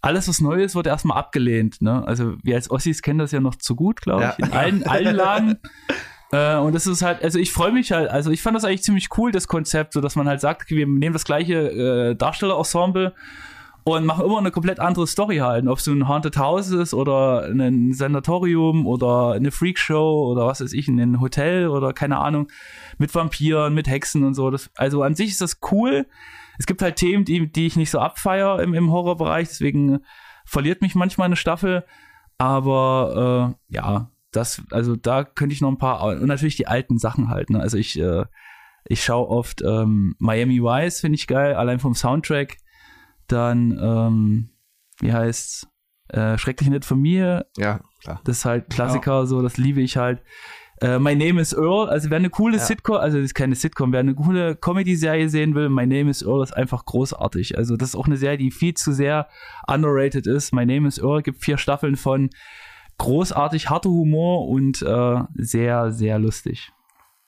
alles, 0.00 0.28
was 0.28 0.40
neu 0.40 0.62
ist, 0.62 0.74
wird 0.74 0.86
erstmal 0.86 1.16
abgelehnt, 1.18 1.80
ne? 1.80 2.06
Also 2.06 2.34
wir 2.42 2.54
als 2.56 2.70
Ossis 2.70 3.02
kennen 3.02 3.18
das 3.18 3.32
ja 3.32 3.40
noch 3.40 3.54
zu 3.56 3.74
gut, 3.76 4.00
glaube 4.02 4.22
Ja. 4.24 4.34
ich, 4.36 4.44
in 4.44 4.52
allen, 4.52 4.82
allen 4.86 5.14
Lagen. 5.16 5.56
Äh, 6.32 6.56
und 6.56 6.74
das 6.74 6.86
ist 6.86 7.02
halt, 7.02 7.22
also 7.22 7.38
ich 7.38 7.52
freue 7.52 7.72
mich 7.72 7.92
halt, 7.92 8.10
also 8.10 8.30
ich 8.30 8.42
fand 8.42 8.56
das 8.56 8.64
eigentlich 8.64 8.82
ziemlich 8.82 9.08
cool, 9.16 9.32
das 9.32 9.48
Konzept, 9.48 9.94
so 9.94 10.00
dass 10.00 10.16
man 10.16 10.28
halt 10.28 10.40
sagt, 10.40 10.62
okay, 10.62 10.76
wir 10.76 10.86
nehmen 10.86 11.12
das 11.12 11.24
gleiche 11.24 11.54
äh, 11.54 12.14
Darstellerensemble 12.14 13.14
und 13.84 14.04
machen 14.04 14.24
immer 14.24 14.38
eine 14.38 14.50
komplett 14.50 14.80
andere 14.80 15.06
Story 15.06 15.38
halt. 15.38 15.66
Ob 15.66 15.78
es 15.78 15.84
so 15.84 15.92
ein 15.92 16.08
Haunted 16.08 16.36
House 16.36 16.70
ist 16.70 16.92
oder 16.92 17.44
ein 17.44 17.92
Sanatorium 17.92 18.86
oder 18.86 19.32
eine 19.32 19.50
Freakshow 19.50 20.30
oder 20.30 20.46
was 20.46 20.60
weiß 20.60 20.72
ich, 20.72 20.88
ein 20.88 21.20
Hotel 21.20 21.68
oder 21.68 21.92
keine 21.92 22.18
Ahnung, 22.18 22.48
mit 22.98 23.14
Vampiren, 23.14 23.74
mit 23.74 23.88
Hexen 23.88 24.24
und 24.24 24.34
so. 24.34 24.50
Das, 24.50 24.70
also 24.76 25.02
an 25.02 25.14
sich 25.14 25.30
ist 25.30 25.40
das 25.40 25.60
cool. 25.72 26.06
Es 26.58 26.66
gibt 26.66 26.82
halt 26.82 26.96
Themen, 26.96 27.24
die, 27.24 27.50
die 27.50 27.66
ich 27.66 27.76
nicht 27.76 27.90
so 27.90 28.00
abfeier 28.00 28.60
im, 28.60 28.74
im 28.74 28.90
Horrorbereich, 28.90 29.48
deswegen 29.48 30.00
verliert 30.44 30.82
mich 30.82 30.94
manchmal 30.94 31.26
eine 31.26 31.36
Staffel. 31.36 31.84
Aber 32.36 33.54
äh, 33.70 33.74
ja, 33.74 34.10
das, 34.32 34.62
also 34.70 34.96
da 34.96 35.24
könnte 35.24 35.54
ich 35.54 35.60
noch 35.60 35.70
ein 35.70 35.78
paar, 35.78 36.02
und 36.04 36.26
natürlich 36.26 36.56
die 36.56 36.66
alten 36.66 36.98
Sachen 36.98 37.28
halt, 37.28 37.50
ne? 37.50 37.60
Also 37.60 37.76
ich, 37.78 37.98
äh, 37.98 38.24
ich 38.86 39.02
schaue 39.04 39.28
oft 39.28 39.62
ähm, 39.62 40.14
Miami 40.18 40.62
Vice, 40.62 41.00
finde 41.00 41.16
ich 41.16 41.26
geil, 41.26 41.54
allein 41.54 41.78
vom 41.80 41.94
Soundtrack. 41.94 42.56
Dann, 43.26 43.78
ähm, 43.82 44.50
wie 45.00 45.12
heißt's? 45.12 45.68
Äh, 46.08 46.38
Schrecklich 46.38 46.70
nett 46.70 46.86
von 46.86 47.00
mir, 47.00 47.46
Ja, 47.58 47.80
klar. 48.02 48.20
das 48.24 48.38
ist 48.38 48.44
halt 48.46 48.70
Klassiker, 48.70 49.26
so, 49.26 49.42
das 49.42 49.58
liebe 49.58 49.82
ich 49.82 49.98
halt. 49.98 50.22
Äh, 50.80 50.98
My 50.98 51.14
Name 51.14 51.38
is 51.40 51.52
Earl, 51.52 51.90
also 51.90 52.08
wer 52.08 52.16
eine 52.16 52.30
coole 52.30 52.56
Ja. 52.56 52.62
Sitcom, 52.62 52.96
also 52.96 53.18
das 53.18 53.26
ist 53.26 53.34
keine 53.34 53.54
Sitcom, 53.56 53.92
wer 53.92 54.00
eine 54.00 54.14
coole 54.14 54.56
Comedy-Serie 54.56 55.28
sehen 55.28 55.54
will, 55.54 55.68
My 55.68 55.86
Name 55.86 56.08
is 56.08 56.22
Earl 56.22 56.42
ist 56.42 56.56
einfach 56.56 56.86
großartig. 56.86 57.58
Also 57.58 57.76
das 57.76 57.90
ist 57.90 57.94
auch 57.96 58.06
eine 58.06 58.16
Serie, 58.16 58.38
die 58.38 58.50
viel 58.50 58.72
zu 58.74 58.92
sehr 58.92 59.28
underrated 59.66 60.26
ist. 60.26 60.54
My 60.54 60.64
Name 60.64 60.88
is 60.88 60.96
Earl 60.98 61.20
gibt 61.22 61.44
vier 61.44 61.58
Staffeln 61.58 61.96
von 61.96 62.30
großartig 62.98 63.70
harter 63.70 63.90
Humor 63.90 64.48
und 64.48 64.82
äh, 64.82 65.20
sehr, 65.34 65.92
sehr 65.92 66.18
lustig. 66.18 66.72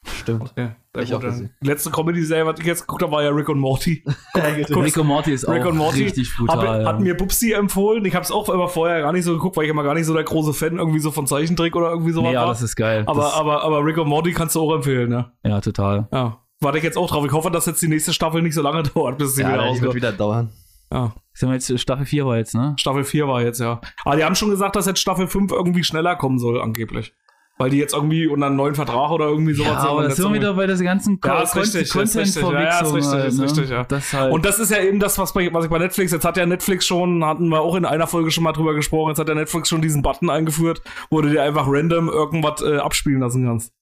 Stimmt. 0.04 0.50
Okay. 0.50 0.70
Hab 0.94 1.02
ich 1.02 1.14
auch 1.14 1.20
gesehen. 1.20 1.50
Letzte 1.60 1.90
Comedy-Serie, 1.90 2.46
was 2.46 2.58
ich 2.58 2.66
jetzt 2.66 2.80
geguckt 2.80 3.02
habe, 3.02 3.12
war 3.12 3.22
ja 3.22 3.30
Rick 3.30 3.48
und 3.48 3.58
Morty. 3.58 4.02
Rick 4.34 4.96
und 4.96 5.06
Morty 5.06 5.32
ist 5.32 5.46
Rick 5.46 5.62
auch 5.62 5.68
und 5.68 5.76
Morty 5.76 6.04
richtig 6.04 6.30
Hab, 6.48 6.58
brutal. 6.58 6.86
hat 6.86 6.96
ja. 6.96 7.00
mir 7.00 7.16
Bubsi 7.16 7.52
empfohlen. 7.52 8.04
Ich 8.06 8.14
habe 8.14 8.24
es 8.24 8.32
auch 8.32 8.48
immer 8.48 8.68
vorher 8.68 9.02
gar 9.02 9.12
nicht 9.12 9.24
so 9.24 9.34
geguckt, 9.34 9.56
weil 9.56 9.64
ich 9.64 9.70
immer 9.70 9.84
gar 9.84 9.94
nicht 9.94 10.06
so 10.06 10.14
der 10.14 10.24
große 10.24 10.52
Fan 10.52 10.78
irgendwie 10.78 10.98
so 10.98 11.10
von 11.10 11.26
Zeichentrick 11.26 11.76
oder 11.76 11.90
irgendwie 11.90 12.12
sowas 12.12 12.28
nee, 12.28 12.34
ja, 12.34 12.40
war. 12.42 12.48
das 12.48 12.62
ist 12.62 12.76
geil. 12.76 13.04
aber, 13.06 13.22
das, 13.22 13.34
aber, 13.34 13.62
aber 13.62 13.84
Rick 13.84 13.98
und 13.98 14.08
Morty 14.08 14.32
kannst 14.32 14.56
du 14.56 14.60
auch 14.62 14.74
empfehlen, 14.74 15.10
ne? 15.10 15.30
ja, 15.44 15.60
total. 15.60 16.08
Ja. 16.12 16.38
Warte 16.60 16.78
ich 16.78 16.84
jetzt 16.84 16.98
auch 16.98 17.08
drauf. 17.08 17.24
Ich 17.24 17.32
hoffe, 17.32 17.50
dass 17.50 17.66
jetzt 17.66 17.80
die 17.80 17.88
nächste 17.88 18.12
Staffel 18.12 18.42
nicht 18.42 18.54
so 18.54 18.62
lange 18.62 18.82
dauert, 18.94 19.18
bis 19.18 19.34
sie 19.36 19.42
Ja, 19.42 19.52
wieder 19.52 19.72
die 19.72 19.80
wird 19.82 19.94
wieder 19.94 20.12
dauern. 20.12 20.50
Ja. 20.92 21.14
Sind 21.32 21.48
wir 21.48 21.54
jetzt, 21.54 21.80
Staffel 21.80 22.04
4 22.06 22.26
war 22.26 22.36
jetzt, 22.36 22.54
ne? 22.54 22.74
Staffel 22.78 23.04
4 23.04 23.28
war 23.28 23.42
jetzt, 23.42 23.60
ja. 23.60 23.80
Aber 24.04 24.16
die 24.16 24.24
haben 24.24 24.34
schon 24.34 24.50
gesagt, 24.50 24.76
dass 24.76 24.86
jetzt 24.86 25.00
Staffel 25.00 25.26
5 25.28 25.52
irgendwie 25.52 25.84
schneller 25.84 26.16
kommen 26.16 26.38
soll, 26.38 26.60
angeblich. 26.60 27.14
Weil 27.58 27.68
die 27.70 27.76
jetzt 27.76 27.92
irgendwie 27.92 28.26
unter 28.26 28.46
einen 28.46 28.56
neuen 28.56 28.74
Vertrag 28.74 29.10
oder 29.10 29.26
irgendwie 29.26 29.52
sowas 29.52 29.68
Ja, 29.70 29.78
aber 29.80 29.96
Und 29.98 30.02
da 30.04 30.08
jetzt 30.08 30.16
sind 30.16 30.24
wir 30.32 30.34
wieder 30.34 30.54
bei 30.54 30.66
dieser 30.66 30.82
ganzen 30.82 31.20
Ja, 31.22 31.42
ist 31.42 31.54
richtig, 31.54 31.82
ist 31.94 32.16
richtig. 32.16 32.42
Ja, 32.42 32.52
ja, 32.62 32.80
ist 32.80 32.94
richtig, 32.94 33.12
halt, 33.12 33.26
ist 33.28 33.36
ne? 33.38 33.44
richtig, 33.44 33.68
ja. 33.70 33.84
Das 33.84 34.12
halt, 34.14 34.32
Und 34.32 34.46
das 34.46 34.58
ist 34.58 34.70
ja 34.70 34.78
eben 34.80 34.98
das, 34.98 35.18
was, 35.18 35.34
bei, 35.34 35.52
was 35.52 35.64
ich 35.66 35.70
bei 35.70 35.78
Netflix, 35.78 36.10
jetzt 36.10 36.24
hat 36.24 36.38
ja 36.38 36.46
Netflix 36.46 36.86
schon, 36.86 37.22
hatten 37.22 37.48
wir 37.48 37.60
auch 37.60 37.74
in 37.76 37.84
einer 37.84 38.06
Folge 38.06 38.30
schon 38.30 38.44
mal 38.44 38.52
drüber 38.52 38.72
gesprochen, 38.74 39.10
jetzt 39.10 39.18
hat 39.18 39.28
ja 39.28 39.34
Netflix 39.34 39.68
schon 39.68 39.82
diesen 39.82 40.00
Button 40.00 40.30
eingeführt, 40.30 40.80
wo 41.10 41.20
du 41.20 41.28
dir 41.28 41.42
einfach 41.42 41.66
random 41.68 42.08
irgendwas 42.08 42.62
äh, 42.62 42.78
abspielen 42.78 43.20
lassen 43.20 43.44
kannst. 43.44 43.74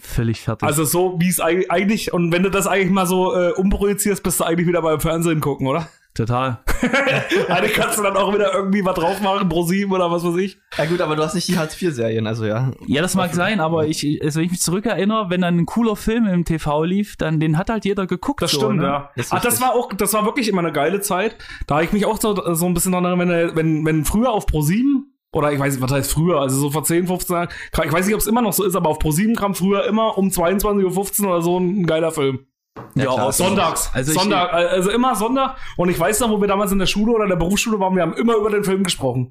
völlig 0.00 0.40
fertig. 0.40 0.66
Also 0.66 0.82
so, 0.84 1.14
wie 1.20 1.28
es 1.28 1.40
eig- 1.40 1.70
eigentlich, 1.70 2.12
und 2.12 2.32
wenn 2.32 2.42
du 2.42 2.50
das 2.50 2.66
eigentlich 2.66 2.90
mal 2.90 3.06
so 3.06 3.32
äh, 3.32 3.52
umprojizierst, 3.52 4.24
bist 4.24 4.40
du 4.40 4.44
eigentlich 4.44 4.66
wieder 4.66 4.82
beim 4.82 4.98
Fernsehen 4.98 5.40
gucken, 5.40 5.68
oder? 5.68 5.88
Total. 6.14 6.58
Eigentlich 7.48 7.74
kannst 7.74 7.98
du 7.98 8.02
dann 8.04 8.16
auch 8.16 8.32
wieder 8.32 8.54
irgendwie 8.54 8.84
was 8.84 8.94
drauf 8.94 9.20
machen, 9.20 9.48
pro 9.48 9.64
7 9.64 9.90
oder 9.90 10.12
was 10.12 10.24
weiß 10.24 10.36
ich. 10.36 10.58
Ja 10.78 10.84
gut, 10.84 11.00
aber 11.00 11.16
du 11.16 11.24
hast 11.24 11.34
nicht 11.34 11.48
die 11.48 11.58
Hartz-IV-Serien, 11.58 12.24
also 12.28 12.44
ja. 12.44 12.70
Ja, 12.86 13.02
das 13.02 13.16
mag 13.16 13.34
sein, 13.34 13.58
aber 13.58 13.88
ich, 13.88 14.20
also 14.22 14.38
wenn 14.38 14.46
ich 14.46 14.52
mich 14.52 14.60
zurückerinnere, 14.60 15.28
wenn 15.30 15.40
dann 15.40 15.58
ein 15.58 15.66
cooler 15.66 15.96
Film 15.96 16.26
im 16.26 16.44
TV 16.44 16.84
lief, 16.84 17.16
dann 17.16 17.40
den 17.40 17.58
hat 17.58 17.68
halt 17.68 17.84
jeder 17.84 18.06
geguckt. 18.06 18.42
Das 18.42 18.52
so, 18.52 18.60
stimmt, 18.60 18.76
ne? 18.76 18.84
ja. 18.84 19.10
Ist 19.16 19.32
Ach, 19.32 19.42
das 19.42 19.60
war 19.60 19.74
auch, 19.74 19.92
das 19.92 20.12
war 20.14 20.24
wirklich 20.24 20.48
immer 20.48 20.60
eine 20.60 20.70
geile 20.70 21.00
Zeit. 21.00 21.36
Da 21.66 21.76
habe 21.76 21.84
ich 21.84 21.92
mich 21.92 22.06
auch 22.06 22.20
so, 22.20 22.54
so 22.54 22.66
ein 22.66 22.74
bisschen 22.74 22.92
daran 22.92 23.18
erinnert, 23.18 23.56
wenn, 23.56 23.80
wenn, 23.80 23.84
wenn 23.84 24.04
früher 24.04 24.30
auf 24.30 24.46
Pro 24.46 24.62
7 24.62 25.10
oder 25.32 25.52
ich 25.52 25.58
weiß 25.58 25.74
nicht, 25.74 25.82
was 25.82 25.90
heißt 25.90 26.12
früher, 26.12 26.40
also 26.40 26.56
so 26.56 26.70
vor 26.70 26.84
10, 26.84 27.08
15 27.08 27.34
Jahren, 27.34 27.48
ich 27.72 27.92
weiß 27.92 28.06
nicht, 28.06 28.14
ob 28.14 28.20
es 28.20 28.28
immer 28.28 28.40
noch 28.40 28.52
so 28.52 28.62
ist, 28.62 28.76
aber 28.76 28.88
auf 28.88 29.00
Pro 29.00 29.10
7 29.10 29.34
kam 29.34 29.56
früher 29.56 29.84
immer 29.84 30.16
um 30.16 30.28
22.15 30.28 31.22
Uhr 31.24 31.30
oder 31.30 31.42
so 31.42 31.58
ein, 31.58 31.80
ein 31.80 31.86
geiler 31.86 32.12
Film. 32.12 32.46
Ja, 32.94 33.12
klar. 33.12 33.32
Sonntags. 33.32 33.90
Also 33.92 34.12
Sonntag, 34.12 34.52
also 34.52 34.90
immer 34.90 35.14
Sonntag. 35.14 35.56
Und 35.76 35.88
ich 35.88 35.98
weiß 35.98 36.20
noch, 36.20 36.30
wo 36.30 36.40
wir 36.40 36.48
damals 36.48 36.72
in 36.72 36.78
der 36.78 36.86
Schule 36.86 37.12
oder 37.12 37.24
in 37.24 37.30
der 37.30 37.36
Berufsschule 37.36 37.78
waren, 37.80 37.94
wir 37.94 38.02
haben 38.02 38.14
immer 38.14 38.34
über 38.36 38.50
den 38.50 38.64
Film 38.64 38.82
gesprochen. 38.82 39.30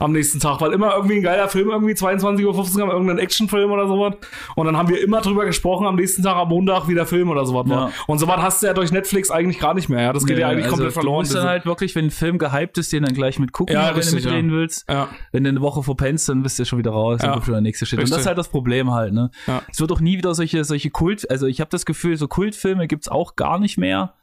Am 0.00 0.10
nächsten 0.10 0.40
Tag, 0.40 0.60
weil 0.60 0.72
immer 0.72 0.96
irgendwie 0.96 1.16
ein 1.18 1.22
geiler 1.22 1.48
Film, 1.48 1.70
irgendwie 1.70 1.92
22.15 1.92 2.44
Uhr 2.46 2.80
kam, 2.80 2.90
irgendein 2.90 3.18
Actionfilm 3.18 3.70
oder 3.70 3.86
sowas. 3.86 4.14
Und 4.56 4.66
dann 4.66 4.76
haben 4.76 4.88
wir 4.88 5.00
immer 5.00 5.20
drüber 5.20 5.44
gesprochen, 5.46 5.86
am 5.86 5.94
nächsten 5.94 6.22
Tag, 6.24 6.34
am 6.34 6.48
Montag, 6.48 6.88
wie 6.88 6.94
der 6.94 7.06
Film 7.06 7.30
oder 7.30 7.46
sowas 7.46 7.68
war. 7.68 7.88
Ja. 7.88 7.92
Und 8.08 8.18
sowas 8.18 8.38
hast 8.42 8.60
du 8.62 8.66
ja 8.66 8.74
durch 8.74 8.90
Netflix 8.90 9.30
eigentlich 9.30 9.60
gar 9.60 9.72
nicht 9.72 9.88
mehr. 9.88 10.02
Ja? 10.02 10.12
Das 10.12 10.26
geht 10.26 10.36
ja 10.36 10.48
Nee, 10.48 10.54
eigentlich 10.54 10.64
also 10.64 10.76
komplett 10.78 10.94
verloren. 10.94 11.14
Du 11.22 11.28
musst 11.28 11.34
dann 11.36 11.46
halt 11.46 11.64
wirklich, 11.64 11.94
wenn 11.94 12.06
ein 12.06 12.10
Film 12.10 12.38
gehypt 12.38 12.76
ist, 12.76 12.92
den 12.92 13.04
dann 13.04 13.14
gleich 13.14 13.38
mitgucken, 13.38 13.72
Ja, 13.72 13.88
wenn 13.90 13.94
richtig, 13.94 14.22
du 14.24 14.28
mitreden 14.30 14.50
ja. 14.50 14.56
willst. 14.56 14.90
ja. 14.90 15.08
Wenn 15.30 15.44
du 15.44 15.50
eine 15.50 15.60
Woche 15.60 15.84
verpennst, 15.84 16.28
dann 16.28 16.42
bist 16.42 16.58
du 16.58 16.64
schon 16.64 16.80
wieder 16.80 16.90
raus, 16.90 17.20
dann 17.20 17.28
Ja. 17.28 17.34
kommt 17.34 17.44
schon 17.46 17.54
der 17.54 17.60
nächste 17.60 17.86
Shit. 17.86 18.00
Und 18.00 18.10
das 18.10 18.18
ist 18.18 18.26
halt 18.26 18.36
das 18.36 18.48
Problem 18.48 18.90
halt, 18.90 19.12
ne? 19.14 19.30
Ja. 19.46 19.62
Es 19.70 19.80
wird 19.80 19.92
auch 19.92 20.00
nie 20.00 20.18
wieder 20.18 20.34
solche, 20.34 20.64
solche 20.64 20.90
Kult, 20.90 21.30
also 21.30 21.46
ich 21.46 21.60
habe 21.60 21.70
das 21.70 21.86
Gefühl, 21.86 22.16
so 22.16 22.26
Kultfilme 22.26 22.88
gibt's 22.88 23.06
auch 23.08 23.36
gar 23.36 23.60
nicht 23.60 23.78
mehr. 23.78 24.14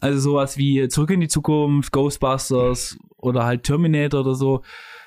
Also 0.00 0.18
sowas 0.18 0.56
wie 0.56 0.88
Zurück 0.88 1.10
in 1.10 1.20
die 1.20 1.28
Zukunft, 1.28 1.92
Ghostbusters 1.92 2.96
oder 3.18 3.44
halt 3.44 3.64
Terminator 3.64 4.20
oder 4.20 4.34
so. 4.34 4.62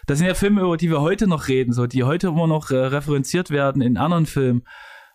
Das 0.08 0.18
sind 0.18 0.28
ja 0.28 0.34
Filme, 0.34 0.62
über 0.62 0.78
die 0.78 0.90
wir 0.90 1.02
heute 1.02 1.28
noch 1.28 1.48
reden, 1.48 1.74
so, 1.74 1.88
die 1.88 2.04
heute 2.04 2.28
immer 2.28 2.48
noch 2.48 2.72
äh, 2.72 2.76
referenziert 2.78 3.50
werden 3.50 3.82
in 3.82 3.98
anderen 3.98 4.26
Filmen. 4.26 4.64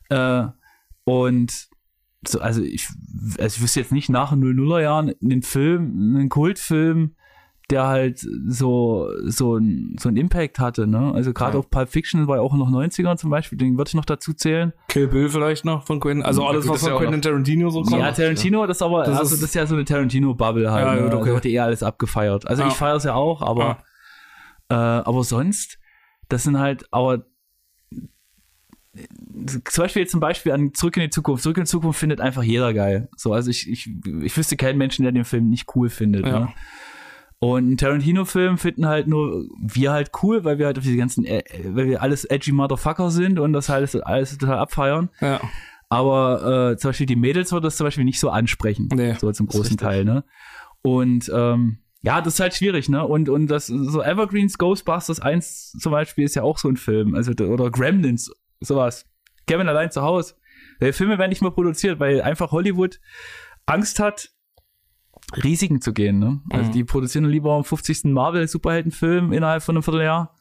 Äh, 0.09 0.45
und 1.05 1.69
so, 2.27 2.41
also 2.41 2.63
ich, 2.63 2.89
also 3.39 3.57
ich 3.57 3.63
wüsste 3.63 3.81
jetzt 3.81 3.93
nicht 3.93 4.09
nach 4.09 4.31
den 4.31 4.43
00er 4.43 4.81
Jahren 4.83 5.13
einen 5.23 5.43
Film, 5.43 6.15
einen 6.17 6.29
Kultfilm, 6.29 7.15
der 7.71 7.87
halt 7.87 8.19
so, 8.49 9.09
so, 9.27 9.57
ein, 9.57 9.95
so 10.01 10.09
einen 10.09 10.17
Impact 10.17 10.59
hatte, 10.59 10.87
ne? 10.87 11.13
Also 11.15 11.35
gerade 11.35 11.53
Ja. 11.59 11.63
auch 11.63 11.69
Pulp 11.71 11.91
Fiction 11.91 12.27
war 12.27 12.37
ja 12.37 12.43
auch 12.43 12.55
noch 12.57 12.71
90ern 12.71 13.19
zum 13.19 13.29
Beispiel, 13.29 13.59
den 13.59 13.77
würde 13.77 13.91
ich 13.91 13.95
noch 13.95 14.07
dazu 14.07 14.33
zählen. 14.33 14.73
Kill 14.89 15.07
Bill 15.07 15.29
vielleicht 15.29 15.67
noch 15.67 15.85
von 15.87 16.01
Quentin. 16.01 16.25
Also 16.25 16.47
alles, 16.47 16.67
was 16.67 16.81
von 16.83 16.97
Quentin 16.97 17.21
Tarantino 17.21 17.69
so 17.69 17.83
kommt. 17.83 18.01
Ja, 18.01 18.11
Tarantino, 18.11 18.67
das 18.67 18.81
aber, 18.81 19.01
Das 19.05 19.19
also 19.19 19.35
ist- 19.35 19.43
das 19.43 19.51
ist 19.51 19.55
ja 19.55 19.67
so 19.67 19.75
eine 19.75 19.85
Tarantino-Bubble 19.85 20.71
halt. 20.73 20.87
Ja, 20.87 20.95
ne? 20.95 21.03
gut, 21.03 21.13
okay. 21.13 21.21
Also 21.21 21.35
wird 21.35 21.47
eh 21.47 21.59
alles 21.59 21.83
abgefeiert. 21.83 22.47
Also 22.49 22.65
ich 22.67 22.73
feiere 22.73 22.97
es 22.97 23.05
ja 23.05 23.15
auch, 23.15 23.43
aber, 23.43 23.79
äh, 24.69 24.75
aber 24.75 25.25
sonst, 25.25 25.79
das 26.29 26.45
sind 26.45 26.59
halt, 26.59 26.85
aber 26.91 27.25
zum 29.47 29.83
Beispiel 29.83 30.03
jetzt 30.03 30.13
zum 30.13 30.21
Beispiel 30.21 30.53
an 30.53 30.75
Zurück 30.75 30.97
in 30.97 31.05
die 31.05 31.11
Zukunft. 31.11 31.43
Zurück 31.43 31.57
in 31.59 31.65
die 31.65 31.71
Zukunft 31.71 32.01
findet 32.01 32.21
einfach 32.21 32.43
jeder 32.43 32.75
geil. 32.75 33.09
So, 33.17 33.33
also 33.33 33.51
ich, 33.51 33.69
ich, 33.69 33.89
ich 34.23 34.37
wüsste 34.37 34.57
keinen 34.57 34.79
Menschen, 34.79 35.03
der 35.03 35.13
den 35.13 35.25
Film 35.25 35.49
nicht 35.49 35.75
cool 35.75 35.89
findet. 35.89 36.27
Ja. 36.27 36.41
Ne? 36.41 36.49
Und 37.41 37.65
einen 37.65 37.77
Tarantino-Film 37.77 38.59
finden 38.59 38.87
halt 38.87 39.07
nur 39.07 39.47
wir 39.61 39.93
halt 39.93 40.11
cool, 40.23 40.43
weil 40.43 40.59
wir 40.59 40.67
halt 40.67 40.79
auf 40.79 40.85
diese 40.85 40.97
ganzen, 40.97 41.25
äh, 41.25 41.45
weil 41.67 41.87
wir 41.87 42.03
alles 42.03 42.25
edgy 42.25 42.51
Motherfucker 42.51 43.11
sind 43.11 43.39
und 43.39 43.53
das 43.53 43.69
halt 43.69 43.95
alles 44.05 44.37
total 44.37 44.59
abfeiern. 44.59 45.11
Ja. 45.21 45.41
Aber 45.89 46.73
äh, 46.73 46.77
zum 46.77 46.89
Beispiel 46.91 47.07
die 47.07 47.17
Mädels 47.17 47.53
wird 47.53 47.65
das 47.65 47.77
zum 47.77 47.87
Beispiel 47.87 48.05
nicht 48.05 48.21
so 48.21 48.31
ansprechen. 48.31 48.89
Nee, 48.93 49.15
so 49.15 49.31
zum 49.31 49.47
großen. 49.47 49.77
Teil, 49.77 50.05
ne? 50.05 50.25
Und 50.83 51.31
ähm, 51.33 51.79
ja, 52.09 52.23
das 52.23 52.35
ist 52.35 52.41
halt 52.41 52.55
schwierig, 52.55 52.89
ne? 52.89 53.07
Und, 53.07 53.29
und 53.29 53.49
das 53.49 53.67
so 53.67 54.01
Evergreens 54.03 54.57
Ghostbusters 54.57 55.21
1 55.21 55.73
zum 55.73 55.93
Beispiel 55.93 56.25
ist 56.25 56.35
ja 56.37 56.43
auch 56.43 56.57
so 56.57 56.69
ein 56.69 56.79
Film. 56.79 57.15
Also, 57.15 57.33
oder 57.33 57.71
Gremlins, 57.71 58.33
sowas. 58.61 59.05
Kevin 59.47 59.69
allein 59.69 59.91
zu 59.91 60.01
Hause. 60.01 60.35
Die 60.81 60.93
Filme 60.95 61.19
werden 61.19 61.29
nicht 61.29 61.43
mehr 61.43 61.51
produziert, 61.51 62.01
weil 62.01 62.23
einfach 62.23 62.51
Hollywood 62.51 62.99
Angst 63.67 64.01
hat, 64.01 64.31
Risiken 65.45 65.83
zu 65.83 65.93
gehen, 65.93 66.19
ne? 66.19 66.41
Also 66.51 66.71
Mhm. 66.71 66.73
die 66.73 66.85
produzieren 66.85 67.27
lieber 67.27 67.53
am 67.53 67.65
50. 67.65 68.05
Marvel-Superheldenfilm 68.15 69.33
innerhalb 69.35 69.63
von 69.63 69.77
einem 69.77 69.83
Vierteljahr, 69.83 70.35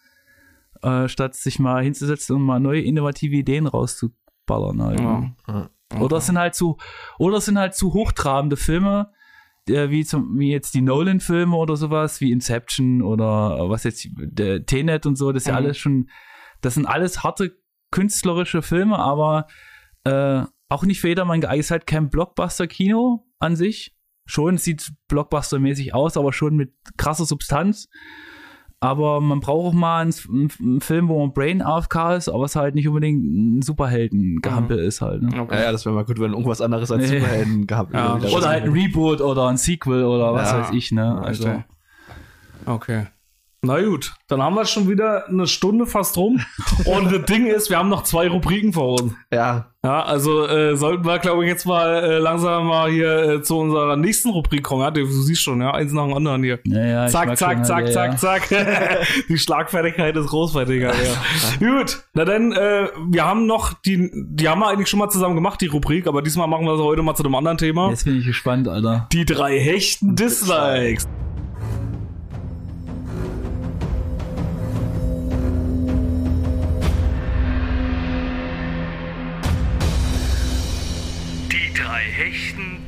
äh, 0.83 1.09
statt 1.09 1.35
sich 1.35 1.59
mal 1.59 1.83
hinzusetzen 1.83 2.37
und 2.37 2.43
mal 2.43 2.61
neue 2.61 2.81
innovative 2.81 3.35
Ideen 3.35 3.67
rauszuballern. 3.67 4.81
Halt, 4.81 4.99
ne? 4.99 5.35
Ja. 5.49 5.69
Oder 5.99 6.17
es 6.17 6.27
sind 6.27 6.37
halt 6.37 6.55
zu, 6.55 6.77
oder 7.19 7.37
es 7.37 7.45
sind 7.45 7.57
halt 7.59 7.75
zu 7.75 7.93
hochtrabende 7.93 8.55
Filme, 8.55 9.11
äh, 9.69 9.89
wie 9.89 10.05
zum, 10.05 10.37
wie 10.39 10.51
jetzt 10.51 10.73
die 10.73 10.81
Nolan-Filme 10.81 11.55
oder 11.55 11.75
sowas, 11.75 12.21
wie 12.21 12.31
Inception 12.31 13.01
oder 13.01 13.57
äh, 13.59 13.69
was 13.69 13.83
jetzt, 13.83 14.07
der 14.15 14.65
Tenet 14.65 15.05
und 15.05 15.15
so, 15.17 15.31
das 15.31 15.43
ist 15.43 15.47
ja 15.47 15.53
Mhm. 15.53 15.57
alles 15.65 15.77
schon, 15.77 16.09
das 16.61 16.73
sind 16.75 16.85
alles 16.85 17.23
harte 17.23 17.57
künstlerische 17.91 18.61
Filme, 18.61 18.97
aber 18.99 19.47
äh, 20.03 20.43
auch 20.69 20.83
nicht 20.83 20.99
für 20.99 21.07
jedermann 21.07 21.41
geeignet. 21.41 21.61
Ist 21.61 21.71
halt 21.71 21.87
kein 21.87 22.09
Blockbuster-Kino 22.09 23.25
an 23.39 23.55
sich. 23.55 23.95
Schon, 24.25 24.55
es 24.55 24.65
sieht 24.65 24.91
Blockbuster-mäßig 25.09 25.93
aus, 25.93 26.17
aber 26.17 26.33
schon 26.33 26.55
mit 26.57 26.73
krasser 26.97 27.25
Substanz. 27.25 27.87
Aber 28.79 29.21
man 29.21 29.39
braucht 29.39 29.69
auch 29.69 29.73
mal 29.73 30.01
einen, 30.01 30.13
einen, 30.59 30.81
Film, 30.81 31.09
wo 31.09 31.23
ein 31.25 31.33
Brain 31.33 31.63
AFK 31.63 32.15
ist, 32.15 32.29
aber 32.29 32.45
es 32.45 32.55
halt 32.55 32.75
nicht 32.75 32.87
unbedingt 32.87 33.23
ein 33.23 33.61
Superhelden-Gehampel 33.63 34.77
ist 34.77 35.01
halt. 35.01 35.23
Ne? 35.23 35.41
Okay. 35.41 35.55
Ja, 35.55 35.63
ja, 35.63 35.71
das 35.71 35.83
wäre 35.85 35.95
mal 35.95 36.05
gut, 36.05 36.19
wenn 36.19 36.31
irgendwas 36.31 36.61
anderes 36.61 36.91
als 36.91 37.09
Nee. 37.09 37.19
Superhelden 37.19 37.65
gehabt 37.65 37.93
Ja. 37.93 38.15
Oder 38.17 38.49
halt 38.49 38.65
ein 38.65 38.71
Reboot 38.71 39.19
oder 39.21 39.47
ein 39.47 39.57
Sequel 39.57 40.03
oder 40.03 40.31
was 40.33 40.51
Ja. 40.51 40.59
weiß 40.59 40.71
ich, 40.73 40.91
ne? 40.91 41.19
Also. 41.19 41.63
Okay. 42.67 43.07
Na 43.63 43.81
gut, 43.81 44.13
dann 44.27 44.41
haben 44.41 44.55
wir 44.55 44.65
schon 44.65 44.87
wieder 44.87 45.27
eine 45.27 45.47
Stunde 45.47 45.87
fast 45.87 46.15
rum. 46.17 46.39
Und 46.85 47.11
das 47.11 47.25
Ding 47.25 47.47
ist, 47.47 47.71
wir 47.71 47.77
haben 47.79 47.89
noch 47.89 48.03
zwei 48.03 48.27
Rubriken 48.27 48.71
vor 48.71 49.01
uns. 49.01 49.13
Ja, 49.33 49.71
Ja, 49.83 50.03
also 50.03 50.45
äh, 50.45 50.75
sollten 50.75 51.05
wir, 51.05 51.17
glaube 51.17 51.43
ich, 51.43 51.49
jetzt 51.49 51.65
mal 51.65 52.03
äh, 52.03 52.17
langsam 52.19 52.67
mal 52.67 52.91
hier 52.91 53.17
äh, 53.17 53.41
zu 53.41 53.57
unserer 53.57 53.95
nächsten 53.95 54.29
Rubrik 54.29 54.63
kommen. 54.63 54.83
Ja, 54.83 54.91
du 54.91 55.05
siehst 55.05 55.41
schon, 55.41 55.61
ja, 55.61 55.71
eins 55.71 55.91
nach 55.91 56.05
dem 56.05 56.13
anderen 56.13 56.43
hier. 56.43 56.59
ja, 56.65 56.85
ja, 56.85 57.05
ich 57.05 57.11
Zack, 57.11 57.35
zack, 57.37 57.65
zack, 57.65 57.87
ja, 57.87 57.91
zack, 57.91 58.19
zack. 58.19 58.49
die 59.29 59.37
Schlagfertigkeit 59.37 60.15
ist 60.15 60.27
großfertiger. 60.27 60.93
Ja. 60.93 61.77
Gut, 61.79 62.03
na 62.13 62.25
dann, 62.25 62.51
äh, 62.51 62.89
wir 63.09 63.25
haben 63.25 63.47
noch 63.47 63.73
die, 63.73 64.11
die 64.13 64.47
haben 64.47 64.59
wir 64.59 64.67
eigentlich 64.67 64.87
schon 64.87 64.99
mal 64.99 65.09
zusammen 65.09 65.35
gemacht, 65.35 65.61
die 65.61 65.67
Rubrik, 65.67 66.05
aber 66.05 66.21
diesmal 66.21 66.47
machen 66.47 66.65
wir 66.65 66.77
sie 66.77 66.83
heute 66.83 67.01
mal 67.01 67.15
zu 67.15 67.23
einem 67.23 67.35
anderen 67.35 67.57
Thema. 67.57 67.89
Jetzt 67.89 68.05
bin 68.05 68.19
ich 68.19 68.25
gespannt, 68.25 68.67
Alter. 68.67 69.07
Die 69.11 69.25
drei 69.25 69.59
hechten 69.59 70.15
Dislikes. 70.15 71.07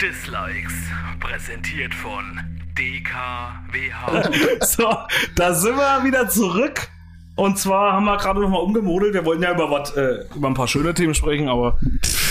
Dislikes. 0.01 0.73
Präsentiert 1.19 1.93
von 1.93 2.39
DKWH. 2.77 4.29
So, 4.65 4.95
da 5.35 5.53
sind 5.53 5.75
wir 5.75 6.03
wieder 6.05 6.29
zurück. 6.29 6.87
Und 7.35 7.57
zwar 7.57 7.93
haben 7.93 8.05
wir 8.05 8.17
gerade 8.17 8.39
noch 8.39 8.49
mal 8.49 8.59
umgemodelt. 8.59 9.13
Wir 9.13 9.25
wollten 9.25 9.43
ja 9.43 9.53
über 9.53 9.69
was, 9.69 9.91
äh, 9.95 10.25
über 10.35 10.47
ein 10.47 10.53
paar 10.53 10.67
schöne 10.69 10.93
Themen 10.93 11.13
sprechen, 11.15 11.49
aber. 11.49 11.79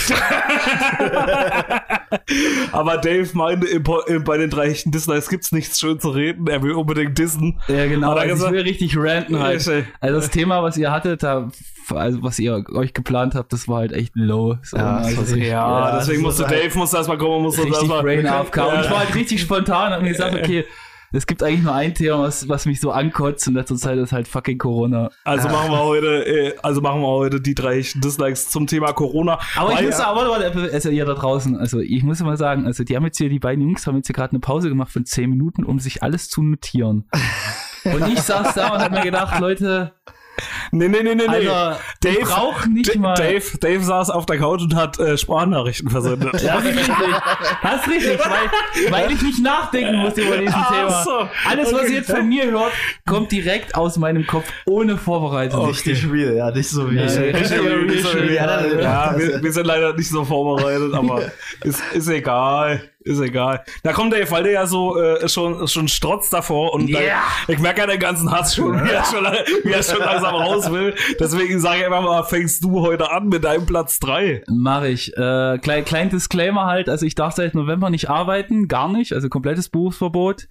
aber 2.71 2.97
Dave 2.97 3.27
meinte, 3.33 3.79
bei 3.79 4.37
den 4.37 4.49
drei 4.49 4.67
echten 4.69 4.91
Dislikes 4.91 5.29
gibt's 5.29 5.51
nichts 5.51 5.79
schön 5.79 5.99
zu 5.99 6.09
reden. 6.09 6.47
Er 6.47 6.61
will 6.63 6.73
unbedingt 6.73 7.17
dissen. 7.17 7.59
Ja, 7.67 7.85
genau. 7.87 8.11
Hat 8.11 8.17
er 8.17 8.21
Also 8.23 8.33
ich 8.33 8.39
gesagt? 8.39 8.53
will 8.53 8.61
richtig 8.61 8.97
ranten 8.97 9.39
halt. 9.39 9.55
Richtig. 9.57 9.85
Also 9.99 10.19
das 10.19 10.29
Thema, 10.29 10.63
was 10.63 10.77
ihr 10.77 10.91
hattet, 10.91 11.23
da, 11.23 11.49
also 11.89 12.23
was 12.23 12.39
ihr 12.39 12.63
euch 12.73 12.93
geplant 12.93 13.35
habt, 13.35 13.51
das 13.53 13.67
war 13.67 13.77
halt 13.79 13.91
echt 13.93 14.11
low. 14.15 14.57
So, 14.63 14.77
Ja, 14.77 14.99
das 14.99 15.07
also 15.07 15.21
richtig- 15.21 15.37
ich- 15.43 15.47
Ja, 15.49 15.97
deswegen 15.97 16.23
das 16.23 16.23
musste 16.23 16.43
ist 16.43 16.49
halt- 16.49 16.65
Dave 16.65 16.77
musste 16.77 16.97
erstmal 16.97 17.17
kommen, 17.17 17.43
musste 17.43 17.67
erstmal. 17.67 18.01
Brain 18.03 18.25
AFK. 18.27 18.57
Und 18.67 18.79
ich 18.79 18.85
Ja. 18.85 18.91
war 18.91 18.99
halt 18.99 19.15
richtig 19.15 19.41
spontan 19.41 19.87
und 19.87 19.93
hab 19.93 20.01
mir 20.01 20.09
gesagt, 20.09 20.35
okay, 20.35 20.65
es 21.11 21.25
gibt 21.25 21.41
eigentlich 21.43 21.63
nur 21.63 21.73
ein 21.73 21.93
Thema, 21.93 22.21
was, 22.21 22.47
was 22.47 22.65
mich 22.65 22.79
so 22.79 22.91
ankotzt 22.91 23.47
in 23.47 23.55
letzter 23.55 23.75
Zeit, 23.75 23.97
ist 23.97 24.11
halt 24.11 24.27
fucking 24.27 24.57
Corona. 24.57 25.09
Also 25.23 25.49
machen 25.49 25.71
wir 25.71 25.79
heute, 25.79 26.25
äh, 26.25 26.55
also 26.61 26.81
machen 26.81 27.01
wir 27.01 27.07
heute 27.07 27.41
die 27.41 27.55
drei 27.55 27.79
Dislikes 27.79 28.49
zum 28.49 28.67
Thema 28.67 28.93
Corona. 28.93 29.39
Aber 29.55 29.73
ich 29.73 29.81
muss 29.81 29.99
aber, 29.99 30.29
warte, 30.29 30.69
also 30.71 30.89
ihr 30.89 31.05
da 31.05 31.13
draußen, 31.13 31.57
also 31.57 31.79
ich 31.79 32.03
muss 32.03 32.19
mal 32.21 32.37
sagen, 32.37 32.65
also 32.65 32.83
die 32.83 32.95
haben 32.95 33.05
jetzt 33.05 33.17
hier, 33.17 33.29
die 33.29 33.39
beiden 33.39 33.63
Jungs 33.63 33.87
haben 33.87 33.95
jetzt 33.95 34.07
hier 34.07 34.15
gerade 34.15 34.31
eine 34.31 34.39
Pause 34.39 34.69
gemacht 34.69 34.91
von 34.91 35.05
zehn 35.05 35.29
Minuten, 35.29 35.63
um 35.63 35.79
sich 35.79 36.03
alles 36.03 36.29
zu 36.29 36.43
notieren. 36.43 37.07
Und 37.85 38.07
ich 38.09 38.19
saß 38.19 38.55
da 38.55 38.73
und 38.73 38.81
hab 38.81 38.91
mir 38.91 39.01
gedacht, 39.01 39.39
Leute, 39.39 39.93
Nee, 40.71 40.87
nee, 40.87 41.03
nee, 41.03 41.15
nee, 41.15 41.23
nee. 41.27 41.29
Alter, 41.47 41.79
wir 42.01 42.19
brauchen 42.21 42.73
nicht 42.73 42.95
mal. 42.95 43.15
Dave, 43.15 43.43
Dave 43.59 43.83
saß 43.83 44.09
auf 44.11 44.25
der 44.25 44.37
Couch 44.37 44.61
und 44.61 44.75
hat 44.75 44.99
äh, 44.99 45.17
Sprachnachrichten 45.17 45.89
versendet. 45.89 46.33
Das 46.33 46.43
ist 46.43 46.63
richtig. 46.65 46.87
Das 47.63 47.81
ist 47.81 47.87
richtig, 47.89 48.19
weil, 48.19 48.91
weil 48.91 49.11
ich 49.11 49.21
nicht 49.21 49.41
nachdenken 49.43 49.95
muss 49.97 50.17
über 50.17 50.37
diesen 50.37 50.53
Ach 50.55 50.71
Thema. 50.71 51.03
so. 51.03 51.27
Alles, 51.49 51.73
was 51.73 51.79
Okay. 51.79 51.89
ihr 51.91 51.95
jetzt 51.97 52.11
von 52.11 52.27
mir 52.27 52.51
hört, 52.51 52.71
kommt 53.07 53.31
direkt 53.31 53.75
aus 53.75 53.97
meinem 53.97 54.27
Kopf 54.27 54.45
ohne 54.65 54.97
Vorbereitung. 54.97 55.65
Richtig 55.67 56.05
real, 56.11 56.35
ja, 56.35 56.51
nicht 56.51 56.69
so 56.69 56.89
wie. 56.91 56.97
Ja, 56.97 57.07
wir 59.17 59.51
sind 59.51 59.65
leider 59.65 59.93
nicht 59.93 60.09
so 60.09 60.23
vorbereitet, 60.25 60.93
aber 60.93 61.23
ist, 61.63 61.81
ist 61.93 62.07
egal. 62.09 62.81
Ist 63.09 63.19
egal. 63.21 63.63
Da 63.83 63.91
kommt 63.91 64.13
Dave, 64.13 64.29
weil 64.29 64.43
der 64.43 64.51
ja 64.51 64.65
so 64.67 64.95
äh, 65.01 65.27
schon, 65.27 65.67
schon 65.67 65.87
strotzt 65.87 66.31
davor 66.31 66.73
und 66.73 66.87
Ja. 66.87 66.99
da, 66.99 67.53
ich 67.53 67.59
merke 67.59 67.81
ja 67.81 67.87
den 67.87 67.99
ganzen 67.99 68.29
Hass 68.31 68.53
schon, 68.55 68.73
wie 68.85 68.89
er 68.91 69.03
schon, 69.03 69.23
wie 69.63 69.71
er 69.71 69.81
schon 69.81 69.99
langsam 69.99 70.35
raus 70.35 70.71
will. 70.71 70.93
Deswegen 71.19 71.59
sage 71.59 71.79
ich 71.79 71.85
einfach 71.85 72.03
mal, 72.03 72.23
fängst 72.23 72.63
du 72.63 72.81
heute 72.81 73.11
an 73.11 73.27
mit 73.29 73.43
deinem 73.43 73.65
Platz 73.65 73.99
3. 73.99 74.43
Mach 74.47 74.83
ich. 74.83 75.11
Äh, 75.17 75.57
klein, 75.57 75.85
klein 75.85 76.09
Disclaimer 76.09 76.65
halt, 76.65 76.87
also 76.87 77.05
ich 77.05 77.15
darf 77.15 77.33
seit 77.33 77.55
November 77.55 77.89
nicht 77.89 78.09
arbeiten, 78.11 78.67
gar 78.67 78.87
nicht, 78.89 79.13
also 79.13 79.27
komplettes 79.27 79.69
Berufsverbot. 79.69 80.47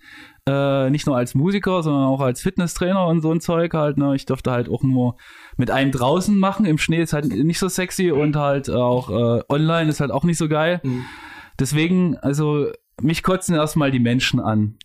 Äh, 0.48 0.88
nicht 0.90 1.06
nur 1.06 1.14
als 1.16 1.34
Musiker, 1.34 1.82
sondern 1.82 2.04
auch 2.04 2.20
als 2.22 2.40
Fitnesstrainer 2.40 3.06
und 3.06 3.20
so 3.20 3.30
ein 3.30 3.40
Zeug 3.40 3.74
halt. 3.74 3.98
Ne? 3.98 4.14
Ich 4.16 4.24
durfte 4.24 4.50
halt 4.50 4.68
auch 4.70 4.82
nur 4.82 5.16
mit 5.58 5.70
einem 5.70 5.92
draußen 5.92 6.36
machen. 6.38 6.64
Im 6.64 6.78
Schnee 6.78 7.02
ist 7.02 7.12
halt 7.12 7.26
nicht 7.26 7.58
so 7.58 7.68
sexy 7.68 8.10
und 8.10 8.34
halt 8.34 8.70
auch 8.70 9.10
äh, 9.10 9.42
online 9.50 9.90
ist 9.90 10.00
halt 10.00 10.10
auch 10.10 10.24
nicht 10.24 10.38
so 10.38 10.48
geil. 10.48 10.80
Deswegen, 11.58 12.16
also 12.18 12.68
mich 13.00 13.22
kotzen 13.22 13.54
erstmal 13.54 13.90
die 13.90 13.98
Menschen 14.00 14.40
an. 14.40 14.76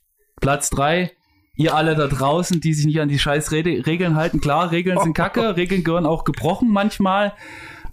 Platz 0.41 0.69
drei. 0.69 1.11
Ihr 1.55 1.75
alle 1.75 1.95
da 1.95 2.07
draußen, 2.07 2.61
die 2.61 2.73
sich 2.73 2.85
nicht 2.87 2.99
an 2.99 3.09
die 3.09 3.19
scheiß 3.19 3.51
Regeln 3.51 4.15
halten. 4.15 4.41
Klar, 4.41 4.71
Regeln 4.71 4.99
sind 4.99 5.13
kacke, 5.13 5.55
Regeln 5.55 5.83
gehören 5.83 6.07
auch 6.07 6.23
gebrochen 6.23 6.69
manchmal. 6.69 7.33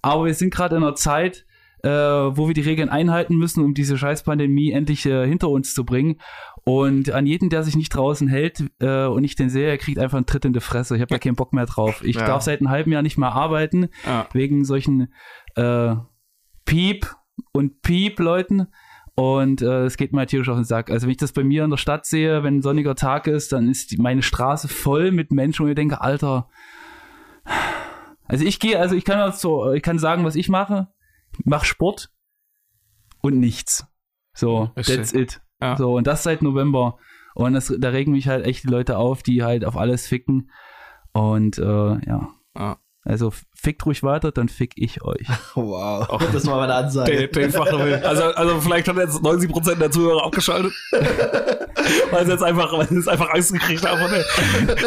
Aber 0.01 0.24
wir 0.24 0.35
sind 0.35 0.53
gerade 0.55 0.76
in 0.76 0.83
einer 0.83 0.95
Zeit, 0.95 1.45
äh, 1.83 1.89
wo 1.91 2.47
wir 2.49 2.55
die 2.55 2.62
Regeln 2.62 2.89
einhalten 2.89 3.37
müssen, 3.37 3.62
um 3.62 3.74
diese 3.74 3.99
scheiß 3.99 4.22
Pandemie 4.22 4.70
endlich 4.72 5.05
äh, 5.05 5.26
hinter 5.26 5.51
uns 5.51 5.74
zu 5.74 5.85
bringen. 5.85 6.16
Und 6.64 7.11
an 7.11 7.26
jeden, 7.26 7.51
der 7.51 7.62
sich 7.62 7.76
nicht 7.76 7.91
draußen 7.91 8.28
hält 8.28 8.64
äh, 8.81 9.05
und 9.07 9.24
ich 9.24 9.35
den 9.37 9.51
sehe, 9.51 9.68
er 9.68 9.78
kriegt 9.78 9.99
einfach 9.99 10.16
einen 10.16 10.26
Tritt 10.26 10.47
in 10.47 10.53
die 10.55 10.61
Fresse. 10.61 10.95
Ich 10.97 11.03
habe 11.03 11.11
da 11.11 11.18
keinen 11.18 11.37
Bock 11.37 11.53
mehr 11.53 11.66
drauf. 11.66 12.03
Ich 12.03 12.16
Ja. 12.16 12.26
darf 12.26 12.43
seit 12.43 12.61
einem 12.61 12.70
halben 12.70 12.93
Jahr 12.93 13.03
nicht 13.03 13.18
mehr 13.18 13.33
arbeiten, 13.33 13.89
Ja. 14.07 14.26
wegen 14.33 14.64
solchen 14.64 15.12
äh, 15.57 15.95
Piep 16.64 17.07
und 17.53 17.82
Piep-Leuten. 17.82 18.68
Und 19.14 19.61
äh, 19.61 19.84
es 19.84 19.97
geht 19.97 20.12
mir 20.12 20.26
tierisch 20.26 20.49
auf 20.49 20.57
den 20.57 20.64
Sack. 20.64 20.91
Also 20.91 21.07
wenn 21.07 21.12
ich 21.12 21.18
das 21.18 21.32
bei 21.32 21.45
mir 21.45 21.64
in 21.64 21.70
der 21.70 21.76
Stadt 21.76 22.07
sehe, 22.07 22.43
wenn 22.43 22.59
ein 22.59 22.62
sonniger 22.62 22.95
Tag 22.95 23.26
ist, 23.26 23.53
dann 23.53 23.68
ist 23.68 23.91
die, 23.91 23.99
meine 23.99 24.22
Straße 24.22 24.68
voll 24.68 25.11
mit 25.11 25.30
Menschen, 25.30 25.66
wo 25.66 25.68
ich 25.68 25.74
denke, 25.74 26.01
Alter. 26.01 26.49
Also 28.26 28.45
ich 28.45 28.61
gehe, 28.61 28.78
also 28.78 28.95
ich 28.95 29.05
kann 29.05 29.18
das 29.18 29.41
so, 29.41 29.72
ich 29.72 29.82
kann 29.82 29.99
sagen, 29.99 30.24
was 30.24 30.36
ich 30.36 30.49
mache. 30.49 30.88
Ich 31.38 31.47
mache 31.47 31.66
Sport 31.66 32.11
und 33.20 33.38
nichts. 33.38 33.86
So, 34.32 34.70
that's 34.76 35.12
it. 35.12 35.41
Ja. 35.61 35.76
So, 35.76 35.95
und 35.97 36.07
das 36.07 36.22
seit 36.22 36.41
November. 36.41 36.99
Und 37.34 37.53
das, 37.53 37.72
da 37.78 37.91
regen 37.91 38.12
mich 38.12 38.28
halt 38.28 38.47
echt 38.47 38.64
die 38.64 38.68
Leute 38.68 38.99
auf, 38.99 39.22
die 39.22 39.43
halt 39.43 39.64
auf 39.64 39.76
alles 39.76 40.07
ficken. 40.07 40.51
Und 41.12 41.59
äh, 41.59 41.62
ja. 41.64 42.28
Ja. 42.57 42.78
Also 43.11 43.32
fickt 43.54 43.84
ruhig 43.86 44.04
weiter, 44.04 44.30
dann 44.30 44.48
fick 44.48 44.72
ich 44.76 45.02
euch. 45.02 45.26
Wow. 45.54 46.06
Das 46.32 46.46
war 46.46 46.56
meine 46.58 46.74
Ansage. 46.74 47.28
Dave, 47.28 47.28
Dave 47.28 47.58
macht 47.58 47.72
noch 47.72 47.84
mit. 47.84 48.04
Also, 48.04 48.22
also 48.22 48.61
vielleicht 48.61 48.88
hat 48.88 48.96
jetzt 48.96 49.18
90% 49.18 49.74
der 49.76 49.90
Zuhörer 49.90 50.24
abgeschaltet. 50.24 50.72
weil 52.11 52.24
sie 52.24 52.32
jetzt 52.32 52.42
einfach, 52.42 52.72
weil 52.72 52.88
sie 52.88 52.96
jetzt 52.96 53.08
einfach 53.08 53.30
Angst 53.30 53.52
gekriegt 53.52 53.86
haben. 53.86 54.00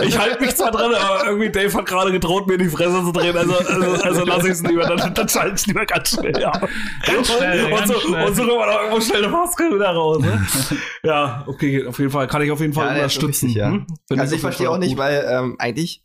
Ich 0.04 0.18
halte 0.18 0.42
mich 0.42 0.56
zwar 0.56 0.72
dran, 0.72 0.94
aber 0.94 1.26
irgendwie 1.26 1.50
Dave 1.50 1.74
hat 1.74 1.86
gerade 1.86 2.12
gedroht, 2.12 2.48
mir 2.48 2.54
in 2.54 2.62
die 2.62 2.70
Fresse 2.70 3.04
zu 3.04 3.12
drehen. 3.12 3.36
Also, 3.38 3.56
also, 3.58 4.04
also 4.04 4.26
lass 4.26 4.46
ich 4.46 4.52
es 4.52 4.64
lieber, 4.64 4.86
dann, 4.86 5.14
dann 5.14 5.30
schalte 5.30 5.56
ich 5.56 5.66
lieber 5.68 5.86
ganz 5.86 6.12
schnell 6.12 6.44
ab. 6.46 6.68
Ganz 7.06 7.32
schnell, 7.32 7.66
und, 7.66 7.72
ganz 7.72 7.88
so, 7.92 8.00
schnell. 8.00 8.28
und 8.28 8.36
so 8.36 8.44
kommt 8.44 8.60
man 8.60 8.70
auch 8.70 8.80
irgendwo 8.80 9.02
schnell 9.02 9.24
eine 9.24 9.32
Maske 9.32 9.64
wieder 9.74 9.90
raus. 9.90 10.20
Ne? 10.20 10.48
ja, 11.04 11.44
okay, 11.48 11.86
auf 11.86 12.00
jeden 12.00 12.12
Fall. 12.12 12.28
Kann 12.28 12.42
ich 12.42 12.52
auf 12.52 12.62
jeden 12.62 12.74
Fall 12.74 12.88
Ja, 12.88 12.94
unterstützen. 12.94 13.48
richtig, 13.48 13.62
ja. 13.62 13.68
Hm? 13.72 13.86
Also 14.18 14.36
ich 14.36 14.42
verstehe 14.42 14.70
auch 14.70 14.78
nicht, 14.78 14.92
gut. 14.92 15.00
weil 15.00 15.26
ähm, 15.30 15.56
eigentlich, 15.60 16.04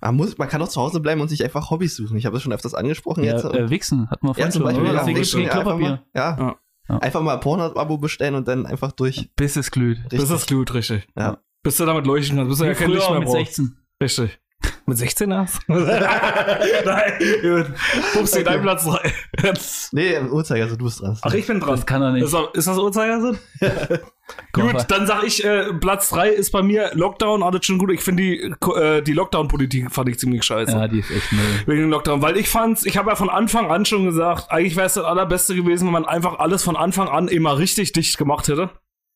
man, 0.00 0.16
muss, 0.16 0.38
man 0.38 0.48
kann 0.48 0.60
doch 0.60 0.68
zu 0.68 0.80
Hause 0.80 1.00
bleiben 1.00 1.20
und 1.20 1.28
sich 1.28 1.42
einfach 1.44 1.70
Hobbys 1.70 1.96
suchen. 1.96 2.16
Ich 2.16 2.26
habe 2.26 2.34
das 2.34 2.42
schon 2.42 2.52
öfters 2.52 2.74
angesprochen 2.74 3.24
Ja, 3.24 3.32
jetzt. 3.34 3.44
äh, 3.44 3.70
Wichsen, 3.70 4.10
hat 4.10 4.22
man 4.22 4.30
ja, 4.30 4.34
vorhin 4.34 4.52
zum 4.52 4.60
schon, 4.60 4.68
Beispiel, 4.68 4.90
oder? 4.90 5.00
ja, 5.00 5.06
Wichsen, 5.16 5.40
ja, 5.42 5.52
einfach 5.52 5.78
mal, 5.78 6.02
ja. 6.14 6.36
Ja. 6.38 6.56
Ja. 6.88 6.98
Einfach 6.98 7.20
mal 7.20 7.34
ein 7.34 7.40
Porno-Abo 7.40 7.98
bestellen 7.98 8.36
und 8.36 8.46
dann 8.46 8.64
einfach 8.64 8.92
durch. 8.92 9.30
Bis 9.34 9.56
es 9.56 9.72
glüht. 9.72 9.98
Das 10.10 10.30
ist 10.30 10.48
gut, 10.48 10.72
richtig. 10.72 11.08
Ja. 11.16 11.38
Bis 11.64 11.78
du 11.78 11.84
damit 11.84 12.06
leuchten 12.06 12.36
kannst, 12.36 12.50
bis 12.50 12.58
du 12.58 12.64
ja 12.64 12.74
kein 12.74 12.90
Licht 12.90 13.10
mehr 13.10 13.18
mit 13.18 13.28
brauchst. 13.28 13.56
16. 13.56 13.76
Richtig. 14.00 14.38
Mit 14.88 14.98
16 14.98 15.32
erst? 15.32 15.58
Nein, 15.68 17.12
gut. 17.42 17.66
Pupsi, 18.12 18.44
dein 18.44 18.62
Platz 18.62 18.84
3. 18.84 19.12
Nee, 19.90 20.14
im 20.14 20.32
Uhrzeigersinn, 20.32 20.78
du 20.78 20.84
bist 20.84 21.00
dran. 21.02 21.18
Ach, 21.22 21.34
ich 21.34 21.44
bin 21.44 21.58
dran. 21.58 21.70
Das 21.70 21.84
kann 21.86 22.02
er 22.02 22.12
nicht. 22.12 22.22
Ist, 22.24 22.32
das- 22.34 22.48
ist 22.54 22.68
das 22.68 22.78
Uhrzeigersinn? 22.78 23.36
Gut, 24.52 24.74
dann 24.88 25.06
sag 25.06 25.22
ich, 25.24 25.44
äh, 25.44 25.72
Platz 25.74 26.08
3 26.10 26.30
ist 26.30 26.50
bei 26.50 26.62
mir 26.62 26.90
Lockdown, 26.94 27.42
alles 27.44 27.64
schon 27.66 27.78
gut. 27.78 27.92
Ich 27.92 28.00
finde 28.00 28.22
die, 28.24 28.40
äh, 28.76 29.00
die 29.02 29.12
Lockdown-Politik 29.12 29.92
fand 29.92 30.08
ich 30.08 30.18
ziemlich 30.18 30.42
scheiße. 30.44 30.72
Ja, 30.72 30.88
die 30.88 30.98
ist 31.00 31.10
echt 31.12 31.32
null. 31.32 31.42
Wegen 31.66 31.82
dem 31.82 31.90
Lockdown, 31.90 32.22
weil 32.22 32.36
ich 32.36 32.48
fand's, 32.48 32.84
ich 32.86 32.96
habe 32.96 33.10
ja 33.10 33.14
von 33.16 33.30
Anfang 33.30 33.70
an 33.70 33.84
schon 33.84 34.04
gesagt, 34.04 34.50
eigentlich 34.50 34.74
wäre 34.76 34.86
es 34.86 34.94
das 34.94 35.04
allerbeste 35.04 35.54
gewesen, 35.54 35.86
wenn 35.86 35.92
man 35.92 36.06
einfach 36.06 36.40
alles 36.40 36.64
von 36.64 36.74
Anfang 36.76 37.08
an 37.08 37.28
immer 37.28 37.58
richtig 37.58 37.92
dicht 37.92 38.18
gemacht 38.18 38.48
hätte. 38.48 38.70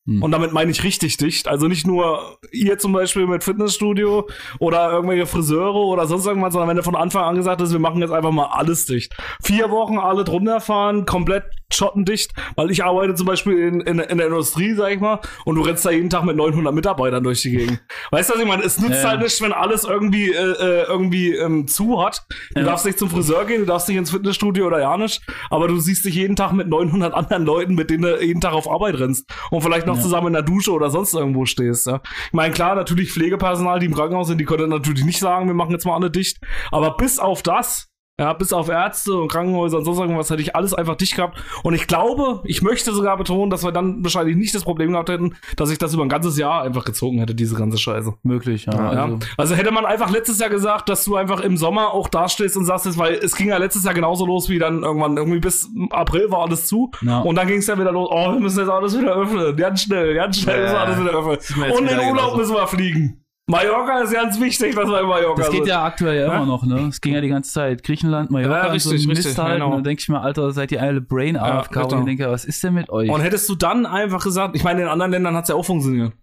Hm. 0.07 0.23
Und 0.23 0.31
damit 0.31 0.51
meine 0.51 0.71
ich 0.71 0.83
richtig 0.83 1.17
dicht. 1.17 1.47
Also 1.47 1.67
nicht 1.67 1.85
nur 1.85 2.37
ihr 2.51 2.77
zum 2.79 2.91
Beispiel 2.91 3.27
mit 3.27 3.43
Fitnessstudio 3.43 4.27
oder 4.59 4.91
irgendwelche 4.91 5.27
Friseure 5.27 5.75
oder 5.75 6.07
sonst 6.07 6.25
irgendwas, 6.25 6.53
sondern 6.53 6.69
wenn 6.69 6.77
du 6.77 6.83
von 6.83 6.95
Anfang 6.95 7.23
an 7.23 7.35
gesagt 7.35 7.61
hast, 7.61 7.71
wir 7.71 7.79
machen 7.79 8.01
jetzt 8.01 8.11
einfach 8.11 8.31
mal 8.31 8.47
alles 8.47 8.85
dicht. 8.85 9.15
Vier 9.43 9.69
Wochen 9.69 9.99
alle 9.99 10.23
drunter 10.23 10.59
fahren, 10.59 11.05
komplett 11.05 11.43
schottendicht, 11.73 12.31
weil 12.55 12.71
ich 12.71 12.83
arbeite 12.83 13.15
zum 13.15 13.27
Beispiel 13.27 13.57
in, 13.57 13.81
in, 13.81 13.99
in 13.99 14.17
der 14.17 14.27
Industrie, 14.27 14.73
sag 14.73 14.91
ich 14.91 14.99
mal, 14.99 15.19
und 15.45 15.55
du 15.55 15.61
rennst 15.61 15.85
da 15.85 15.91
jeden 15.91 16.09
Tag 16.09 16.23
mit 16.23 16.35
900 16.35 16.73
Mitarbeitern 16.73 17.23
durch 17.23 17.41
die 17.41 17.51
Gegend. 17.51 17.81
Weißt 18.11 18.29
du, 18.29 18.33
was 18.35 18.41
ich 18.41 18.47
meine? 18.47 18.63
Es 18.63 18.79
nützt 18.79 19.03
Ja. 19.03 19.09
halt 19.09 19.21
nicht, 19.21 19.41
wenn 19.41 19.53
alles 19.53 19.83
irgendwie, 19.83 20.31
äh, 20.31 20.35
äh, 20.51 20.83
irgendwie 20.87 21.35
ähm, 21.35 21.67
zu 21.67 22.03
hat. 22.03 22.23
Du 22.53 22.59
Ja. 22.61 22.65
darfst 22.67 22.85
nicht 22.85 22.99
zum 22.99 23.09
Friseur 23.09 23.45
gehen, 23.45 23.61
du 23.61 23.65
darfst 23.65 23.87
nicht 23.87 23.97
ins 23.97 24.11
Fitnessstudio 24.11 24.67
oder 24.67 24.79
ja 24.79 24.97
nicht, 24.97 25.21
aber 25.49 25.67
du 25.67 25.77
siehst 25.79 26.05
dich 26.05 26.15
jeden 26.15 26.35
Tag 26.35 26.51
mit 26.53 26.67
900 26.67 27.13
anderen 27.13 27.45
Leuten, 27.45 27.75
mit 27.75 27.89
denen 27.89 28.03
du 28.03 28.21
jeden 28.23 28.41
Tag 28.41 28.53
auf 28.53 28.69
Arbeit 28.69 28.99
rennst 28.99 29.29
und 29.49 29.61
vielleicht 29.61 29.87
noch 29.87 29.95
Ja. 29.95 30.01
zusammen 30.01 30.27
in 30.27 30.33
der 30.33 30.41
Dusche 30.43 30.71
oder 30.71 30.89
sonst 30.89 31.13
irgendwo 31.13 31.45
stehst. 31.45 31.87
Ja. 31.87 32.01
Ich 32.27 32.33
meine, 32.33 32.53
klar, 32.53 32.75
natürlich 32.75 33.11
Pflegepersonal, 33.11 33.79
die 33.79 33.85
im 33.87 33.93
Krankenhaus 33.95 34.27
sind, 34.27 34.37
die 34.39 34.45
können 34.45 34.69
natürlich 34.69 35.03
nicht 35.05 35.19
sagen, 35.19 35.47
wir 35.47 35.53
machen 35.53 35.71
jetzt 35.71 35.85
mal 35.85 35.95
alle 35.95 36.11
dicht, 36.11 36.37
aber 36.71 36.95
bis 36.97 37.19
auf 37.19 37.41
das, 37.43 37.87
ja, 38.19 38.33
bis 38.33 38.53
auf 38.53 38.69
Ärzte 38.69 39.15
und 39.15 39.31
Krankenhäuser 39.31 39.79
und 39.79 39.85
sonst 39.85 39.97
irgendwas 39.99 40.29
hätte 40.29 40.41
ich 40.43 40.55
alles 40.55 40.73
einfach 40.75 40.95
dicht 40.95 41.15
gehabt. 41.15 41.41
Und 41.63 41.73
ich 41.73 41.87
glaube, 41.87 42.41
ich 42.45 42.61
möchte 42.61 42.91
sogar 42.93 43.17
betonen, 43.17 43.49
dass 43.49 43.63
wir 43.63 43.71
dann 43.71 44.03
wahrscheinlich 44.03 44.35
nicht 44.35 44.53
das 44.53 44.63
Problem 44.63 44.91
gehabt 44.91 45.09
hätten, 45.09 45.35
dass 45.55 45.71
ich 45.71 45.79
das 45.79 45.93
über 45.95 46.03
ein 46.03 46.09
ganzes 46.09 46.37
Jahr 46.37 46.61
einfach 46.61 46.85
gezogen 46.85 47.17
hätte, 47.17 47.33
diese 47.33 47.55
ganze 47.55 47.79
Scheiße. 47.79 48.13
Möglich, 48.21 48.65
ja. 48.65 48.73
Ja. 48.93 49.03
Also, 49.05 49.19
Also 49.37 49.55
hätte 49.55 49.71
man 49.71 49.85
einfach 49.85 50.11
letztes 50.11 50.37
Jahr 50.39 50.49
gesagt, 50.51 50.87
dass 50.89 51.03
du 51.05 51.15
einfach 51.15 51.39
im 51.41 51.57
Sommer 51.57 51.93
auch 51.93 52.09
dastehst 52.09 52.57
und 52.57 52.65
sagst, 52.65 52.85
jetzt, 52.85 52.97
weil 52.99 53.13
es 53.15 53.35
ging 53.35 53.47
ja 53.47 53.57
letztes 53.57 53.85
Jahr 53.85 53.93
genauso 53.95 54.25
los 54.27 54.49
wie 54.49 54.59
dann 54.59 54.83
irgendwann 54.83 55.17
irgendwie 55.17 55.39
bis 55.39 55.67
April 55.89 56.29
war 56.29 56.43
alles 56.43 56.67
zu 56.67 56.91
Ja. 57.01 57.21
und 57.21 57.35
dann 57.35 57.47
ging 57.47 57.57
es 57.57 57.67
ja 57.67 57.79
wieder 57.79 57.91
los, 57.91 58.07
oh, 58.11 58.33
wir 58.33 58.39
müssen 58.39 58.59
jetzt 58.59 58.69
alles 58.69 58.97
wieder 58.99 59.15
öffnen, 59.15 59.55
ganz 59.55 59.81
schnell, 59.81 60.13
ganz 60.13 60.37
schnell 60.37 60.61
müssen 60.61 60.73
wir 60.73 60.79
alles 60.81 60.99
wieder 60.99 61.11
öffnen. 61.11 61.71
Und 61.71 61.87
in 61.87 61.97
Urlaub 61.99 62.13
genauso. 62.13 62.37
müssen 62.37 62.53
wir 62.55 62.67
fliegen. 62.67 63.20
Mallorca 63.51 63.99
ist 64.01 64.13
ganz 64.13 64.39
wichtig, 64.39 64.73
dass 64.75 64.87
wir 64.87 65.01
in 65.01 65.07
Mallorca 65.07 65.41
das 65.43 65.51
geht 65.51 65.59
sind. 65.59 65.67
ja 65.67 65.83
aktuell 65.83 66.15
ja 66.21 66.27
Ja? 66.27 66.35
immer 66.37 66.45
noch, 66.45 66.65
ne? 66.65 66.87
Es 66.89 66.99
ging 67.01 67.13
ja 67.13 67.21
die 67.21 67.27
ganze 67.29 67.51
Zeit. 67.51 67.83
Griechenland, 67.83 68.31
Mallorca, 68.31 68.67
Ja, 68.67 68.71
und 68.73 68.79
so 68.79 68.89
richtig, 68.89 69.05
ein 69.07 69.09
richtig, 69.11 69.25
Mist 69.27 69.37
halt. 69.37 69.53
genau. 69.53 69.67
Und 69.67 69.71
dann 69.73 69.83
denke 69.83 70.01
ich 70.01 70.09
mir, 70.09 70.21
Alter, 70.21 70.51
seid 70.51 70.71
ihr 70.71 70.81
alle 70.81 71.01
Brain 71.01 71.35
Ja, 71.35 71.43
AFK? 71.59 71.75
und 71.83 71.89
genau. 71.89 71.99
ich 72.01 72.05
denke, 72.05 72.31
was 72.31 72.45
ist 72.45 72.63
denn 72.63 72.73
mit 72.73 72.89
euch? 72.89 73.09
Und 73.09 73.21
hättest 73.21 73.47
du 73.49 73.55
dann 73.55 73.85
einfach 73.85 74.23
gesagt, 74.23 74.55
ich 74.55 74.63
meine, 74.63 74.81
in 74.81 74.87
anderen 74.87 75.11
Ländern 75.11 75.35
hat's 75.35 75.49
ja 75.49 75.55
auch 75.55 75.65
funktioniert. 75.65 76.13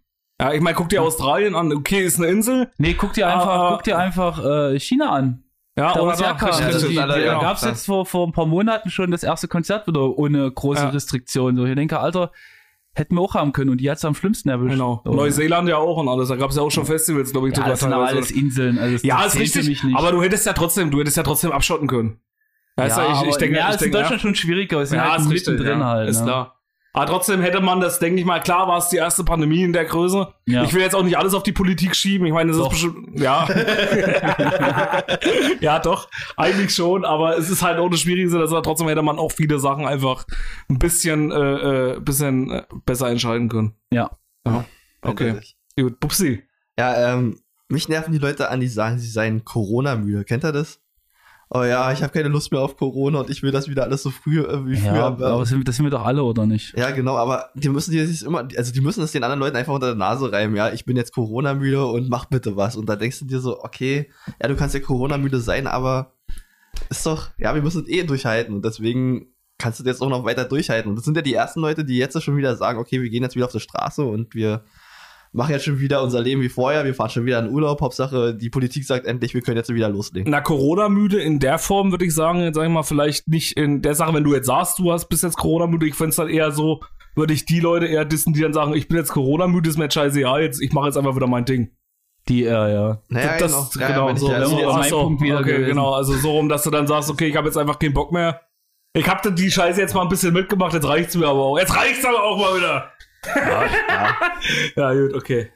Ja, 0.41 0.53
ich 0.53 0.61
meine, 0.61 0.77
guck 0.77 0.89
dir 0.89 1.03
Australien 1.03 1.55
an, 1.55 1.73
okay, 1.73 2.01
ist 2.05 2.19
eine 2.19 2.29
Insel. 2.29 2.71
nee, 2.79 2.95
guck 2.95 3.13
dir 3.13 3.29
einfach, 3.29 3.49
ah. 3.49 3.71
guck 3.73 3.83
dir 3.85 3.99
einfach 3.99 4.45
äh, 4.45 4.79
China 4.81 5.11
an. 5.11 5.43
Ja, 5.77 5.95
Da 5.95 6.01
oder 6.01 6.13
richtig, 6.13 6.27
das 6.39 6.63
Also 6.85 7.01
alle- 7.01 7.25
da 7.25 7.39
gab 7.41 7.57
es 7.57 7.63
jetzt 7.63 7.87
vor, 7.87 8.05
vor 8.07 8.27
ein 8.27 8.33
paar 8.33 8.47
Monaten 8.47 8.91
schon 8.91 9.11
das 9.13 9.23
erste 9.23 9.47
Konzert 9.49 9.87
wieder 9.87 10.17
ohne 10.19 10.51
große 10.51 10.83
Ja. 10.83 10.89
Restriktionen. 10.89 11.57
So, 11.57 11.65
ich 11.67 11.75
denke, 11.77 12.01
Alter, 12.01 12.33
hätten 12.99 13.15
wir 13.15 13.21
auch 13.23 13.35
haben 13.35 13.53
können 13.53 13.71
und 13.71 13.79
die 13.79 13.91
hat's 13.91 14.05
am 14.05 14.15
schlimmsten 14.15 14.49
erwischt. 14.49 14.73
Genau. 14.73 15.03
So. 15.05 15.13
Neuseeland 15.13 15.69
ja 15.69 15.77
auch 15.77 15.97
und 15.97 16.09
alles. 16.09 16.29
Da 16.29 16.37
gab's 16.37 16.57
ja 16.57 16.63
auch 16.63 16.71
schon 16.71 16.87
Festivals, 16.87 17.33
glaube 17.33 17.49
ich, 17.49 17.57
Ja, 17.57 17.69
das 17.69 17.81
sind 17.81 17.93
aber 17.93 18.07
alles 18.07 18.31
Inseln. 18.31 18.79
Also 18.79 19.07
Ja, 19.07 19.25
ist 19.25 19.39
richtig. 19.39 19.67
mich 19.69 19.83
nicht. 19.83 19.97
Aber 19.97 20.13
du 20.13 20.23
hättest 20.23 20.47
ja 20.47 20.53
trotzdem, 20.53 20.91
du 20.91 21.01
hättest 21.01 21.17
ja 21.17 21.23
trotzdem 21.23 21.53
abschotten 21.53 21.87
können. 21.87 22.21
Weißt 22.77 22.97
ja, 22.97 23.07
du, 23.07 23.25
ich, 23.25 23.31
ich 23.31 23.37
denke, 23.37 23.57
ja, 23.57 23.69
ich 23.69 23.75
ist 23.75 23.83
in 23.83 23.85
denke, 23.87 23.99
Deutschland 23.99 24.23
schon 24.23 24.35
schwieriger. 24.35 24.85
Sind 24.87 24.99
ja, 24.99 25.11
halt 25.11 25.21
ist 25.21 25.31
richtig, 25.31 25.55
mittendrin 25.55 25.81
ja, 25.81 25.87
halt. 25.87 26.09
ist 26.09 26.21
ne? 26.21 26.25
klar. 26.25 26.58
Aber 26.95 27.07
trotzdem 27.07 27.41
hätte 27.43 27.61
man 27.61 27.81
das, 27.81 27.99
denke 27.99 28.19
ich 28.19 28.27
mal, 28.27 28.41
klar 28.41 28.67
war 28.67 28.79
es 28.79 28.89
die 28.89 28.97
erste 28.97 29.23
Pandemie 29.23 29.63
in 29.63 29.73
der 29.73 29.85
Größe. 29.85 30.33
Ja. 30.47 30.65
Ich 30.65 30.73
will 30.73 30.81
jetzt 30.81 30.95
auch 30.95 31.05
nicht 31.05 31.19
alles 31.19 31.35
auf 31.35 31.43
die 31.43 31.53
Politik 31.53 31.95
schieben. 31.95 32.27
Ich 32.27 32.33
meine, 32.33 32.51
es 32.51 32.57
ist 32.57 32.63
Doch. 32.63 32.71
bestimmt, 32.71 33.21
ja. 33.21 33.47
ja, 35.61 35.79
doch, 35.79 36.09
eigentlich 36.37 36.75
schon, 36.75 37.05
aber 37.05 37.37
es 37.37 37.51
ist 37.51 37.63
halt 37.63 37.79
auch 37.79 37.91
das 37.91 38.01
Schwierigste, 38.01 38.39
dass 38.39 38.51
trotzdem 38.51 38.89
hätte 38.89 39.03
man 39.03 39.19
auch 39.19 39.31
viele 39.31 39.59
Sachen 39.59 39.87
einfach 39.87 40.25
ein 40.69 40.79
bisschen, 40.79 41.31
äh, 41.31 41.37
äh, 41.95 42.01
bisschen 42.01 42.51
äh, 42.51 42.65
besser 42.85 43.09
entscheiden 43.09 43.49
können. 43.49 43.75
Ja. 43.93 44.11
Ja. 44.47 44.65
Okay. 45.03 45.41
Gut, 45.79 46.01
Pupsi. 46.01 46.43
Ja, 46.79 47.13
ähm, 47.13 47.39
mich 47.69 47.89
nerven 47.89 48.13
die 48.13 48.19
Leute 48.19 48.51
an, 48.51 48.61
die 48.61 48.69
sagen, 48.69 48.99
sie 48.99 49.11
seien 49.11 49.45
Corona-müde. 49.45 50.25
Kennt 50.25 50.45
ihr 50.45 50.53
das? 50.53 50.81
Oh 51.51 51.63
ja, 51.63 51.91
ich 51.93 52.03
habe 52.03 52.13
keine 52.13 52.29
Lust 52.29 52.53
mehr 52.53 52.61
auf 52.61 52.77
Corona 52.77 53.21
und 53.21 53.31
ich 53.31 53.43
will 53.43 53.53
das 53.53 53.69
wieder 53.69 53.85
alles 53.85 54.03
so 54.03 54.11
früh 54.11 54.41
äh, 54.41 54.67
wie 54.67 54.77
früher. 54.77 54.95
Ja, 54.95 55.07
aber 55.07 55.47
sind, 55.47 55.67
das 55.67 55.77
sind 55.77 55.87
wir 55.87 55.91
doch 55.91 56.05
alle, 56.05 56.23
oder 56.23 56.45
nicht? 56.45 56.77
Ja, 56.77 56.91
genau, 56.91 57.17
aber 57.17 57.49
die 57.55 57.71
müssen 57.71 57.91
die 57.91 58.05
sich 58.05 58.27
immer, 58.27 58.47
also 58.57 58.73
die 58.73 58.81
müssen 58.83 59.03
es 59.03 59.13
den 59.13 59.25
anderen 59.25 59.41
Leuten 59.41 59.57
einfach 59.57 59.73
unter 59.73 59.87
der 59.87 59.97
Nase 59.97 60.31
reiben, 60.31 60.57
ja, 60.57 60.71
ich 60.71 60.85
bin 60.85 60.97
jetzt 60.97 61.15
Corona-müde 61.15 61.87
und 61.87 62.11
mach 62.11 62.27
bitte 62.27 62.57
was. 62.57 62.77
Und 62.77 62.87
da 62.87 62.97
denkst 62.97 63.21
du 63.21 63.25
dir 63.25 63.41
so, 63.41 63.63
okay, 63.65 64.11
ja, 64.43 64.49
du 64.49 64.57
kannst 64.57 64.75
ja 64.75 64.81
Corona-müde 64.81 65.41
sein, 65.41 65.67
aber 65.67 66.13
ist 66.91 67.07
doch, 67.07 67.31
ja, 67.39 67.55
wir 67.55 67.63
müssen 67.63 67.85
es 67.85 67.89
eh 67.89 68.05
durchhalten 68.05 68.55
und 68.55 68.65
deswegen 68.65 69.29
kannst 69.57 69.81
du 69.81 69.85
jetzt 69.85 70.03
auch 70.03 70.11
noch 70.11 70.25
weiter 70.25 70.45
durchhalten. 70.45 70.91
Und 70.91 70.97
das 70.97 71.05
sind 71.05 71.17
ja 71.17 71.23
die 71.23 71.35
ersten 71.35 71.61
Leute, 71.61 71.85
die 71.85 71.97
jetzt 71.97 72.23
schon 72.23 72.37
wieder 72.37 72.57
sagen, 72.57 72.79
okay, 72.79 73.03
wir 73.03 73.11
gehen 73.11 73.23
jetzt 73.23 73.37
wieder 73.37 73.47
auf 73.47 73.53
die 73.53 73.61
Straße 73.61 74.05
und 74.05 74.35
wir 74.35 74.65
machen 75.33 75.53
jetzt 75.53 75.65
schon 75.65 75.79
wieder 75.81 76.03
unser 76.03 76.21
Leben 76.21 76.41
wie 76.43 76.49
vorher, 76.49 76.85
wir 76.85 76.95
fahren 76.95 77.11
schon 77.11 77.25
wieder 77.27 77.39
in 77.41 77.51
Urlaub, 77.51 77.81
Hauptsache 77.81 78.35
die 78.35 78.51
Politik 78.51 78.85
sagt 78.85 79.07
endlich, 79.07 79.35
wir 79.35 79.43
können 79.43 79.57
jetzt 79.57 79.73
wieder 79.73 79.89
loslegen. 79.89 80.31
Na, 80.31 80.41
Corona-müde 80.41 81.21
in 81.21 81.39
der 81.39 81.59
Form 81.59 81.91
würde 81.91 82.05
ich 82.07 82.15
sagen, 82.15 82.41
jetzt 82.41 82.55
sag 82.57 82.65
ich 82.65 82.71
mal, 82.71 82.83
vielleicht 82.83 83.29
nicht 83.29 83.57
in 83.57 83.83
der 83.83 83.95
Sache, 83.95 84.15
wenn 84.15 84.25
du 84.25 84.35
jetzt 84.35 84.47
sagst, 84.47 84.79
du 84.79 84.93
hast 84.93 85.09
bis 85.09 85.23
jetzt 85.23 85.37
Corona-müde, 85.37 85.87
ich 85.87 85.95
fände 85.95 86.11
es 86.11 86.17
dann 86.17 86.29
eher 86.29 86.51
so, 86.53 86.81
würde 87.15 87.35
ich 87.35 87.45
die 87.47 87.61
Leute 87.61 87.87
eher 87.87 88.05
dissen, 88.05 88.33
die 88.33 88.41
dann 88.41 88.53
sagen, 88.53 88.75
ich 88.75 88.89
bin 88.89 88.97
jetzt 88.99 89.11
Corona-müde, 89.13 89.69
ist 89.69 89.77
mir 89.77 89.85
jetzt 89.85 89.95
scheißegal, 89.95 90.43
jetzt, 90.43 90.63
ich 90.63 90.73
mache 90.73 90.87
jetzt 90.87 90.97
einfach 90.97 91.15
wieder 91.17 91.27
mein 91.27 91.45
Ding. 91.45 91.71
Die, 92.29 92.45
äh, 92.45 92.49
ja. 92.51 93.01
Naja, 93.09 93.39
das, 93.39 93.75
Ja, 93.81 93.89
genau, 93.89 94.07
wenn 94.09 94.15
ich 94.17 94.21
so, 94.21 94.29
da- 94.29 94.35
wenn 94.41 94.51
man- 94.51 94.59
jetzt 94.59 94.69
ach 94.69 94.77
mein 94.79 94.91
so, 94.91 95.03
Punkt 95.03 95.23
wieder 95.23 95.41
okay, 95.41 95.53
gewesen. 95.53 95.69
genau, 95.71 95.93
also 95.95 96.13
so 96.15 96.31
rum, 96.33 96.49
dass 96.49 96.63
du 96.63 96.71
dann 96.71 96.87
sagst, 96.87 97.11
okay, 97.11 97.27
ich 97.27 97.37
habe 97.37 97.47
jetzt 97.49 97.57
einfach 97.57 97.79
keinen 97.79 97.95
Bock 97.95 98.13
mehr. 98.13 98.43
Ich 98.95 99.09
habe 99.09 99.33
die 99.33 99.51
Scheiße 99.51 99.81
jetzt 99.81 99.95
mal 99.95 100.03
ein 100.03 100.09
bisschen 100.09 100.33
mitgemacht, 100.35 100.75
jetzt 100.75 100.87
reicht's 100.87 101.15
mir 101.17 101.27
aber 101.27 101.41
auch. 101.41 101.59
Jetzt 101.59 101.75
reicht's 101.77 102.05
aber 102.05 102.23
auch 102.23 102.39
mal 102.39 102.57
wieder. 102.59 102.91
Ja, 104.77 104.93
gut, 104.93 105.15
okay. 105.15 105.51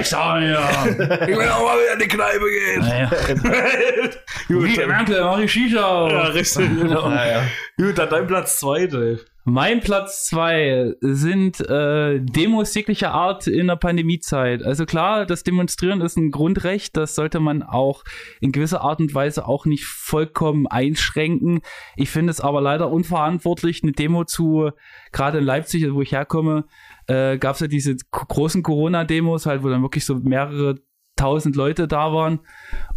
Ich 0.00 0.08
sag 0.08 0.42
ja. 0.42 0.86
Ich 0.86 1.36
will 1.36 1.48
auch 1.48 1.62
mal 1.64 1.78
wieder 1.78 1.92
in 1.94 1.98
die 2.00 2.08
Kneipe 2.08 2.50
gehen. 2.50 2.80
Naja. 2.80 3.10
gut, 4.48 4.64
Wie, 4.64 4.76
dann, 4.76 4.88
Merkel, 4.88 5.22
mach 5.22 5.38
ich 5.38 5.52
Shisha. 5.52 6.08
ja, 6.10 6.22
richtig, 6.24 6.68
genau. 6.68 7.08
Naja. 7.08 7.42
Gut, 7.76 7.96
dann 7.96 8.10
dein 8.10 8.26
Platz 8.26 8.58
zwei, 8.58 8.86
Dave. 8.86 9.20
Mein 9.44 9.80
Platz 9.80 10.26
zwei 10.26 10.94
sind 11.00 11.60
äh, 11.60 12.20
Demos 12.20 12.74
jeglicher 12.74 13.12
Art 13.12 13.46
in 13.46 13.68
der 13.68 13.76
Pandemiezeit. 13.76 14.62
Also 14.62 14.84
klar, 14.84 15.24
das 15.24 15.44
Demonstrieren 15.44 16.02
ist 16.02 16.18
ein 16.18 16.30
Grundrecht, 16.30 16.94
das 16.96 17.14
sollte 17.14 17.40
man 17.40 17.62
auch 17.62 18.04
in 18.40 18.52
gewisser 18.52 18.82
Art 18.82 19.00
und 19.00 19.14
Weise 19.14 19.48
auch 19.48 19.64
nicht 19.64 19.86
vollkommen 19.86 20.66
einschränken. 20.66 21.62
Ich 21.96 22.10
finde 22.10 22.32
es 22.32 22.42
aber 22.42 22.60
leider 22.60 22.90
unverantwortlich, 22.90 23.82
eine 23.82 23.92
Demo 23.92 24.24
zu, 24.24 24.72
gerade 25.10 25.38
in 25.38 25.44
Leipzig, 25.44 25.90
wo 25.90 26.02
ich 26.02 26.12
herkomme, 26.12 26.66
äh, 27.06 27.38
gab 27.38 27.54
es 27.54 27.60
ja 27.60 27.66
diese 27.66 27.96
großen 28.10 28.62
Corona-Demos, 28.62 29.46
halt, 29.46 29.62
wo 29.62 29.70
dann 29.70 29.82
wirklich 29.82 30.04
so 30.04 30.16
mehrere 30.16 30.76
tausend 31.16 31.56
Leute 31.56 31.88
da 31.88 32.12
waren 32.12 32.40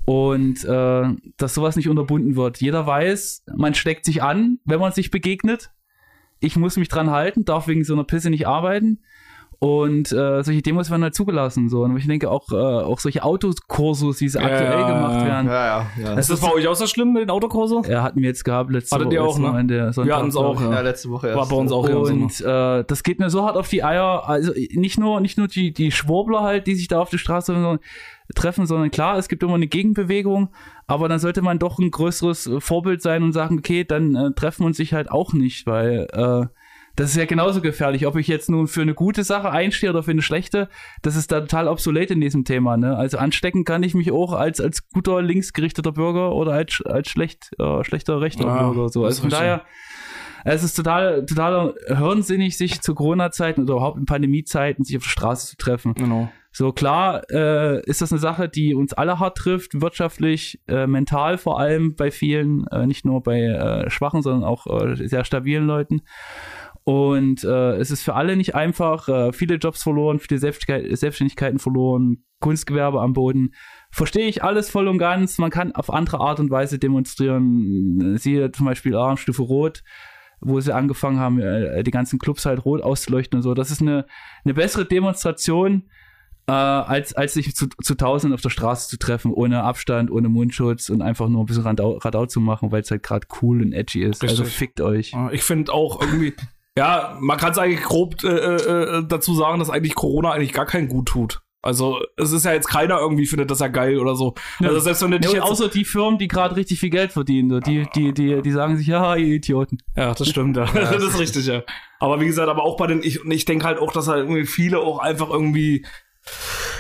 und 0.06 0.64
äh, 0.66 1.04
dass 1.38 1.54
sowas 1.54 1.78
nicht 1.78 1.88
unterbunden 1.88 2.36
wird. 2.36 2.60
Jeder 2.60 2.86
weiß, 2.86 3.46
man 3.56 3.74
steckt 3.74 4.04
sich 4.04 4.22
an, 4.22 4.60
wenn 4.66 4.82
man 4.82 4.92
sich 4.92 5.10
begegnet 5.10 5.72
ich 6.44 6.58
muss 6.58 6.78
mich 6.78 6.90
dran 6.90 7.10
halten, 7.10 7.46
darf 7.46 7.68
wegen 7.68 7.84
so 7.84 7.94
einer 7.94 8.04
Pisse 8.04 8.30
nicht 8.30 8.48
arbeiten. 8.48 9.00
Und 9.64 10.12
äh, 10.12 10.44
solche 10.44 10.62
Demos 10.62 10.92
werden 10.92 11.04
halt 11.04 11.16
zugelassen. 11.16 11.70
So. 11.70 11.84
Und 11.84 11.96
ich 11.96 12.06
denke 12.06 12.30
auch, 12.30 12.52
äh, 12.52 12.56
auch 12.56 13.00
solche 13.00 13.24
Autokursus, 13.24 14.18
die 14.18 14.28
so 14.28 14.40
Ja, 14.40 14.46
aktuell 14.46 14.80
ja, 14.82 14.88
gemacht 14.94 15.22
ja. 15.22 15.26
werden. 15.26 15.48
Ja, 15.48 15.66
ja, 15.66 15.88
ja. 16.04 16.14
Ist 16.16 16.30
das 16.30 16.42
bei 16.42 16.52
euch 16.52 16.68
auch 16.68 16.76
so 16.76 16.86
schlimm 16.86 17.14
mit 17.14 17.22
den 17.22 17.30
Autokurse? 17.30 17.80
Er 17.88 18.04
hatten 18.04 18.20
wir 18.20 18.28
jetzt 18.28 18.44
gehabt 18.44 18.72
letzte 18.72 18.94
Hattet 18.94 19.08
Woche. 19.08 19.16
ihr 19.16 19.24
auch, 19.24 19.40
ne? 19.40 19.94
Sonntag, 19.94 20.06
Wir 20.06 20.18
hatten's 20.18 20.36
auch, 20.36 20.58
glaub 20.58 20.70
ich. 20.70 20.76
ja, 20.76 20.82
letzte 20.82 21.10
Woche 21.12 21.28
erst. 21.28 21.40
War 21.40 21.48
bei 21.48 21.56
uns 21.56 21.72
auch 21.72 21.88
ja, 21.88 21.94
so. 21.94 22.02
Und 22.02 22.42
äh, 22.42 22.84
das 22.84 23.04
geht 23.04 23.20
mir 23.20 23.30
so 23.30 23.46
hart 23.46 23.56
auf 23.56 23.70
die 23.70 23.86
Eier. 23.86 24.28
Also 24.28 24.52
nicht 24.74 25.00
nur, 25.00 25.22
nicht 25.22 25.38
nur 25.38 25.48
die, 25.48 25.72
die 25.72 25.94
Schwurbler 25.94 26.42
halt, 26.42 26.68
die 26.68 26.76
sich 26.76 26.90
da 26.90 27.00
auf 27.00 27.10
der 27.10 27.18
Straße 27.18 27.80
treffen, 28.36 28.66
sondern 28.66 28.92
klar, 28.92 29.18
es 29.18 29.30
gibt 29.30 29.44
immer 29.44 29.56
eine 29.56 29.68
Gegenbewegung, 29.68 30.50
aber 30.88 31.08
dann 31.08 31.20
sollte 31.20 31.42
man 31.42 31.58
doch 31.60 31.80
ein 31.80 31.90
größeres 31.90 32.50
Vorbild 32.60 33.02
sein 33.02 33.24
und 33.24 33.32
sagen, 33.32 33.60
okay, 33.60 33.86
dann 33.86 34.14
äh, 34.16 34.32
treffen 34.34 34.64
wir 34.64 34.68
uns 34.68 34.78
sich 34.78 34.94
halt 34.94 35.10
auch 35.10 35.32
nicht, 35.32 35.68
weil 35.68 36.08
äh, 36.12 36.48
das 36.96 37.10
ist 37.10 37.18
ja 37.18 37.26
genauso 37.26 37.62
gefährlich. 37.62 38.06
Ob 38.06 38.16
ich 38.18 38.28
jetzt 38.28 38.50
nun 38.50 38.68
für 38.68 38.82
eine 38.82 38.94
gute 38.94 39.24
Sache 39.24 39.50
einstehe 39.50 39.90
oder 39.90 40.04
für 40.04 40.12
eine 40.12 40.22
schlechte, 40.22 40.70
das 41.02 41.16
ist 41.16 41.32
da 41.32 41.42
total 41.42 41.68
obsolet 41.68 42.12
in 42.12 42.22
diesem 42.22 42.46
Thema. 42.46 42.78
Ne? 42.78 42.96
Also 42.96 43.18
anstecken 43.18 43.64
kann 43.64 43.84
ich 43.84 43.96
mich 43.96 44.12
auch 44.12 44.34
als, 44.34 44.62
als 44.62 44.90
guter 44.90 45.22
linksgerichteter 45.22 45.92
Bürger 45.92 46.34
oder 46.34 46.54
als, 46.54 46.82
als 46.86 47.10
schlecht, 47.10 47.52
äh, 47.60 47.84
schlechter 47.84 48.22
rechter 48.22 48.46
Ja, 48.46 48.70
Bürger. 48.70 48.90
So. 48.90 49.06
Also 49.06 49.22
von 49.22 49.32
daher, 49.32 49.64
es 50.46 50.64
ist 50.64 50.76
total, 50.76 51.26
total 51.26 51.74
hirnsinnig, 51.88 52.58
sich 52.58 52.82
zu 52.82 52.94
Corona-Zeiten 52.94 53.64
oder 53.64 53.74
überhaupt 53.74 53.98
in 53.98 54.06
Pandemie-Zeiten 54.06 54.84
sich 54.84 54.98
auf 54.98 55.04
der 55.04 55.10
Straße 55.10 55.48
zu 55.48 55.58
treffen. 55.58 55.94
Genau. 55.96 56.30
So 56.56 56.72
klar 56.72 57.24
äh, 57.32 57.82
ist 57.86 58.04
das 58.04 58.12
eine 58.12 58.20
Sache, 58.20 58.48
die 58.48 58.76
uns 58.76 58.94
alle 58.94 59.20
hart 59.20 59.38
trifft, 59.38 59.82
wirtschaftlich, 59.82 60.62
äh, 60.68 60.86
mental 60.86 61.40
vor 61.40 61.60
allem 61.60 61.96
bei 61.96 62.12
vielen, 62.12 62.68
äh, 62.68 62.86
nicht 62.86 63.06
nur 63.06 63.24
bei 63.24 63.40
äh, 63.40 63.90
schwachen, 63.90 64.22
sondern 64.22 64.44
auch 64.44 64.68
äh, 64.68 65.08
sehr 65.08 65.26
stabilen 65.26 65.66
Leuten. 65.66 66.04
Und 66.86 67.46
äh, 67.46 67.78
es 67.78 67.92
ist 67.92 68.04
für 68.04 68.16
alle 68.16 68.36
nicht 68.36 68.56
einfach, 68.56 69.08
äh, 69.08 69.32
viele 69.32 69.56
Jobs 69.56 69.84
verloren, 69.84 70.20
viele 70.20 70.40
Selbstständigkeit, 70.40 70.98
Selbstständigkeiten 70.98 71.60
verloren, 71.60 72.26
Kunstgewerbe 72.40 73.00
am 73.00 73.14
Boden. 73.14 73.54
Verstehe 73.90 74.28
ich 74.28 74.44
alles 74.44 74.70
voll 74.70 74.90
und 74.90 74.98
ganz. 74.98 75.38
Man 75.38 75.50
kann 75.50 75.72
auf 75.74 75.94
andere 75.94 76.20
Art 76.20 76.42
und 76.42 76.52
Weise 76.52 76.80
demonstrieren. 76.80 78.18
Siehe 78.18 78.52
zum 78.52 78.66
Beispiel 78.66 78.96
Alarmstufe 78.96 79.44
Rot, 79.44 79.84
wo 80.42 80.60
sie 80.60 80.76
angefangen 80.76 81.20
haben, 81.20 81.40
äh, 81.40 81.84
die 81.84 81.92
ganzen 81.92 82.20
Clubs 82.20 82.46
halt 82.46 82.66
rot 82.66 82.82
auszuleuchten 82.82 83.38
und 83.38 83.44
so. 83.44 83.54
Das 83.54 83.72
ist 83.72 83.82
eine, 83.82 84.06
eine 84.44 84.54
bessere 84.54 84.84
Demonstration, 84.84 85.90
äh, 86.48 86.52
als, 86.52 87.14
als 87.14 87.36
sich 87.36 87.56
zu, 87.56 87.68
zu 87.82 87.96
tausend 87.96 88.34
auf 88.34 88.42
der 88.42 88.50
Straße 88.50 88.90
zu 88.90 88.98
treffen, 88.98 89.32
ohne 89.32 89.64
Abstand, 89.64 90.12
ohne 90.12 90.28
Mundschutz 90.28 90.90
und 90.90 91.02
einfach 91.02 91.30
nur 91.30 91.44
ein 91.44 91.46
bisschen 91.46 91.64
Radau, 91.64 91.98
Radau 92.00 92.26
zu 92.26 92.42
machen, 92.42 92.74
weil 92.74 92.82
es 92.82 92.92
halt 92.92 93.04
gerade 93.04 93.26
cool 93.42 93.62
und 93.62 93.72
edgy 93.72 94.04
ist. 94.04 94.22
Also 94.22 94.44
Richtig. 94.44 94.58
fickt 94.58 94.82
euch. 94.82 95.14
Ich 95.32 95.44
finde 95.44 95.72
auch 95.72 96.02
irgendwie, 96.02 96.34
ja, 96.78 97.18
man 97.20 97.38
kann 97.38 97.52
es 97.52 97.58
eigentlich 97.58 97.84
grob 97.84 98.24
äh, 98.24 98.28
äh, 98.28 99.04
dazu 99.08 99.36
sagen, 99.36 99.60
dass 99.60 99.70
eigentlich 99.70 99.96
Corona 99.96 100.32
eigentlich 100.32 100.54
gar 100.54 100.66
keinen 100.66 100.88
gut 100.88 101.08
tut. 101.08 101.42
Also 101.64 102.02
es 102.18 102.34
ist 102.34 102.44
ja 102.44 102.52
jetzt 102.52 102.68
keiner 102.68 103.00
irgendwie 103.00 103.26
findet 103.26 103.50
das 103.50 103.60
ja 103.60 103.70
geil 103.70 103.98
oder 103.98 104.18
so. 104.18 104.36
Also 104.62 104.80
selbst 104.80 105.02
wenn 105.02 105.12
du 105.12 105.20
dich 105.22 105.32
Ja, 105.32 105.38
jetzt 105.38 105.50
außer 105.50 105.70
die 105.70 105.86
Firmen, 105.86 106.20
die 106.20 106.28
gerade 106.28 106.58
richtig 106.58 106.82
viel 106.82 106.90
Geld 106.90 107.14
verdienen, 107.14 107.50
so, 107.50 107.60
die, 107.62 107.88
die, 107.96 108.14
die, 108.14 108.42
die 108.42 108.52
sagen 108.52 108.76
sich, 108.76 108.86
ja, 108.86 109.16
ihr 109.16 109.36
Idioten. 109.36 109.78
Ja, 109.96 110.14
das 110.14 110.28
stimmt, 110.28 110.58
ja. 110.58 110.66
das 110.74 111.02
ist 111.02 111.18
richtig, 111.18 111.46
ja. 111.46 111.64
Aber 112.02 112.20
wie 112.20 112.26
gesagt, 112.26 112.50
aber 112.50 112.64
auch 112.64 112.76
bei 112.76 112.88
den, 112.88 113.02
ich, 113.02 113.24
und 113.24 113.32
ich 113.32 113.46
denke 113.46 113.66
halt 113.66 113.80
auch, 113.80 113.94
dass 113.94 114.10
halt 114.10 114.24
irgendwie 114.24 114.46
viele 114.46 114.80
auch 114.80 115.00
einfach 115.00 115.30
irgendwie, 115.30 115.86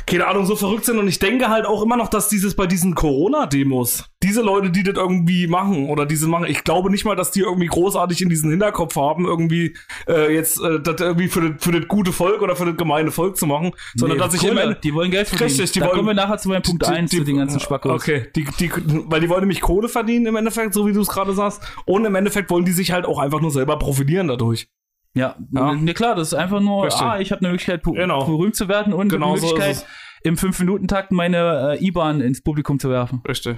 keine 0.05 0.27
Ahnung, 0.27 0.45
so 0.45 0.55
verrückt 0.55 0.85
sind. 0.85 0.97
Und 0.99 1.07
ich 1.07 1.19
denke 1.19 1.49
halt 1.49 1.65
auch 1.65 1.81
immer 1.83 1.97
noch, 1.97 2.07
dass 2.09 2.27
dieses 2.29 2.55
bei 2.55 2.67
diesen 2.67 2.95
Corona-Demos, 2.95 4.05
diese 4.21 4.41
Leute, 4.41 4.69
die 4.71 4.83
das 4.83 4.95
irgendwie 4.95 5.47
machen 5.47 5.89
oder 5.89 6.05
diese 6.05 6.27
machen, 6.27 6.45
ich 6.47 6.63
glaube 6.63 6.89
nicht 6.91 7.05
mal, 7.05 7.15
dass 7.15 7.31
die 7.31 7.41
irgendwie 7.41 7.67
großartig 7.67 8.21
in 8.21 8.29
diesen 8.29 8.49
Hinterkopf 8.51 8.95
haben, 8.95 9.25
irgendwie 9.25 9.75
äh, 10.07 10.33
jetzt 10.33 10.61
äh, 10.61 10.79
das 10.81 10.99
irgendwie 11.01 11.27
für 11.27 11.49
das, 11.51 11.63
für 11.63 11.71
das 11.71 11.87
gute 11.87 12.11
Volk 12.13 12.41
oder 12.41 12.55
für 12.55 12.65
das 12.65 12.77
gemeine 12.77 13.11
Volk 13.11 13.37
zu 13.37 13.45
machen, 13.45 13.71
sondern 13.95 14.17
Nee, 14.17 14.23
dass 14.23 14.33
ich 14.33 14.39
Kohle, 14.41 14.51
im 14.51 14.57
Ende, 14.57 14.79
die 14.83 14.93
wollen 14.93 15.11
Geld 15.11 15.27
verdienen. 15.27 15.49
Richtig, 15.49 15.71
die 15.71 15.79
da 15.79 15.85
wollen- 15.87 15.95
kommen 15.97 16.07
wir 16.09 16.13
nachher 16.13 16.37
zu 16.37 16.49
meinem 16.49 16.61
Punkt 16.63 16.85
1, 16.87 17.11
zu 17.11 17.23
den 17.23 17.37
ganzen 17.37 17.59
Spackos. 17.59 17.91
Okay, 17.91 18.27
die, 18.35 18.45
die, 18.59 18.71
weil 19.07 19.21
die 19.21 19.29
wollen 19.29 19.41
nämlich 19.41 19.61
Kohle 19.61 19.89
verdienen 19.89 20.25
im 20.27 20.35
Endeffekt, 20.35 20.73
so 20.73 20.87
wie 20.87 20.93
du 20.93 21.01
es 21.01 21.07
gerade 21.09 21.33
sagst. 21.33 21.61
Und 21.85 22.05
im 22.05 22.15
Endeffekt 22.15 22.49
wollen 22.49 22.65
die 22.65 22.71
sich 22.71 22.91
halt 22.91 23.05
auch 23.05 23.19
einfach 23.19 23.41
nur 23.41 23.51
selber 23.51 23.77
profilieren 23.77 24.27
dadurch. 24.27 24.67
Ja, 25.15 25.35
Ja. 25.51 25.73
ne 25.75 25.93
klar, 25.93 26.15
das 26.15 26.29
ist 26.29 26.33
einfach 26.33 26.59
nur, 26.59 26.85
Richtig. 26.85 27.01
ah, 27.03 27.19
ich 27.19 27.31
habe 27.31 27.41
eine 27.41 27.49
Möglichkeit, 27.49 27.83
Genau. 27.83 28.25
berühmt 28.25 28.55
zu 28.55 28.67
werden 28.67 28.93
und 28.93 29.09
Genau 29.09 29.31
eine 29.33 29.39
so 29.39 29.45
Möglichkeit, 29.47 29.75
es. 29.75 29.85
im 30.23 30.37
5-Minuten-Takt 30.37 31.11
meine 31.11 31.77
äh, 31.79 31.85
IBAN 31.85 32.19
ins 32.21 32.41
Publikum 32.41 32.79
zu 32.79 32.89
werfen. 32.89 33.21
Richtig. 33.27 33.57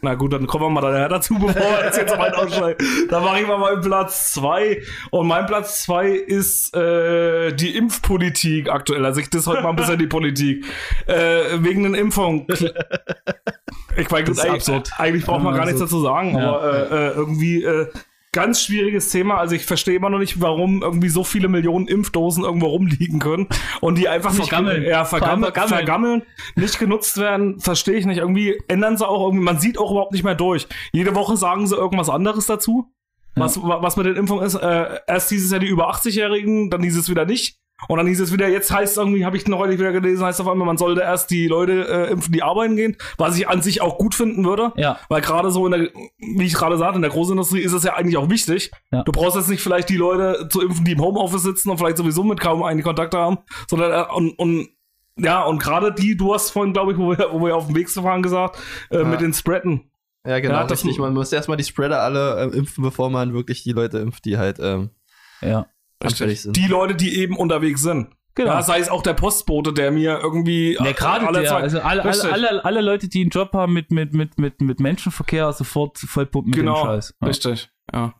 Na 0.00 0.14
gut, 0.14 0.32
dann 0.32 0.46
kommen 0.46 0.64
wir 0.64 0.70
mal 0.70 0.80
daher 0.80 1.08
dazu, 1.08 1.34
bevor 1.34 1.54
wir 1.54 1.84
jetzt, 1.84 1.98
jetzt 1.98 2.16
weit 2.16 2.34
aussteigen. 2.34 2.78
Dann 3.10 3.22
mache 3.24 3.40
ich 3.40 3.46
mal 3.46 3.58
meinen 3.58 3.80
Platz 3.82 4.32
zwei 4.32 4.80
Und 5.10 5.26
mein 5.26 5.44
Platz 5.46 5.82
zwei 5.82 6.10
ist 6.10 6.74
äh, 6.76 7.52
die 7.52 7.76
Impfpolitik 7.76 8.70
aktuell. 8.70 9.04
Also 9.04 9.20
ich 9.20 9.28
das 9.30 9.46
heute 9.46 9.62
mal 9.62 9.70
ein 9.70 9.76
bisschen 9.76 9.98
die 9.98 10.06
Politik. 10.06 10.64
Äh, 11.06 11.58
wegen 11.62 11.82
den 11.82 11.94
Impfungen. 11.94 12.46
Ich 13.96 14.10
meine, 14.10 14.24
Das 14.24 14.38
ist 14.38 14.44
eigentlich, 14.44 14.54
absurd. 14.54 14.90
eigentlich 14.98 15.24
braucht 15.24 15.42
man 15.44 15.54
gar 15.54 15.66
nichts 15.66 15.80
absurd. 15.80 16.02
dazu 16.02 16.14
sagen, 16.14 16.36
Ja. 16.36 16.56
aber 16.56 16.90
äh, 16.90 17.06
äh, 17.08 17.10
irgendwie 17.14 17.62
äh, 17.62 17.86
ganz 18.34 18.60
schwieriges 18.62 19.08
Thema. 19.10 19.38
Also 19.38 19.54
ich 19.54 19.64
verstehe 19.64 19.96
immer 19.96 20.10
noch 20.10 20.18
nicht, 20.18 20.42
warum 20.42 20.82
irgendwie 20.82 21.08
so 21.08 21.24
viele 21.24 21.48
Millionen 21.48 21.88
Impfdosen 21.88 22.44
irgendwo 22.44 22.66
rumliegen 22.66 23.18
können 23.20 23.48
und 23.80 23.96
die 23.96 24.08
einfach 24.08 24.32
nicht 24.34 24.48
Vergammeln. 24.50 24.82
ja, 24.82 25.06
vergammeln, 25.06 25.44
vergammeln. 25.44 25.68
vergammeln, 25.78 26.22
nicht 26.56 26.78
genutzt 26.78 27.16
werden, 27.16 27.58
verstehe 27.60 27.94
ich 27.94 28.04
nicht. 28.04 28.18
Irgendwie 28.18 28.60
ändern 28.68 28.98
sie 28.98 29.08
auch 29.08 29.24
irgendwie, 29.26 29.44
man 29.44 29.58
sieht 29.58 29.78
auch 29.78 29.90
überhaupt 29.90 30.12
nicht 30.12 30.24
mehr 30.24 30.34
durch. 30.34 30.68
Jede 30.92 31.14
Woche 31.14 31.38
sagen 31.38 31.66
sie 31.66 31.74
irgendwas 31.76 32.10
anderes 32.10 32.44
dazu. 32.44 32.90
was, 33.36 33.60
wa- 33.62 33.82
was 33.82 33.96
mit 33.96 34.06
den 34.06 34.16
Impfungen 34.16 34.44
ist. 34.44 34.54
Äh, 34.54 35.00
erst 35.08 35.30
hieß 35.30 35.44
es 35.46 35.50
ja 35.50 35.58
die 35.58 35.66
über 35.66 35.90
80-Jährigen, 35.90 36.70
dann 36.70 36.82
hieß 36.84 36.96
es 36.96 37.08
wieder 37.08 37.24
nicht. 37.24 37.56
Und 37.88 37.96
dann 37.98 38.06
hieß 38.06 38.20
es 38.20 38.32
wieder, 38.32 38.48
jetzt 38.48 38.70
heißt 38.70 38.96
irgendwie, 38.98 39.24
habe 39.24 39.36
ich 39.36 39.46
noch 39.46 39.58
heute 39.58 39.78
wieder 39.78 39.92
gelesen, 39.92 40.24
heißt 40.24 40.40
auf 40.40 40.48
einmal, 40.48 40.66
man 40.66 40.76
sollte 40.78 41.00
erst 41.02 41.30
die 41.30 41.46
Leute 41.48 41.86
äh, 41.88 42.12
impfen, 42.12 42.32
die 42.32 42.42
arbeiten 42.42 42.76
gehen, 42.76 42.96
was 43.18 43.36
ich 43.38 43.48
an 43.48 43.62
sich 43.62 43.80
auch 43.82 43.98
gut 43.98 44.14
finden 44.14 44.44
würde. 44.44 44.72
Ja. 44.76 44.98
Weil 45.08 45.20
gerade 45.20 45.50
so 45.50 45.66
in 45.66 45.72
der, 45.72 45.90
wie 46.18 46.44
ich 46.46 46.54
gerade 46.54 46.76
sagte, 46.78 46.96
in 46.96 47.02
der 47.02 47.10
Großindustrie 47.10 47.60
ist 47.60 47.72
es 47.72 47.84
ja 47.84 47.94
eigentlich 47.94 48.16
auch 48.16 48.30
wichtig. 48.30 48.70
Ja. 48.92 49.02
Du 49.02 49.12
brauchst 49.12 49.36
jetzt 49.36 49.48
nicht 49.48 49.62
vielleicht 49.62 49.88
die 49.88 49.96
Leute 49.96 50.48
zu 50.48 50.60
impfen, 50.62 50.84
die 50.84 50.92
im 50.92 51.00
Homeoffice 51.00 51.42
sitzen 51.42 51.70
und 51.70 51.78
vielleicht 51.78 51.96
sowieso 51.98 52.22
mit 52.24 52.40
kaum 52.40 52.62
einen 52.62 52.82
Kontakte 52.82 53.18
haben, 53.18 53.38
sondern 53.68 53.92
äh, 53.92 54.12
und, 54.14 54.38
und 54.38 54.68
ja, 55.16 55.44
und 55.44 55.62
gerade 55.62 55.92
die, 55.92 56.16
du 56.16 56.34
hast 56.34 56.50
vorhin, 56.50 56.72
glaube 56.72 56.92
ich, 56.92 56.98
wo 56.98 57.10
wir, 57.10 57.28
wo 57.32 57.44
wir 57.46 57.54
auf 57.56 57.66
dem 57.66 57.76
Weg 57.76 57.94
waren 58.02 58.22
gesagt, 58.22 58.58
äh, 58.90 59.04
mit 59.04 59.20
den 59.20 59.32
Spreaden. 59.32 59.90
Ja, 60.26 60.40
genau, 60.40 60.54
Ja, 60.54 60.64
das- 60.64 60.82
richtig. 60.84 60.98
Man 60.98 61.12
muss 61.14 61.32
erstmal 61.32 61.56
die 61.58 61.64
Spreader 61.64 62.00
alle 62.00 62.42
ähm, 62.42 62.52
impfen, 62.52 62.82
bevor 62.82 63.10
man 63.10 63.34
wirklich 63.34 63.62
die 63.62 63.72
Leute 63.72 63.98
impft, 63.98 64.24
die 64.24 64.38
halt 64.38 64.58
ähm, 64.58 64.90
Ja. 65.40 65.66
Anfällig 66.04 66.42
sind. 66.42 66.56
Die 66.56 66.66
Leute, 66.66 66.94
die 66.94 67.18
eben 67.18 67.36
unterwegs 67.36 67.82
sind. 67.82 68.08
Genau. 68.36 68.50
Ja, 68.50 68.62
sei 68.62 68.80
es 68.80 68.88
auch 68.88 69.02
der 69.02 69.14
Postbote, 69.14 69.72
der 69.72 69.92
mir 69.92 70.18
irgendwie 70.20 70.74
Ja, 70.74 70.90
gerade 70.92 71.26
alle 71.26 71.40
der, 71.42 71.50
zwei- 71.50 71.60
also 71.60 71.80
alle, 71.80 72.02
alle, 72.04 72.32
alle, 72.32 72.64
alle 72.64 72.80
Leute, 72.80 73.08
die 73.08 73.20
einen 73.20 73.30
Job 73.30 73.52
haben 73.52 73.72
mit, 73.72 73.92
mit, 73.92 74.12
mit, 74.12 74.38
mit, 74.38 74.60
mit 74.60 74.80
Menschenverkehr, 74.80 75.52
sofort 75.52 75.98
vollpumpen 75.98 76.50
mit 76.50 76.58
genau, 76.58 76.82
dem 76.82 76.86
Scheiß. 76.86 77.14
Ja. 77.20 77.26
richtig, 77.28 77.70
ja. 77.92 78.14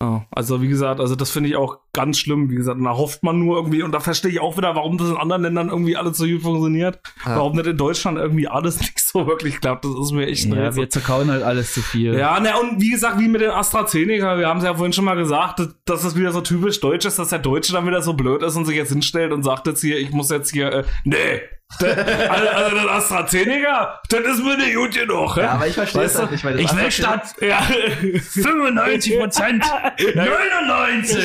ja. 0.00 0.26
Also 0.30 0.62
wie 0.62 0.68
gesagt, 0.68 1.00
also 1.00 1.16
das 1.16 1.30
finde 1.32 1.48
ich 1.48 1.56
auch 1.56 1.78
ganz 1.96 2.18
schlimm. 2.20 2.48
Wie 2.50 2.54
gesagt, 2.54 2.78
da 2.82 2.90
hofft 2.96 3.24
man 3.24 3.38
nur 3.40 3.56
irgendwie, 3.56 3.82
und 3.82 3.90
da 3.92 3.98
verstehe 4.00 4.30
ich 4.30 4.38
auch 4.40 4.56
wieder, 4.56 4.76
warum 4.76 4.96
das 4.98 5.08
in 5.10 5.16
anderen 5.16 5.42
Ländern 5.42 5.68
irgendwie 5.70 5.96
alles 5.96 6.16
so 6.18 6.26
gut 6.26 6.42
funktioniert. 6.42 7.00
Ja. 7.24 7.36
Warum 7.36 7.56
nicht 7.56 7.66
in 7.66 7.76
Deutschland 7.76 8.18
irgendwie 8.18 8.46
alles 8.46 8.78
nicht 8.80 9.00
so 9.00 9.26
wirklich 9.26 9.60
klappt. 9.60 9.84
Das 9.84 9.92
ist 10.00 10.12
mir 10.12 10.26
echt 10.28 10.46
ein 10.46 10.54
Ja, 10.54 10.64
Rätsel. 10.66 10.82
wir 10.82 10.90
zerkauen 10.90 11.30
halt 11.30 11.42
alles 11.42 11.74
zu 11.74 11.80
viel. 11.82 12.14
Ja, 12.16 12.38
ne, 12.38 12.50
und 12.60 12.80
wie 12.80 12.90
gesagt, 12.90 13.18
wie 13.18 13.26
mit 13.28 13.40
den 13.40 13.50
AstraZeneca, 13.50 14.38
wir 14.38 14.46
haben 14.46 14.58
es 14.58 14.64
ja 14.64 14.74
vorhin 14.74 14.92
schon 14.92 15.04
mal 15.06 15.16
gesagt, 15.16 15.60
dass, 15.86 16.02
das 16.02 16.14
wieder 16.16 16.30
so 16.32 16.40
typisch 16.42 16.78
deutsch 16.80 17.04
ist, 17.06 17.18
dass 17.18 17.30
der 17.30 17.38
Deutsche 17.40 17.72
dann 17.72 17.86
wieder 17.86 18.02
so 18.02 18.12
blöd 18.12 18.42
ist 18.42 18.54
und 18.56 18.66
sich 18.66 18.76
jetzt 18.76 18.92
hinstellt 18.92 19.32
und 19.32 19.42
sagt 19.42 19.66
jetzt 19.66 19.80
hier, 19.80 19.98
ich 19.98 20.10
muss 20.10 20.30
jetzt 20.30 20.52
hier, 20.52 20.70
äh, 20.72 20.84
nee, 21.04 21.40
der, 21.80 22.30
also, 22.30 22.48
also 22.48 22.76
das 22.76 22.86
AstraZeneca, 23.10 24.00
das 24.08 24.20
ist 24.20 24.44
mir 24.44 24.56
nicht 24.56 24.76
gut 24.76 24.94
genug. 24.94 25.36
Ja, 25.36 25.52
aber 25.54 25.66
ich 25.66 25.74
verstehe 25.74 26.02
es 26.02 26.10
Weißt 26.10 26.16
du? 26.16 26.20
halt 26.20 26.30
nicht, 26.30 26.44
weil 26.44 26.56
das 26.56 26.62
Ich 26.72 26.76
will 26.78 26.90
statt 26.92 27.34
Ja, 27.40 27.58
95 28.20 29.18
Prozent 29.18 29.64
99. 30.14 31.24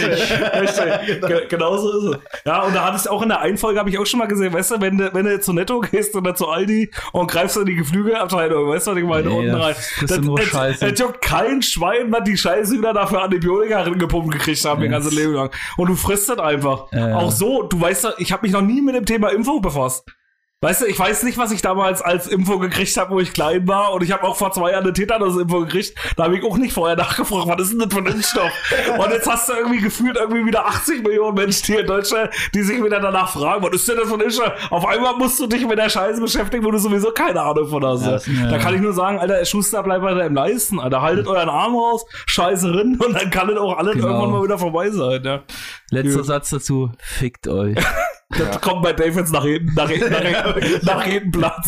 Genau 1.49 1.77
so 1.77 2.09
ist 2.11 2.15
es. 2.15 2.41
Ja, 2.45 2.61
und 2.63 2.75
da 2.75 2.85
hatte 2.85 2.97
ich 3.01 3.09
auch 3.09 3.21
in 3.21 3.29
der 3.29 3.39
Einfolge, 3.41 3.79
habe 3.79 3.89
ich 3.89 3.97
auch 3.99 4.05
schon 4.05 4.19
mal 4.19 4.27
gesehen, 4.27 4.53
weißt 4.53 4.71
du, 4.71 4.81
wenn 4.81 4.97
du, 4.97 5.13
wenn 5.13 5.25
du 5.25 5.39
zu 5.39 5.53
Netto 5.53 5.79
gehst 5.81 6.15
oder 6.15 6.35
zu 6.35 6.47
Aldi 6.47 6.91
und 7.11 7.29
greifst 7.29 7.57
in 7.57 7.65
die 7.65 7.75
Geflügelabteilung, 7.75 8.69
weißt 8.69 8.87
du, 8.87 8.91
was 8.91 8.97
ich 8.97 9.03
meine, 9.05 9.27
Nee, 9.29 9.37
unten 9.39 9.55
rein. 9.55 9.75
kriegst 9.97 10.17
du 10.17 10.21
nur 10.21 10.41
Scheiße. 10.41 10.85
Es 10.87 10.99
juckt 10.99 11.21
kein 11.21 11.61
Schwein, 11.61 12.11
was 12.11 12.23
die 12.23 12.37
Scheiße 12.37 12.73
wieder 12.77 12.93
dafür 12.93 13.23
Antibiotika 13.23 13.83
gepumpt 13.89 14.31
gekriegt 14.33 14.63
haben, 14.65 14.81
ihr 14.81 14.85
Yes. 14.87 14.93
ganzes 14.93 15.13
Leben 15.13 15.33
lang. 15.33 15.51
Und 15.77 15.89
du 15.89 15.95
frisst 15.95 16.29
das 16.29 16.39
einfach. 16.39 16.91
Ja. 16.91 17.15
Auch 17.15 17.31
so, 17.31 17.63
du 17.63 17.79
weißt 17.79 18.07
ich 18.17 18.31
habe 18.31 18.43
mich 18.43 18.51
noch 18.51 18.61
nie 18.61 18.81
mit 18.81 18.95
dem 18.95 19.05
Thema 19.05 19.29
Impfung 19.29 19.61
befasst. 19.61 20.05
Weißt 20.63 20.81
du, 20.81 20.85
ich 20.85 20.99
weiß 20.99 21.23
nicht, 21.23 21.39
was 21.39 21.51
ich 21.51 21.63
damals 21.63 22.03
als 22.03 22.27
Info 22.27 22.59
gekriegt 22.59 22.95
habe, 22.95 23.15
wo 23.15 23.19
ich 23.19 23.33
klein 23.33 23.67
war. 23.67 23.93
Und 23.93 24.03
ich 24.03 24.11
habe 24.11 24.21
auch 24.27 24.35
vor 24.35 24.51
zwei 24.51 24.69
Jahren 24.73 24.83
eine 24.83 24.93
Tetanus-Info 24.93 25.61
gekriegt. 25.61 25.95
Da 26.17 26.25
habe 26.25 26.37
ich 26.37 26.43
auch 26.45 26.55
nicht 26.55 26.71
vorher 26.71 26.95
nachgefragt, 26.95 27.47
was 27.47 27.61
ist 27.63 27.71
denn 27.71 27.79
das 27.79 27.91
für 27.91 27.97
ein 27.97 28.05
Impfstoff? 28.05 28.51
Und 28.99 29.09
jetzt 29.09 29.27
hast 29.27 29.49
du 29.49 29.53
irgendwie 29.53 29.79
gefühlt 29.81 30.17
irgendwie 30.17 30.45
wieder 30.45 30.67
80 30.67 31.01
Millionen 31.01 31.33
Menschen 31.33 31.65
hier 31.65 31.79
in 31.79 31.87
Deutschland, 31.87 32.29
die 32.53 32.61
sich 32.61 32.77
wieder 32.83 32.99
danach 32.99 33.33
fragen, 33.33 33.63
was 33.63 33.71
ist 33.73 33.87
denn 33.89 33.97
das 33.97 34.07
für 34.07 34.13
ein 34.13 34.21
Impfstoff? 34.21 34.51
Auf 34.69 34.85
einmal 34.85 35.15
musst 35.15 35.39
du 35.39 35.47
dich 35.47 35.65
mit 35.65 35.79
der 35.79 35.89
Scheiße 35.89 36.21
beschäftigen, 36.21 36.63
wo 36.63 36.69
du 36.69 36.77
sowieso 36.77 37.09
keine 37.09 37.41
Ahnung 37.41 37.67
von 37.67 37.83
hast. 37.83 38.05
Ja, 38.05 38.11
das- 38.11 38.25
Da 38.51 38.57
kann 38.59 38.75
ich 38.75 38.81
nur 38.81 38.93
sagen, 38.93 39.17
Alter, 39.17 39.43
Schuster, 39.45 39.81
bleibt 39.81 40.03
weiter 40.03 40.27
im 40.27 40.35
Leisten, 40.35 40.79
Alter. 40.79 41.01
Haltet 41.01 41.25
euren 41.25 41.49
Arm 41.49 41.73
raus, 41.75 42.05
scheiße 42.27 42.71
rin 42.71 42.99
und 43.03 43.13
dann 43.19 43.31
kann 43.31 43.49
es 43.49 43.57
auch 43.57 43.75
alles 43.79 43.95
Genau. 43.95 44.09
irgendwann 44.09 44.29
mal 44.31 44.43
wieder 44.43 44.59
vorbei 44.59 44.91
sein. 44.91 45.23
Ja. 45.23 45.41
Letzter 45.89 46.17
Gut. 46.17 46.25
Satz 46.27 46.51
dazu. 46.51 46.91
Fickt 46.99 47.47
euch. 47.47 47.79
Das 48.37 48.61
kommt 48.61 48.81
bei 48.83 48.93
Dave 48.93 49.19
jetzt 49.19 49.31
nach 49.33 49.43
hinten, 49.43 49.73
nach 49.75 49.89
hinten, 49.89 50.11
nach 50.11 50.21
hinten, 50.55 50.85
nach 50.85 51.03
hinten 51.03 51.31
Platz. 51.31 51.67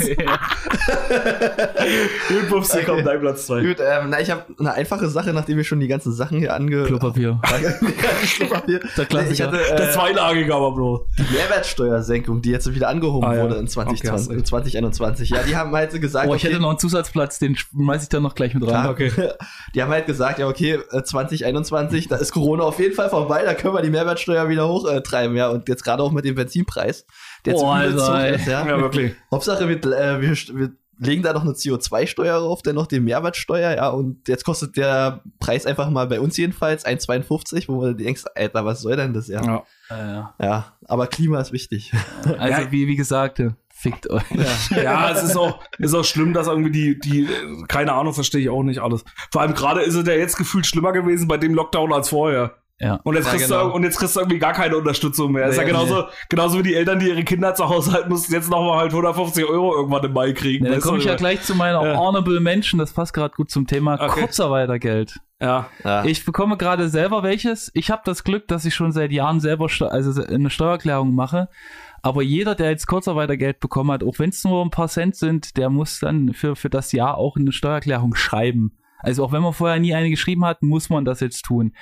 Gut, 2.29 2.49
Pupsi, 2.49 2.83
kommt 2.83 3.05
dein 3.05 3.19
Platz 3.19 3.45
2. 3.47 3.61
Gut, 3.63 3.77
ähm, 3.79 4.09
na, 4.09 4.19
ich 4.19 4.31
habe 4.31 4.43
eine 4.59 4.73
einfache 4.73 5.07
Sache, 5.09 5.33
nachdem 5.33 5.57
wir 5.57 5.63
schon 5.63 5.79
die 5.79 5.87
ganzen 5.87 6.13
Sachen 6.13 6.39
hier 6.39 6.53
ange... 6.53 6.83
Klopapier. 6.83 7.39
Klopapier. 8.37 8.79
Der 8.97 9.05
Klassiker. 9.05 9.31
Ich 9.31 9.41
hatte 9.41 9.57
Der 9.57 9.89
äh, 9.89 9.91
zweilagige 9.91 10.53
aber 10.55 10.73
bloß. 10.73 11.01
die 11.17 11.33
Mehrwertsteuersenkung, 11.33 12.41
die 12.41 12.51
jetzt 12.51 12.73
wieder 12.73 12.89
angehoben 12.89 13.27
Ah, 13.27 13.35
ja. 13.35 13.43
wurde 13.43 13.55
in 13.55 13.67
Okay, 13.67 14.09
hast 14.09 14.25
2020, 14.25 14.35
recht. 14.37 14.47
2021. 14.47 15.29
Ja, 15.29 15.43
die 15.43 15.55
haben 15.55 15.71
halt 15.75 15.91
so 15.91 15.99
gesagt, 15.99 16.29
Oh, 16.29 16.35
ich 16.35 16.43
hätte 16.43 16.59
noch 16.59 16.69
einen 16.69 16.79
Zusatzplatz, 16.79 17.39
den 17.39 17.55
schmeiß 17.55 18.03
ich 18.03 18.09
dann 18.09 18.23
noch 18.23 18.35
gleich 18.35 18.53
mit 18.53 18.63
rein. 18.63 18.71
Ja, 18.85 18.89
Okay. 18.89 19.11
Die 19.75 19.81
haben 19.81 19.91
halt 19.91 20.05
gesagt, 20.05 20.37
ja, 20.39 20.47
okay, 20.47 20.77
äh, 20.91 21.03
2021, 21.03 22.07
da 22.07 22.17
ist 22.17 22.31
Corona 22.31 22.63
auf 22.63 22.79
jeden 22.79 22.93
Fall 22.93 23.09
vorbei, 23.09 23.41
da 23.43 23.53
können 23.55 23.73
wir 23.73 23.81
die 23.81 23.89
Mehrwertsteuer 23.89 24.47
wieder 24.49 24.67
hochtreiben, 24.67 25.35
ja. 25.35 25.49
Und 25.49 25.67
jetzt 25.67 25.83
gerade 25.83 26.03
auch 26.03 26.11
mit 26.11 26.25
dem 26.25 26.35
Benzinpreis, 26.53 27.05
der 27.45 27.55
Oh, 27.55 27.67
Alter, 27.67 28.29
ist, 28.35 28.47
ja. 28.47 28.65
Ja, 28.67 28.79
wirklich. 28.79 29.13
Hauptsache, 29.31 29.67
wir, 29.67 29.77
äh, 29.77 30.21
wir, 30.21 30.31
wir 30.31 30.71
legen 30.99 31.23
da 31.23 31.33
noch 31.33 31.41
eine 31.41 31.51
CO2-Steuer 31.53 32.39
drauf, 32.39 32.61
dann 32.61 32.75
noch 32.75 32.87
die 32.87 32.99
Mehrwertsteuer, 32.99 33.75
ja. 33.75 33.89
Und 33.89 34.27
jetzt 34.27 34.45
kostet 34.45 34.77
der 34.77 35.21
Preis 35.39 35.65
einfach 35.65 35.89
mal 35.89 36.07
bei 36.07 36.19
uns 36.19 36.37
jedenfalls 36.37 36.85
1,52, 36.85 37.67
wo 37.67 37.81
du 37.83 37.95
denkst, 37.95 38.23
Alter, 38.35 38.63
was 38.65 38.81
soll 38.81 38.95
denn 38.95 39.13
das, 39.13 39.27
ja. 39.27 39.43
Ja, 39.43 39.63
Ja. 39.89 39.97
Ja, 40.39 40.45
ja. 40.45 40.73
aber 40.87 41.07
Klima 41.07 41.41
ist 41.41 41.51
wichtig. 41.51 41.91
Also, 42.37 42.61
Ja. 42.61 42.71
wie, 42.71 42.87
wie 42.87 42.95
gesagt, 42.95 43.41
fickt 43.73 44.09
euch. 44.09 44.23
Ja, 44.71 45.11
es 45.11 45.23
ist 45.23 45.35
auch, 45.35 45.59
ist 45.77 45.93
auch 45.93 46.05
schlimm, 46.05 46.33
dass 46.33 46.47
irgendwie 46.47 46.71
die, 46.71 46.99
die, 46.99 47.27
keine 47.67 47.93
Ahnung, 47.93 48.13
verstehe 48.13 48.41
ich 48.41 48.49
auch 48.49 48.63
nicht 48.63 48.79
alles. 48.79 49.03
Vor 49.31 49.41
allem 49.41 49.53
gerade 49.55 49.81
ist 49.81 49.95
es 49.95 50.07
ja 50.07 50.13
jetzt 50.13 50.37
gefühlt 50.37 50.65
schlimmer 50.65 50.93
gewesen 50.93 51.27
bei 51.27 51.37
dem 51.37 51.53
Lockdown 51.53 51.91
als 51.91 52.09
vorher. 52.09 52.55
Ja. 52.79 52.99
Und 53.03 53.15
jetzt, 53.15 53.25
Ja, 53.25 53.31
kriegst 53.31 53.47
genau. 53.49 53.67
du, 53.69 53.75
und 53.75 53.83
jetzt 53.83 53.97
kriegst 53.97 54.15
du 54.15 54.19
irgendwie 54.19 54.39
gar 54.39 54.51
keine 54.53 54.75
Unterstützung 54.77 55.31
mehr. 55.31 55.47
ist 55.47 55.57
ja 55.57 55.61
Nee, 55.63 55.69
genauso, 55.69 56.05
genauso 56.29 56.59
wie 56.59 56.63
die 56.63 56.75
Eltern, 56.75 56.99
die 56.99 57.07
ihre 57.09 57.23
Kinder 57.23 57.53
zu 57.55 57.69
Hause 57.69 57.93
halten 57.93 58.09
mussten, 58.09 58.33
jetzt 58.33 58.49
nochmal 58.49 58.79
halt 58.79 58.91
150 58.91 59.45
Euro 59.45 59.75
irgendwann 59.75 60.03
im 60.03 60.13
Mai 60.13 60.33
kriegen. 60.33 60.65
Dann 60.65 60.75
weißt 60.75 60.85
komme 60.85 60.97
ich 60.97 61.05
ja 61.05 61.15
gleich 61.15 61.41
zu 61.43 61.55
meiner 61.55 61.83
Ja. 61.85 61.97
Honorable 61.97 62.39
Menschen, 62.39 62.79
das 62.79 62.91
passt 62.93 63.13
gerade 63.13 63.33
gut 63.35 63.51
zum 63.51 63.67
Thema 63.67 63.93
Okay. 64.01 64.21
Kurzarbeitergeld. 64.21 65.19
Ja. 65.39 65.67
Ja. 65.83 66.03
Ich 66.05 66.25
bekomme 66.25 66.57
gerade 66.57 66.89
selber 66.89 67.21
welches. 67.23 67.69
Ich 67.73 67.91
habe 67.91 68.01
das 68.05 68.23
Glück, 68.23 68.47
dass 68.47 68.65
ich 68.65 68.73
schon 68.73 68.91
seit 68.91 69.11
Jahren 69.11 69.39
selber 69.39 69.69
Steu 69.69 69.87
also 69.87 70.21
eine 70.23 70.49
Steuererklärung 70.49 71.13
mache. 71.13 71.49
Aber 72.01 72.21
jeder, 72.21 72.53
der 72.55 72.69
jetzt 72.69 72.87
Kurzarbeitergeld 72.87 73.59
bekommen 73.61 73.91
hat, 73.91 74.03
auch 74.03 74.19
wenn 74.19 74.29
es 74.29 74.43
nur 74.43 74.61
ein 74.63 74.71
paar 74.71 74.89
Cent 74.89 75.15
sind, 75.15 75.55
der 75.57 75.69
muss 75.69 75.99
dann 75.99 76.33
für, 76.33 76.55
für 76.57 76.69
das 76.69 76.91
Jahr 76.91 77.17
auch 77.17 77.37
eine 77.37 77.51
Steuererklärung 77.53 78.15
schreiben. 78.15 78.77
Also 78.99 79.23
auch 79.25 79.31
wenn 79.31 79.41
man 79.41 79.53
vorher 79.53 79.79
nie 79.79 79.93
eine 79.93 80.09
geschrieben 80.09 80.45
hat, 80.45 80.61
muss 80.63 80.89
man 80.89 81.03
das 81.05 81.19
jetzt 81.19 81.43
tun. 81.43 81.73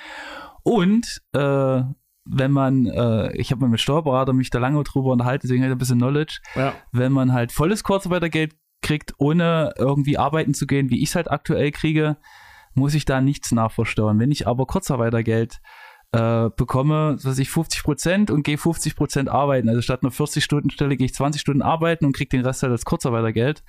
Und 0.62 1.22
äh, 1.32 1.82
wenn 2.24 2.52
man, 2.52 2.86
äh, 2.86 3.32
ich 3.36 3.50
habe 3.50 3.62
mit 3.66 3.72
dem 3.72 3.78
Steuerberater 3.78 4.32
mich 4.32 4.50
da 4.50 4.58
lange 4.58 4.82
drüber 4.84 5.10
unterhalten, 5.12 5.42
deswegen 5.46 5.62
habe 5.62 5.70
ich 5.72 5.76
ein 5.76 5.78
bisschen 5.78 5.98
Knowledge, 5.98 6.40
Ja. 6.54 6.72
wenn 6.92 7.12
man 7.12 7.32
halt 7.32 7.50
volles 7.52 7.82
Kurzarbeitergeld 7.84 8.54
kriegt, 8.80 9.14
ohne 9.18 9.72
irgendwie 9.76 10.18
arbeiten 10.18 10.54
zu 10.54 10.66
gehen, 10.66 10.90
wie 10.90 11.02
ich 11.02 11.10
es 11.10 11.16
halt 11.16 11.30
aktuell 11.30 11.70
kriege, 11.72 12.16
muss 12.74 12.94
ich 12.94 13.04
da 13.04 13.20
nichts 13.20 13.52
nachversteuern. 13.52 14.18
Wenn 14.18 14.30
ich 14.30 14.46
aber 14.46 14.66
Kurzarbeitergeld 14.66 15.60
äh, 16.12 16.50
bekomme, 16.56 17.14
was 17.14 17.24
weiß 17.24 17.38
ich 17.38 17.50
50 17.50 17.82
Prozent 17.82 18.30
und 18.30 18.42
gehe 18.44 18.58
50 18.58 18.96
Prozent 18.96 19.28
arbeiten, 19.28 19.68
also 19.68 19.80
statt 19.82 20.00
einer 20.02 20.12
40-Stunden-Stelle 20.12 20.96
gehe 20.96 21.06
ich 21.06 21.14
20 21.14 21.40
Stunden 21.40 21.62
arbeiten 21.62 22.04
und 22.04 22.14
kriege 22.14 22.28
den 22.28 22.44
Rest 22.44 22.62
halt 22.62 22.70
als 22.72 22.84
Kurzarbeitergeld, 22.84 23.62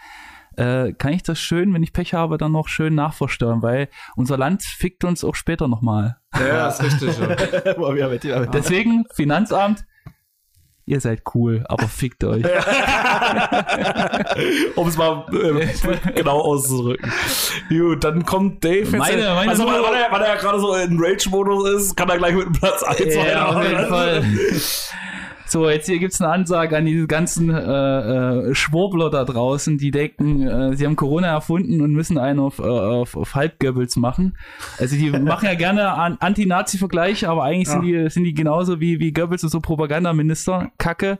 äh, 0.57 0.93
kann 0.93 1.13
ich 1.13 1.23
das 1.23 1.39
schön, 1.39 1.73
wenn 1.73 1.83
ich 1.83 1.93
Pech 1.93 2.13
habe, 2.13 2.37
dann 2.37 2.51
noch 2.51 2.67
schön 2.67 2.95
nachversteuern, 2.95 3.61
weil 3.61 3.89
unser 4.15 4.37
Land 4.37 4.63
fickt 4.63 5.03
uns 5.03 5.23
auch 5.23 5.35
später 5.35 5.67
nochmal. 5.67 6.17
Ja, 6.37 6.67
ist 6.69 6.83
richtig. 6.83 7.17
Ja. 8.23 8.45
Deswegen, 8.45 9.05
Finanzamt, 9.13 9.85
ihr 10.85 10.99
seid 10.99 11.21
cool, 11.33 11.63
aber 11.67 11.87
fickt 11.87 12.23
euch. 12.23 12.43
um 14.75 14.87
es 14.87 14.97
mal 14.97 15.25
äh, 15.31 16.11
genau 16.13 16.39
auszudrücken. 16.41 17.11
Gut, 17.69 18.03
dann 18.03 18.25
kommt 18.25 18.63
Dave 18.63 18.79
jetzt. 18.79 18.91
Meine- 18.91 19.33
meine 19.35 19.51
also, 19.51 19.65
weil, 19.65 19.81
weil 19.81 19.95
er, 19.95 20.11
weil 20.11 20.21
er 20.21 20.35
ja 20.35 20.37
gerade 20.41 20.59
so 20.59 20.75
in 20.75 20.97
Rage-Modus 20.99 21.69
ist, 21.69 21.95
kann 21.95 22.09
er 22.09 22.17
gleich 22.17 22.35
mit 22.35 22.45
dem 22.45 22.53
Platz 22.53 22.83
1 22.83 23.15
Ja, 23.15 23.45
auf 23.47 23.63
jeden 23.63 23.87
Fall. 23.87 24.23
So, 25.53 25.69
jetzt 25.69 25.85
hier 25.85 25.99
gibt's 25.99 26.19
eine 26.19 26.31
Ansage 26.31 26.75
an 26.75 26.85
diese 26.85 27.05
ganzen 27.05 27.51
äh, 27.51 27.59
äh, 27.59 28.55
Schwurbler 28.55 29.11
da 29.11 29.23
draußen, 29.23 29.77
die 29.77 29.91
denken, 29.91 30.41
äh, 30.47 30.75
sie 30.75 30.83
haben 30.83 30.95
Corona 30.95 31.27
erfunden 31.27 31.81
und 31.81 31.93
müssen 31.93 32.17
einen 32.17 32.39
auf, 32.39 32.57
äh, 32.57 32.63
auf, 32.63 33.15
auf 33.15 33.35
Halbgoebbels 33.35 33.95
machen. 33.97 34.35
Also 34.79 34.95
die 34.95 35.11
machen 35.19 35.45
ja 35.45 35.53
gerne 35.53 35.93
an 35.93 36.17
Anti-Nazi-Vergleiche, 36.19 37.29
aber 37.29 37.43
eigentlich 37.43 37.69
sind, 37.69 37.83
die, 37.83 38.09
sind 38.09 38.23
die 38.23 38.33
genauso 38.33 38.79
wie, 38.79 38.99
wie 38.99 39.13
Goebbels 39.13 39.43
und 39.43 39.51
so 39.51 39.59
Propagandaminister, 39.59 40.71
Kacke. 40.79 41.19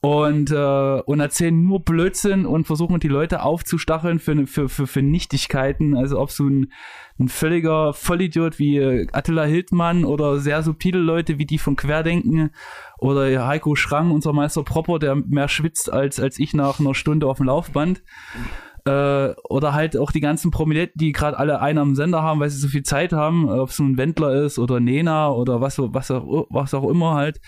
Und, 0.00 0.52
äh, 0.52 1.00
und 1.00 1.18
erzählen 1.18 1.60
nur 1.60 1.80
Blödsinn 1.80 2.46
und 2.46 2.68
versuchen 2.68 3.00
die 3.00 3.08
Leute 3.08 3.42
aufzustacheln 3.42 4.20
für, 4.20 4.46
für, 4.46 4.68
für, 4.68 4.86
für 4.86 5.02
Nichtigkeiten. 5.02 5.96
Also 5.96 6.20
ob 6.20 6.30
so 6.30 6.44
ein, 6.44 6.70
ein 7.18 7.28
völliger 7.28 7.92
Vollidiot 7.92 8.60
wie 8.60 8.76
äh, 8.76 9.08
Attila 9.10 9.42
Hildmann 9.44 10.04
oder 10.04 10.38
sehr 10.38 10.62
subtile 10.62 11.00
Leute 11.00 11.38
wie 11.38 11.46
die 11.46 11.58
von 11.58 11.74
Querdenken 11.74 12.50
oder 12.98 13.46
Heiko 13.46 13.74
Schrang, 13.74 14.10
unser 14.10 14.32
Meister 14.32 14.62
Propper, 14.62 14.98
der 14.98 15.14
mehr 15.14 15.48
schwitzt 15.48 15.92
als, 15.92 16.20
als 16.20 16.38
ich 16.38 16.54
nach 16.54 16.80
einer 16.80 16.94
Stunde 16.94 17.26
auf 17.26 17.38
dem 17.38 17.46
Laufband. 17.46 18.02
Äh, 18.86 19.34
oder 19.48 19.72
halt 19.72 19.96
auch 19.96 20.12
die 20.12 20.20
ganzen 20.20 20.52
Prominenten, 20.52 20.96
die 20.96 21.10
gerade 21.10 21.36
alle 21.36 21.60
einen 21.60 21.78
am 21.78 21.94
Sender 21.96 22.22
haben, 22.22 22.38
weil 22.38 22.50
sie 22.50 22.58
so 22.58 22.68
viel 22.68 22.84
Zeit 22.84 23.12
haben, 23.12 23.48
ob 23.48 23.70
es 23.70 23.80
ein 23.80 23.98
Wendler 23.98 24.44
ist 24.44 24.60
oder 24.60 24.78
Nena 24.78 25.28
oder 25.30 25.60
was, 25.60 25.78
was, 25.78 26.12
auch, 26.12 26.46
was 26.50 26.72
auch 26.72 26.88
immer 26.88 27.14
halt. 27.14 27.40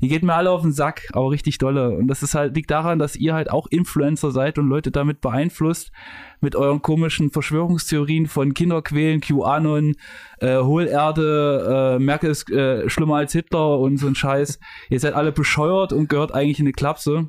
Die 0.00 0.08
geht 0.08 0.22
mir 0.22 0.32
alle 0.32 0.50
auf 0.50 0.62
den 0.62 0.72
Sack, 0.72 1.02
aber 1.12 1.30
richtig 1.30 1.58
dolle. 1.58 1.90
Und 1.90 2.08
das 2.08 2.22
ist 2.22 2.34
halt, 2.34 2.56
liegt 2.56 2.70
daran, 2.70 2.98
dass 2.98 3.14
ihr 3.14 3.34
halt 3.34 3.50
auch 3.50 3.66
Influencer 3.66 4.30
seid 4.30 4.58
und 4.58 4.68
Leute 4.68 4.90
damit 4.90 5.20
beeinflusst 5.20 5.92
mit 6.40 6.56
euren 6.56 6.80
komischen 6.80 7.30
Verschwörungstheorien 7.30 8.26
von 8.26 8.54
Kinderquälen, 8.54 9.20
QAnon, 9.20 9.96
äh, 10.40 10.60
Hohlerde, 10.60 11.96
äh, 11.96 12.02
Merkel 12.02 12.30
ist 12.30 12.50
äh, 12.50 12.88
schlimmer 12.88 13.16
als 13.16 13.32
Hitler 13.32 13.78
und 13.80 13.98
so 13.98 14.06
ein 14.06 14.14
Scheiß. 14.14 14.58
Ihr 14.88 15.00
seid 15.00 15.12
alle 15.12 15.32
bescheuert 15.32 15.92
und 15.92 16.08
gehört 16.08 16.32
eigentlich 16.32 16.58
in 16.58 16.64
eine 16.64 16.72
Klapse. 16.72 17.28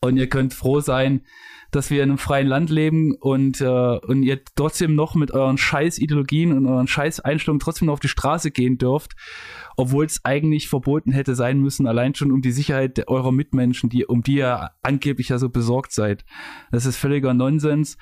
Und 0.00 0.16
ihr 0.16 0.28
könnt 0.28 0.54
froh 0.54 0.80
sein, 0.80 1.22
dass 1.74 1.90
wir 1.90 2.02
in 2.02 2.10
einem 2.10 2.18
freien 2.18 2.46
Land 2.46 2.70
leben 2.70 3.14
und, 3.14 3.60
äh, 3.60 3.66
und 3.66 4.22
ihr 4.22 4.40
trotzdem 4.54 4.94
noch 4.94 5.14
mit 5.14 5.32
euren 5.32 5.58
scheiß 5.58 5.98
Ideologien 5.98 6.52
und 6.52 6.66
euren 6.66 6.86
scheiß 6.86 7.20
Einstellungen 7.20 7.60
trotzdem 7.60 7.86
noch 7.86 7.94
auf 7.94 8.00
die 8.00 8.08
Straße 8.08 8.50
gehen 8.50 8.78
dürft, 8.78 9.12
obwohl 9.76 10.04
es 10.04 10.24
eigentlich 10.24 10.68
verboten 10.68 11.12
hätte 11.12 11.34
sein 11.34 11.60
müssen, 11.60 11.86
allein 11.86 12.14
schon 12.14 12.32
um 12.32 12.42
die 12.42 12.52
Sicherheit 12.52 13.08
eurer 13.08 13.32
Mitmenschen, 13.32 13.90
die, 13.90 14.06
um 14.06 14.22
die 14.22 14.36
ihr 14.36 14.70
angeblich 14.82 15.30
ja 15.30 15.38
so 15.38 15.48
besorgt 15.48 15.92
seid. 15.92 16.24
Das 16.70 16.86
ist 16.86 16.96
völliger 16.96 17.34
Nonsens 17.34 17.96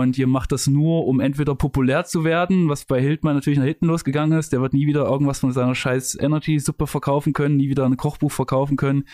und 0.00 0.16
ihr 0.18 0.26
macht 0.26 0.52
das 0.52 0.66
nur, 0.66 1.06
um 1.06 1.20
entweder 1.20 1.54
populär 1.54 2.04
zu 2.04 2.24
werden, 2.24 2.68
was 2.68 2.84
bei 2.84 3.00
Hildmann 3.00 3.34
natürlich 3.34 3.58
nach 3.58 3.66
hinten 3.66 3.86
losgegangen 3.86 4.38
ist. 4.38 4.52
Der 4.52 4.60
wird 4.60 4.72
nie 4.72 4.86
wieder 4.86 5.04
irgendwas 5.04 5.40
von 5.40 5.52
seiner 5.52 5.74
scheiß 5.74 6.18
Energy-Suppe 6.20 6.86
verkaufen 6.86 7.32
können, 7.32 7.56
nie 7.56 7.68
wieder 7.68 7.84
ein 7.84 7.96
Kochbuch 7.96 8.30
verkaufen 8.30 8.76
können. 8.76 9.04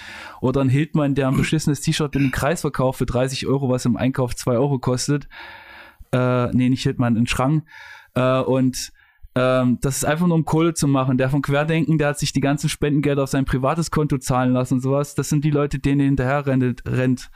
Oder 0.40 0.60
ein 0.60 0.68
Hildmann, 0.68 1.14
der 1.14 1.28
ein 1.28 1.36
beschissenes 1.36 1.80
T-Shirt 1.80 2.16
einem 2.16 2.30
Kreis 2.30 2.60
verkauft 2.60 2.98
für 2.98 3.06
30 3.06 3.46
Euro, 3.46 3.68
was 3.68 3.84
im 3.84 3.96
Einkauf 3.96 4.36
2 4.36 4.52
Euro 4.52 4.78
kostet. 4.78 5.28
Äh, 6.12 6.48
nee, 6.54 6.68
nicht 6.68 6.82
Hildmann, 6.82 7.16
ein 7.16 7.26
Schrank. 7.26 7.64
Äh, 8.14 8.40
und 8.40 8.92
ähm, 9.34 9.78
das 9.80 9.98
ist 9.98 10.04
einfach 10.04 10.26
nur 10.26 10.36
um 10.36 10.44
Kohle 10.44 10.74
zu 10.74 10.88
machen. 10.88 11.18
Der 11.18 11.30
von 11.30 11.42
Querdenken, 11.42 11.98
der 11.98 12.08
hat 12.08 12.18
sich 12.18 12.32
die 12.32 12.40
ganzen 12.40 12.68
Spendengelder 12.68 13.22
auf 13.22 13.30
sein 13.30 13.44
privates 13.44 13.90
Konto 13.90 14.18
zahlen 14.18 14.52
lassen 14.52 14.74
und 14.74 14.80
sowas. 14.80 15.14
Das 15.14 15.28
sind 15.28 15.44
die 15.44 15.50
Leute, 15.50 15.78
denen 15.78 16.00
er 16.00 16.06
hinterher 16.06 16.46
rennt. 16.46 16.82
rennt. 16.86 17.30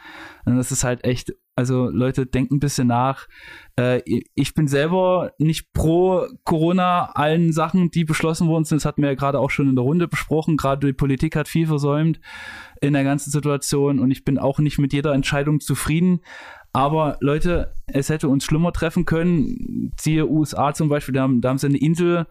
Und 0.45 0.57
das 0.57 0.73
ist 0.73 0.85
halt 0.85 1.05
echt 1.05 1.33
also 1.55 1.91
Leute, 1.91 2.27
denkt 2.27 2.51
ein 2.51 2.61
bisschen 2.61 2.89
nach. 2.89 3.29
Äh, 3.79 4.01
ich 4.35 4.55
bin 4.55 4.69
selber 4.69 5.33
nicht 5.39 5.73
pro 5.73 6.27
Corona 6.45 7.11
allen 7.15 7.53
Sachen, 7.53 7.91
die 7.91 8.05
beschlossen 8.05 8.49
worden 8.49 8.65
sind. 8.65 8.79
Das 8.79 8.87
hatten 8.87 9.03
wir 9.03 9.11
ja 9.11 9.15
gerade 9.15 9.39
auch 9.39 9.51
schon 9.51 9.69
in 9.69 9.77
der 9.77 9.85
Runde 9.85 10.09
besprochen. 10.09 10.57
Gerade 10.57 10.87
die 10.87 10.93
Politik 10.93 11.37
hat 11.37 11.49
viel 11.49 11.67
versäumt 11.67 12.21
in 12.81 12.95
der 12.95 13.05
ganzen 13.05 13.31
Situation 13.31 13.99
und 13.99 14.11
ich 14.11 14.25
bin 14.25 14.39
auch 14.39 14.59
nicht 14.59 14.79
mit 14.79 14.93
jeder 14.93 15.13
Entscheidung 15.15 15.61
zufrieden. 15.61 16.21
Aber 16.73 17.19
Leute, 17.21 17.75
es 17.87 18.09
hätte 18.09 18.29
uns 18.29 18.45
schlimmer 18.45 18.73
treffen 18.73 19.05
können. 19.05 19.93
Siehe 20.01 20.27
USA 20.27 20.73
zum 20.73 20.89
Beispiel, 20.89 21.15
da 21.15 21.23
haben, 21.23 21.43
da 21.43 21.51
haben 21.51 21.59
sie 21.59 21.67
eine 21.67 21.77
Insel 21.77 22.27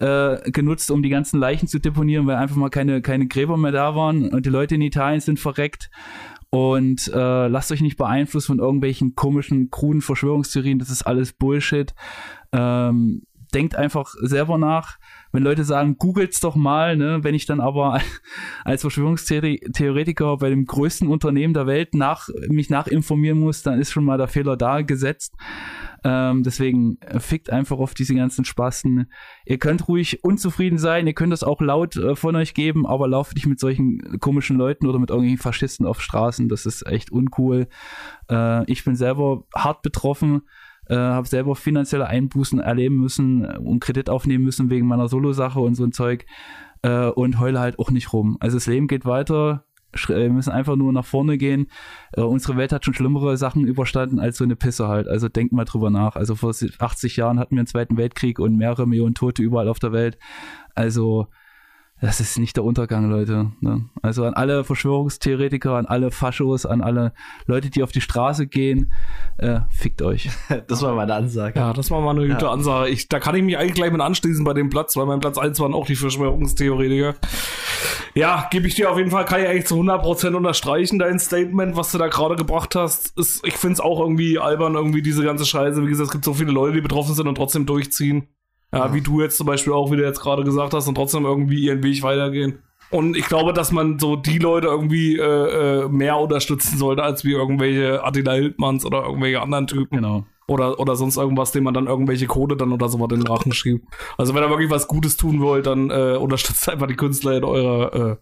äh, 0.00 0.50
genutzt, 0.50 0.90
um 0.90 1.02
die 1.02 1.08
ganzen 1.08 1.40
Leichen 1.40 1.68
zu 1.68 1.78
deponieren, 1.78 2.26
weil 2.26 2.36
einfach 2.36 2.56
mal 2.56 2.68
keine, 2.68 3.00
keine 3.00 3.26
Gräber 3.26 3.56
mehr 3.56 3.72
da 3.72 3.94
waren. 3.94 4.28
Und 4.28 4.44
die 4.44 4.50
Leute 4.50 4.74
in 4.74 4.82
Italien 4.82 5.20
sind 5.20 5.40
verreckt. 5.40 5.90
Und 6.50 7.08
äh, 7.08 7.48
lasst 7.48 7.70
euch 7.72 7.82
nicht 7.82 7.98
beeinflussen 7.98 8.46
von 8.46 8.58
irgendwelchen 8.58 9.14
komischen, 9.14 9.70
kruden 9.70 10.00
Verschwörungstheorien. 10.00 10.78
Das 10.78 10.88
ist 10.88 11.02
alles 11.02 11.32
Bullshit. 11.34 11.94
Ähm, 12.52 13.22
denkt 13.54 13.76
einfach 13.76 14.14
selber 14.20 14.58
nach. 14.58 14.98
Wenn 15.32 15.42
Leute 15.42 15.64
sagen, 15.64 15.96
googelt's 15.98 16.40
doch 16.40 16.56
mal, 16.56 16.96
ne? 16.96 17.20
wenn 17.22 17.34
ich 17.34 17.46
dann 17.46 17.60
aber 17.60 18.00
als 18.64 18.82
Verschwörungstheoretiker 18.82 20.36
bei 20.38 20.48
dem 20.50 20.64
größten 20.64 21.08
Unternehmen 21.08 21.54
der 21.54 21.66
Welt 21.66 21.94
nach, 21.94 22.28
mich 22.48 22.70
nachinformieren 22.70 23.38
muss, 23.38 23.62
dann 23.62 23.78
ist 23.78 23.92
schon 23.92 24.04
mal 24.04 24.18
der 24.18 24.28
Fehler 24.28 24.56
da 24.56 24.82
gesetzt. 24.82 25.34
Ähm, 26.04 26.42
deswegen 26.44 26.98
fickt 27.18 27.50
einfach 27.50 27.78
auf 27.78 27.94
diese 27.94 28.14
ganzen 28.14 28.44
Spasten. 28.44 29.10
Ihr 29.44 29.58
könnt 29.58 29.88
ruhig 29.88 30.22
unzufrieden 30.22 30.78
sein, 30.78 31.06
ihr 31.06 31.12
könnt 31.12 31.32
das 31.32 31.42
auch 31.42 31.60
laut 31.60 31.96
äh, 31.96 32.14
von 32.14 32.36
euch 32.36 32.54
geben, 32.54 32.86
aber 32.86 33.08
lauft 33.08 33.34
nicht 33.34 33.46
mit 33.46 33.58
solchen 33.58 34.20
komischen 34.20 34.56
Leuten 34.56 34.86
oder 34.86 34.98
mit 34.98 35.10
irgendwelchen 35.10 35.42
Faschisten 35.42 35.86
auf 35.86 36.00
Straßen. 36.00 36.48
Das 36.48 36.66
ist 36.66 36.86
echt 36.86 37.10
uncool. 37.10 37.68
Äh, 38.30 38.70
ich 38.70 38.84
bin 38.84 38.94
selber 38.96 39.44
hart 39.54 39.82
betroffen. 39.82 40.42
Äh, 40.88 40.96
habe 40.96 41.28
selber 41.28 41.54
finanzielle 41.56 42.06
Einbußen 42.06 42.60
erleben 42.60 42.96
müssen 42.96 43.44
und 43.44 43.80
Kredit 43.80 44.10
aufnehmen 44.10 44.44
müssen 44.44 44.70
wegen 44.70 44.86
meiner 44.86 45.08
Solo-Sache 45.08 45.60
und 45.60 45.74
so 45.74 45.84
ein 45.84 45.92
Zeug 45.92 46.26
äh, 46.82 47.08
und 47.08 47.38
heule 47.38 47.60
halt 47.60 47.78
auch 47.78 47.90
nicht 47.90 48.12
rum. 48.12 48.36
Also 48.40 48.56
das 48.56 48.66
Leben 48.66 48.88
geht 48.88 49.04
weiter, 49.04 49.64
äh, 49.94 50.08
wir 50.08 50.30
müssen 50.30 50.52
einfach 50.52 50.76
nur 50.76 50.92
nach 50.92 51.04
vorne 51.04 51.38
gehen. 51.38 51.68
Äh, 52.12 52.22
unsere 52.22 52.56
Welt 52.56 52.72
hat 52.72 52.84
schon 52.84 52.94
schlimmere 52.94 53.36
Sachen 53.36 53.66
überstanden 53.66 54.18
als 54.18 54.38
so 54.38 54.44
eine 54.44 54.56
Pisse 54.56 54.88
halt. 54.88 55.08
Also 55.08 55.28
denkt 55.28 55.52
mal 55.52 55.64
drüber 55.64 55.90
nach. 55.90 56.16
Also 56.16 56.34
vor 56.34 56.50
80 56.50 57.16
Jahren 57.16 57.38
hatten 57.38 57.54
wir 57.56 57.60
einen 57.60 57.66
Zweiten 57.66 57.96
Weltkrieg 57.96 58.38
und 58.38 58.56
mehrere 58.56 58.86
Millionen 58.86 59.14
Tote 59.14 59.42
überall 59.42 59.68
auf 59.68 59.78
der 59.78 59.92
Welt. 59.92 60.18
Also 60.74 61.26
das 62.00 62.20
ist 62.20 62.38
nicht 62.38 62.56
der 62.56 62.64
Untergang, 62.64 63.10
Leute. 63.10 63.50
Ne? 63.60 63.88
Also 64.02 64.24
an 64.24 64.34
alle 64.34 64.62
Verschwörungstheoretiker, 64.62 65.74
an 65.74 65.86
alle 65.86 66.10
Faschos, 66.10 66.64
an 66.64 66.80
alle 66.80 67.12
Leute, 67.46 67.70
die 67.70 67.82
auf 67.82 67.90
die 67.90 68.00
Straße 68.00 68.46
gehen, 68.46 68.92
äh, 69.38 69.60
fickt 69.70 70.02
euch. 70.02 70.30
Das 70.68 70.82
war 70.82 70.94
meine 70.94 71.14
Ansage. 71.14 71.58
Ja, 71.58 71.72
das 71.72 71.90
war 71.90 72.00
mal 72.00 72.10
eine 72.10 72.28
gute 72.28 72.44
ja. 72.44 72.52
Ansage. 72.52 72.90
Ich, 72.90 73.08
da 73.08 73.20
kann 73.20 73.34
ich 73.34 73.42
mich 73.42 73.56
eigentlich 73.56 73.74
gleich 73.74 73.90
mit 73.90 74.00
anschließen 74.00 74.44
bei 74.44 74.54
dem 74.54 74.70
Platz, 74.70 74.96
weil 74.96 75.06
mein 75.06 75.20
Platz 75.20 75.38
1 75.38 75.58
waren 75.60 75.72
auch 75.72 75.86
die 75.86 75.96
Verschwörungstheoretiker. 75.96 77.14
Ja, 78.14 78.48
gebe 78.50 78.66
ich 78.66 78.74
dir 78.74 78.90
auf 78.90 78.98
jeden 78.98 79.10
Fall, 79.10 79.24
kann 79.24 79.40
ich 79.40 79.48
eigentlich 79.48 79.66
zu 79.66 79.76
100% 79.76 80.34
unterstreichen, 80.34 80.98
dein 80.98 81.18
Statement, 81.18 81.76
was 81.76 81.92
du 81.92 81.98
da 81.98 82.08
gerade 82.08 82.36
gebracht 82.36 82.74
hast. 82.74 83.16
Ist, 83.18 83.46
ich 83.46 83.56
finde 83.56 83.74
es 83.74 83.80
auch 83.80 84.00
irgendwie 84.00 84.38
albern, 84.38 84.74
irgendwie 84.74 85.02
diese 85.02 85.24
ganze 85.24 85.46
Scheiße. 85.46 85.84
Wie 85.84 85.88
gesagt, 85.88 86.08
es 86.08 86.12
gibt 86.12 86.24
so 86.24 86.34
viele 86.34 86.52
Leute, 86.52 86.74
die 86.74 86.80
betroffen 86.80 87.14
sind 87.14 87.28
und 87.28 87.36
trotzdem 87.36 87.66
durchziehen. 87.66 88.28
Ja, 88.72 88.92
wie 88.92 89.00
du 89.00 89.22
jetzt 89.22 89.36
zum 89.38 89.46
Beispiel 89.46 89.72
auch, 89.72 89.90
wie 89.90 89.96
du 89.96 90.04
jetzt 90.04 90.20
gerade 90.20 90.44
gesagt 90.44 90.74
hast, 90.74 90.88
und 90.88 90.94
trotzdem 90.94 91.24
irgendwie 91.24 91.64
ihren 91.64 91.82
Weg 91.82 92.02
weitergehen. 92.02 92.58
Und 92.90 93.16
ich 93.16 93.26
glaube, 93.26 93.52
dass 93.52 93.70
man 93.70 93.98
so 93.98 94.16
die 94.16 94.38
Leute 94.38 94.68
irgendwie 94.68 95.16
äh, 95.16 95.84
äh, 95.84 95.88
mehr 95.88 96.16
unterstützen 96.16 96.78
sollte, 96.78 97.02
als 97.02 97.24
wie 97.24 97.32
irgendwelche 97.32 98.02
Attila 98.02 98.32
Hildmanns 98.32 98.84
oder 98.84 99.04
irgendwelche 99.04 99.42
anderen 99.42 99.66
Typen. 99.66 99.96
Genau. 99.96 100.24
Oder, 100.46 100.80
oder 100.80 100.96
sonst 100.96 101.18
irgendwas, 101.18 101.52
dem 101.52 101.64
man 101.64 101.74
dann 101.74 101.86
irgendwelche 101.86 102.26
Code 102.26 102.56
dann 102.56 102.72
oder 102.72 102.88
so 102.88 102.98
was 102.98 103.10
in 103.10 103.20
den 103.20 103.26
Rachen 103.26 103.52
schiebt. 103.52 103.86
Also 104.16 104.34
wenn 104.34 104.42
ihr 104.42 104.48
wirklich 104.48 104.70
was 104.70 104.88
Gutes 104.88 105.18
tun 105.18 105.42
wollt, 105.42 105.66
dann 105.66 105.90
äh, 105.90 106.16
unterstützt 106.18 106.68
einfach 106.70 106.86
die 106.86 106.96
Künstler 106.96 107.36
in 107.36 107.44
eurer 107.44 108.12
äh, 108.12 108.16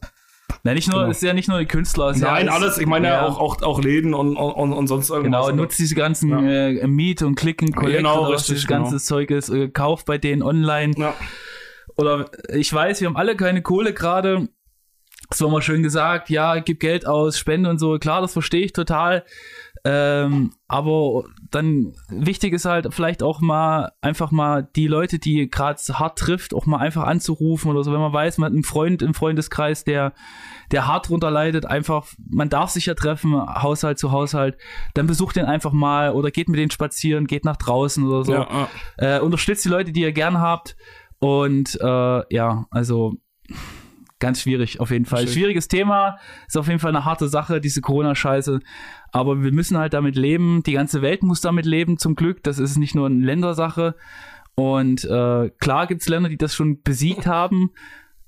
Nein, 0.63 0.75
nicht 0.75 0.91
nur, 0.91 1.01
genau. 1.01 1.11
ist 1.11 1.23
ja 1.23 1.33
nicht 1.33 1.49
nur 1.49 1.59
die 1.59 1.67
Künstler. 1.67 2.13
Nein, 2.17 2.47
ja 2.47 2.53
alles, 2.53 2.79
ich 2.79 2.87
meine 2.87 3.09
ja, 3.09 3.27
auch, 3.27 3.39
auch, 3.39 3.63
auch 3.63 3.81
Läden 3.81 4.15
und, 4.15 4.37
und, 4.37 4.73
und 4.73 4.87
sonst 4.87 5.11
irgendwas. 5.11 5.47
Genau, 5.47 5.57
nutzt 5.57 5.79
diese 5.79 5.95
ganzen 5.95 6.31
ja. 6.31 6.69
äh, 6.69 6.87
Meet 6.87 7.23
und 7.23 7.35
Click 7.37 7.63
and 7.63 7.75
Collect 7.75 7.99
genau, 7.99 8.27
oder 8.27 8.35
richtig, 8.35 8.57
das 8.57 8.67
ganze 8.67 8.91
genau. 8.91 9.03
Zeug 9.03 9.31
ist, 9.31 9.49
äh, 9.49 9.69
kauft 9.69 10.07
bei 10.07 10.19
denen 10.19 10.43
online. 10.43 10.95
Ja. 10.97 11.15
Oder 11.97 12.31
ich 12.49 12.73
weiß, 12.73 13.01
wir 13.01 13.09
haben 13.09 13.17
alle 13.17 13.37
keine 13.37 13.63
Kohle 13.63 13.93
gerade. 13.93 14.49
Es 15.31 15.41
war 15.41 15.49
mal 15.51 15.63
schön 15.63 15.83
gesagt, 15.83 16.31
ja, 16.31 16.59
gib 16.61 16.81
Geld 16.81 17.07
aus, 17.07 17.39
Spende 17.39 17.71
und 17.71 17.79
so. 17.79 17.99
Klar, 17.99 18.21
das 18.21 18.33
verstehe 18.33 18.65
ich 18.65 18.73
total. 18.73 19.25
Ähm, 19.89 20.53
aber 20.66 21.26
dann 21.53 21.93
wichtig 22.09 22.53
ist 22.53 22.64
halt 22.64 22.93
vielleicht 22.93 23.22
auch 23.22 23.41
mal 23.41 23.93
einfach 24.01 24.32
mal 24.32 24.68
die 24.74 24.89
Leute, 24.89 25.20
die 25.20 25.49
gerade 25.49 25.80
hart 25.93 26.18
trifft, 26.18 26.55
auch 26.55 26.66
mal 26.66 26.78
einfach 26.78 27.05
anzurufen 27.05 27.70
oder 27.70 27.84
so, 27.84 27.93
wenn 27.93 28.01
man 28.01 28.12
weiß, 28.12 28.39
man 28.39 28.47
hat 28.47 28.53
einen 28.55 28.64
Freund 28.64 29.01
im 29.01 29.14
Freundeskreis, 29.14 29.84
der 29.84 30.12
der 30.72 30.89
hart 30.89 31.09
drunter 31.09 31.30
leidet, 31.30 31.66
einfach, 31.66 32.09
man 32.28 32.49
darf 32.49 32.70
sich 32.70 32.87
ja 32.87 32.95
treffen, 32.95 33.34
Haushalt 33.34 34.01
zu 34.01 34.11
Haushalt, 34.11 34.59
dann 34.95 35.07
besucht 35.07 35.37
den 35.37 35.45
einfach 35.45 35.70
mal 35.70 36.11
oder 36.11 36.32
geht 36.32 36.49
mit 36.49 36.59
denen 36.59 36.72
spazieren, 36.72 37.28
geht 37.28 37.45
nach 37.45 37.57
draußen 37.57 38.05
oder 38.05 38.24
so. 38.24 38.32
Ja, 38.32 38.68
ja. 38.99 39.18
Äh, 39.18 39.20
unterstützt 39.20 39.64
die 39.64 39.68
Leute, 39.68 39.93
die 39.93 40.01
ihr 40.01 40.12
gern 40.12 40.41
habt 40.41 40.76
und 41.20 41.78
äh, 41.80 42.34
ja, 42.34 42.66
also 42.72 43.14
ganz 44.19 44.43
schwierig 44.43 44.81
auf 44.81 44.91
jeden 44.91 45.05
Fall. 45.05 45.25
Schön. 45.25 45.33
Schwieriges 45.33 45.69
Thema, 45.69 46.19
ist 46.47 46.57
auf 46.57 46.68
jeden 46.68 46.80
Fall 46.80 46.95
eine 46.95 47.05
harte 47.05 47.29
Sache, 47.29 47.61
diese 47.61 47.80
Corona-Scheiße. 47.80 48.61
Aber 49.13 49.43
wir 49.43 49.53
müssen 49.53 49.79
halt 49.79 49.95
damit 49.95 50.17
leben. 50.17 50.63
Die 50.63 50.72
ganze 50.72 51.03
Welt 51.03 51.22
muss 51.22 51.41
damit 51.41 51.67
leben, 51.67 51.99
zum 51.99 52.14
Glück. 52.14 52.43
Das 52.43 52.59
ist 52.59 52.76
nicht 52.76 52.95
nur 52.95 53.07
eine 53.07 53.25
Ländersache. 53.25 53.95
Und 54.55 55.05
äh, 55.05 55.51
klar 55.59 55.87
gibt 55.87 56.03
es 56.03 56.09
Länder, 56.09 56.30
die 56.30 56.38
das 56.38 56.55
schon 56.55 56.83
besiegt 56.83 57.26
haben, 57.26 57.72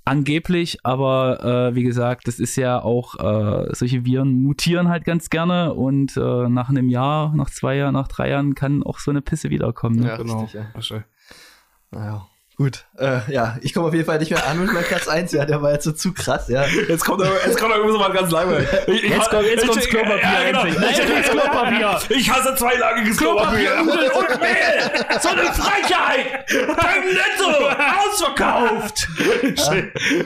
angeblich, 0.04 0.78
aber 0.84 1.70
äh, 1.70 1.74
wie 1.74 1.82
gesagt, 1.82 2.28
das 2.28 2.38
ist 2.38 2.56
ja 2.56 2.82
auch, 2.82 3.14
äh, 3.14 3.74
solche 3.74 4.04
Viren 4.04 4.42
mutieren 4.42 4.88
halt 4.88 5.04
ganz 5.04 5.30
gerne 5.30 5.74
und 5.74 6.16
äh, 6.16 6.48
nach 6.48 6.68
einem 6.68 6.88
Jahr, 6.88 7.34
nach 7.34 7.50
zwei 7.50 7.76
Jahren, 7.76 7.94
nach 7.94 8.08
drei 8.08 8.30
Jahren 8.30 8.54
kann 8.54 8.82
auch 8.82 8.98
so 8.98 9.10
eine 9.10 9.22
Pisse 9.22 9.50
wiederkommen. 9.50 10.00
Ne? 10.00 10.08
Ja, 10.08 10.16
genau. 10.16 10.42
Richtig, 10.42 10.90
ja. 10.90 11.04
Naja. 11.90 12.26
Gut, 12.58 12.86
äh, 12.98 13.20
ja, 13.32 13.56
ich 13.60 13.72
komme 13.72 13.86
auf 13.86 13.94
jeden 13.94 14.04
Fall 14.04 14.18
nicht 14.18 14.32
mehr 14.32 14.44
an 14.44 14.58
mit 14.58 14.72
meinem 14.72 14.82
Platz 14.82 15.06
1, 15.06 15.30
ja, 15.30 15.44
der 15.44 15.62
war 15.62 15.70
jetzt 15.70 15.84
so 15.84 15.92
zu 15.92 16.12
krass, 16.12 16.48
ja. 16.48 16.64
Jetzt 16.88 17.04
kommt, 17.04 17.22
jetzt 17.46 17.56
kommt 17.56 17.72
irgendwie 17.72 17.92
so 17.92 18.00
mal 18.00 18.10
ganz 18.10 18.32
langweilig. 18.32 18.68
Jetzt 18.88 19.30
kommt, 19.30 19.46
jetzt 19.46 19.64
kommt's 19.64 19.88
Klopapier 19.88 20.22
ja, 20.22 20.44
genau. 20.44 20.64
endlich. 20.64 20.80
Nein, 20.80 21.08
jetzt 21.08 21.30
Klopapier. 21.30 22.00
Ich 22.08 22.28
hasse 22.28 22.56
zweilagiges 22.56 23.16
Klopapier. 23.16 23.70
Klopapier 23.70 24.16
und 24.16 24.40
Mehl. 24.40 25.20
So 25.20 25.28
eine 25.28 25.44
Frechheit. 25.52 26.46
Beim 26.66 27.04
Netto. 27.06 27.68
Ausverkauft. 28.08 29.06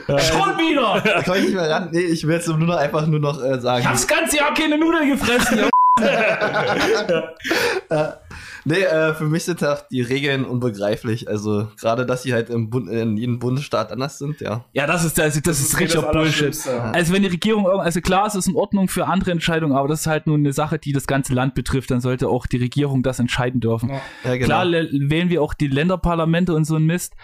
Ja. 0.09 0.19
Schon 0.19 0.57
wieder. 0.57 1.03
Da 1.05 1.23
komme 1.23 1.37
ich 1.37 1.45
nicht 1.45 1.55
mehr 1.55 1.69
ran. 1.69 1.91
Nee, 1.93 2.01
ich 2.01 2.27
will 2.27 2.37
jetzt 2.37 2.49
nur 2.49 2.57
noch 2.57 2.77
einfach 2.77 3.07
nur 3.07 3.21
noch 3.21 3.45
äh, 3.45 3.61
sagen. 3.61 3.83
Ich 3.83 3.87
hab's 3.87 4.07
ganze 4.07 4.39
Jahr 4.39 4.55
keine 4.55 4.79
Nudeln 4.79 5.11
gefressen, 5.11 5.59
ja. 7.91 8.22
Nee, 8.65 8.83
äh, 8.83 9.15
für 9.15 9.25
mich 9.25 9.45
sind 9.45 9.61
halt 9.63 9.87
die 9.91 10.03
Regeln 10.03 10.45
unbegreiflich. 10.45 11.29
Also 11.29 11.69
gerade, 11.81 12.07
dass 12.07 12.23
sie 12.23 12.33
halt 12.33 12.49
im 12.51 12.71
Bund, 12.71 12.89
in 12.89 13.17
jedem 13.17 13.39
Bundesstaat 13.39 13.91
anders 13.93 14.19
sind, 14.19 14.41
ja. 14.41 14.65
Ja, 14.73 14.87
das 14.87 15.05
ist, 15.05 15.19
das, 15.19 15.41
das 15.43 15.61
ist 15.61 15.79
richtig 15.81 16.01
das 16.01 16.13
Bullshit. 16.13 16.57
Also 16.93 17.13
wenn 17.13 17.23
die 17.23 17.29
Regierung, 17.29 17.67
also 17.67 18.01
klar, 18.01 18.27
es 18.27 18.35
ist 18.35 18.47
in 18.49 18.55
Ordnung 18.57 18.89
für 18.89 19.07
andere 19.07 19.33
Entscheidungen, 19.33 19.75
aber 19.77 19.89
das 19.89 20.03
ist 20.03 20.07
halt 20.07 20.27
nur 20.27 20.37
eine 20.37 20.53
Sache, 20.53 20.79
die 20.79 20.93
das 20.93 21.07
ganze 21.07 21.35
Land 21.35 21.55
betrifft, 21.55 21.91
dann 21.91 22.01
sollte 22.01 22.29
auch 22.29 22.47
die 22.47 22.59
Regierung 22.59 23.03
das 23.03 23.19
entscheiden 23.19 23.61
dürfen. 23.61 23.91
Ja. 23.91 24.01
Ja, 24.25 24.33
genau. 24.37 24.47
Klar 24.47 24.65
le- 24.65 24.89
wählen 24.93 25.29
wir 25.29 25.43
auch 25.43 25.55
die 25.55 25.69
Länderparlamente 25.69 26.55
und 26.55 26.65
so 26.65 26.77
ein 26.77 26.85
Mist, 26.85 27.15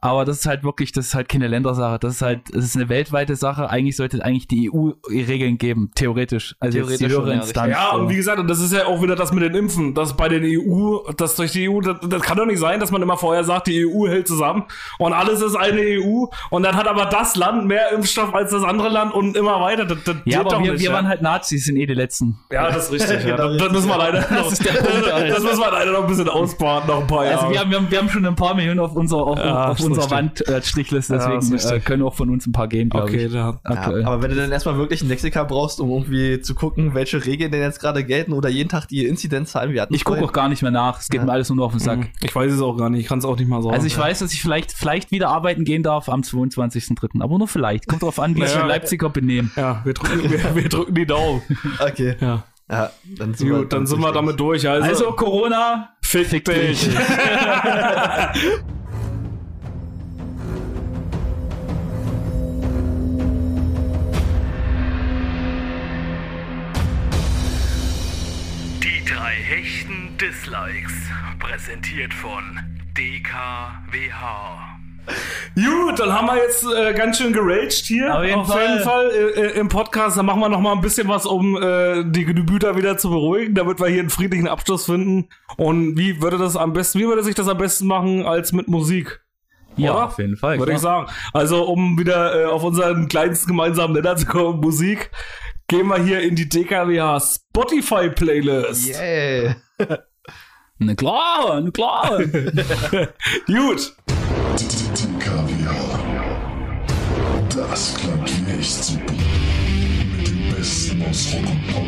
aber 0.00 0.24
das 0.24 0.38
ist 0.40 0.46
halt 0.46 0.64
wirklich, 0.64 0.92
das 0.92 1.06
ist 1.06 1.14
halt 1.14 1.28
keine 1.28 1.48
Ländersache, 1.48 1.98
das 1.98 2.16
ist 2.16 2.22
halt, 2.22 2.40
das 2.52 2.64
ist 2.64 2.76
eine 2.76 2.88
weltweite 2.88 3.36
Sache. 3.36 3.70
Eigentlich 3.70 3.96
sollte 3.96 4.24
eigentlich 4.24 4.48
die 4.48 4.70
EU 4.72 4.90
Regeln 5.08 5.58
geben, 5.58 5.90
theoretisch. 5.94 6.56
Also 6.60 6.78
jetzt 6.78 6.90
die 6.90 6.96
Theoretisch 6.96 7.18
höhere 7.18 7.34
ja, 7.34 7.40
Instanz. 7.40 7.70
Ja, 7.72 7.88
so. 7.92 8.00
und 8.00 8.08
wie 8.10 8.16
gesagt, 8.16 8.38
und 8.38 8.48
das 8.48 8.60
ist 8.60 8.72
ja 8.72 8.86
auch 8.86 9.02
wieder 9.02 9.16
das 9.16 9.32
mit 9.32 9.42
den 9.42 9.54
Impfen, 9.54 9.94
dass 9.94 10.16
bei 10.16 10.28
den 10.28 10.44
EU, 10.44 10.98
dass 11.16 11.36
durch 11.36 11.52
die 11.52 11.68
EU, 11.68 11.80
das, 11.80 11.96
das 12.08 12.22
kann 12.22 12.36
doch 12.36 12.46
nicht 12.46 12.58
sein, 12.58 12.80
dass 12.80 12.90
man 12.90 13.02
immer 13.02 13.16
vorher 13.16 13.44
sagt, 13.44 13.66
die 13.66 13.86
EU 13.86 14.06
hält 14.08 14.28
zusammen 14.28 14.64
und 14.98 15.12
alles 15.12 15.40
ist 15.40 15.56
eine 15.56 15.80
EU 15.80 16.26
und 16.50 16.62
dann 16.62 16.76
hat 16.76 16.88
aber 16.88 17.06
das 17.06 17.36
Land 17.36 17.66
mehr 17.66 17.92
Impfstoff 17.92 18.34
als 18.34 18.50
das 18.50 18.64
andere 18.64 18.88
Land 18.88 19.14
und 19.14 19.36
immer 19.36 19.60
weiter. 19.60 19.84
Das, 19.84 19.98
das 20.04 20.16
ja, 20.24 20.40
aber 20.40 20.50
doch 20.50 20.62
wir, 20.62 20.72
nicht, 20.72 20.82
wir 20.82 20.90
ja. 20.90 20.94
waren 20.94 21.08
halt 21.08 21.22
Nazis, 21.22 21.64
sind 21.64 21.76
eh 21.76 21.86
die 21.86 21.94
Letzten. 21.94 22.38
Ja, 22.50 22.70
das 22.70 22.90
ist 22.90 22.92
richtig. 22.92 23.24
ja. 23.24 23.36
Genau, 23.36 23.48
das, 23.48 23.58
das 23.58 23.72
müssen 23.72 23.88
wir 23.88 23.98
leider 23.98 24.20
noch, 24.20 24.28
Das 24.46 24.52
ist 24.52 24.64
der 24.64 24.72
Punkt, 24.72 25.12
Alter. 25.12 25.34
das 25.34 25.42
müssen 25.42 25.58
wir 25.58 25.70
leider 25.72 25.92
noch 25.92 26.02
ein 26.02 26.06
bisschen 26.06 26.28
ausbaden, 26.28 26.88
noch 26.88 27.00
ein 27.00 27.06
paar 27.06 27.24
Jahre. 27.24 27.38
Also 27.38 27.52
wir 27.52 27.60
haben, 27.60 27.70
wir, 27.70 27.76
haben, 27.78 27.90
wir 27.90 27.98
haben 27.98 28.08
schon 28.08 28.24
ein 28.24 28.36
paar 28.36 28.54
Millionen 28.54 28.80
auf 28.80 28.94
unserer, 28.94 29.26
auf, 29.26 29.38
Ja, 29.38 29.68
auf 29.70 29.80
unserer. 29.94 30.10
Wand 30.10 30.48
äh, 30.48 30.62
Strichliste, 30.62 31.14
Ja, 31.14 31.18
ist 31.20 31.26
deswegen 31.26 31.52
richtig. 31.52 31.72
äh, 31.72 31.80
können 31.80 32.02
auch 32.02 32.14
von 32.14 32.30
uns 32.30 32.46
ein 32.46 32.52
paar 32.52 32.68
gehen, 32.68 32.88
glaube 32.90 33.06
okay, 33.08 33.26
ich. 33.26 33.32
da. 33.32 33.60
Ja, 33.68 34.06
aber 34.06 34.22
wenn 34.22 34.30
du 34.30 34.36
dann 34.36 34.50
erstmal 34.52 34.76
wirklich 34.78 35.00
einen 35.00 35.10
Lexika 35.10 35.44
brauchst, 35.44 35.80
um 35.80 35.90
irgendwie 35.90 36.40
zu 36.40 36.54
gucken, 36.54 36.94
welche 36.94 37.24
Regeln 37.24 37.50
denn 37.52 37.62
jetzt 37.62 37.80
gerade 37.80 38.04
gelten 38.04 38.32
oder 38.32 38.48
jeden 38.48 38.68
Tag 38.68 38.88
die 38.88 39.04
Inzidenzzahlen, 39.06 39.72
wir 39.72 39.82
hatten 39.82 39.94
ich 39.94 40.04
gucke 40.04 40.22
auch 40.24 40.32
gar 40.32 40.48
nicht 40.48 40.62
mehr 40.62 40.70
nach, 40.70 41.00
es 41.00 41.08
geht 41.08 41.22
mir 41.24 41.32
alles 41.32 41.48
nur 41.48 41.56
noch 41.56 41.66
auf 41.66 41.72
den 41.72 41.80
Sack. 41.80 42.08
ich 42.22 42.34
weiß 42.34 42.52
es 42.52 42.60
auch 42.60 42.76
gar 42.76 42.90
nicht, 42.90 43.00
ich 43.02 43.06
kann 43.08 43.18
es 43.18 43.24
auch 43.24 43.36
nicht 43.38 43.48
mal 43.48 43.62
sagen. 43.62 43.74
Also 43.74 43.86
ich 43.86 43.96
weiß, 43.98 44.18
dass 44.20 44.32
ich 44.32 44.40
vielleicht, 44.42 44.72
vielleicht 44.72 45.10
wieder 45.10 45.28
arbeiten 45.28 45.64
gehen 45.64 45.82
darf 45.82 46.08
am 46.08 46.20
22.03., 46.22 47.22
aber 47.22 47.38
nur 47.38 47.48
vielleicht. 47.48 47.88
Kommt 47.88 48.02
drauf 48.02 48.18
an, 48.20 48.34
wie 48.36 48.42
sich 48.42 48.54
Ja. 48.54 48.62
die 48.62 48.68
Leipziger 48.68 49.10
benehmen. 49.10 49.52
ja, 49.56 49.80
wir 49.84 49.94
drücken, 49.94 50.30
wir, 50.30 50.54
wir 50.56 50.68
drücken 50.68 50.94
die 50.94 51.06
Daumen. 51.06 51.42
Okay. 51.80 52.16
Ja. 52.20 52.44
Ja, 52.68 52.90
dann 53.16 53.32
sind 53.34 53.48
Gut, 53.48 53.72
dann 53.72 53.86
sind 53.86 54.00
wir 54.00 54.10
damit 54.10 54.40
durch. 54.40 54.68
Also, 54.68 54.88
Also 54.88 55.12
Corona, 55.12 55.90
fick, 56.02 56.44
dich. 56.44 56.88
drei 69.06 69.34
hechten 69.34 70.16
Dislikes. 70.20 70.92
Präsentiert 71.38 72.12
von 72.12 72.58
DKWH. 72.96 74.78
Gut, 75.54 76.00
dann 76.00 76.12
haben 76.12 76.26
wir 76.26 76.36
jetzt 76.38 76.64
äh, 76.64 76.92
ganz 76.92 77.18
schön 77.18 77.32
geraged 77.32 77.84
hier. 77.86 78.12
Auf 78.12 78.24
jeden 78.24 78.44
Fall. 78.44 78.80
Fall 78.80 79.10
äh, 79.10 79.40
äh, 79.40 79.58
im 79.58 79.68
Podcast. 79.68 80.16
Dann 80.16 80.26
machen 80.26 80.40
wir 80.40 80.48
noch 80.48 80.60
mal 80.60 80.72
ein 80.72 80.80
bisschen 80.80 81.06
was, 81.06 81.24
um 81.24 81.56
äh, 81.56 82.02
die 82.04 82.24
Gemüter 82.24 82.76
wieder 82.76 82.98
zu 82.98 83.10
beruhigen, 83.10 83.54
damit 83.54 83.78
wir 83.78 83.86
hier 83.86 84.00
einen 84.00 84.10
friedlichen 84.10 84.48
Abschluss 84.48 84.86
finden. 84.86 85.28
Und 85.56 85.96
wie 85.96 86.20
würde 86.20 86.38
das 86.38 86.56
am 86.56 86.72
besten, 86.72 86.98
wie 86.98 87.06
würde 87.06 87.22
sich 87.22 87.36
das 87.36 87.46
am 87.46 87.58
besten 87.58 87.86
machen 87.86 88.26
als 88.26 88.52
mit 88.52 88.66
Musik? 88.66 89.20
ja, 89.76 89.92
Oder? 89.92 90.06
auf 90.06 90.18
jeden 90.18 90.36
Fall. 90.36 90.58
Würde 90.58 90.72
ich 90.72 90.78
sagen. 90.78 91.06
Also, 91.32 91.64
um 91.64 91.98
wieder 91.98 92.42
äh, 92.42 92.44
auf 92.46 92.64
unseren 92.64 93.08
kleinsten 93.08 93.48
gemeinsamen 93.48 93.94
Nenner 93.94 94.16
zu 94.16 94.26
kommen, 94.26 94.60
Musik, 94.60 95.10
gehen 95.68 95.88
wir 95.88 96.02
hier 96.02 96.20
in 96.20 96.36
die 96.36 96.48
DKWH 96.48 97.20
Spotify 97.20 98.08
Playlist. 98.10 98.88
Yeah. 98.88 99.56
Na 100.78 100.94
klar, 100.94 101.60
na 101.60 101.70
klar. 101.70 102.18
Gut. 103.46 103.96
DKWH. 104.56 105.98
Das 107.48 107.94
klingt 107.94 108.48
wie 108.48 108.58
echt 108.58 108.84
super. 108.84 109.12
Mit 110.16 110.28
dem 110.28 110.54
Besten 110.54 111.02
aus 111.08 111.34
Rock 111.34 111.50
und 111.50 111.66
Pop. 111.72 111.86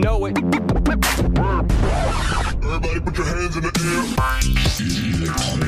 Know 0.00 0.24
it. 0.24 0.69
Everybody 2.72 3.00
put 3.00 3.18
your 3.18 3.26
hands 3.26 3.56
in 3.56 3.62
the 3.64 3.72
air. 3.82 4.04
Elektro. 5.18 5.58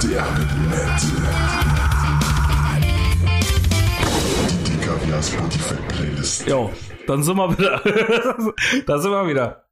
Der 0.00 0.24
Metal. 0.70 1.20
Die 4.64 4.76
DKWH 4.78 5.22
Spotify 5.22 5.74
Playlist. 5.88 6.46
Jo, 6.46 6.70
dann 7.08 7.24
sind 7.24 7.36
wir 7.36 7.58
wieder. 7.58 7.80
da 8.86 8.98
sind 9.00 9.10
wir 9.10 9.26
wieder. 9.26 9.69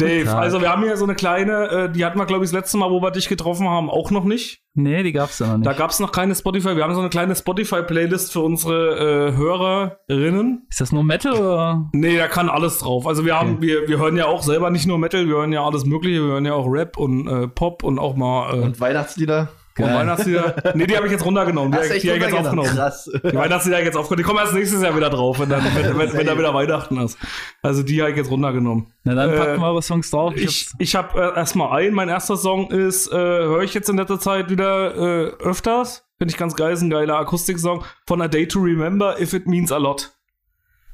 Dave, 0.00 0.24
Tag. 0.24 0.36
also 0.38 0.60
wir 0.60 0.70
haben 0.70 0.82
hier 0.82 0.96
so 0.96 1.04
eine 1.04 1.14
kleine, 1.14 1.68
äh, 1.68 1.92
die 1.92 2.04
hatten 2.04 2.18
wir, 2.18 2.26
glaube 2.26 2.44
ich, 2.44 2.50
das 2.50 2.58
letzte 2.60 2.76
Mal, 2.78 2.90
wo 2.90 3.00
wir 3.00 3.10
dich 3.10 3.28
getroffen 3.28 3.68
haben, 3.68 3.90
auch 3.90 4.10
noch 4.10 4.24
nicht. 4.24 4.62
nee, 4.74 5.02
die 5.02 5.12
gab's 5.12 5.38
ja 5.38 5.46
noch 5.48 5.58
nicht. 5.58 5.66
Da 5.66 5.72
gab 5.72 5.90
es 5.90 6.00
noch 6.00 6.12
keine 6.12 6.34
Spotify. 6.34 6.76
Wir 6.76 6.84
haben 6.84 6.94
so 6.94 7.00
eine 7.00 7.10
kleine 7.10 7.34
Spotify-Playlist 7.36 8.32
für 8.32 8.40
unsere 8.40 9.28
äh, 9.28 9.36
Hörerinnen. 9.36 10.66
Ist 10.70 10.80
das 10.80 10.92
nur 10.92 11.04
Metal 11.04 11.34
oder? 11.34 11.88
Nee, 11.92 12.16
da 12.16 12.28
kann 12.28 12.48
alles 12.48 12.78
drauf. 12.78 13.06
Also 13.06 13.24
wir 13.24 13.38
haben, 13.38 13.60
wir, 13.60 13.88
wir 13.88 13.98
hören 13.98 14.16
ja 14.16 14.26
auch 14.26 14.42
selber 14.42 14.70
nicht 14.70 14.86
nur 14.86 14.98
Metal, 14.98 15.26
wir 15.26 15.36
hören 15.36 15.52
ja 15.52 15.64
alles 15.64 15.84
Mögliche. 15.84 16.20
Wir 16.22 16.32
hören 16.32 16.46
ja 16.46 16.54
auch 16.54 16.66
Rap 16.66 16.96
und 16.96 17.26
äh, 17.28 17.48
Pop 17.48 17.82
und 17.82 17.98
auch 17.98 18.16
mal 18.16 18.54
äh, 18.54 18.62
Und 18.62 18.80
Weihnachtslieder? 18.80 19.48
Und 19.78 19.84
Weihnachtslieder. 19.84 20.72
Nee, 20.74 20.86
die 20.86 20.96
habe 20.96 21.06
ich 21.06 21.12
jetzt 21.12 21.24
runtergenommen. 21.24 21.72
Die, 21.72 21.78
Hast 21.78 21.90
hab 21.90 21.98
die 22.00 22.10
hab 22.10 22.16
ich 22.16 22.22
jetzt 22.22 22.34
aufgenommen. 22.34 22.68
Krass. 22.68 23.10
Die 23.14 23.34
Weihnachtslieder 23.34 23.76
hab 23.76 23.82
ich 23.82 23.86
jetzt 23.86 23.96
aufgenommen. 23.96 24.22
Die 24.22 24.26
kommen 24.28 24.38
erst 24.40 24.54
nächstes 24.54 24.82
Jahr 24.82 24.96
wieder 24.96 25.10
drauf, 25.10 25.38
wenn 25.38 25.48
dann, 25.48 25.64
wenn, 25.74 25.96
wenn, 25.98 26.12
wenn 26.12 26.26
da 26.26 26.36
wieder 26.38 26.52
Weihnachten 26.54 26.96
ist. 26.98 27.16
Also 27.62 27.82
die 27.82 28.00
habe 28.00 28.10
ich 28.10 28.16
jetzt 28.16 28.30
runtergenommen. 28.30 28.92
Na 29.04 29.14
dann 29.14 29.30
Äh, 29.30 29.36
packen 29.38 29.60
wir 29.60 29.66
eure 29.68 29.82
Songs 29.82 30.10
drauf. 30.10 30.34
Ich, 30.36 30.70
ich 30.78 30.94
habe 30.94 31.18
äh, 31.18 31.36
erstmal 31.38 31.78
ein. 31.80 31.94
Mein 31.94 32.08
erster 32.08 32.36
Song 32.36 32.70
ist, 32.70 33.10
äh, 33.12 33.14
höre 33.16 33.62
ich 33.62 33.72
jetzt 33.74 33.88
in 33.88 33.96
letzter 33.96 34.18
Zeit 34.20 34.50
wieder 34.50 34.94
äh, 34.96 35.26
öfters. 35.42 36.04
Finde 36.18 36.32
ich 36.32 36.36
ganz 36.38 36.54
geil, 36.54 36.72
ist 36.72 36.82
ein 36.82 36.90
geiler 36.90 37.16
Akustiksong 37.18 37.82
von 38.06 38.20
A 38.20 38.28
Day 38.28 38.46
to 38.46 38.58
Remember, 38.60 39.18
If 39.20 39.32
It 39.32 39.46
Means 39.46 39.72
a 39.72 39.78
Lot. 39.78 40.10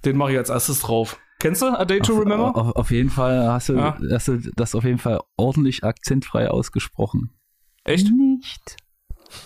Den 0.05 0.17
mache 0.17 0.33
ich 0.33 0.39
als 0.39 0.51
erstes 0.51 0.81
drauf. 0.81 1.17
Kennst 1.41 1.63
du 1.63 1.67
A 1.67 1.85
Day 1.85 1.99
to 2.01 2.15
Remember? 2.17 2.55
Auf, 2.57 2.77
auf 2.77 2.91
jeden 2.93 3.11
Fall 3.11 3.49
hast 3.53 3.69
du, 3.69 3.75
Ja. 3.75 3.99
hast 4.13 4.29
du 4.29 4.39
das 4.55 4.75
auf 4.77 4.85
jeden 4.85 4.99
Fall 4.99 5.21
ordentlich 5.37 5.83
akzentfrei 5.85 6.49
ausgesprochen. 6.49 7.36
Echt? 7.87 8.09
Nicht. 8.11 8.77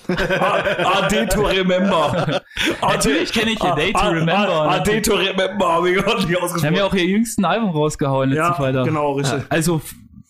A 0.09 1.09
Day 1.09 1.27
to 1.27 1.43
Remember. 1.43 2.43
Natürlich 2.83 3.33
kenne 3.33 3.53
ich 3.53 3.63
A 3.63 3.75
Day 3.75 3.93
to 3.93 3.99
A- 3.99 4.09
Remember. 4.09 4.33
A, 4.49 4.69
A 4.77 4.79
Day 4.81 5.01
to 5.03 5.15
Remember 5.15 5.69
habe 5.73 5.91
ich 5.91 6.05
gar 6.05 6.17
nicht 6.17 6.29
Wir 6.29 6.37
haben 6.37 6.45
ausgesprochen. 6.45 6.75
ja 6.77 6.85
auch 6.85 6.95
ihr 6.95 7.05
jüngsten 7.07 7.45
Album 7.45 7.71
rausgehauen 7.71 8.31
letzten 8.31 8.43
Ja, 8.45 8.55
Freitag. 8.55 8.85
genau, 8.87 9.13
richtig. 9.13 9.39
Ja, 9.41 9.47
also 9.49 9.81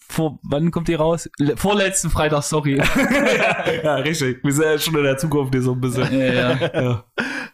vor, 0.09 0.39
wann 0.43 0.71
kommt 0.71 0.89
die 0.89 0.95
raus? 0.95 1.29
Le 1.39 1.57
vorletzten 1.57 2.11
Freitag, 2.11 2.43
sorry. 2.43 2.77
ja, 3.85 3.95
richtig. 3.97 4.43
Wir 4.43 4.53
sind 4.53 4.65
ja 4.65 4.79
schon 4.79 4.97
in 4.97 5.05
der 5.05 5.19
Zukunft 5.19 5.53
hier 5.55 5.63
so 5.63 5.73
ein 5.73 5.81
bisschen. 5.81 6.19
ja, 6.19 6.33
ja. 6.53 6.71
ja. 6.75 7.05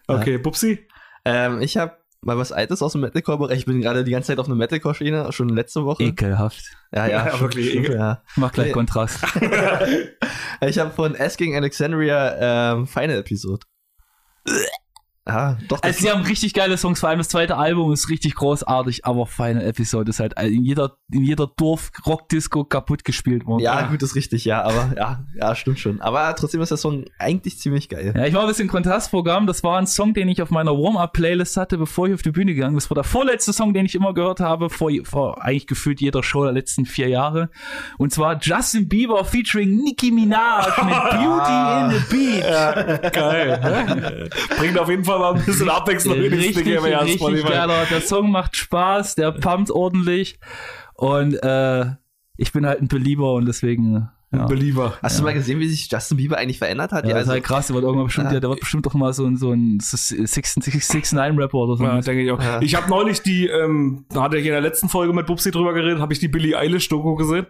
Okay, 0.07 0.39
Pupsi? 0.39 0.87
Ähm, 1.25 1.61
ich 1.61 1.77
habe 1.77 1.93
mal 2.23 2.39
was 2.39 2.53
Altes 2.53 2.83
aus 2.83 2.93
dem 2.93 3.03
Metalcore-Bereich. 3.03 3.59
Ich 3.59 3.67
bin 3.67 3.81
gerade 3.83 4.05
die 4.05 4.11
ganze 4.13 4.29
Zeit 4.29 4.39
auf 4.39 4.47
einer 4.47 4.55
Metalcore-Schiene, 4.57 5.31
schon 5.33 5.49
letzte 5.51 5.85
Woche. 5.85 6.05
Ekelhaft. 6.05 6.65
Ja, 6.93 7.07
ja, 7.07 7.27
Ja, 7.27 7.41
wirklich 7.41 7.73
schon, 7.73 7.85
ekel. 7.85 7.97
Ja. 7.97 8.23
Mach 8.37 8.53
gleich 8.53 8.69
Nee. 8.69 8.73
Kontrast. 8.73 9.19
Ich 10.63 10.79
habe 10.79 10.91
von 10.91 11.17
Asking 11.17 11.55
Alexandria 11.55 12.73
ähm, 12.75 12.87
Final 12.87 13.19
Episode. 13.19 13.67
Ja, 15.29 15.59
doch. 15.69 15.83
Also 15.83 16.01
sie 16.01 16.11
haben 16.11 16.23
richtig 16.23 16.55
geile 16.55 16.77
Songs, 16.79 17.01
vor 17.01 17.09
allem 17.09 17.19
das 17.19 17.29
zweite 17.29 17.57
Album 17.57 17.93
ist 17.93 18.09
richtig 18.09 18.37
großartig, 18.37 19.05
aber 19.05 19.27
Final 19.27 19.65
Episode 19.65 20.11
ist 20.11 20.21
halt 20.21 20.41
in 20.41 20.63
jeder, 20.63 20.99
in 21.11 21.25
jeder 21.25 21.49
Dorf-Rock-Disco 21.49 22.65
kaputt 22.65 23.05
gespielt 23.05 23.45
worden. 23.45 23.61
ja, 23.63 23.83
gut, 23.89 24.03
ist 24.03 24.15
richtig, 24.15 24.45
ja, 24.45 24.63
aber 24.63 24.93
ja, 24.97 25.25
ja, 25.35 25.55
stimmt 25.57 25.81
schon. 25.81 26.01
Aber 26.01 26.35
trotzdem 26.37 26.61
ist 26.61 26.69
der 26.69 26.79
Song 26.79 27.07
eigentlich 27.19 27.59
ziemlich 27.59 27.89
geil. 27.89 28.15
Ja, 28.17 28.27
ich 28.27 28.35
war 28.35 28.43
ein 28.43 28.49
bisschen 28.49 28.69
Kontrastprogramm. 28.69 29.49
Das 29.49 29.65
war 29.65 29.79
ein 29.79 29.89
Song, 29.89 30.15
den 30.15 30.29
ich 30.29 30.43
auf 30.43 30.51
meiner 30.51 30.73
Warm-Up-Playlist 30.73 31.57
hatte, 31.57 31.77
bevor 31.77 32.07
ich 32.07 32.15
auf 32.15 32.23
die 32.23 32.31
Bühne 32.31 32.55
gegangen 32.55 32.75
bin. 32.75 32.79
Das 32.79 32.89
war 32.91 32.95
der 32.95 33.05
vorletzte 33.05 33.53
Song, 33.53 33.75
den 33.75 33.85
ich 33.85 33.97
immer 33.97 34.15
gehört 34.15 34.39
habe, 34.39 34.71
vor, 34.71 34.93
vor 35.03 35.43
eigentlich 35.43 35.67
gefühlt 35.67 36.01
jeder 36.01 36.23
Show 36.23 36.45
der 36.45 36.53
letzten 36.53 36.87
vier 36.87 37.09
Jahre. 37.09 37.51
Und 37.99 38.13
zwar 38.13 38.39
Justin 38.41 38.89
Bieber 38.89 39.25
featuring 39.25 39.83
Nicki 39.83 40.13
Minaj 40.13 40.67
mit 40.85 40.95
Beauty 41.11 41.81
in 41.81 41.91
the 41.91 42.17
Beach. 42.17 43.13
Geil. 43.13 44.31
Bringt 44.57 44.79
auf 44.79 44.89
jeden 44.89 45.05
Fall 45.05 45.16
mal 45.19 45.35
ein 45.35 45.45
bisschen 45.45 45.69
Abwechslung 45.69 46.17
in 46.17 46.33
richtig, 46.33 46.59
Sticker, 46.59 46.83
wenn 46.83 46.93
ihr 46.93 47.01
richtig 47.03 47.21
Spotify- 47.21 47.49
geiler. 47.51 47.85
Der 47.91 48.01
Song 48.01 48.31
macht 48.31 48.57
Spaß, 48.57 49.15
der 49.15 49.33
pumpt 49.33 49.71
ordentlich. 49.71 50.39
Und 50.95 51.35
äh, 51.43 51.87
ich 52.37 52.53
bin 52.53 52.67
halt 52.67 52.81
ein 52.81 52.89
Belieber 52.89 53.35
und 53.35 53.47
deswegen 53.47 54.09
Ein 54.31 54.47
Believer. 54.47 54.95
Hast 55.03 55.19
du 55.19 55.23
mal 55.25 55.33
gesehen, 55.35 55.61
wie 55.61 55.69
sich 55.69 55.91
Justin 55.91 56.17
Bieber 56.17 56.37
eigentlich 56.37 56.59
verändert 56.59 56.93
hat? 56.93 57.05
Ja, 57.05 57.11
das 57.11 57.19
also, 57.21 57.31
ist 57.31 57.35
halt 57.35 57.45
krass, 57.45 57.67
der 57.69 57.75
wird 57.75 57.85
irgendwann 57.85 58.07
bestimmt, 58.07 58.27
Ja. 58.29 58.35
ja, 58.35 58.41
der 58.41 58.51
wird 58.51 58.61
bestimmt 58.61 58.85
doch 58.85 58.95
mal 58.95 59.13
so 59.13 59.25
ein, 59.25 59.37
so 59.37 59.53
ein 59.53 59.79
6-9-Rapper 59.81 61.57
oder 61.59 61.77
so. 61.77 61.85
Ja, 61.85 62.01
denke 62.01 62.23
ich 62.23 62.31
auch. 62.31 62.43
Ja. 62.43 62.61
Ich 62.61 62.75
habe 62.75 62.89
neulich 62.91 63.23
die, 63.23 63.47
ähm, 63.47 64.05
da 64.11 64.23
hatte 64.23 64.37
ich 64.37 64.47
in 64.47 64.53
der 64.53 64.61
letzten 64.61 64.89
Folge 64.89 65.13
mit 65.13 65.27
Bubsi 65.27 65.51
drüber 65.51 65.73
geredet, 65.73 66.01
habe 66.01 66.13
ich 66.13 66.19
die 66.19 66.29
Billie 66.29 66.57
Eilish-Doku 66.59 67.15
gesehen. 67.15 67.47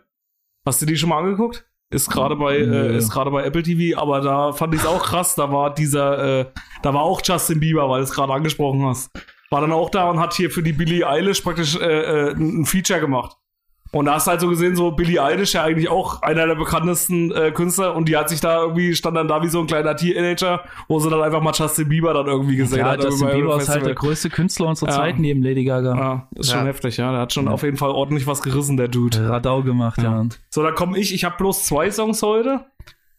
Hast 0.65 0.83
du 0.83 0.87
die 0.87 0.97
schon 0.97 1.09
mal 1.09 1.19
angeguckt? 1.19 1.67
Ist 1.89 2.11
gerade 2.11 2.35
bei, 2.35 2.57
äh, 2.57 2.97
ist 2.97 3.11
gerade 3.11 3.31
bei 3.31 3.45
Apple 3.45 3.63
TV, 3.63 4.01
aber 4.01 4.21
da 4.21 4.53
fand 4.53 4.75
ich 4.75 4.81
es 4.81 4.87
auch 4.87 5.03
krass. 5.03 5.37
Da 5.37 5.53
war 5.53 5.73
dieser, 5.73 6.41
äh, 6.41 6.47
da 6.83 6.93
war 6.93 7.03
auch 7.03 7.21
Justin 7.25 7.61
Bieber, 7.61 7.89
weil 7.89 8.01
du 8.01 8.05
es 8.05 8.13
gerade 8.13 8.33
angesprochen 8.33 8.85
hast. 8.85 9.11
War 9.51 9.61
dann 9.61 9.73
auch 9.73 9.91
da 9.91 10.11
und 10.11 10.19
hat 10.19 10.35
hier 10.35 10.51
für 10.51 10.63
die 10.63 10.73
Billie 10.73 11.07
Eilish 11.09 11.41
praktisch 11.43 11.77
äh, 11.77 12.31
äh, 12.31 12.33
ein 12.33 12.65
Feature 12.65 12.99
gemacht. 12.99 13.37
Und 13.97 14.05
da 14.07 14.15
hast 14.15 14.27
du 14.27 14.31
halt 14.33 14.41
so 14.43 14.49
gesehen, 14.49 14.77
so 14.77 14.91
Billie 14.91 15.23
Eilish, 15.23 15.55
ja 15.55 15.65
eigentlich 15.65 15.89
auch 15.89 16.21
einer 16.23 16.47
der 16.47 16.55
bekanntesten 16.55 17.33
äh, 17.33 17.51
Künstler 17.51 17.97
und 17.97 18.09
die 18.09 18.17
hat 18.17 18.29
sich 18.29 18.41
da 18.41 18.61
irgendwie, 18.63 18.95
stand 18.95 19.17
dann 19.17 19.27
da 19.27 19.43
wie 19.43 19.49
so 19.49 19.59
ein 19.61 19.67
kleiner 19.67 19.97
Teenager, 19.97 20.63
wo 20.87 20.99
sie 20.99 21.09
dann 21.09 21.23
einfach 21.23 21.41
mal 21.41 21.53
Justin 21.55 21.89
Bieber 21.89 22.13
dann 22.13 22.27
irgendwie 22.27 22.57
gesehen 22.57 22.81
ja, 22.81 22.91
hat. 22.91 23.03
Justin 23.03 23.31
Bieber 23.31 23.57
ist 23.57 23.69
halt 23.69 23.87
der 23.87 23.95
größte 23.95 24.29
Künstler 24.29 24.67
unserer 24.69 24.91
Ja. 24.91 24.97
Zeit 24.97 25.19
neben 25.19 25.43
Lady 25.43 25.65
Gaga. 25.65 25.97
Ja, 25.97 26.29
ist 26.35 26.51
schon 26.51 26.61
Ja. 26.61 26.67
heftig, 26.67 26.99
ja. 26.99 27.11
Der 27.11 27.21
hat 27.23 27.33
schon 27.33 27.49
auf 27.49 27.63
jeden 27.63 27.79
Fall 27.79 27.91
ordentlich 27.91 28.27
was 28.27 28.43
gerissen, 28.43 28.77
der 28.77 28.89
Dude. 28.89 29.31
Radau 29.31 29.63
gemacht, 29.63 30.03
ja. 30.03 30.27
So, 30.51 30.63
da 30.63 30.73
komme 30.73 30.99
ich. 30.99 31.15
Ich 31.15 31.25
habe 31.25 31.37
bloß 31.39 31.65
zwei 31.65 31.91
Songs 31.91 32.23
heute. 32.23 32.67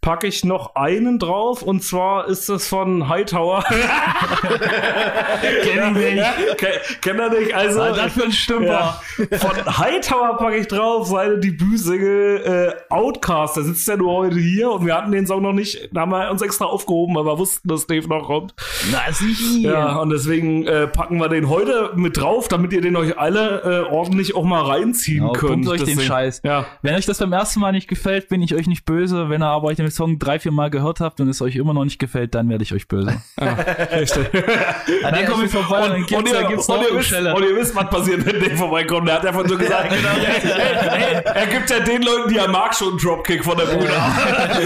Packe 0.08 0.28
ich 0.28 0.46
noch 0.46 0.76
einen 0.76 1.20
drauf 1.20 1.62
und 1.64 1.84
zwar 1.84 2.28
ist 2.30 2.48
es 2.48 2.66
von 2.70 3.10
Hightower. 3.10 3.62
Kenn 5.64 5.98
ich 5.98 6.16
nicht. 6.16 7.02
Kennt 7.02 7.20
er 7.20 7.30
nicht? 7.30 7.54
Also, 7.54 7.80
Was 7.80 7.98
das 7.98 8.14
für 8.14 8.24
ein 8.24 8.32
Stümper? 8.32 9.02
Ja. 9.32 9.38
Von 9.38 9.78
Hightower 9.78 10.38
packe 10.38 10.56
ich 10.58 10.68
drauf 10.68 11.08
seine 11.08 11.40
Debütsingle 11.40 12.74
äh, 12.90 12.94
Outcast. 12.94 13.58
Der 13.58 13.64
sitzt 13.64 13.86
ja 13.88 13.98
nur 13.98 14.14
heute 14.14 14.38
hier 14.40 14.72
und 14.72 14.86
wir 14.86 14.96
hatten 14.96 15.12
den 15.12 15.28
Song 15.28 15.42
noch 15.42 15.52
nicht. 15.52 15.90
Da 15.92 16.02
haben 16.02 16.12
wir 16.12 16.32
uns 16.32 16.42
extra 16.42 16.64
aufgehoben, 16.66 17.14
weil 17.16 17.26
wir 17.26 17.38
wussten, 17.38 17.68
dass 17.68 17.86
Dave 17.86 18.08
noch 18.08 18.28
kommt. 18.28 18.54
Na, 18.92 19.12
sicher. 19.12 19.70
Ja, 19.70 19.98
und 19.98 20.10
deswegen 20.10 20.66
äh, 20.68 20.88
packen 20.88 21.18
wir 21.20 21.28
den 21.28 21.50
heute 21.50 21.92
mit 21.96 22.16
drauf, 22.18 22.48
damit 22.48 22.72
ihr 22.72 22.80
den 22.82 22.96
euch 22.96 23.18
alle 23.20 23.86
äh, 23.90 23.94
ordentlich 23.94 24.36
auch 24.36 24.46
mal 24.46 24.62
reinziehen 24.64 25.20
Genau, 25.20 25.34
könnt. 25.34 25.52
pumpt 25.52 25.68
euch 25.68 25.78
den 25.80 25.88
Deswegen- 25.88 26.08
Scheiß. 26.08 26.42
Ja. 26.46 26.66
Wenn 26.82 26.96
euch 26.96 27.06
das 27.06 27.18
beim 27.20 27.34
ersten 27.34 27.60
Mal 27.60 27.74
nicht 27.74 27.90
gefällt, 27.90 28.30
bin 28.30 28.42
ich 28.42 28.56
euch 28.56 28.68
nicht 28.68 28.86
böse. 28.86 29.30
Wenn 29.30 29.42
ihr 29.44 29.48
aber 29.48 29.68
euch 29.68 29.76
den 29.78 29.86
Song 29.98 30.20
drei, 30.20 30.40
vier 30.40 30.52
Mal 30.52 30.70
gehört 30.70 31.00
habt 31.02 31.20
und 31.20 31.28
es 31.28 31.42
euch 31.42 31.56
immer 31.56 31.74
noch 31.74 31.84
nicht 31.84 32.00
gefällt, 32.00 32.34
dann 32.36 32.48
werde 32.50 32.64
ich 32.64 32.74
euch 32.74 32.88
böse. 32.88 33.22
Dann 33.38 35.26
komme 35.26 35.46
ich 35.46 35.52
vorbei 35.52 35.84
und, 35.84 35.90
dann 35.90 36.06
gibt's, 36.06 36.32
ihr, 36.32 36.42
da 36.42 36.48
gibt's 36.48 36.70
und, 36.70 36.76
noch 36.78 36.90
ihr 36.90 36.98
wisst, 36.98 37.14
und 37.14 37.44
ihr 37.44 37.56
wisst, 37.56 37.76
was 37.76 37.90
passiert, 37.90 38.26
wenn 38.26 38.40
der 38.40 38.58
vorbeikommt. 38.58 39.08
Der 39.08 39.16
hat 39.16 39.26
einfach 39.26 39.48
so 39.48 39.58
gesagt, 39.58 39.92
hey, 39.92 40.00
hey, 40.02 41.22
er 41.24 41.48
gibt 41.48 41.70
ja 41.70 41.80
den 41.80 42.02
Leuten, 42.04 42.30
die 42.30 42.38
er 42.38 42.48
mag, 42.48 42.74
schon 42.76 42.90
einen 42.90 42.98
Dropkick 42.98 43.44
von 43.44 43.58
der 43.58 43.66
Bühne. 43.66 43.90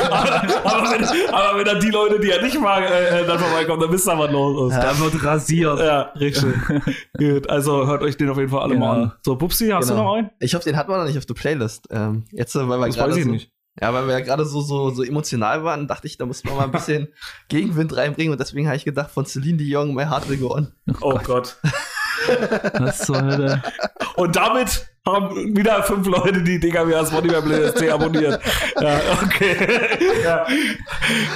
aber, 0.09 0.43
aber, 0.65 0.91
wenn, 0.91 1.33
aber 1.33 1.59
wenn 1.59 1.67
er 1.67 1.79
die 1.79 1.89
Leute, 1.89 2.19
die 2.19 2.29
er 2.31 2.41
nicht 2.41 2.59
mag, 2.59 2.83
äh, 2.83 3.21
äh, 3.21 3.27
dann 3.27 3.39
vorbeikommt, 3.39 3.81
dann 3.83 3.91
wisst 3.91 4.07
ihr, 4.07 4.17
was 4.17 4.31
los 4.31 4.71
ist. 4.73 4.77
Da 4.81 4.99
wird 4.99 5.23
rasiert. 5.23 5.79
Ja, 5.79 6.01
richtig. 6.19 6.53
Gut, 7.17 7.49
also 7.49 7.87
hört 7.87 8.01
euch 8.03 8.17
den 8.17 8.29
auf 8.29 8.37
jeden 8.37 8.49
Fall 8.49 8.61
alle 8.61 8.75
mal 8.75 8.95
Genau. 8.95 9.03
an. 9.05 9.11
So, 9.23 9.35
Bubsi, 9.35 9.69
hast 9.69 9.89
du 9.89 9.93
Genau. 9.93 10.03
noch 10.05 10.13
einen? 10.15 10.29
Ich 10.39 10.53
hoffe, 10.55 10.65
den 10.65 10.75
hat 10.77 10.87
man 10.87 10.99
noch 10.99 11.05
nicht 11.07 11.17
auf 11.17 11.25
der 11.25 11.33
Playlist. 11.35 11.87
Ähm, 11.91 12.25
jetzt, 12.31 12.55
weil 12.55 12.67
wir 12.67 12.85
Das 12.87 12.95
gerade 12.95 13.11
weiß 13.11 13.17
ich 13.17 13.23
so, 13.25 13.31
nicht. 13.31 13.51
Ja, 13.79 13.93
weil 13.93 14.05
wir 14.05 14.13
ja 14.13 14.19
gerade 14.19 14.45
so, 14.45 14.59
so, 14.61 14.89
so 14.89 15.01
emotional 15.03 15.63
waren, 15.63 15.87
dachte 15.87 16.05
ich, 16.05 16.17
da 16.17 16.25
muss 16.25 16.43
man 16.43 16.55
mal 16.55 16.63
ein 16.65 16.71
bisschen 16.71 17.07
Gegenwind 17.47 17.95
reinbringen 17.95 18.33
und 18.33 18.39
deswegen 18.39 18.67
habe 18.67 18.75
ich 18.75 18.83
gedacht, 18.83 19.11
von 19.11 19.25
Celine 19.25 19.57
Dion, 19.57 19.93
My 19.93 20.03
Heart 20.03 20.29
Will 20.29 20.37
Go 20.37 20.53
On. 20.53 20.73
Oh 20.99 21.17
Gott. 21.23 21.57
Was 22.73 22.99
zur 22.99 23.21
Hölle? 23.21 23.63
Und 24.15 24.35
damit 24.35 24.87
haben 25.07 25.55
wieder 25.55 25.81
fünf 25.81 26.05
Leute 26.05 26.43
die 26.43 26.59
DKWA 26.59 27.05
Spotify 27.05 27.41
Playlist 27.41 27.81
abonniert. 27.89 28.39
Ja, 28.79 28.99
okay. 29.23 29.89
ja, 30.23 30.45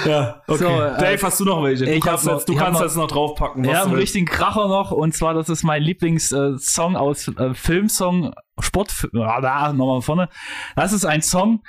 ja 0.05 0.41
okay. 0.47 0.57
So, 0.63 0.67
äh, 0.67 0.97
Dave, 0.99 1.19
hast 1.23 1.39
du 1.39 1.45
noch 1.45 1.63
welche? 1.63 1.85
Du 1.85 1.91
ich 1.91 2.03
kannst, 2.03 2.25
hab 2.25 2.33
noch- 2.33 2.39
jetzt, 2.39 2.49
du 2.49 2.55
kannst 2.55 2.73
noch- 2.79 2.85
jetzt 2.85 2.95
noch 2.97 3.07
draufpacken. 3.07 3.63
Ja, 3.63 3.83
einen 3.83 3.95
richtigen 3.95 4.27
Kracher 4.27 4.67
noch. 4.67 4.91
Und 4.91 5.15
zwar, 5.15 5.33
das 5.33 5.49
ist 5.49 5.63
mein 5.63 5.81
Lieblingssong 5.81 6.95
aus 6.95 7.27
äh, 7.29 7.53
Filmsong, 7.55 8.35
Sport, 8.59 9.07
ah, 9.15 9.41
da, 9.41 9.73
nochmal 9.73 10.01
vorne. 10.01 10.29
Das 10.75 10.93
ist 10.93 11.05
ein 11.05 11.21
Song 11.23 11.63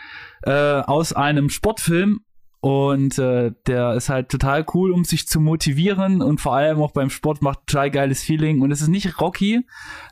äh, 0.47 0.81
aus 0.81 1.13
einem 1.13 1.51
Sportfilm. 1.51 2.21
Und 2.61 3.19
äh, 3.19 3.53
der 3.69 3.93
ist 3.95 4.09
halt 4.09 4.29
total 4.29 4.65
cool, 4.75 4.91
um 4.91 5.05
sich 5.05 5.29
zu 5.29 5.39
motivieren 5.39 6.21
und 6.21 6.41
vor 6.41 6.57
allem 6.57 6.83
auch 6.83 6.91
beim 6.91 7.11
Sport 7.11 7.41
macht 7.41 7.67
total 7.67 7.93
geiles 7.93 8.25
Feeling. 8.25 8.61
Und 8.61 8.73
es 8.73 8.81
ist 8.81 8.89
nicht 8.89 9.21
Rocky, 9.21 9.65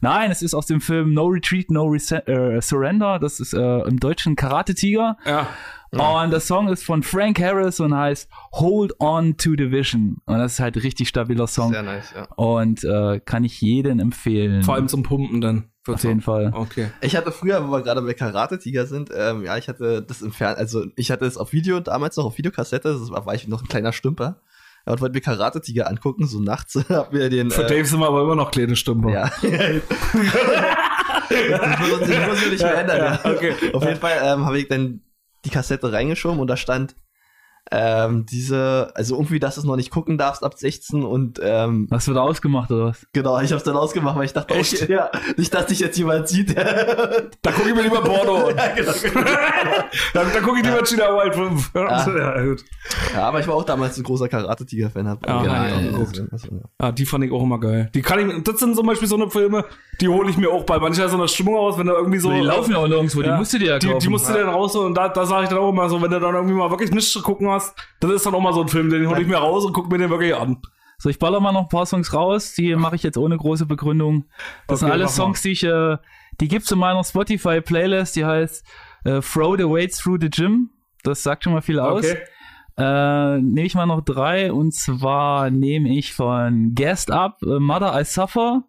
nein, 0.03 0.31
es 0.31 0.41
ist 0.41 0.55
aus 0.55 0.67
dem 0.67 0.81
Film 0.81 1.15
No 1.15 1.27
Retreat, 1.27 1.71
No 1.71 1.87
Rese 1.87 2.25
äh, 2.29 2.61
Surrender. 2.61 3.19
Das 3.19 3.41
ist 3.41 3.55
äh, 3.55 3.79
im 3.89 3.99
deutschen 3.99 4.37
Karate 4.37 4.75
Tiger. 4.75 5.17
Ja. 5.25 5.49
Und 5.97 6.31
der 6.31 6.41
Song 6.41 6.69
ist 6.69 6.85
von 6.85 7.03
Frank 7.03 7.41
Harris 7.41 7.81
und 7.81 7.95
heißt 7.95 8.29
Hold 8.55 8.95
On 9.01 9.37
to 9.37 9.51
the 9.57 9.71
Vision. 9.71 10.19
Und 10.27 10.39
das 10.39 10.55
ist 10.55 10.61
halt 10.61 10.77
ein 10.77 10.81
richtig 10.83 11.09
stabiler 11.09 11.47
Song. 11.47 11.73
Sehr 11.73 11.83
nice, 11.83 12.13
ja. 12.15 12.27
Und 12.37 12.85
äh, 12.85 13.21
kann 13.21 13.45
ich 13.45 13.61
jedem 13.61 14.01
empfehlen. 14.01 14.63
Vor 14.63 14.75
allem 14.75 14.89
zum 14.89 15.03
Pumpen 15.03 15.41
dann. 15.41 15.71
auf 15.87 16.03
jeden 16.03 16.21
Fall. 16.23 16.53
Okay. 16.55 16.89
Ich 17.01 17.15
hatte 17.17 17.31
früher, 17.33 17.67
wo 17.67 17.73
wir 17.73 17.83
gerade 17.83 18.01
bei 18.03 18.15
Karate 18.15 18.59
Tiger 18.59 18.87
sind, 18.87 19.11
ähm, 19.15 19.45
ja, 19.45 19.57
ich 19.59 19.69
hatte 19.69 20.03
das 20.03 20.23
im 20.23 20.33
Fernsehen, 20.33 20.61
also 20.61 20.85
ich 20.97 21.11
hatte 21.11 21.27
es 21.27 21.37
auf 21.37 21.53
Video, 21.53 21.81
damals 21.81 22.17
noch 22.17 22.25
auf 22.25 22.39
Videokassette, 22.39 22.97
das 22.99 23.11
war, 23.11 23.27
war 23.27 23.35
ich 23.35 23.47
noch 23.49 23.63
ein 23.63 23.69
kleiner 23.69 23.93
Stümper. 23.93 24.41
Ja, 24.87 24.93
und 24.93 25.01
wollte 25.01 25.15
mir 25.15 25.21
Karate 25.23 25.61
Tiger 25.63 25.89
angucken, 25.89 26.27
so 26.27 26.41
nachts, 26.41 26.75
hab 26.89 27.13
mir 27.13 27.29
den. 27.31 27.51
Für 27.51 27.65
äh, 27.65 27.69
Dave 27.69 27.85
sind 27.87 28.01
wir 28.01 28.07
aber 28.07 28.23
immer 28.23 28.35
noch 28.35 28.51
kleine 28.51 28.77
Stümper. 28.77 29.11
Ja. 29.11 29.31
das 31.29 31.79
muss, 31.81 31.93
uns- 31.93 32.09
das 32.09 32.29
muss 32.29 32.43
ich 32.45 32.51
nicht 32.53 32.63
mehr 32.63 32.79
ändern, 32.79 32.99
ja. 33.25 33.31
okay. 33.31 33.55
Auf 33.73 33.85
jeden 33.85 33.99
Fall 34.01 34.13
ähm, 34.23 34.45
habe 34.45 34.59
ich 34.59 34.69
dann 34.69 35.01
die 35.45 35.51
Kassette 35.51 35.93
reingeschoben 35.93 36.41
und 36.41 36.47
da 36.49 36.57
stand 36.57 36.97
ähm, 37.71 38.27
diese, 38.27 38.93
also 38.95 39.15
irgendwie, 39.17 39.41
dass 39.41 39.55
du 39.55 39.63
es 39.63 39.67
noch 39.67 39.77
nicht 39.77 39.91
gucken 39.91 40.19
darfst 40.19 40.45
ab 40.45 40.55
16 40.57 41.03
und 41.03 41.41
ähm, 41.43 41.89
Hast 41.91 42.07
du 42.09 42.13
da 42.13 42.21
ausgemacht 42.21 42.71
oder 42.71 42.87
was? 42.87 43.07
genau, 43.13 43.41
ich 43.41 43.51
habe 43.51 43.57
es 43.59 43.65
dann 43.65 43.77
ausgemacht, 43.77 44.17
weil 44.17 44.27
ich 44.27 44.33
dachte, 44.35 44.55
Echt? 44.55 44.83
okay, 44.83 44.93
ja, 44.93 45.11
nicht, 45.37 45.53
dass 45.55 45.67
dich 45.67 45.81
jetzt 45.81 45.97
jemand 45.99 46.29
sieht. 46.29 46.55
Da 47.43 47.51
gucke 47.53 47.69
ich 47.69 47.75
mir 47.75 47.83
lieber 47.83 48.01
Porno 48.03 48.47
an. 48.49 48.57
ja, 48.57 48.69
genau. 48.75 48.93
Da, 50.15 50.25
da 50.25 50.41
gucke 50.41 50.59
ich 50.61 50.65
lieber 50.65 50.83
China 50.85 51.05
Wild 51.17 51.35
5. 51.35 51.71
Ah. 51.75 52.07
Ja, 52.15 52.43
gut. 52.45 52.65
ja, 53.15 53.29
aber 53.29 53.41
ich 53.41 53.49
war 53.49 53.55
auch 53.55 53.65
damals 53.65 53.97
ein 53.97 54.03
großer 54.03 54.29
Karate-Tiger-Fan. 54.29 55.09
Hab 55.09 55.27
Ja, 55.27 55.43
gerne 55.43 55.69
ja, 55.71 55.81
ja, 55.81 55.91
geguckt. 55.91 56.23
Also, 56.31 56.49
ja. 56.49 56.61
Ah, 56.79 56.93
die 56.93 57.05
fand 57.07 57.25
ich 57.25 57.33
auch 57.33 57.43
immer 57.43 57.59
geil. 57.61 57.91
Die 57.95 58.03
kann 58.03 58.19
ich, 58.31 58.43
das 58.45 58.61
sind 58.61 58.77
zum 58.77 58.87
Beispiel 58.87 59.09
so 59.09 59.17
eine 59.17 59.29
Filme, 59.31 59.65
die 60.01 60.09
hole 60.09 60.31
ich 60.31 60.37
mir 60.37 60.51
auch 60.51 60.65
bei 60.65 60.79
mancher 60.79 61.09
so 61.09 61.17
einer 61.17 61.29
Stimmung 61.29 61.57
aus, 61.57 61.79
wenn 61.79 61.87
da 61.87 61.95
irgendwie 61.95 62.19
so. 62.19 62.31
die 62.31 62.41
laufen 62.41 62.73
ja 62.73 62.79
auch 62.79 62.89
nirgendwo, 62.89 63.23
die 63.23 63.29
Ja. 63.29 63.37
musst 63.37 63.53
du 63.55 63.59
dir 63.59 63.67
ja 63.73 63.79
Die, 63.79 63.87
kaufen. 63.89 64.01
die 64.01 64.09
musst 64.09 64.29
du 64.29 64.33
dann 64.33 64.49
rausholen 64.49 64.89
und 64.89 64.95
da, 64.95 65.09
da 65.09 65.27
sage 65.27 65.45
ich 65.45 65.49
dann 65.51 65.59
auch 65.59 65.71
immer 65.71 65.89
so, 65.89 66.01
wenn 66.01 66.11
du 66.11 66.21
dann 66.21 66.35
irgendwie 66.35 66.55
mal 66.55 66.71
wirklich 66.71 66.91
nichts 66.91 67.11
zu 67.13 67.23
gucken 67.23 67.49
hast, 67.55 67.75
das 68.01 68.11
ist 68.13 68.27
dann 68.27 68.35
auch 68.35 68.41
mal 68.41 68.53
so 68.53 68.63
ein 68.63 68.69
Film, 68.69 68.91
den 68.91 69.09
hole 69.09 69.21
ich 69.23 69.27
mir 69.27 69.37
raus 69.39 69.65
und 69.65 69.73
guck 69.73 69.91
mir 69.91 69.99
den 69.99 70.11
wirklich 70.11 70.35
an. 70.35 70.59
So, 70.99 71.09
ich 71.09 71.19
baller 71.19 71.41
mal 71.41 71.53
noch 71.53 71.63
ein 71.63 71.69
paar 71.69 71.87
Songs 71.87 72.13
raus, 72.15 72.55
die 72.55 72.75
mache 72.77 72.97
ich 72.97 73.03
jetzt 73.03 73.17
ohne 73.19 73.37
große 73.37 73.67
Begründung. 73.67 74.27
Das 74.69 74.83
Okay, 74.83 74.93
sind 74.93 75.01
mal. 75.01 75.09
Songs, 75.09 75.43
die 75.43 75.51
ich, 75.51 75.65
äh, 75.65 75.97
die 76.41 76.49
gibt's 76.49 76.71
in 76.71 76.79
meiner 76.79 77.03
Spotify-Playlist, 77.05 78.17
die 78.17 78.25
heißt 78.25 78.65
äh, 79.05 79.21
Throw 79.21 79.57
the 79.57 79.65
Weights 79.65 79.99
Through 79.99 80.19
the 80.21 80.31
Gym. 80.31 80.71
Das 81.03 81.23
sagt 81.23 81.45
schon 81.45 81.53
mal 81.53 81.63
viel 81.63 81.81
aus. 81.81 82.05
Okay. 82.05 82.19
Äh, 82.77 83.39
nehme 83.41 83.67
ich 83.67 83.75
mal 83.75 83.87
noch 83.87 84.01
drei 84.01 84.53
und 84.53 84.73
zwar 84.75 85.51
nehme 85.51 85.91
ich 85.97 86.13
von 86.15 86.75
Gassed 86.75 87.11
Up, 87.11 87.39
äh, 87.43 87.59
Mother 87.61 88.01
I 88.01 88.05
Suffer, 88.05 88.65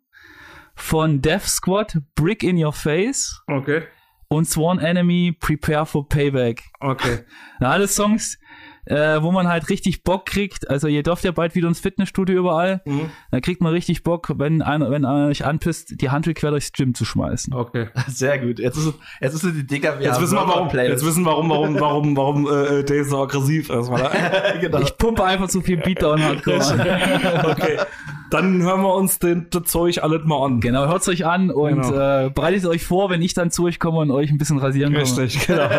von 0.76 1.22
Death 1.22 1.44
Squad, 1.48 1.98
Brick 2.16 2.44
in 2.44 2.62
Your 2.64 2.74
Face 2.74 3.42
Okay. 3.48 3.84
und 4.28 4.46
Sworn 4.46 4.80
Enemy, 4.80 5.36
Prepare 5.40 5.86
for 5.86 6.08
Payback. 6.08 6.64
Okay. 6.82 7.20
Na, 7.60 7.72
alles 7.72 7.96
Songs, 7.96 8.38
äh, 8.86 9.22
wo 9.22 9.32
man 9.32 9.48
halt 9.48 9.70
richtig 9.70 10.04
Bock 10.04 10.26
kriegt. 10.26 10.70
Also 10.70 10.88
ihr 10.88 11.04
dürft 11.04 11.24
ja 11.24 11.32
bald 11.32 11.56
wieder 11.56 11.68
ins 11.68 11.80
Fitnessstudio 11.80 12.38
überall. 12.40 12.82
Mhm. 12.86 13.10
Da 13.32 13.40
kriegt 13.40 13.62
man 13.62 13.72
richtig 13.74 14.04
Bock, 14.04 14.32
wenn 14.38 14.62
einer, 14.62 14.90
wenn 14.92 15.06
einer 15.06 15.28
euch 15.28 15.46
anpisst, 15.46 16.02
die 16.02 16.10
Hantel 16.10 16.34
quer 16.34 16.52
durchs 16.52 16.72
Gym 16.72 16.94
zu 16.94 17.06
schmeißen. 17.06 17.54
Okay. 17.54 17.88
Sehr 18.08 18.40
gut. 18.40 18.60
Jetzt 18.60 18.78
ist, 18.78 18.86
es- 18.88 18.94
jetzt 19.22 19.34
ist 19.36 19.44
es 19.44 19.54
die 19.54 19.66
DKW. 19.68 20.04
Jetzt 20.04 20.22
wissen 20.22 20.36
wir 20.36 20.48
warum. 20.48 20.68
Playlist. 20.68 21.02
Jetzt 21.02 21.06
wissen 21.10 21.24
wir 21.24 21.32
warum, 21.32 21.50
warum, 21.50 21.80
warum, 21.80 22.18
warum 22.18 22.46
äh, 22.48 22.84
Dave 22.84 23.06
so 23.06 23.22
aggressiv 23.24 23.70
ist. 23.70 23.90
Er, 23.90 24.58
genau. 24.62 24.80
Ich 24.80 24.98
pumpe 24.98 25.24
einfach 25.24 25.50
so 25.50 25.62
viel 25.62 25.78
Beatdown 25.78 26.22
Hardcore 26.24 26.64
an. 26.64 27.46
okay. 27.52 27.78
Dann 28.32 28.62
hören 28.64 28.82
wir 28.82 28.94
uns 28.96 29.20
den, 29.20 29.48
das 29.52 29.64
Zeug 29.64 30.02
alles 30.04 30.24
mal 30.26 30.44
an. 30.46 30.60
Genau, 30.60 30.88
hört's 30.88 31.08
euch 31.08 31.26
an 31.26 31.52
und 31.52 31.82
Genau. 31.82 32.26
äh, 32.26 32.30
bereitet 32.30 32.66
euch 32.66 32.84
vor, 32.84 33.10
wenn 33.10 33.22
ich 33.22 33.34
dann 33.34 33.52
zu 33.52 33.66
euch 33.66 33.80
komme 33.80 34.00
und 34.00 34.12
euch 34.12 34.30
ein 34.32 34.38
bisschen 34.38 34.58
rasieren 34.58 34.94
komme. 34.94 35.04
Richtig, 35.06 35.46
genau. 35.48 35.70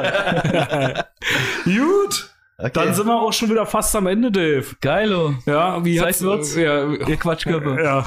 Gut. 1.65 2.31
Okay. 2.59 2.71
Dann 2.73 2.95
sind 2.95 3.07
wir 3.07 3.15
auch 3.21 3.35
schon 3.35 3.51
wieder 3.51 3.67
fast 3.67 3.95
am 3.97 4.07
Ende, 4.07 4.33
Dave. 4.33 4.65
Geilo. 4.81 5.35
Ja, 5.45 5.85
wie 5.85 5.99
Zeit 5.99 6.07
hat's- 6.09 6.23
wird's. 6.23 6.57
Ja, 6.57 6.87
Ihr 6.91 7.17
Quatschköpfe. 7.19 7.77
ja. 7.83 8.03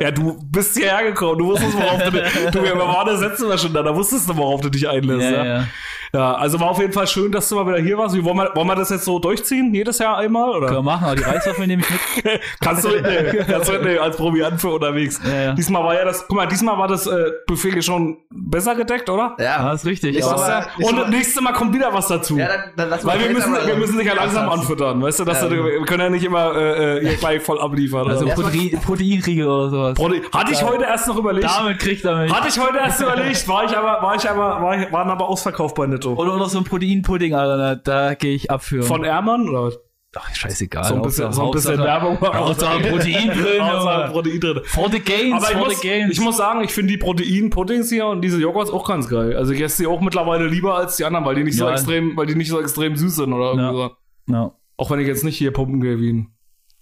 ja, 0.00 0.10
du 0.10 0.38
bist 0.50 0.78
hierher 0.78 1.04
gekommen. 1.10 1.38
Du 1.38 1.46
wusstest, 1.48 1.76
worauf 1.76 2.02
du 2.04 2.10
dich. 2.10 2.22
Du, 2.52 2.62
wir 2.62 2.78
waren 2.78 3.06
das 3.06 3.20
letzte 3.20 3.44
Mal 3.44 3.58
schon 3.58 3.74
da. 3.74 3.82
Da 3.82 3.94
wusstest 3.94 4.30
du, 4.30 4.36
worauf 4.38 4.62
du 4.62 4.70
dich 4.70 4.88
einlässt. 4.88 5.30
Ja, 5.30 5.30
Ja, 5.30 5.44
ja. 5.44 5.66
Ja, 6.14 6.34
also 6.34 6.60
war 6.60 6.68
auf 6.70 6.78
jeden 6.78 6.92
Fall 6.92 7.06
schön, 7.06 7.32
dass 7.32 7.48
du 7.48 7.54
mal 7.54 7.66
wieder 7.66 7.78
hier 7.82 7.96
warst. 7.96 8.14
Wie, 8.14 8.22
wollen, 8.22 8.36
wir, 8.36 8.50
wollen 8.54 8.66
wir 8.68 8.74
das 8.76 8.90
jetzt 8.90 9.06
so 9.06 9.18
durchziehen? 9.18 9.72
Jedes 9.72 9.98
Jahr 9.98 10.18
einmal? 10.18 10.50
Oder? 10.50 10.66
Können 10.66 10.78
wir 10.78 10.82
machen, 10.82 11.04
aber 11.06 11.16
die 11.16 11.22
Reiswaffeln 11.22 11.68
nehme 11.68 11.82
ich 11.82 12.24
mit. 12.24 12.40
Kannst 12.60 12.84
du 12.84 12.88
mitnehmen, 12.90 13.46
kannst 13.48 13.68
du 13.68 13.72
mitnehmen 13.72 13.98
als 13.98 14.16
Proviant 14.18 14.60
für 14.60 14.68
unterwegs. 14.68 15.20
Ja, 15.24 15.40
ja. 15.42 15.52
Diesmal 15.54 15.82
war 15.84 15.94
ja 15.94 16.04
das, 16.04 16.26
guck 16.28 16.36
mal, 16.36 16.46
diesmal 16.46 16.76
war 16.76 16.86
das 16.86 17.06
äh, 17.06 17.30
Buffet 17.46 17.80
schon 17.82 18.18
besser 18.30 18.74
gedeckt, 18.74 19.08
oder? 19.08 19.36
Ja, 19.38 19.44
Ja. 19.44 19.72
ist 19.72 19.86
richtig. 19.86 20.14
Nächstes 20.14 20.34
Aber- 20.34 20.46
Mal- 20.46 20.66
Und 20.86 20.96
das 20.98 21.08
nächste 21.08 21.40
Mal 21.40 21.52
kommt 21.54 21.74
wieder 21.74 21.92
was 21.94 22.08
dazu. 22.08 22.36
Ja, 22.36 22.46
dann, 22.48 22.60
dann 22.76 22.90
lass 22.90 23.06
Weil 23.06 23.18
wir 23.20 23.30
müssen, 23.30 23.54
wir 23.54 23.76
müssen 23.76 23.96
dich 23.96 24.06
ja 24.06 24.14
langsam 24.14 24.48
anfüttern, 24.50 25.00
weißt 25.02 25.20
du, 25.20 25.24
dass 25.24 25.40
Ja. 25.40 25.48
du, 25.48 25.64
wir 25.64 25.82
können 25.86 26.02
ja 26.02 26.10
nicht 26.10 26.24
immer 26.24 26.54
äh, 26.54 26.98
äh, 26.98 27.08
hier 27.08 27.16
gleich 27.16 27.40
voll 27.42 27.58
abliefern. 27.58 28.06
Also? 28.10 28.26
Protein, 28.26 28.78
Proteinriegel 28.84 29.46
oder 29.48 29.70
sowas. 29.70 29.98
Prote- 29.98 30.20
Hatte 30.32 30.52
ich 30.52 30.62
heute 30.62 30.84
erst 30.84 31.08
noch 31.08 31.16
überlegt. 31.16 31.48
Damit 31.48 31.78
kriegt 31.78 32.04
er 32.04 32.16
mich. 32.18 32.30
Hatte 32.32 32.48
ich 32.48 32.58
heute 32.60 32.76
erst 32.76 33.00
überlegt, 33.00 33.48
war 33.48 33.64
ich 33.64 33.74
aber, 33.76 34.02
war 34.02 34.14
ich 34.14 34.28
aber, 34.28 34.62
war 34.62 34.78
ich, 34.78 34.92
waren 34.92 35.08
aber 35.10 35.26
ausverkauft 35.28 35.74
bei 35.74 35.86
Netto. 36.10 36.20
Oder, 36.20 36.34
oder 36.36 36.48
so 36.48 36.58
ein 36.58 36.64
Proteinpudding, 36.64 37.34
Alter, 37.34 37.76
da, 37.76 38.14
gehe 38.14 38.34
ich 38.34 38.50
ab 38.50 38.62
für. 38.62 38.82
Von 38.82 39.04
Ermann 39.04 39.48
oder? 39.48 39.72
Ach, 40.14 40.34
scheißegal. 40.34 40.84
so 40.84 40.94
ein 40.96 41.02
bisschen, 41.02 41.32
so 41.32 41.46
ein 41.46 41.50
bisschen 41.52 41.78
Werbung. 41.78 42.20
Hauptsache 42.20 42.80
Protein 42.80 43.28
drin, 43.28 43.62
Hauptsache. 43.64 44.12
Protein 44.12 44.40
drin. 44.40 44.60
For 44.64 44.90
the 44.90 45.00
gains, 45.00 45.34
Aber 45.42 45.50
ich 45.52 45.56
for 45.56 45.66
muss, 45.68 45.80
the 45.80 45.88
gains. 45.88 46.12
ich 46.12 46.20
muss 46.20 46.36
sagen, 46.36 46.62
ich 46.62 46.70
finde 46.70 46.92
die 46.92 46.98
Protein-Puddings 46.98 47.88
hier 47.88 48.06
und 48.06 48.20
diese 48.20 48.38
Joghurts 48.38 48.70
auch 48.70 48.86
ganz 48.86 49.08
geil. 49.08 49.34
Also 49.36 49.52
ich 49.54 49.60
esse 49.62 49.82
die 49.84 49.86
auch 49.88 50.02
mittlerweile 50.02 50.46
lieber 50.48 50.74
als 50.76 50.96
die 50.98 51.06
anderen, 51.06 51.24
weil 51.24 51.34
die 51.36 51.44
nicht 51.44 51.56
so 51.56 51.64
Ja. 51.64 51.72
extrem, 51.72 52.14
weil 52.14 52.26
die 52.26 52.34
nicht 52.34 52.50
so 52.50 52.60
extrem 52.60 52.94
süß 52.94 53.16
sind 53.16 53.32
oder 53.32 53.52
irgendwie 53.52 53.64
Ja. 53.80 53.90
so. 54.28 54.32
ja. 54.34 54.52
Auch 54.76 54.90
wenn 54.90 55.00
ich 55.00 55.06
jetzt 55.06 55.24
nicht 55.24 55.38
hier 55.38 55.50
pumpen 55.50 55.80
gehe 55.80 55.98
wie 55.98 56.12
ein 56.12 56.34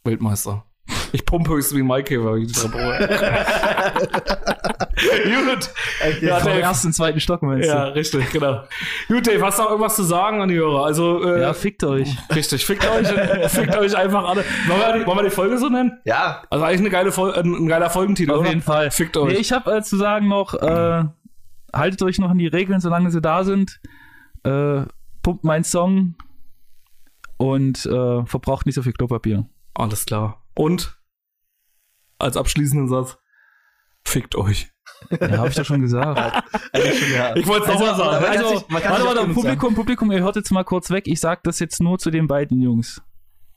Weltmeister. 0.03 0.65
Ich 1.13 1.27
pumpe 1.27 1.51
höchstens 1.51 1.77
wie 1.77 1.83
ein 1.83 1.87
Maikäfer. 1.87 2.37
Gut. 2.39 2.51
Ja, 6.23 6.39
Vom 6.39 6.53
Dave. 6.53 6.61
ersten, 6.63 6.93
zweiten 6.93 7.21
Stock 7.21 7.43
meinst 7.43 7.69
Ja, 7.69 7.85
richtig, 7.85 8.31
genau. 8.31 8.63
Gut, 9.09 9.27
Dave, 9.27 9.45
hast 9.45 9.59
du 9.59 9.63
noch 9.63 9.71
irgendwas 9.71 9.97
zu 9.97 10.03
sagen 10.03 10.41
an 10.41 10.49
die 10.49 10.57
Hörer? 10.57 10.85
Also, 10.85 11.21
du? 11.21 11.29
äh, 11.29 11.41
Ja, 11.43 11.53
fickt 11.53 11.85
euch. 11.85 12.17
richtig, 12.35 12.65
fickt 12.67 12.87
euch, 12.89 13.09
fickt 13.51 13.77
euch 13.77 13.97
einfach 13.97 14.25
alle. 14.29 14.45
Wollen 14.69 14.81
wir, 14.81 14.99
die, 15.01 15.07
wollen 15.07 15.19
wir 15.19 15.25
die 15.25 15.31
Folge 15.31 15.59
so 15.59 15.69
nennen? 15.69 15.99
Ja, 16.05 16.43
Also 16.51 16.65
eigentlich 16.65 16.81
eine 16.81 16.91
geile 16.91 17.13
Fol 17.13 17.33
ein, 17.35 17.55
ein 17.55 17.69
geiler 17.69 17.91
Folgentitel, 17.91 18.33
Auf 18.33 18.41
oder? 18.41 18.49
jeden 18.49 18.63
Fall. 18.63 18.91
Fickt 18.91 19.17
euch. 19.17 19.35
Nee, 19.35 19.41
ich 19.41 19.53
habe 19.53 19.73
äh, 19.77 19.83
zu 19.83 19.97
sagen 19.97 20.29
noch, 20.29 20.55
äh, 20.55 21.05
haltet 21.73 22.03
euch 22.03 22.19
noch 22.19 22.31
an 22.31 22.39
die 22.39 22.47
Regeln, 22.49 22.81
solange 22.81 23.11
sie 23.11 23.21
da 23.21 23.45
sind. 23.45 23.81
Äh, 24.45 24.83
pumpt 25.23 25.45
meinen 25.45 25.65
Song 25.65 26.15
und 27.37 27.85
äh, 27.87 28.25
verbraucht 28.27 28.67
nicht 28.67 28.75
so 28.75 28.83
viel 28.83 28.93
Klopapier. 28.93 29.47
Alles 29.75 30.05
klar. 30.07 30.40
Und 30.61 30.99
als 32.19 32.37
abschließenden 32.37 32.89
Satz, 32.89 33.17
fickt 34.05 34.35
euch. 34.37 34.71
Ja, 35.11 35.39
habe 35.39 35.49
ich 35.49 35.55
doch 35.55 35.65
schon 35.65 35.81
gesagt. 35.81 36.19
ja. 37.15 37.35
Ich 37.35 37.47
wollte 37.47 37.65
es 37.65 37.71
Also, 37.81 37.87
nochmal 37.87 38.21
sagen. 38.21 38.25
also, 38.27 38.59
sich- 38.59 38.69
man 38.69 38.83
kann 38.83 38.93
warte, 38.93 39.05
warte, 39.07 39.21
auch 39.21 39.23
genug 39.23 39.37
Publikum, 39.37 39.75
Publikum, 39.75 40.13
ihr 40.13 40.21
hört 40.23 40.37
jetzt 40.37 40.51
mal 40.51 40.65
kurz 40.65 40.91
weg. 40.91 41.05
Ich 41.07 41.19
sag 41.21 41.43
das 41.45 41.59
jetzt 41.61 41.81
nur 41.81 41.99
zu 41.99 42.11
den 42.11 42.27
beiden 42.27 42.61
Jungs. 42.61 43.01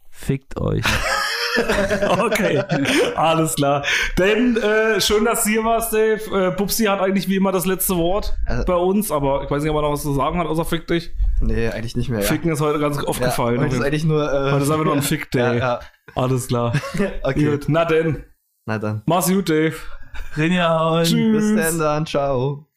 Fickt 0.10 0.58
euch. 0.60 0.86
Okay, 2.18 2.64
alles 3.16 3.54
klar. 3.54 3.84
Denn 4.18 4.58
äh, 4.58 5.00
schön, 5.00 5.24
dass 5.24 5.44
du 5.44 5.52
hier 5.52 5.64
warst, 5.64 5.94
Dave. 5.94 6.48
Äh, 6.48 6.52
Pupsi 6.56 6.86
hat 6.86 7.00
eigentlich 7.00 7.28
wie 7.30 7.36
immer 7.36 7.52
das 7.52 7.68
letzte 7.68 7.96
Wort 7.96 8.34
Also- 8.48 8.66
bei 8.66 8.74
uns, 8.76 9.12
aber 9.12 9.44
ich 9.44 9.52
weiß 9.52 9.62
nicht, 9.62 9.70
ob 9.70 9.76
er 9.78 9.84
noch 9.84 9.92
was 9.92 10.02
zu 10.02 10.14
sagen 10.16 10.40
hat, 10.40 10.48
außer 10.48 10.66
fick 10.66 10.88
dich. 10.88 11.12
Nee, 11.42 11.70
eigentlich 11.70 11.96
nicht 11.96 12.10
mehr. 12.10 12.22
Ja. 12.22 12.26
Ficken 12.26 12.52
ist 12.52 12.60
heute 12.60 12.80
ganz 12.80 12.98
oft 13.04 13.20
ja, 13.22 13.28
gefallen. 13.28 13.60
Heute 13.62 13.76
ist 13.76 13.84
eigentlich 13.84 14.04
nur. 14.04 14.24
Äh, 14.24 14.52
Heute 14.52 14.64
ist 14.64 14.72
einfach 14.72 14.86
nur 14.86 14.96
ein 14.96 15.04
Fick-Day. 15.04 15.40
Ja, 15.42 15.54
ja. 15.54 15.80
Alles 16.15 16.48
klar. 16.48 16.73
Okay. 17.23 17.52
Gut, 17.52 17.65
na 17.68 17.85
denn. 17.85 18.23
Na 18.65 18.77
dann. 18.77 19.02
Mach's 19.06 19.27
gut, 19.30 19.49
Dave. 19.49 19.76
Rinja 20.38 20.90
und 20.90 21.06
Tschüss. 21.06 21.56
Bis 21.56 21.56
dann 21.56 21.80
dann. 21.80 22.06
Ciao. 22.06 22.68